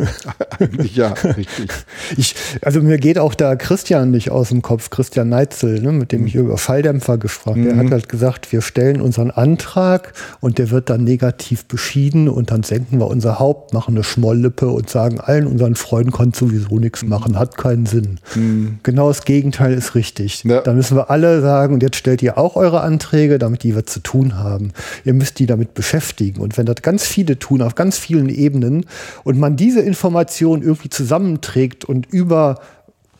eigentlich 0.58 0.96
ja, 0.96 1.08
richtig. 1.08 1.70
Ich, 2.16 2.34
also 2.60 2.80
mir 2.80 2.98
geht 2.98 3.18
auch 3.18 3.34
da 3.34 3.56
Christian 3.56 4.10
nicht 4.10 4.30
aus 4.30 4.50
dem 4.50 4.62
Kopf, 4.62 4.90
Christian 4.90 5.28
Neitzel, 5.28 5.80
ne, 5.80 5.90
mit 5.90 6.12
dem 6.12 6.26
ich 6.26 6.34
über 6.34 6.58
Falldämpfer 6.58 7.18
gesprochen 7.18 7.62
habe. 7.62 7.74
Mhm. 7.74 7.78
Der 7.78 7.86
hat 7.86 7.92
halt 7.92 8.08
gesagt, 8.08 8.52
wir 8.52 8.62
stellen 8.62 9.00
unseren 9.00 9.30
Antrag 9.30 10.12
und 10.40 10.58
der 10.58 10.70
wird 10.70 10.90
dann 10.90 11.04
negativ 11.04 11.64
beschieden 11.64 12.28
und 12.28 12.50
dann 12.50 12.62
senken 12.62 12.98
wir 12.98 13.08
unser 13.08 13.38
Haupt, 13.38 13.72
machen 13.72 13.94
eine 13.94 14.04
Schmolllippe 14.04 14.68
und 14.68 14.90
sagen 14.90 15.18
allen 15.20 15.46
unseren 15.46 15.74
Freunden, 15.74 16.10
konnte 16.10 16.38
sowieso 16.38 16.78
nichts 16.78 17.02
mhm. 17.02 17.08
machen, 17.08 17.38
hat 17.38 17.56
keinen 17.56 17.86
Sinn. 17.86 18.20
Mhm. 18.34 18.78
Genau 18.82 19.08
das 19.08 19.24
Gegenteil 19.24 19.72
ist 19.72 19.94
richtig. 19.94 20.44
Ja. 20.44 20.60
Da 20.60 20.72
müssen 20.72 20.96
wir 20.96 21.10
alle 21.10 21.40
sagen, 21.40 21.74
und 21.74 21.82
jetzt 21.82 21.96
stellt 22.14 22.22
ihr 22.22 22.38
auch 22.38 22.54
eure 22.54 22.82
Anträge, 22.82 23.40
damit 23.40 23.64
die 23.64 23.74
wir 23.74 23.86
zu 23.86 23.98
tun 23.98 24.36
haben. 24.36 24.72
Ihr 25.04 25.14
müsst 25.14 25.40
die 25.40 25.46
damit 25.46 25.74
beschäftigen. 25.74 26.40
Und 26.40 26.56
wenn 26.56 26.64
das 26.64 26.76
ganz 26.80 27.04
viele 27.04 27.40
tun, 27.40 27.60
auf 27.60 27.74
ganz 27.74 27.98
vielen 27.98 28.28
Ebenen, 28.28 28.86
und 29.24 29.36
man 29.36 29.56
diese 29.56 29.80
Information 29.80 30.62
irgendwie 30.62 30.90
zusammenträgt 30.90 31.84
und 31.84 32.06
über 32.06 32.60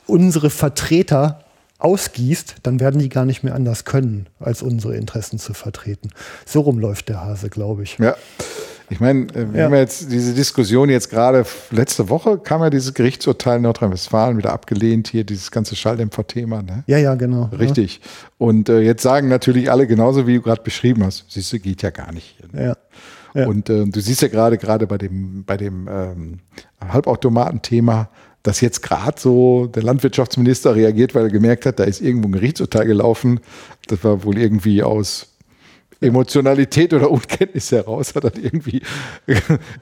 unsere 0.06 0.48
Vertreter 0.48 1.40
ausgießt, 1.78 2.56
dann 2.62 2.78
werden 2.78 3.00
die 3.00 3.08
gar 3.08 3.24
nicht 3.24 3.42
mehr 3.42 3.56
anders 3.56 3.84
können, 3.84 4.28
als 4.38 4.62
unsere 4.62 4.94
Interessen 4.94 5.40
zu 5.40 5.54
vertreten. 5.54 6.10
So 6.46 6.60
rum 6.60 6.78
läuft 6.78 7.08
der 7.08 7.20
Hase, 7.20 7.50
glaube 7.50 7.82
ich. 7.82 7.98
Ja. 7.98 8.14
Ich 8.90 9.00
meine, 9.00 9.26
äh, 9.34 9.52
wir 9.52 9.60
ja. 9.60 9.64
haben 9.66 9.74
jetzt 9.74 10.12
diese 10.12 10.34
Diskussion 10.34 10.90
jetzt 10.90 11.10
gerade 11.10 11.44
letzte 11.70 12.08
Woche 12.08 12.38
kam 12.38 12.62
ja 12.62 12.70
dieses 12.70 12.94
Gerichtsurteil 12.94 13.56
in 13.56 13.62
Nordrhein-Westfalen 13.62 14.36
wieder 14.36 14.52
abgelehnt, 14.52 15.08
hier 15.08 15.24
dieses 15.24 15.50
ganze 15.50 15.76
Schalldämpfer-Thema. 15.76 16.62
Ne? 16.62 16.84
Ja, 16.86 16.98
ja, 16.98 17.14
genau. 17.14 17.50
Richtig. 17.58 18.00
Ja. 18.02 18.10
Und 18.38 18.68
äh, 18.68 18.80
jetzt 18.80 19.02
sagen 19.02 19.28
natürlich 19.28 19.70
alle 19.70 19.86
genauso, 19.86 20.26
wie 20.26 20.34
du 20.34 20.42
gerade 20.42 20.62
beschrieben 20.62 21.04
hast. 21.04 21.24
Siehst 21.28 21.52
du, 21.52 21.58
geht 21.58 21.82
ja 21.82 21.90
gar 21.90 22.12
nicht. 22.12 22.36
Hier, 22.38 22.48
ne? 22.52 22.66
Ja. 22.68 22.76
Ja. 23.34 23.48
Und 23.48 23.68
äh, 23.68 23.84
du 23.84 24.00
siehst 24.00 24.22
ja 24.22 24.28
gerade 24.28 24.58
gerade 24.58 24.86
bei 24.86 24.96
dem 24.96 25.42
bei 25.44 25.56
dem 25.56 25.88
ähm, 25.90 26.38
Halbautomaten-Thema, 26.80 28.08
dass 28.44 28.60
jetzt 28.60 28.82
gerade 28.82 29.20
so 29.20 29.66
der 29.66 29.82
Landwirtschaftsminister 29.82 30.76
reagiert, 30.76 31.14
weil 31.14 31.24
er 31.24 31.30
gemerkt 31.30 31.66
hat, 31.66 31.80
da 31.80 31.84
ist 31.84 32.00
irgendwo 32.00 32.28
ein 32.28 32.32
Gerichtsurteil 32.32 32.86
gelaufen. 32.86 33.40
Das 33.88 34.04
war 34.04 34.22
wohl 34.22 34.38
irgendwie 34.38 34.82
aus 34.82 35.33
Emotionalität 36.00 36.92
oder 36.92 37.10
Unkenntnis 37.10 37.72
heraus, 37.72 38.14
hat 38.14 38.24
er 38.24 38.32
irgendwie 38.36 38.82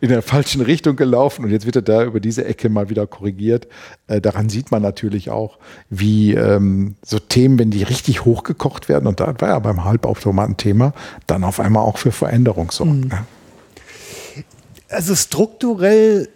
in 0.01 0.09
der 0.09 0.23
falschen 0.23 0.61
Richtung 0.61 0.97
gelaufen 0.97 1.45
und 1.45 1.51
jetzt 1.51 1.67
wird 1.67 1.77
er 1.77 1.83
da 1.83 2.05
über 2.05 2.21
diese 2.21 2.45
Ecke 2.45 2.69
mal 2.69 2.91
wieder 2.91 3.07
korrigiert. 3.07 3.69
Äh, 4.07 4.21
daran 4.21 4.49
sieht 4.49 4.71
man 4.71 4.83
natürlich 4.83 5.31
auch, 5.31 5.59
wie 5.91 6.35
ähm, 6.35 6.97
so 7.03 7.19
Themen, 7.19 7.59
wenn 7.59 7.71
die 7.71 7.83
richtig 7.83 8.25
hochgekocht 8.25 8.89
werden, 8.89 9.07
und 9.07 9.21
da 9.21 9.35
war 9.39 9.49
ja 9.49 9.59
beim 9.59 9.85
Halbautomaten-Thema, 9.85 10.93
dann 11.27 11.45
auf 11.45 11.61
einmal 11.61 11.85
auch 11.85 11.99
für 11.99 12.13
Veränderung 12.13 12.71
sorgen. 12.71 13.01
Mhm. 13.01 13.09
Ne? 13.09 13.25
Also 14.89 15.15
strukturell, 15.15 16.29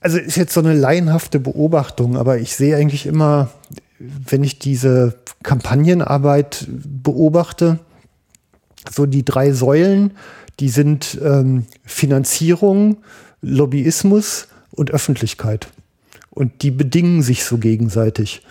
also 0.00 0.18
ist 0.18 0.36
jetzt 0.36 0.54
so 0.54 0.60
eine 0.60 0.74
laienhafte 0.74 1.40
Beobachtung, 1.40 2.16
aber 2.16 2.38
ich 2.38 2.54
sehe 2.54 2.76
eigentlich 2.76 3.06
immer, 3.06 3.50
wenn 3.98 4.44
ich 4.44 4.60
diese 4.60 5.18
Kampagnenarbeit 5.42 6.66
beobachte, 6.68 7.80
so 8.90 9.06
die 9.06 9.24
drei 9.24 9.52
Säulen, 9.52 10.12
die 10.60 10.68
sind 10.68 11.18
ähm, 11.22 11.66
Finanzierung, 11.84 12.98
Lobbyismus 13.40 14.48
und 14.70 14.90
Öffentlichkeit. 14.90 15.68
Und 16.30 16.62
die 16.62 16.70
bedingen 16.70 17.22
sich 17.22 17.44
so 17.44 17.58
gegenseitig. 17.58 18.42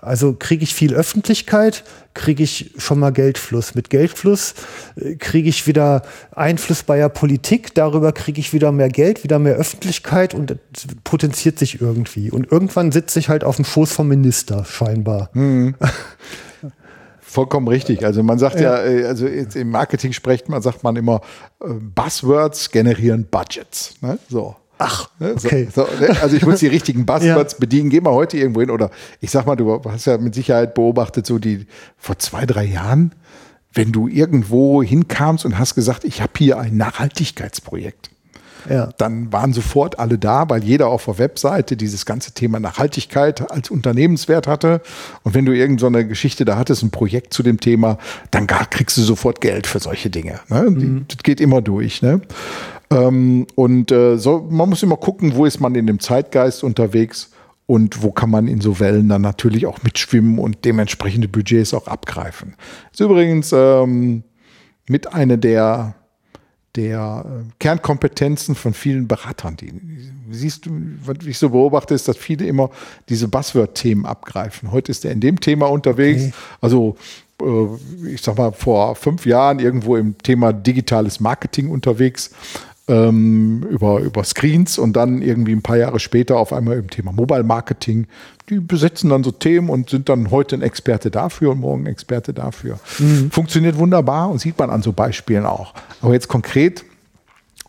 Also 0.00 0.34
kriege 0.38 0.62
ich 0.62 0.74
viel 0.74 0.94
Öffentlichkeit, 0.94 1.84
kriege 2.14 2.42
ich 2.42 2.72
schon 2.78 3.00
mal 3.00 3.10
Geldfluss. 3.10 3.74
Mit 3.74 3.90
Geldfluss 3.90 4.54
äh, 4.96 5.16
kriege 5.16 5.48
ich 5.48 5.66
wieder 5.66 6.02
Einfluss 6.34 6.82
bei 6.82 6.98
der 6.98 7.08
Politik, 7.08 7.74
darüber 7.74 8.12
kriege 8.12 8.40
ich 8.40 8.52
wieder 8.52 8.70
mehr 8.72 8.88
Geld, 8.88 9.24
wieder 9.24 9.38
mehr 9.38 9.54
Öffentlichkeit 9.54 10.34
und 10.34 10.56
potenziert 11.04 11.58
sich 11.58 11.80
irgendwie. 11.80 12.30
Und 12.30 12.50
irgendwann 12.50 12.92
sitze 12.92 13.18
ich 13.18 13.28
halt 13.28 13.44
auf 13.44 13.56
dem 13.56 13.64
Schoß 13.64 13.92
vom 13.92 14.08
Minister, 14.08 14.64
scheinbar. 14.64 15.30
Mhm. 15.32 15.74
Vollkommen 17.28 17.68
richtig. 17.68 18.06
Also 18.06 18.22
man 18.22 18.38
sagt 18.38 18.58
ja, 18.58 18.82
ja 18.82 19.00
äh, 19.00 19.04
also 19.04 19.26
im 19.26 19.70
Marketing 19.70 20.14
spricht 20.14 20.48
man, 20.48 20.62
sagt 20.62 20.82
man 20.82 20.96
immer, 20.96 21.20
äh, 21.60 21.68
Buzzwords 21.68 22.70
generieren 22.70 23.26
Budgets. 23.30 23.96
Ne? 24.00 24.18
So. 24.30 24.56
Ach, 24.78 25.10
ne, 25.18 25.34
okay. 25.34 25.68
So, 25.70 25.84
so, 25.84 26.00
ne? 26.00 26.16
also 26.22 26.36
ich 26.36 26.46
muss 26.46 26.60
die 26.60 26.68
richtigen 26.68 27.04
Buzzwords 27.06 27.52
ja. 27.52 27.58
bedienen. 27.58 27.90
Geh 27.90 28.00
mal 28.00 28.14
heute 28.14 28.38
irgendwo 28.38 28.60
hin 28.60 28.70
oder 28.70 28.90
ich 29.20 29.30
sag 29.30 29.44
mal, 29.44 29.56
du 29.56 29.78
hast 29.84 30.06
ja 30.06 30.16
mit 30.16 30.34
Sicherheit 30.34 30.72
beobachtet, 30.72 31.26
so 31.26 31.38
die 31.38 31.66
vor 31.98 32.18
zwei, 32.18 32.46
drei 32.46 32.64
Jahren, 32.64 33.14
wenn 33.74 33.92
du 33.92 34.08
irgendwo 34.08 34.82
hinkamst 34.82 35.44
und 35.44 35.58
hast 35.58 35.74
gesagt, 35.74 36.04
ich 36.04 36.22
habe 36.22 36.32
hier 36.38 36.58
ein 36.58 36.78
Nachhaltigkeitsprojekt 36.78 38.08
ja. 38.68 38.90
dann 38.98 39.32
waren 39.32 39.52
sofort 39.52 39.98
alle 39.98 40.18
da, 40.18 40.48
weil 40.48 40.64
jeder 40.64 40.88
auf 40.88 41.04
der 41.06 41.18
Webseite 41.18 41.76
dieses 41.76 42.06
ganze 42.06 42.32
Thema 42.32 42.60
Nachhaltigkeit 42.60 43.50
als 43.50 43.70
Unternehmenswert 43.70 44.46
hatte. 44.46 44.80
Und 45.22 45.34
wenn 45.34 45.44
du 45.44 45.52
irgendeine 45.52 46.02
so 46.02 46.08
Geschichte 46.08 46.44
da 46.44 46.56
hattest, 46.56 46.82
ein 46.82 46.90
Projekt 46.90 47.34
zu 47.34 47.42
dem 47.42 47.60
Thema, 47.60 47.98
dann 48.30 48.46
kriegst 48.46 48.96
du 48.96 49.02
sofort 49.02 49.40
Geld 49.40 49.66
für 49.66 49.78
solche 49.78 50.10
Dinge. 50.10 50.40
Ne? 50.48 50.70
Mhm. 50.70 51.04
Das 51.08 51.18
geht 51.18 51.40
immer 51.40 51.62
durch. 51.62 52.02
Ne? 52.02 52.20
Ähm, 52.90 53.46
und 53.54 53.92
äh, 53.92 54.16
so, 54.16 54.46
man 54.50 54.68
muss 54.68 54.82
immer 54.82 54.96
gucken, 54.96 55.34
wo 55.34 55.44
ist 55.44 55.60
man 55.60 55.74
in 55.74 55.86
dem 55.86 56.00
Zeitgeist 56.00 56.64
unterwegs 56.64 57.30
und 57.66 58.02
wo 58.02 58.12
kann 58.12 58.30
man 58.30 58.48
in 58.48 58.62
so 58.62 58.80
Wellen 58.80 59.08
dann 59.08 59.22
natürlich 59.22 59.66
auch 59.66 59.82
mitschwimmen 59.82 60.38
und 60.38 60.64
dementsprechende 60.64 61.28
Budgets 61.28 61.74
auch 61.74 61.86
abgreifen. 61.86 62.54
Das 62.90 63.00
ist 63.00 63.04
übrigens 63.04 63.52
ähm, 63.52 64.22
mit 64.88 65.12
einer 65.12 65.36
der 65.36 65.94
der 66.78 67.24
äh, 67.26 67.44
Kernkompetenzen 67.58 68.54
von 68.54 68.72
vielen 68.72 69.08
Beratern. 69.08 69.56
Die, 69.56 69.72
siehst 70.30 70.66
du, 70.66 70.70
was 71.04 71.26
ich 71.26 71.36
so 71.36 71.50
beobachte, 71.50 71.92
ist, 71.94 72.06
dass 72.06 72.16
viele 72.16 72.46
immer 72.46 72.70
diese 73.08 73.28
Buzzword-Themen 73.28 74.06
abgreifen. 74.06 74.70
Heute 74.70 74.92
ist 74.92 75.04
er 75.04 75.10
in 75.10 75.20
dem 75.20 75.40
Thema 75.40 75.66
unterwegs. 75.66 76.22
Okay. 76.22 76.32
Also 76.60 76.96
äh, 77.42 78.14
ich 78.14 78.22
sag 78.22 78.38
mal, 78.38 78.52
vor 78.52 78.94
fünf 78.94 79.26
Jahren 79.26 79.58
irgendwo 79.58 79.96
im 79.96 80.16
Thema 80.18 80.52
digitales 80.52 81.20
Marketing 81.20 81.68
unterwegs 81.68 82.30
ähm, 82.88 83.62
über, 83.68 84.00
über 84.00 84.24
Screens 84.24 84.78
und 84.78 84.94
dann 84.94 85.22
irgendwie 85.22 85.52
ein 85.52 85.62
paar 85.62 85.76
Jahre 85.76 86.00
später 86.00 86.38
auf 86.38 86.52
einmal 86.52 86.78
im 86.78 86.90
Thema 86.90 87.12
Mobile 87.12 87.42
Marketing. 87.42 88.06
Die 88.48 88.60
besetzen 88.60 89.10
dann 89.10 89.22
so 89.22 89.30
Themen 89.30 89.68
und 89.68 89.90
sind 89.90 90.08
dann 90.08 90.30
heute 90.30 90.56
ein 90.56 90.62
Experte 90.62 91.10
dafür 91.10 91.52
und 91.52 91.60
morgen 91.60 91.86
Experte 91.86 92.32
dafür. 92.32 92.80
Mhm. 92.98 93.30
Funktioniert 93.30 93.76
wunderbar 93.76 94.30
und 94.30 94.40
sieht 94.40 94.58
man 94.58 94.70
an 94.70 94.82
so 94.82 94.92
Beispielen 94.92 95.44
auch. 95.44 95.74
Aber 96.00 96.14
jetzt 96.14 96.28
konkret 96.28 96.84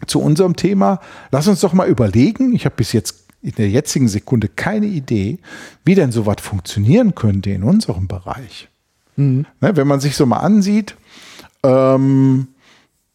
zu 0.08 0.22
unserem 0.22 0.56
Thema, 0.56 1.02
lass 1.32 1.48
uns 1.48 1.60
doch 1.60 1.74
mal 1.74 1.90
überlegen. 1.90 2.56
Ich 2.56 2.66
habe 2.66 2.76
bis 2.78 2.94
jetzt 2.94 3.26
in 3.42 3.54
der 3.56 3.70
jetzigen 3.70 4.08
Sekunde 4.08 4.48
keine 4.48 4.86
Idee, 4.86 5.40
wie 5.84 5.96
denn 5.96 6.12
sowas 6.12 6.38
funktionieren 6.42 7.16
könnte 7.16 7.52
in 7.52 7.64
unserem 7.64 8.08
Bereich. 8.08 8.70
Mhm. 9.18 9.46
Ne, 9.60 9.76
wenn 9.76 9.88
man 9.88 10.00
sich 10.00 10.16
so 10.16 10.26
mal 10.26 10.38
ansieht, 10.38 10.96
ähm, 11.64 12.48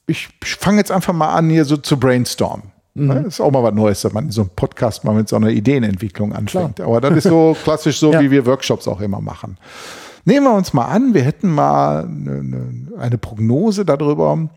ich 0.06 0.28
fange 0.42 0.78
jetzt 0.78 0.90
einfach 0.90 1.12
mal 1.12 1.32
an, 1.32 1.50
hier 1.50 1.64
so 1.64 1.76
zu 1.76 1.98
brainstormen. 1.98 2.72
Mhm. 2.94 3.08
Das 3.08 3.26
ist 3.26 3.40
auch 3.40 3.50
mal 3.50 3.62
was 3.62 3.74
Neues, 3.74 4.02
dass 4.02 4.12
man 4.12 4.26
in 4.26 4.30
so 4.30 4.42
einem 4.42 4.50
Podcast 4.50 5.04
mal 5.04 5.14
mit 5.14 5.28
so 5.28 5.36
einer 5.36 5.48
Ideenentwicklung 5.48 6.32
anfängt. 6.32 6.76
Klar. 6.76 6.88
Aber 6.88 7.00
das 7.00 7.16
ist 7.18 7.24
so 7.24 7.56
klassisch 7.64 7.98
so, 7.98 8.12
ja. 8.12 8.20
wie 8.20 8.30
wir 8.30 8.46
Workshops 8.46 8.86
auch 8.86 9.00
immer 9.00 9.20
machen. 9.20 9.58
Nehmen 10.24 10.46
wir 10.46 10.54
uns 10.54 10.72
mal 10.72 10.86
an, 10.86 11.12
wir 11.12 11.22
hätten 11.22 11.50
mal 11.50 12.04
eine, 12.04 12.88
eine 12.98 13.18
Prognose 13.18 13.84
darüber, 13.84 14.48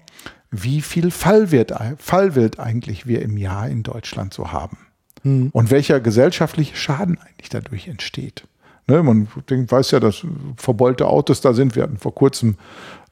wie 0.49 0.82
viel 0.82 1.11
Fallwirt, 1.11 1.74
Fallwild 1.98 2.60
eigentlich 2.60 3.06
wir 3.06 3.22
im 3.22 3.38
Jahr 3.38 3.68
in 3.68 3.84
Deutschland 3.84 4.34
so 4.34 4.52
haben. 4.52 4.78
Mhm. 5.24 5.49
Und 5.52 5.72
welcher 5.72 5.99
gesellschaftliche 5.99 6.76
Schaden 6.76 7.18
eigentlich 7.18 7.49
dadurch 7.49 7.88
entsteht. 7.88 8.45
Ne, 8.90 9.03
man 9.03 9.28
weiß 9.49 9.91
ja, 9.91 9.99
dass 9.99 10.26
verbeulte 10.56 11.07
Autos 11.07 11.41
da 11.41 11.53
sind. 11.53 11.76
Wir 11.76 11.84
hatten 11.84 11.98
vor 11.98 12.15
kurzem 12.15 12.56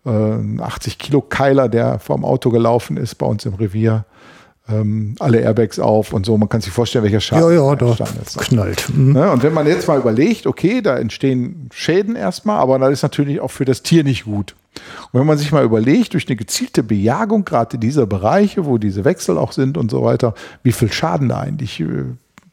äh, 0.06 0.62
80 0.62 0.98
Kilo 0.98 1.22
Keiler, 1.22 1.70
der 1.70 2.00
vom 2.00 2.24
Auto 2.24 2.50
gelaufen 2.50 2.98
ist 2.98 3.16
bei 3.16 3.26
uns 3.26 3.46
im 3.46 3.56
Revier. 3.56 4.06
Ähm, 4.68 5.16
alle 5.20 5.42
Airbags 5.42 5.78
auf 5.78 6.12
und 6.12 6.26
so. 6.26 6.38
Man 6.38 6.50
kann 6.50 6.62
sich 6.62 6.74
vorstellen, 6.74 7.04
welcher 7.04 7.20
Schaden 7.20 7.56
ja, 7.56 7.70
ja, 7.70 7.76
da 7.76 7.92
ist. 7.92 8.40
Knallt. 8.40 8.90
Mhm. 8.90 9.14
Ne? 9.14 9.32
Und 9.32 9.44
wenn 9.44 9.54
man 9.54 9.68
jetzt 9.68 9.88
mal 9.88 10.00
überlegt, 10.00 10.48
okay, 10.48 10.82
da 10.82 10.98
entstehen 10.98 11.70
Schäden 11.72 12.16
erstmal, 12.16 12.58
aber 12.58 12.80
das 12.80 12.92
ist 12.92 13.04
natürlich 13.04 13.40
auch 13.40 13.52
für 13.52 13.66
das 13.66 13.84
Tier 13.84 14.04
nicht 14.04 14.26
gut. 14.26 14.56
Und 15.12 15.20
wenn 15.20 15.28
man 15.28 15.38
sich 15.38 15.52
mal 15.52 15.64
überlegt, 15.64 16.14
durch 16.14 16.28
eine 16.28 16.36
gezielte 16.36 16.82
Bejagung 16.82 17.46
gerade 17.46 17.78
dieser 17.78 18.08
Bereiche, 18.08 18.66
wo 18.66 18.80
diese 18.80 19.06
Wechsel 19.06 19.38
auch 19.38 19.52
sind 19.52 19.78
und 19.78 19.92
so 19.92 20.04
weiter, 20.04 20.34
wie 20.64 20.72
viel 20.72 20.92
Schaden 20.92 21.30
da 21.30 21.40
eigentlich 21.40 21.80
äh, 21.80 22.06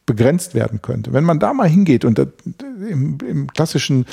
begrenzt 0.05 0.53
werden 0.53 0.81
könnte. 0.81 1.13
Wenn 1.13 1.23
man 1.23 1.39
da 1.39 1.53
mal 1.53 1.67
hingeht 1.67 2.05
und 2.05 2.19
im, 2.89 3.17
im 3.27 3.47
klassischen 3.47 4.05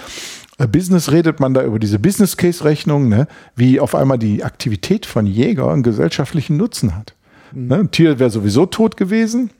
Business 0.66 1.10
redet 1.10 1.40
man 1.40 1.54
da 1.54 1.64
über 1.64 1.78
diese 1.78 1.98
Business 1.98 2.36
Case 2.36 2.64
Rechnung, 2.64 3.08
ne, 3.08 3.26
wie 3.56 3.80
auf 3.80 3.94
einmal 3.94 4.18
die 4.18 4.44
Aktivität 4.44 5.06
von 5.06 5.26
Jäger 5.26 5.70
einen 5.70 5.82
gesellschaftlichen 5.82 6.56
Nutzen 6.56 6.96
hat. 6.96 7.14
Mhm. 7.52 7.66
Ne, 7.68 7.74
ein 7.76 7.90
Tier 7.90 8.18
wäre 8.18 8.30
sowieso 8.30 8.66
tot 8.66 8.96
gewesen, 8.96 9.50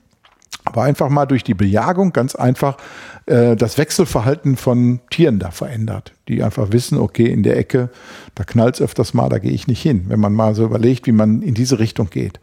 aber 0.65 0.83
einfach 0.83 1.09
mal 1.09 1.25
durch 1.25 1.43
die 1.43 1.53
Bejagung 1.53 2.13
ganz 2.13 2.35
einfach 2.35 2.77
äh, 3.25 3.55
das 3.55 3.77
Wechselverhalten 3.77 4.57
von 4.57 4.99
Tieren 5.09 5.39
da 5.39 5.51
verändert, 5.51 6.13
die 6.27 6.43
einfach 6.43 6.71
wissen, 6.71 6.97
okay, 6.97 7.25
in 7.25 7.43
der 7.43 7.57
Ecke, 7.57 7.89
da 8.35 8.43
knallt 8.43 8.75
es 8.75 8.81
öfters 8.81 9.13
mal, 9.13 9.29
da 9.29 9.39
gehe 9.39 9.51
ich 9.51 9.67
nicht 9.67 9.81
hin, 9.81 10.05
wenn 10.07 10.19
man 10.19 10.33
mal 10.33 10.55
so 10.55 10.65
überlegt, 10.65 11.07
wie 11.07 11.11
man 11.11 11.41
in 11.41 11.53
diese 11.53 11.79
Richtung 11.79 12.09
geht. 12.09 12.39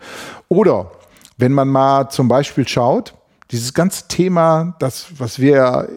Oder 0.48 0.90
wenn 1.36 1.52
man 1.52 1.68
mal 1.68 2.10
zum 2.10 2.28
Beispiel 2.28 2.66
schaut, 2.66 3.14
Dieses 3.50 3.72
ganze 3.72 4.08
Thema, 4.08 4.76
das, 4.78 5.06
was 5.16 5.38
wir 5.38 5.88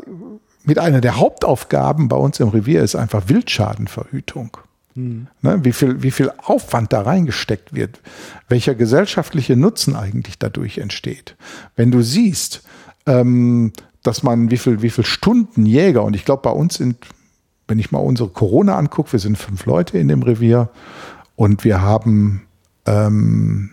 mit 0.64 0.80
einer 0.80 1.02
der 1.02 1.18
Hauptaufgaben 1.18 2.08
bei 2.08 2.18
uns 2.18 2.40
im 2.40 2.50
Revier 2.50 2.84
ist 2.84 2.96
einfach 2.96 3.28
Wildschadenverhütung. 3.28 4.58
Mhm. 4.96 5.28
Ne, 5.42 5.64
wie, 5.64 5.72
viel, 5.72 6.04
wie 6.04 6.12
viel 6.12 6.32
Aufwand 6.38 6.92
da 6.92 7.02
reingesteckt 7.02 7.74
wird, 7.74 8.02
welcher 8.50 8.76
gesellschaftliche 8.76 9.56
Nutzen 9.56 9.96
eigentlich 9.96 10.38
dadurch 10.38 10.80
entsteht. 10.80 11.36
Wenn 11.76 11.92
du 11.92 12.02
siehst, 12.02 12.64
ähm, 13.06 13.72
dass 14.04 14.24
man, 14.24 14.52
wie 14.52 14.58
viel, 14.58 14.82
wie 14.82 14.90
viel 14.90 15.06
Stunden 15.06 15.66
Jäger, 15.66 16.04
und 16.04 16.16
ich 16.16 16.26
glaube, 16.26 16.42
bei 16.42 16.52
uns 16.52 16.76
sind, 16.76 16.98
wenn 17.68 17.80
ich 17.80 17.92
mal 17.92 18.00
unsere 18.00 18.30
Corona 18.30 18.78
angucke, 18.78 19.14
wir 19.14 19.20
sind 19.20 19.38
fünf 19.38 19.66
Leute 19.66 19.98
in 19.98 20.08
dem 20.08 20.24
Revier 20.24 20.70
und 21.36 21.64
wir 21.64 21.82
haben 21.82 22.48
ähm, 22.86 23.70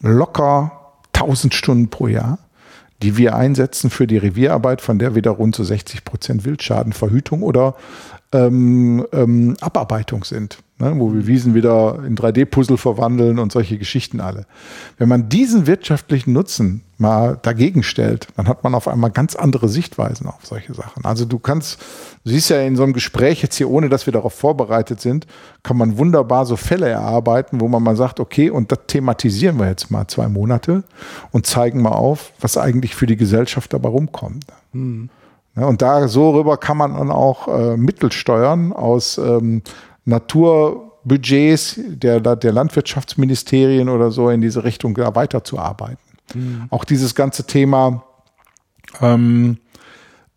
locker 0.00 0.72
1000 1.14 1.54
Stunden 1.54 1.88
pro 1.88 2.08
Jahr 2.08 2.38
die 3.02 3.16
wir 3.16 3.36
einsetzen 3.36 3.90
für 3.90 4.06
die 4.06 4.18
Revierarbeit, 4.18 4.80
von 4.80 4.98
der 4.98 5.14
wieder 5.14 5.30
rund 5.30 5.54
zu 5.54 5.64
60 5.64 6.04
Prozent 6.04 6.44
Wildschadenverhütung 6.44 7.42
oder 7.42 7.76
ähm, 8.32 9.06
ähm, 9.12 9.56
Abarbeitung 9.60 10.24
sind, 10.24 10.58
ne, 10.78 10.94
wo 10.96 11.12
wir 11.12 11.26
Wiesen 11.26 11.54
wieder 11.54 12.02
in 12.06 12.16
3D-Puzzle 12.16 12.76
verwandeln 12.76 13.38
und 13.38 13.52
solche 13.52 13.78
Geschichten 13.78 14.20
alle. 14.20 14.46
Wenn 14.96 15.08
man 15.08 15.28
diesen 15.28 15.66
wirtschaftlichen 15.66 16.32
Nutzen 16.32 16.82
mal 16.96 17.38
dagegen 17.42 17.82
stellt, 17.82 18.28
dann 18.36 18.48
hat 18.48 18.64
man 18.64 18.74
auf 18.74 18.88
einmal 18.88 19.10
ganz 19.10 19.36
andere 19.36 19.68
Sichtweisen 19.68 20.26
auf 20.26 20.44
solche 20.44 20.74
Sachen. 20.74 21.04
Also 21.04 21.24
du 21.24 21.38
kannst, 21.38 21.80
du 22.24 22.30
siehst 22.30 22.50
ja 22.50 22.60
in 22.60 22.76
so 22.76 22.82
einem 22.82 22.92
Gespräch 22.92 23.42
jetzt 23.42 23.56
hier, 23.56 23.70
ohne 23.70 23.88
dass 23.88 24.06
wir 24.06 24.12
darauf 24.12 24.34
vorbereitet 24.34 25.00
sind, 25.00 25.26
kann 25.62 25.76
man 25.76 25.98
wunderbar 25.98 26.46
so 26.46 26.56
Fälle 26.56 26.88
erarbeiten, 26.88 27.60
wo 27.60 27.68
man 27.68 27.82
mal 27.82 27.96
sagt, 27.96 28.20
okay, 28.20 28.50
und 28.50 28.72
das 28.72 28.80
thematisieren 28.86 29.58
wir 29.58 29.68
jetzt 29.68 29.90
mal 29.90 30.06
zwei 30.08 30.28
Monate 30.28 30.82
und 31.30 31.46
zeigen 31.46 31.82
mal 31.82 31.92
auf, 31.92 32.32
was 32.40 32.56
eigentlich 32.56 32.94
für 32.94 33.06
die 33.06 33.16
Gesellschaft 33.16 33.72
dabei 33.72 33.88
rumkommt. 33.88 34.46
Mhm. 34.72 35.10
Und 35.54 35.82
da 35.82 36.06
so 36.06 36.30
rüber 36.30 36.56
kann 36.56 36.76
man 36.76 36.94
dann 36.94 37.10
auch 37.10 37.48
äh, 37.48 37.76
Mittel 37.76 38.12
steuern 38.12 38.72
aus 38.72 39.18
ähm, 39.18 39.62
Naturbudgets 40.08 41.78
der, 41.86 42.20
der 42.20 42.52
Landwirtschaftsministerien 42.52 43.88
oder 43.88 44.10
so 44.10 44.30
in 44.30 44.40
diese 44.40 44.64
Richtung 44.64 44.94
da 44.94 45.14
weiterzuarbeiten. 45.14 45.98
Mhm. 46.34 46.64
Auch 46.70 46.84
dieses 46.84 47.14
ganze 47.14 47.46
Thema, 47.46 48.04
ähm, 49.00 49.58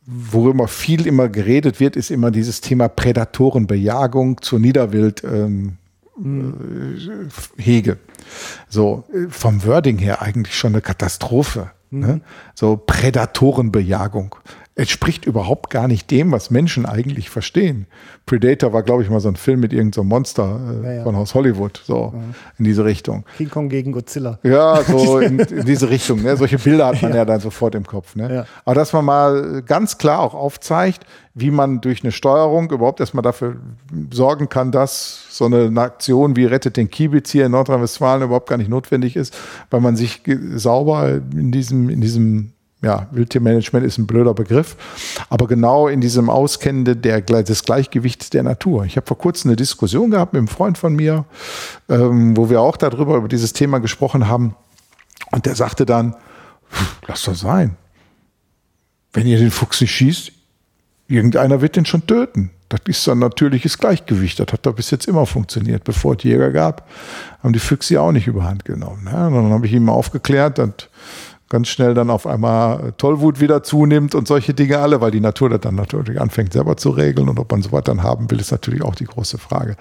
worüber 0.05 0.67
viel 0.67 1.07
immer 1.07 1.29
geredet 1.29 1.79
wird, 1.79 1.95
ist 1.95 2.11
immer 2.11 2.31
dieses 2.31 2.59
Thema 2.59 2.89
Prädatorenbejagung 2.89 4.41
zur 4.41 4.59
Niederwild. 4.59 5.23
Ähm, 5.23 5.77
mhm. 6.17 7.29
Hege. 7.57 7.97
So, 8.67 9.05
vom 9.29 9.65
Wording 9.65 9.97
her 9.97 10.21
eigentlich 10.21 10.55
schon 10.55 10.73
eine 10.73 10.81
Katastrophe. 10.81 11.71
Ne? 11.91 12.07
Mhm. 12.07 12.13
Ne? 12.13 12.21
So 12.55 12.77
Prädatorenbejagung 12.77 14.35
entspricht 14.75 15.25
überhaupt 15.25 15.69
gar 15.69 15.87
nicht 15.87 16.09
dem, 16.11 16.31
was 16.31 16.49
Menschen 16.49 16.85
eigentlich 16.85 17.29
verstehen. 17.29 17.87
Predator 18.25 18.71
war, 18.71 18.83
glaube 18.83 19.03
ich, 19.03 19.09
mal 19.09 19.19
so 19.19 19.27
ein 19.27 19.35
Film 19.35 19.59
mit 19.59 19.73
irgendeinem 19.73 19.93
so 19.93 20.03
Monster 20.05 20.59
äh, 20.81 20.85
ja, 20.85 20.93
ja. 20.93 21.03
von 21.03 21.17
Haus 21.17 21.35
Hollywood, 21.35 21.81
so 21.85 22.13
ja. 22.15 22.21
in 22.57 22.65
diese 22.65 22.85
Richtung. 22.85 23.25
King 23.37 23.49
Kong 23.49 23.67
gegen 23.67 23.91
Godzilla. 23.91 24.39
Ja, 24.43 24.81
so 24.83 25.19
in, 25.19 25.39
in 25.39 25.65
diese 25.65 25.89
Richtung. 25.89 26.21
Ne? 26.21 26.37
Solche 26.37 26.57
Bilder 26.57 26.87
hat 26.87 27.01
man 27.01 27.13
ja. 27.13 27.25
dann 27.25 27.41
sofort 27.41 27.75
im 27.75 27.85
Kopf. 27.85 28.15
Ne? 28.15 28.45
Aber 28.63 28.75
dass 28.75 28.93
man 28.93 29.03
mal 29.03 29.61
ganz 29.63 29.97
klar 29.97 30.19
auch 30.19 30.33
aufzeigt, 30.33 31.05
wie 31.33 31.51
man 31.51 31.81
durch 31.81 32.03
eine 32.03 32.13
Steuerung 32.13 32.71
überhaupt 32.71 33.01
erstmal 33.01 33.23
dafür 33.23 33.57
sorgen 34.11 34.47
kann, 34.47 34.71
dass 34.71 35.25
so 35.29 35.45
eine 35.45 35.81
Aktion 35.81 36.37
wie 36.37 36.45
Rettet 36.45 36.77
den 36.77 36.89
Kiebitz 36.89 37.31
hier 37.31 37.45
in 37.45 37.51
Nordrhein-Westfalen 37.51 38.23
überhaupt 38.23 38.49
gar 38.49 38.57
nicht 38.57 38.69
notwendig 38.69 39.17
ist, 39.17 39.37
weil 39.69 39.81
man 39.81 39.97
sich 39.97 40.21
sauber 40.55 41.19
in 41.33 41.51
diesem, 41.51 41.89
in 41.89 41.99
diesem 41.99 42.53
ja, 42.81 43.07
Wildtiermanagement 43.11 43.85
ist 43.85 43.99
ein 43.99 44.07
blöder 44.07 44.33
Begriff, 44.33 44.75
aber 45.29 45.47
genau 45.47 45.87
in 45.87 46.01
diesem 46.01 46.29
Auskennen 46.29 47.01
der, 47.01 47.21
des 47.21 47.63
Gleichgewichts 47.63 48.31
der 48.31 48.41
Natur. 48.41 48.85
Ich 48.85 48.97
habe 48.97 49.05
vor 49.05 49.17
kurzem 49.17 49.49
eine 49.49 49.55
Diskussion 49.55 50.09
gehabt 50.09 50.33
mit 50.33 50.39
einem 50.39 50.47
Freund 50.47 50.79
von 50.79 50.95
mir, 50.95 51.25
ähm, 51.89 52.35
wo 52.35 52.49
wir 52.49 52.59
auch 52.61 52.77
darüber, 52.77 53.17
über 53.17 53.27
dieses 53.27 53.53
Thema 53.53 53.79
gesprochen 53.79 54.27
haben. 54.27 54.55
Und 55.31 55.45
der 55.45 55.55
sagte 55.55 55.85
dann, 55.85 56.15
lass 57.07 57.23
das 57.23 57.41
sein. 57.41 57.77
Wenn 59.13 59.27
ihr 59.27 59.37
den 59.37 59.51
Fuchs 59.51 59.79
nicht 59.81 59.91
schießt, 59.91 60.31
irgendeiner 61.07 61.61
wird 61.61 61.75
den 61.75 61.85
schon 61.85 62.07
töten. 62.07 62.49
Das 62.69 62.79
ist 62.85 63.07
ein 63.09 63.19
natürliches 63.19 63.77
Gleichgewicht. 63.77 64.39
Das 64.39 64.47
hat 64.53 64.65
da 64.65 64.71
bis 64.71 64.91
jetzt 64.91 65.07
immer 65.07 65.25
funktioniert. 65.25 65.83
Bevor 65.83 66.15
es 66.15 66.23
Jäger 66.23 66.51
gab, 66.51 66.89
haben 67.43 67.51
die 67.51 67.59
Füchse 67.59 68.01
auch 68.01 68.13
nicht 68.13 68.27
überhand 68.27 68.63
genommen. 68.63 69.09
Ja, 69.11 69.27
und 69.27 69.33
dann 69.33 69.51
habe 69.51 69.67
ich 69.67 69.73
ihm 69.73 69.89
aufgeklärt, 69.89 70.57
dass 70.57 70.69
ganz 71.51 71.67
schnell 71.67 71.93
dann 71.93 72.09
auf 72.09 72.25
einmal 72.25 72.93
Tollwut 72.97 73.39
wieder 73.39 73.61
zunimmt 73.61 74.15
und 74.15 74.27
solche 74.27 74.53
Dinge 74.53 74.79
alle, 74.79 75.01
weil 75.01 75.11
die 75.11 75.19
Natur 75.19 75.49
das 75.49 75.61
dann 75.61 75.75
natürlich 75.75 76.19
anfängt 76.19 76.53
selber 76.53 76.77
zu 76.77 76.89
regeln 76.89 77.29
und 77.29 77.37
ob 77.37 77.51
man 77.51 77.61
sowas 77.61 77.83
dann 77.83 78.01
haben 78.01 78.31
will, 78.31 78.39
ist 78.39 78.51
natürlich 78.51 78.81
auch 78.81 78.95
die 78.95 79.05
große 79.05 79.37
Frage. 79.37 79.75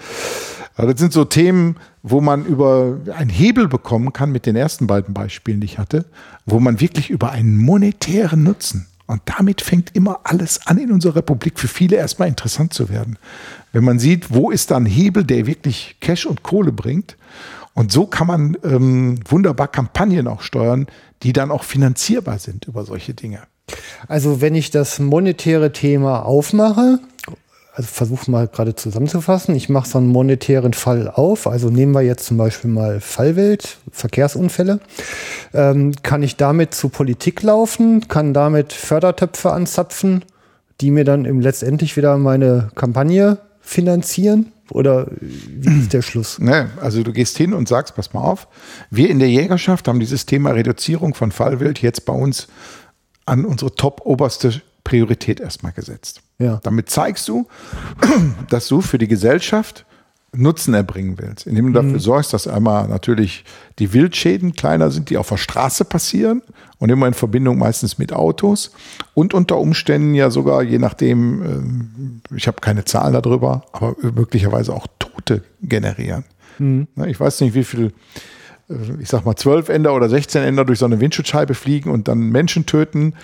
Das 0.76 0.98
sind 0.98 1.12
so 1.12 1.24
Themen, 1.24 1.76
wo 2.02 2.20
man 2.20 2.44
über 2.44 2.98
einen 3.16 3.30
Hebel 3.30 3.68
bekommen 3.68 4.12
kann 4.12 4.32
mit 4.32 4.46
den 4.46 4.56
ersten 4.56 4.86
beiden 4.86 5.14
Beispielen, 5.14 5.60
die 5.60 5.66
ich 5.66 5.78
hatte, 5.78 6.04
wo 6.44 6.58
man 6.58 6.80
wirklich 6.80 7.08
über 7.08 7.30
einen 7.30 7.56
monetären 7.56 8.42
Nutzen 8.42 8.86
und 9.10 9.22
damit 9.24 9.60
fängt 9.60 9.96
immer 9.96 10.20
alles 10.22 10.66
an 10.68 10.78
in 10.78 10.92
unserer 10.92 11.16
Republik 11.16 11.58
für 11.58 11.66
viele 11.66 11.96
erstmal 11.96 12.28
interessant 12.28 12.72
zu 12.72 12.88
werden. 12.88 13.18
Wenn 13.72 13.82
man 13.82 13.98
sieht, 13.98 14.32
wo 14.32 14.50
ist 14.52 14.70
da 14.70 14.76
ein 14.76 14.86
Hebel, 14.86 15.24
der 15.24 15.46
wirklich 15.46 15.96
Cash 16.00 16.26
und 16.26 16.44
Kohle 16.44 16.70
bringt. 16.70 17.16
Und 17.80 17.90
so 17.90 18.04
kann 18.04 18.26
man 18.26 18.58
ähm, 18.62 19.20
wunderbar 19.26 19.66
Kampagnen 19.66 20.28
auch 20.28 20.42
steuern, 20.42 20.86
die 21.22 21.32
dann 21.32 21.50
auch 21.50 21.64
finanzierbar 21.64 22.38
sind 22.38 22.66
über 22.66 22.84
solche 22.84 23.14
Dinge. 23.14 23.38
Also 24.06 24.42
wenn 24.42 24.54
ich 24.54 24.70
das 24.70 24.98
monetäre 24.98 25.72
Thema 25.72 26.26
aufmache, 26.26 26.98
also 27.72 27.88
versuche 27.90 28.30
mal 28.30 28.48
gerade 28.48 28.74
zusammenzufassen, 28.74 29.56
ich 29.56 29.70
mache 29.70 29.88
so 29.88 29.96
einen 29.96 30.08
monetären 30.08 30.74
Fall 30.74 31.08
auf, 31.08 31.46
also 31.46 31.70
nehmen 31.70 31.92
wir 31.92 32.02
jetzt 32.02 32.26
zum 32.26 32.36
Beispiel 32.36 32.70
mal 32.70 33.00
Fallwelt, 33.00 33.78
Verkehrsunfälle, 33.90 34.80
ähm, 35.54 35.94
kann 36.02 36.22
ich 36.22 36.36
damit 36.36 36.74
zu 36.74 36.90
Politik 36.90 37.42
laufen, 37.42 38.08
kann 38.08 38.34
damit 38.34 38.74
Fördertöpfe 38.74 39.52
anzapfen, 39.52 40.26
die 40.82 40.90
mir 40.90 41.04
dann 41.06 41.24
im 41.24 41.40
letztendlich 41.40 41.96
wieder 41.96 42.18
meine 42.18 42.68
Kampagne 42.74 43.38
finanzieren? 43.62 44.52
Oder 44.70 45.08
wie 45.20 45.80
ist 45.80 45.92
der 45.92 46.02
Schluss? 46.02 46.38
Ne, 46.38 46.70
also 46.80 47.02
du 47.02 47.12
gehst 47.12 47.36
hin 47.36 47.52
und 47.52 47.68
sagst, 47.68 47.94
pass 47.96 48.12
mal 48.12 48.22
auf, 48.22 48.48
wir 48.90 49.10
in 49.10 49.18
der 49.18 49.28
Jägerschaft 49.28 49.88
haben 49.88 50.00
dieses 50.00 50.26
Thema 50.26 50.50
Reduzierung 50.50 51.14
von 51.14 51.32
Fallwild 51.32 51.82
jetzt 51.82 52.04
bei 52.04 52.12
uns 52.12 52.48
an 53.26 53.44
unsere 53.44 53.74
top 53.74 54.02
oberste 54.04 54.62
Priorität 54.84 55.40
erstmal 55.40 55.72
gesetzt. 55.72 56.22
Ja. 56.38 56.60
Damit 56.62 56.90
zeigst 56.90 57.28
du, 57.28 57.46
dass 58.48 58.68
du 58.68 58.80
für 58.80 58.98
die 58.98 59.08
Gesellschaft 59.08 59.86
Nutzen 60.32 60.74
erbringen 60.74 61.16
willst, 61.18 61.46
indem 61.46 61.66
du 61.66 61.72
dafür 61.72 61.94
mhm. 61.94 61.98
sorgst, 61.98 62.32
dass 62.32 62.46
einmal 62.46 62.86
natürlich 62.88 63.44
die 63.80 63.92
Wildschäden 63.92 64.52
kleiner 64.52 64.90
sind, 64.90 65.10
die 65.10 65.16
auf 65.16 65.28
der 65.28 65.38
Straße 65.38 65.84
passieren 65.84 66.42
und 66.78 66.88
immer 66.88 67.08
in 67.08 67.14
Verbindung 67.14 67.58
meistens 67.58 67.98
mit 67.98 68.12
Autos 68.12 68.70
und 69.14 69.34
unter 69.34 69.58
Umständen 69.58 70.14
ja 70.14 70.30
sogar, 70.30 70.62
je 70.62 70.78
nachdem, 70.78 71.42
ähm, 71.42 72.20
ich 72.36 72.46
habe 72.46 72.60
keine 72.60 72.84
Zahlen 72.84 73.12
darüber, 73.12 73.64
aber 73.72 73.96
möglicherweise 74.14 74.72
auch 74.72 74.86
Tote 75.00 75.42
generieren. 75.62 76.24
Mhm. 76.58 76.86
Ich 77.06 77.18
weiß 77.18 77.40
nicht, 77.40 77.54
wie 77.54 77.64
viel 77.64 77.92
ich 79.00 79.08
sag 79.08 79.24
mal, 79.24 79.36
zwölf 79.36 79.68
Ender 79.68 79.94
oder 79.94 80.08
16 80.08 80.42
Ender 80.42 80.64
durch 80.64 80.78
so 80.78 80.84
eine 80.84 81.00
Windschutzscheibe 81.00 81.54
fliegen 81.54 81.90
und 81.90 82.08
dann 82.08 82.30
Menschen 82.30 82.66
töten. 82.66 83.14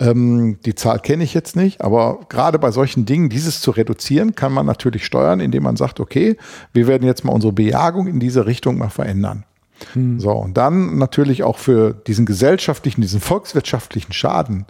Ähm, 0.00 0.58
die 0.64 0.74
Zahl 0.74 0.98
kenne 0.98 1.24
ich 1.24 1.34
jetzt 1.34 1.56
nicht, 1.56 1.82
aber 1.82 2.20
gerade 2.28 2.58
bei 2.58 2.70
solchen 2.70 3.04
Dingen, 3.04 3.28
dieses 3.28 3.60
zu 3.60 3.70
reduzieren, 3.70 4.34
kann 4.34 4.52
man 4.52 4.66
natürlich 4.66 5.04
steuern, 5.04 5.40
indem 5.40 5.62
man 5.64 5.76
sagt, 5.76 6.00
okay, 6.00 6.36
wir 6.72 6.86
werden 6.86 7.06
jetzt 7.06 7.24
mal 7.24 7.32
unsere 7.32 7.52
Bejagung 7.52 8.06
in 8.06 8.18
diese 8.18 8.46
Richtung 8.46 8.78
mal 8.78 8.88
verändern. 8.88 9.44
Hm. 9.92 10.18
So, 10.20 10.32
und 10.32 10.56
dann 10.56 10.98
natürlich 10.98 11.42
auch 11.42 11.58
für 11.58 11.92
diesen 11.92 12.26
gesellschaftlichen, 12.26 13.02
diesen 13.02 13.20
volkswirtschaftlichen 13.20 14.12
Schaden, 14.12 14.66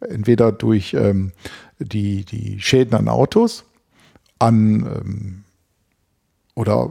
entweder 0.00 0.52
durch 0.52 0.94
ähm, 0.94 1.32
die, 1.78 2.24
die 2.24 2.60
Schäden 2.60 2.94
an 2.94 3.08
Autos, 3.08 3.64
an 4.38 4.80
ähm, 4.82 5.44
oder 6.54 6.90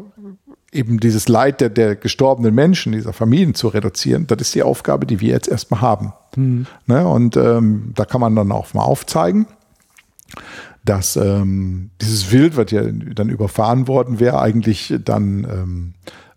eben 0.75 0.99
dieses 0.99 1.27
Leid 1.27 1.61
der, 1.61 1.69
der 1.69 1.95
gestorbenen 1.95 2.53
Menschen, 2.53 2.91
dieser 2.91 3.13
Familien 3.13 3.55
zu 3.55 3.69
reduzieren, 3.69 4.27
das 4.27 4.41
ist 4.41 4.55
die 4.55 4.63
Aufgabe, 4.63 5.05
die 5.05 5.19
wir 5.19 5.29
jetzt 5.29 5.47
erstmal 5.47 5.81
haben. 5.81 6.13
Mhm. 6.35 6.67
Ne? 6.85 7.07
Und 7.07 7.37
ähm, 7.37 7.91
da 7.95 8.05
kann 8.05 8.21
man 8.21 8.35
dann 8.35 8.51
auch 8.51 8.73
mal 8.73 8.83
aufzeigen, 8.83 9.47
dass 10.83 11.15
ähm, 11.15 11.89
dieses 12.01 12.31
Wild, 12.31 12.57
was 12.57 12.71
ja 12.71 12.83
dann 12.83 13.29
überfahren 13.29 13.87
worden 13.87 14.19
wäre, 14.19 14.39
eigentlich 14.39 14.93
dann 15.03 15.43
ähm, 15.45 15.93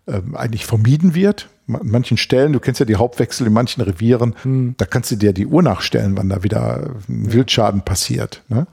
ähm, 0.07 0.35
eigentlich 0.35 0.65
vermieden 0.65 1.13
wird. 1.13 1.49
An 1.67 1.81
manchen 1.83 2.17
Stellen, 2.17 2.51
du 2.51 2.59
kennst 2.59 2.79
ja 2.79 2.85
die 2.85 2.95
Hauptwechsel 2.95 3.45
in 3.45 3.53
manchen 3.53 3.81
Revieren, 3.81 4.33
mhm. 4.43 4.73
da 4.77 4.85
kannst 4.85 5.11
du 5.11 5.17
dir 5.17 5.33
die 5.33 5.45
Uhr 5.45 5.61
nachstellen, 5.61 6.17
wann 6.17 6.29
da 6.29 6.43
wieder 6.43 6.95
ein 7.07 7.31
Wildschaden 7.31 7.81
passiert 7.81 8.41
ne? 8.47 8.65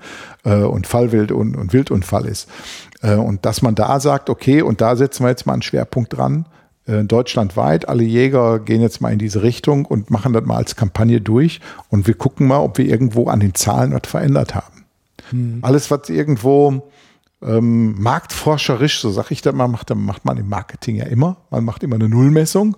Äh, 0.45 0.63
und 0.63 0.87
Fallwild 0.87 1.31
und, 1.31 1.57
und 1.57 1.75
Wildunfall 1.75 2.25
ist. 2.25 2.49
Äh, 3.07 3.15
und 3.15 3.47
dass 3.47 3.63
man 3.63 3.75
da 3.75 4.01
sagt, 4.01 4.29
okay, 4.29 4.63
und 4.63 4.81
da 4.81 4.97
setzen 4.97 5.25
wir 5.25 5.31
jetzt 5.31 5.47
mal 5.47 5.53
einen 5.53 5.63
Schwerpunkt 5.63 6.17
dran, 6.17 6.47
äh, 6.87 7.05
deutschlandweit. 7.05 7.89
Alle 7.89 8.03
Jäger 8.03 8.59
gehen 8.59 8.81
jetzt 8.81 9.01
mal 9.01 9.13
in 9.13 9.19
diese 9.19 9.43
Richtung 9.43 9.87
und 9.87 10.11
machen 10.11 10.33
das 10.33 10.45
mal 10.45 10.57
als 10.57 10.77
Kampagne 10.77 11.21
durch. 11.21 11.61
Und 11.89 12.07
wir 12.07 12.15
gucken 12.15 12.47
mal, 12.49 12.59
ob 12.59 12.79
wir 12.79 12.87
irgendwo 12.87 13.29
an 13.29 13.41
den 13.41 13.55
Zahlen 13.55 13.93
was 13.93 14.09
verändert 14.11 14.55
haben. 14.55 14.85
Hm. 15.31 15.59
Alles, 15.63 15.91
was 15.91 16.09
irgendwo 16.09 16.91
ähm, 17.43 18.01
marktforscherisch, 18.01 19.01
so 19.01 19.11
sag 19.11 19.31
ich 19.31 19.43
das 19.43 19.55
mal, 19.55 19.69
macht, 19.69 19.95
macht 19.95 20.25
man 20.25 20.37
im 20.37 20.49
Marketing 20.49 20.97
ja 20.97 21.05
immer. 21.05 21.37
Man 21.51 21.65
macht 21.65 21.83
immer 21.83 21.97
eine 21.97 22.09
Nullmessung. 22.09 22.77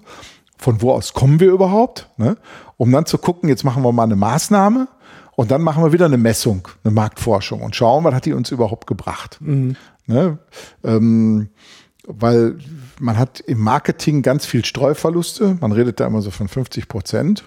Von 0.59 0.83
wo 0.83 0.91
aus 0.91 1.15
kommen 1.15 1.39
wir 1.39 1.53
überhaupt? 1.53 2.11
Ne? 2.17 2.37
Um 2.77 2.91
dann 2.91 3.07
zu 3.07 3.17
gucken, 3.19 3.49
jetzt 3.49 3.65
machen 3.65 3.83
wir 3.85 3.93
mal 3.93 4.03
eine 4.03 4.17
Maßnahme 4.17 4.89
und 5.37 5.53
dann 5.53 5.63
machen 5.63 5.85
wir 5.85 5.93
wieder 5.93 6.07
eine 6.07 6.19
Messung, 6.19 6.67
eine 6.83 6.93
Marktforschung 6.93 7.63
und 7.63 7.77
schauen, 7.77 8.03
was 8.03 8.13
hat 8.13 8.25
die 8.25 8.33
uns 8.33 8.51
überhaupt 8.51 8.89
gebracht. 8.89 9.39
Mhm. 9.41 9.77
Ne? 10.09 10.39
Ähm, 10.83 11.49
weil 12.05 12.59
man 12.99 13.19
hat 13.19 13.41
im 13.41 13.61
Marketing 13.61 14.23
ganz 14.23 14.47
viel 14.47 14.65
Streuverluste. 14.65 15.59
Man 15.61 15.73
redet 15.73 16.01
da 16.01 16.07
immer 16.07 16.23
so 16.23 16.31
von 16.31 16.49
50 16.49 16.89
Prozent. 16.89 17.45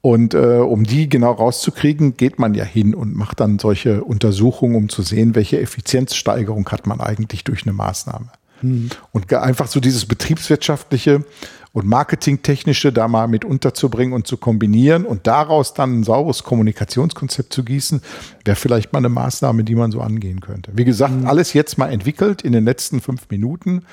Und 0.00 0.34
äh, 0.34 0.56
um 0.56 0.82
die 0.82 1.08
genau 1.08 1.30
rauszukriegen, 1.30 2.16
geht 2.16 2.40
man 2.40 2.54
ja 2.54 2.64
hin 2.64 2.92
und 2.92 3.14
macht 3.14 3.38
dann 3.38 3.60
solche 3.60 4.02
Untersuchungen, 4.02 4.74
um 4.74 4.88
zu 4.88 5.02
sehen, 5.02 5.36
welche 5.36 5.60
Effizienzsteigerung 5.60 6.68
hat 6.70 6.88
man 6.88 7.00
eigentlich 7.00 7.44
durch 7.44 7.62
eine 7.62 7.72
Maßnahme. 7.72 8.32
Mhm. 8.62 8.90
Und 9.12 9.32
einfach 9.32 9.68
so 9.68 9.78
dieses 9.78 10.06
betriebswirtschaftliche 10.06 11.24
und 11.72 11.86
marketingtechnische 11.86 12.92
da 12.92 13.08
mal 13.08 13.28
mit 13.28 13.44
unterzubringen 13.44 14.12
und 14.12 14.26
zu 14.26 14.36
kombinieren 14.36 15.06
und 15.06 15.26
daraus 15.26 15.72
dann 15.72 16.00
ein 16.00 16.04
sauberes 16.04 16.44
Kommunikationskonzept 16.44 17.52
zu 17.52 17.64
gießen, 17.64 18.02
wäre 18.44 18.56
vielleicht 18.56 18.92
mal 18.92 18.98
eine 18.98 19.08
Maßnahme, 19.08 19.64
die 19.64 19.74
man 19.74 19.90
so 19.90 20.00
angehen 20.00 20.40
könnte. 20.40 20.72
Wie 20.74 20.84
gesagt, 20.84 21.14
mhm. 21.14 21.26
alles 21.26 21.54
jetzt 21.54 21.78
mal 21.78 21.90
entwickelt 21.90 22.42
in 22.42 22.52
den 22.52 22.64
letzten 22.64 23.00
fünf 23.00 23.28
Minuten. 23.30 23.84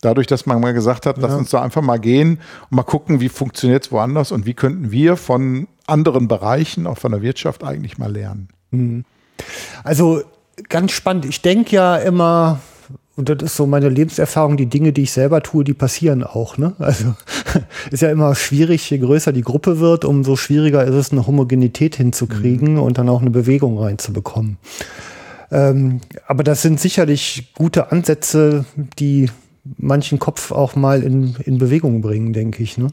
Dadurch, 0.00 0.26
dass 0.26 0.46
man 0.46 0.60
mal 0.60 0.74
gesagt 0.74 1.06
hat, 1.06 1.18
lass 1.18 1.34
uns 1.34 1.50
da 1.50 1.62
einfach 1.62 1.82
mal 1.82 1.98
gehen 1.98 2.40
und 2.70 2.76
mal 2.76 2.82
gucken, 2.82 3.20
wie 3.20 3.28
funktioniert 3.28 3.86
es 3.86 3.92
woanders 3.92 4.32
und 4.32 4.44
wie 4.44 4.54
könnten 4.54 4.90
wir 4.90 5.16
von 5.16 5.68
anderen 5.86 6.26
Bereichen, 6.26 6.86
auch 6.86 6.98
von 6.98 7.12
der 7.12 7.22
Wirtschaft 7.22 7.62
eigentlich 7.62 7.98
mal 7.98 8.12
lernen. 8.12 8.48
Mhm. 8.70 9.04
Also 9.84 10.22
ganz 10.68 10.90
spannend. 10.92 11.24
Ich 11.24 11.40
denke 11.40 11.76
ja 11.76 11.96
immer, 11.96 12.60
und 13.18 13.28
das 13.28 13.42
ist 13.42 13.56
so 13.56 13.66
meine 13.66 13.88
Lebenserfahrung, 13.88 14.56
die 14.56 14.66
Dinge, 14.66 14.92
die 14.92 15.02
ich 15.02 15.10
selber 15.10 15.42
tue, 15.42 15.64
die 15.64 15.74
passieren 15.74 16.22
auch. 16.22 16.56
Ne? 16.56 16.74
Also 16.78 17.16
ist 17.90 18.00
ja 18.00 18.10
immer 18.12 18.32
schwierig, 18.36 18.88
je 18.88 18.98
größer 18.98 19.32
die 19.32 19.42
Gruppe 19.42 19.80
wird, 19.80 20.04
umso 20.04 20.36
schwieriger 20.36 20.84
ist 20.84 20.94
es, 20.94 21.10
eine 21.10 21.26
Homogenität 21.26 21.96
hinzukriegen 21.96 22.74
mhm. 22.74 22.80
und 22.80 22.96
dann 22.96 23.08
auch 23.08 23.20
eine 23.20 23.30
Bewegung 23.30 23.76
reinzubekommen. 23.76 24.58
Ähm, 25.50 26.00
aber 26.28 26.44
das 26.44 26.62
sind 26.62 26.78
sicherlich 26.78 27.52
gute 27.56 27.90
Ansätze, 27.90 28.64
die 29.00 29.28
manchen 29.78 30.20
Kopf 30.20 30.52
auch 30.52 30.76
mal 30.76 31.02
in, 31.02 31.34
in 31.44 31.58
Bewegung 31.58 32.02
bringen, 32.02 32.32
denke 32.32 32.62
ich. 32.62 32.78
Ne? 32.78 32.86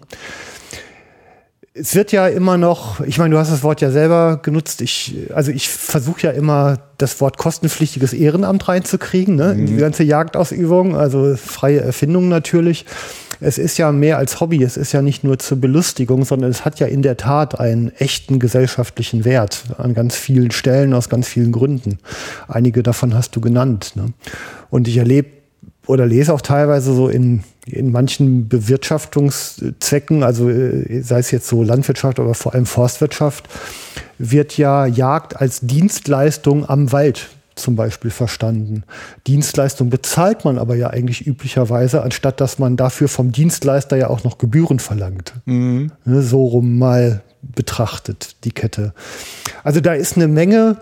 Es 1.78 1.94
wird 1.94 2.14
ja 2.14 2.28
immer 2.28 2.58
noch, 2.58 3.02
ich 3.02 3.18
meine, 3.18 3.36
du 3.36 3.38
hast 3.38 3.52
das 3.52 3.62
Wort 3.62 3.82
ja 3.82 3.92
selber 3.92 4.40
genutzt. 4.42 4.82
Ich, 4.82 5.18
also 5.34 5.52
ich 5.52 5.68
versuche 5.68 6.22
ja 6.22 6.32
immer 6.32 6.80
das 6.98 7.20
Wort 7.20 7.38
kostenpflichtiges 7.38 8.14
Ehrenamt 8.14 8.66
reinzukriegen, 8.70 9.36
ne? 9.36 9.56
Mhm. 9.56 9.66
die 9.66 9.76
ganze 9.76 10.04
Jagdausübung, 10.04 10.96
also 10.96 11.36
freie 11.36 11.82
Erfindung 11.82 12.30
natürlich. 12.30 12.86
Es 13.42 13.58
ist 13.58 13.78
ja 13.78 13.92
mehr 13.92 14.18
als 14.18 14.40
Hobby, 14.40 14.64
es 14.64 14.78
ist 14.78 14.94
ja 14.94 15.02
nicht 15.02 15.26
nur 15.26 15.38
zur 15.38 15.60
Belustigung, 15.60 16.24
sondern 16.24 16.50
es 16.50 16.64
hat 16.64 16.80
ja 16.80 16.88
in 16.88 17.02
der 17.02 17.18
Tat 17.18 17.60
einen 17.60 17.92
echten 17.98 18.40
gesellschaftlichen 18.40 19.26
Wert 19.26 19.64
an 19.78 19.94
ganz 19.94 20.16
vielen 20.16 20.52
Stellen, 20.52 20.94
aus 20.94 21.10
ganz 21.10 21.28
vielen 21.28 21.52
Gründen. 21.52 21.98
Einige 22.48 22.84
davon 22.84 23.14
hast 23.14 23.36
du 23.36 23.42
genannt. 23.42 23.92
Ne? 23.96 24.14
Und 24.70 24.88
ich 24.88 24.96
erlebe 24.96 25.28
oder 25.88 26.06
lese 26.06 26.34
auch 26.34 26.42
teilweise 26.42 26.94
so 26.94 27.08
in, 27.08 27.44
in 27.66 27.92
manchen 27.92 28.48
Bewirtschaftungszwecken, 28.48 30.24
also 30.24 30.50
äh, 30.50 31.02
sei 31.02 31.20
es 31.20 31.32
jetzt 31.32 31.48
so 31.48 31.64
Landwirtschaft, 31.64 32.20
aber 32.20 32.34
vor 32.34 32.54
allem 32.54 32.66
Forstwirtschaft, 32.66 33.48
wird 34.18 34.58
ja 34.58 34.86
Jagd 34.86 35.40
als 35.40 35.62
Dienstleistung 35.62 36.68
am 36.68 36.92
Wald 36.92 37.30
zum 37.56 37.76
Beispiel 37.76 38.12
verstanden. 38.12 38.84
Dienstleistung 39.28 39.90
bezahlt 39.90 40.46
man 40.46 40.58
aber 40.58 40.76
ja 40.76 40.90
eigentlich 40.90 41.26
üblicherweise, 41.26 42.02
anstatt 42.02 42.42
dass 42.42 42.60
man 42.60 42.78
dafür 42.78 43.08
vom 43.08 43.32
Dienstleister 43.32 43.96
ja 43.96 44.10
auch 44.10 44.24
noch 44.24 44.38
Gebühren 44.38 44.80
verlangt. 44.80 45.34
Mhm. 45.46 45.92
Ne, 46.04 46.22
so 46.22 46.46
rum 46.46 46.78
mal 46.78 47.22
betrachtet, 47.42 48.36
die 48.44 48.52
Kette. 48.52 48.94
Also 49.64 49.80
da 49.80 49.94
ist 49.94 50.18
eine 50.18 50.28
Menge 50.28 50.78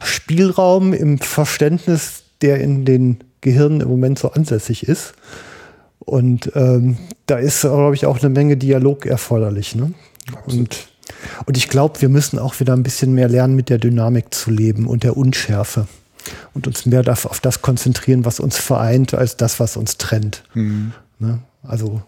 Spielraum 0.00 0.92
im 0.92 1.18
Verständnis, 1.18 2.22
der 2.42 2.60
in 2.60 2.84
den 2.84 3.18
Gehirn 3.42 3.80
im 3.80 3.88
Moment 3.88 4.18
so 4.18 4.32
ansässig 4.32 4.88
ist. 4.88 5.12
Und 5.98 6.50
ähm, 6.54 6.96
da 7.26 7.36
ist, 7.36 7.60
glaube 7.60 7.94
ich, 7.94 8.06
auch 8.06 8.20
eine 8.20 8.30
Menge 8.30 8.56
Dialog 8.56 9.06
erforderlich. 9.06 9.74
Ne? 9.74 9.92
Und, 10.46 10.88
und 11.44 11.56
ich 11.56 11.68
glaube, 11.68 12.00
wir 12.00 12.08
müssen 12.08 12.38
auch 12.38 12.58
wieder 12.58 12.72
ein 12.72 12.82
bisschen 12.82 13.12
mehr 13.12 13.28
lernen, 13.28 13.54
mit 13.54 13.68
der 13.68 13.78
Dynamik 13.78 14.32
zu 14.34 14.50
leben 14.50 14.86
und 14.86 15.04
der 15.04 15.16
Unschärfe. 15.16 15.86
Und 16.54 16.66
uns 16.66 16.86
mehr 16.86 17.04
auf 17.08 17.40
das 17.40 17.62
konzentrieren, 17.62 18.24
was 18.24 18.40
uns 18.40 18.56
vereint, 18.56 19.12
als 19.12 19.36
das, 19.36 19.60
was 19.60 19.76
uns 19.76 19.98
trennt. 19.98 20.44
Mhm. 20.54 20.92
Ne? 21.18 21.40
Also, 21.62 22.02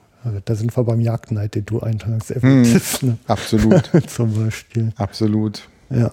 da 0.45 0.55
sind 0.55 0.77
wir 0.77 0.85
beim 0.85 1.01
Jagdneid, 1.01 1.55
den 1.55 1.67
du 1.67 1.79
erwähnt 1.79 3.03
mhm. 3.03 3.09
Ne? 3.09 3.19
Absolut. 3.27 3.91
Zum 4.07 4.45
Beispiel. 4.45 4.93
Absolut. 4.97 5.69
Ja. 5.91 6.13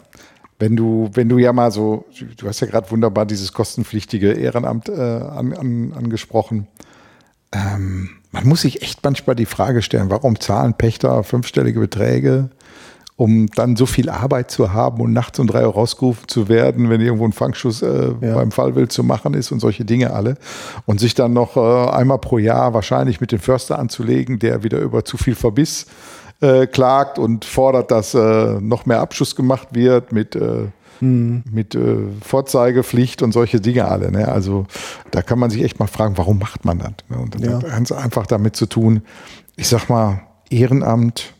Wenn 0.61 0.75
du, 0.75 1.09
wenn 1.13 1.27
du 1.27 1.39
ja 1.39 1.53
mal 1.53 1.71
so, 1.71 2.05
du 2.37 2.47
hast 2.47 2.59
ja 2.59 2.67
gerade 2.67 2.91
wunderbar 2.91 3.25
dieses 3.25 3.51
kostenpflichtige 3.51 4.33
Ehrenamt 4.33 4.89
äh, 4.89 4.93
an, 4.93 5.53
an, 5.53 5.91
angesprochen. 5.97 6.67
Ähm, 7.51 8.11
man 8.29 8.47
muss 8.47 8.61
sich 8.61 8.83
echt 8.83 9.03
manchmal 9.03 9.35
die 9.35 9.47
Frage 9.47 9.81
stellen, 9.81 10.11
warum 10.11 10.39
zahlen 10.39 10.75
Pächter 10.75 11.23
fünfstellige 11.23 11.79
Beträge, 11.79 12.51
um 13.15 13.47
dann 13.47 13.75
so 13.75 13.87
viel 13.87 14.07
Arbeit 14.07 14.51
zu 14.51 14.71
haben 14.71 15.01
und 15.01 15.13
nachts 15.13 15.39
um 15.39 15.47
drei 15.47 15.65
Uhr 15.65 15.73
rausgerufen 15.73 16.27
zu 16.27 16.47
werden, 16.47 16.91
wenn 16.91 17.01
irgendwo 17.01 17.25
ein 17.25 17.33
Fangschuss 17.33 17.81
äh, 17.81 18.13
ja. 18.21 18.35
beim 18.35 18.51
Fallwild 18.51 18.91
zu 18.91 19.03
machen 19.03 19.33
ist 19.33 19.51
und 19.51 19.61
solche 19.61 19.83
Dinge 19.83 20.13
alle. 20.13 20.37
Und 20.85 20.99
sich 20.99 21.15
dann 21.15 21.33
noch 21.33 21.57
äh, 21.57 21.91
einmal 21.91 22.19
pro 22.19 22.37
Jahr 22.37 22.75
wahrscheinlich 22.75 23.19
mit 23.19 23.31
dem 23.31 23.39
Förster 23.39 23.79
anzulegen, 23.79 24.37
der 24.37 24.61
wieder 24.61 24.77
über 24.77 25.05
zu 25.05 25.17
viel 25.17 25.33
Verbiss 25.33 25.87
äh, 26.41 26.67
klagt 26.67 27.19
und 27.19 27.45
fordert, 27.45 27.91
dass 27.91 28.13
äh, 28.13 28.59
noch 28.59 28.85
mehr 28.85 28.99
Abschuss 28.99 29.35
gemacht 29.35 29.69
wird 29.71 30.11
mit, 30.11 30.35
äh, 30.35 30.65
hm. 30.99 31.43
mit 31.49 31.75
äh, 31.75 31.97
Vorzeigepflicht 32.21 33.21
und 33.21 33.31
solche 33.31 33.61
Dinge 33.61 33.85
alle. 33.85 34.11
Ne? 34.11 34.27
Also 34.27 34.65
da 35.11 35.21
kann 35.21 35.39
man 35.39 35.49
sich 35.49 35.63
echt 35.63 35.79
mal 35.79 35.87
fragen, 35.87 36.17
warum 36.17 36.39
macht 36.39 36.65
man 36.65 36.79
das? 36.79 36.93
Ne? 37.09 37.17
Und 37.17 37.35
das 37.35 37.41
ja. 37.41 37.53
hat 37.53 37.65
ganz 37.67 37.91
einfach 37.91 38.25
damit 38.25 38.55
zu 38.55 38.65
tun, 38.65 39.03
ich 39.55 39.67
sag 39.67 39.89
mal, 39.89 40.21
Ehrenamt, 40.49 41.33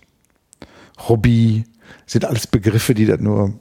Hobby, 1.09 1.65
sind 2.05 2.25
alles 2.25 2.47
Begriffe, 2.47 2.93
die 2.93 3.05
das 3.05 3.19
nur 3.19 3.53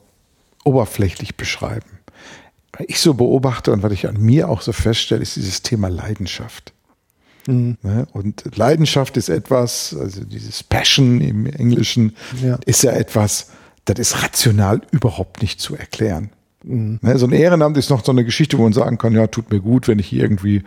oberflächlich 0.63 1.35
beschreiben. 1.35 1.99
Ich 2.79 2.99
so 2.99 3.13
beobachte 3.13 3.71
und 3.71 3.83
was 3.83 3.91
ich 3.91 4.07
an 4.07 4.21
mir 4.21 4.47
auch 4.47 4.61
so 4.61 4.71
feststelle, 4.71 5.21
ist 5.21 5.35
dieses 5.35 5.61
Thema 5.61 5.89
Leidenschaft. 5.89 6.73
Mhm. 7.47 7.77
Ne? 7.81 8.07
Und 8.13 8.43
Leidenschaft 8.55 9.17
ist 9.17 9.29
etwas, 9.29 9.95
also 9.99 10.23
dieses 10.23 10.63
Passion 10.63 11.21
im 11.21 11.45
Englischen 11.45 12.15
ja. 12.41 12.59
ist 12.65 12.83
ja 12.83 12.91
etwas, 12.91 13.47
das 13.85 13.99
ist 13.99 14.23
rational 14.23 14.81
überhaupt 14.91 15.41
nicht 15.41 15.59
zu 15.59 15.75
erklären. 15.75 16.29
Mhm. 16.63 16.99
Ne? 17.01 17.17
So 17.17 17.25
ein 17.25 17.31
Ehrenamt 17.31 17.77
ist 17.77 17.89
noch 17.89 18.03
so 18.03 18.11
eine 18.11 18.25
Geschichte, 18.25 18.57
wo 18.57 18.63
man 18.63 18.73
sagen 18.73 18.97
kann, 18.97 19.13
ja, 19.13 19.27
tut 19.27 19.51
mir 19.51 19.59
gut, 19.59 19.87
wenn 19.87 19.99
ich 19.99 20.13
irgendwie, 20.13 20.63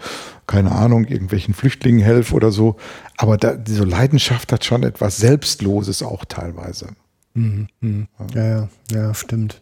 keine 0.47 0.73
Ahnung, 0.73 1.05
irgendwelchen 1.05 1.55
Flüchtlingen 1.55 2.01
helfe 2.01 2.35
oder 2.35 2.51
so. 2.51 2.77
Aber 3.17 3.37
da, 3.37 3.55
diese 3.55 3.85
Leidenschaft 3.85 4.53
hat 4.53 4.65
schon 4.65 4.83
etwas 4.83 5.17
Selbstloses 5.19 6.03
auch 6.03 6.25
teilweise. 6.25 6.89
Mhm. 7.35 7.69
mhm. 7.81 8.09
Ja, 8.35 8.45
ja, 8.45 8.69
ja, 8.93 9.15
stimmt. 9.15 9.61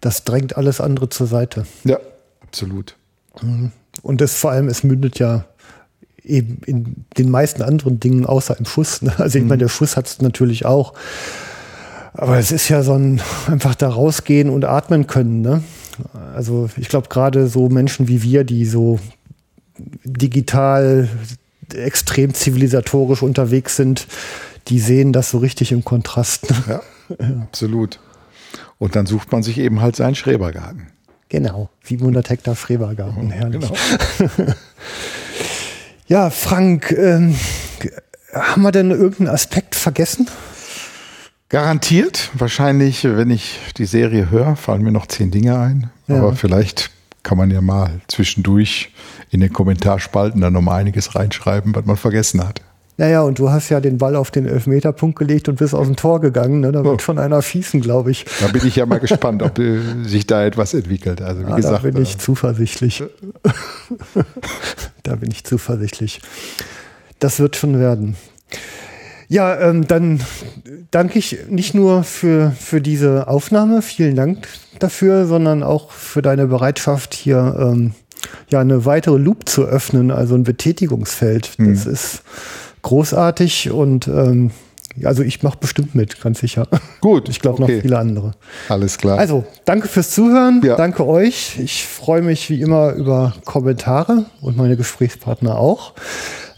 Das 0.00 0.24
drängt 0.24 0.56
alles 0.56 0.80
andere 0.80 1.08
zur 1.08 1.26
Seite. 1.26 1.66
Ja, 1.84 1.98
absolut. 2.42 2.96
Mhm. 3.40 3.72
Und 4.02 4.20
das 4.20 4.36
vor 4.36 4.50
allem, 4.50 4.68
es 4.68 4.84
mündet 4.84 5.18
ja 5.18 5.46
eben 6.24 6.60
in 6.66 7.04
den 7.18 7.30
meisten 7.30 7.62
anderen 7.62 8.00
Dingen 8.00 8.26
außer 8.26 8.58
im 8.58 8.64
Schuss. 8.64 9.02
Ne? 9.02 9.12
Also 9.18 9.38
ich 9.38 9.44
mhm. 9.44 9.50
meine, 9.50 9.60
der 9.60 9.68
Schuss 9.68 9.96
hat 9.96 10.06
es 10.06 10.20
natürlich 10.20 10.66
auch. 10.66 10.94
Aber 12.14 12.38
es 12.38 12.52
ist 12.52 12.68
ja 12.68 12.82
so 12.82 12.94
ein 12.94 13.20
einfach 13.46 13.74
da 13.74 13.88
rausgehen 13.88 14.48
und 14.48 14.64
atmen 14.64 15.06
können. 15.06 15.40
Ne? 15.40 15.62
Also 16.34 16.70
ich 16.76 16.88
glaube 16.88 17.08
gerade 17.08 17.48
so 17.48 17.68
Menschen 17.68 18.08
wie 18.08 18.22
wir, 18.22 18.44
die 18.44 18.66
so 18.66 18.98
digital 20.04 21.08
extrem 21.74 22.34
zivilisatorisch 22.34 23.22
unterwegs 23.22 23.76
sind, 23.76 24.06
die 24.68 24.78
sehen 24.78 25.12
das 25.12 25.30
so 25.30 25.38
richtig 25.38 25.72
im 25.72 25.84
Kontrast. 25.84 26.50
Ne? 26.50 26.56
Ja, 26.68 26.82
ja, 27.20 27.42
absolut. 27.42 27.98
Und 28.78 28.96
dann 28.96 29.06
sucht 29.06 29.32
man 29.32 29.42
sich 29.42 29.58
eben 29.58 29.80
halt 29.80 29.96
seinen 29.96 30.14
Schrebergarten. 30.14 30.88
Genau, 31.28 31.68
700 31.82 32.30
Hektar 32.30 32.54
Schrebergarten, 32.54 33.30
herrlich. 33.30 33.60
Genau. 33.60 34.52
Ja, 36.06 36.28
Frank, 36.28 36.90
ähm, 36.92 37.34
haben 38.34 38.62
wir 38.62 38.72
denn 38.72 38.90
irgendeinen 38.90 39.28
Aspekt 39.28 39.74
vergessen? 39.74 40.28
Garantiert. 41.48 42.30
Wahrscheinlich, 42.34 43.04
wenn 43.04 43.30
ich 43.30 43.58
die 43.78 43.86
Serie 43.86 44.30
höre, 44.30 44.56
fallen 44.56 44.82
mir 44.82 44.92
noch 44.92 45.06
zehn 45.06 45.30
Dinge 45.30 45.58
ein. 45.58 45.90
Ja. 46.06 46.16
Aber 46.16 46.34
vielleicht 46.34 46.90
kann 47.22 47.38
man 47.38 47.50
ja 47.50 47.62
mal 47.62 48.00
zwischendurch 48.08 48.92
in 49.30 49.40
den 49.40 49.52
Kommentarspalten 49.52 50.42
dann 50.42 50.52
noch 50.52 50.60
mal 50.60 50.76
einiges 50.76 51.14
reinschreiben, 51.14 51.74
was 51.74 51.86
man 51.86 51.96
vergessen 51.96 52.46
hat. 52.46 52.60
Naja, 52.96 53.22
und 53.22 53.38
du 53.38 53.50
hast 53.50 53.70
ja 53.70 53.80
den 53.80 53.98
Ball 53.98 54.14
auf 54.14 54.30
den 54.30 54.46
Elfmeterpunkt 54.46 55.18
gelegt 55.18 55.48
und 55.48 55.56
bist 55.56 55.74
aus 55.74 55.86
dem 55.86 55.96
Tor 55.96 56.20
gegangen. 56.20 56.60
Ne? 56.60 56.70
Da 56.70 56.84
wird 56.84 56.94
oh. 56.94 56.98
schon 56.98 57.18
einer 57.18 57.42
schießen, 57.42 57.80
glaube 57.80 58.12
ich. 58.12 58.24
Da 58.40 58.48
bin 58.48 58.64
ich 58.64 58.76
ja 58.76 58.86
mal 58.86 59.00
gespannt, 59.00 59.42
ob 59.42 59.58
äh, 59.58 59.80
sich 60.04 60.26
da 60.26 60.44
etwas 60.44 60.74
entwickelt. 60.74 61.20
Also 61.20 61.42
wie 61.42 61.52
ah, 61.52 61.56
gesagt, 61.56 61.84
da 61.84 61.90
bin 61.90 62.00
ich 62.00 62.14
äh, 62.14 62.18
zuversichtlich. 62.18 63.02
da 65.02 65.16
bin 65.16 65.30
ich 65.30 65.42
zuversichtlich. 65.44 66.20
Das 67.18 67.40
wird 67.40 67.56
schon 67.56 67.80
werden. 67.80 68.16
Ja, 69.28 69.58
ähm, 69.58 69.88
dann 69.88 70.20
danke 70.90 71.18
ich 71.18 71.38
nicht 71.48 71.74
nur 71.74 72.04
für, 72.04 72.52
für 72.52 72.80
diese 72.80 73.26
Aufnahme, 73.26 73.82
vielen 73.82 74.14
Dank 74.14 74.46
dafür, 74.78 75.26
sondern 75.26 75.62
auch 75.62 75.90
für 75.90 76.22
deine 76.22 76.46
Bereitschaft, 76.46 77.14
hier 77.14 77.56
ähm, 77.58 77.94
ja 78.50 78.60
eine 78.60 78.84
weitere 78.84 79.16
Loop 79.16 79.48
zu 79.48 79.64
öffnen, 79.64 80.10
also 80.10 80.34
ein 80.34 80.44
Betätigungsfeld. 80.44 81.58
Das 81.58 81.86
mhm. 81.86 81.92
ist 81.92 82.22
großartig 82.84 83.72
und 83.72 84.06
ähm, 84.06 84.52
also 85.02 85.24
ich 85.24 85.42
mache 85.42 85.58
bestimmt 85.58 85.96
mit, 85.96 86.20
ganz 86.20 86.38
sicher. 86.38 86.68
Gut. 87.00 87.28
Ich 87.28 87.40
glaube 87.40 87.60
okay. 87.62 87.74
noch 87.74 87.82
viele 87.82 87.98
andere. 87.98 88.32
Alles 88.68 88.96
klar. 88.96 89.18
Also, 89.18 89.44
danke 89.64 89.88
fürs 89.88 90.10
Zuhören. 90.12 90.62
Ja. 90.62 90.76
Danke 90.76 91.04
euch. 91.04 91.58
Ich 91.58 91.84
freue 91.84 92.22
mich 92.22 92.48
wie 92.48 92.60
immer 92.60 92.92
über 92.92 93.34
Kommentare 93.44 94.26
und 94.40 94.56
meine 94.56 94.76
Gesprächspartner 94.76 95.58
auch. 95.58 95.94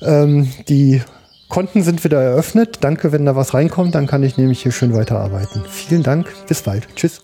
Ähm, 0.03 0.51
die 0.69 1.01
Konten 1.49 1.83
sind 1.83 2.05
wieder 2.05 2.21
eröffnet. 2.21 2.79
Danke, 2.83 3.13
wenn 3.13 3.25
da 3.25 3.37
was 3.37 3.55
reinkommt, 3.55 3.95
dann 3.95 4.07
kann 4.07 4.23
ich 4.23 4.37
nämlich 4.37 4.63
hier 4.63 4.73
schön 4.73 4.95
weiterarbeiten. 4.95 5.63
Vielen 5.71 6.03
Dank. 6.03 6.27
Bis 6.47 6.61
bald. 6.61 6.89
Tschüss. 6.95 7.23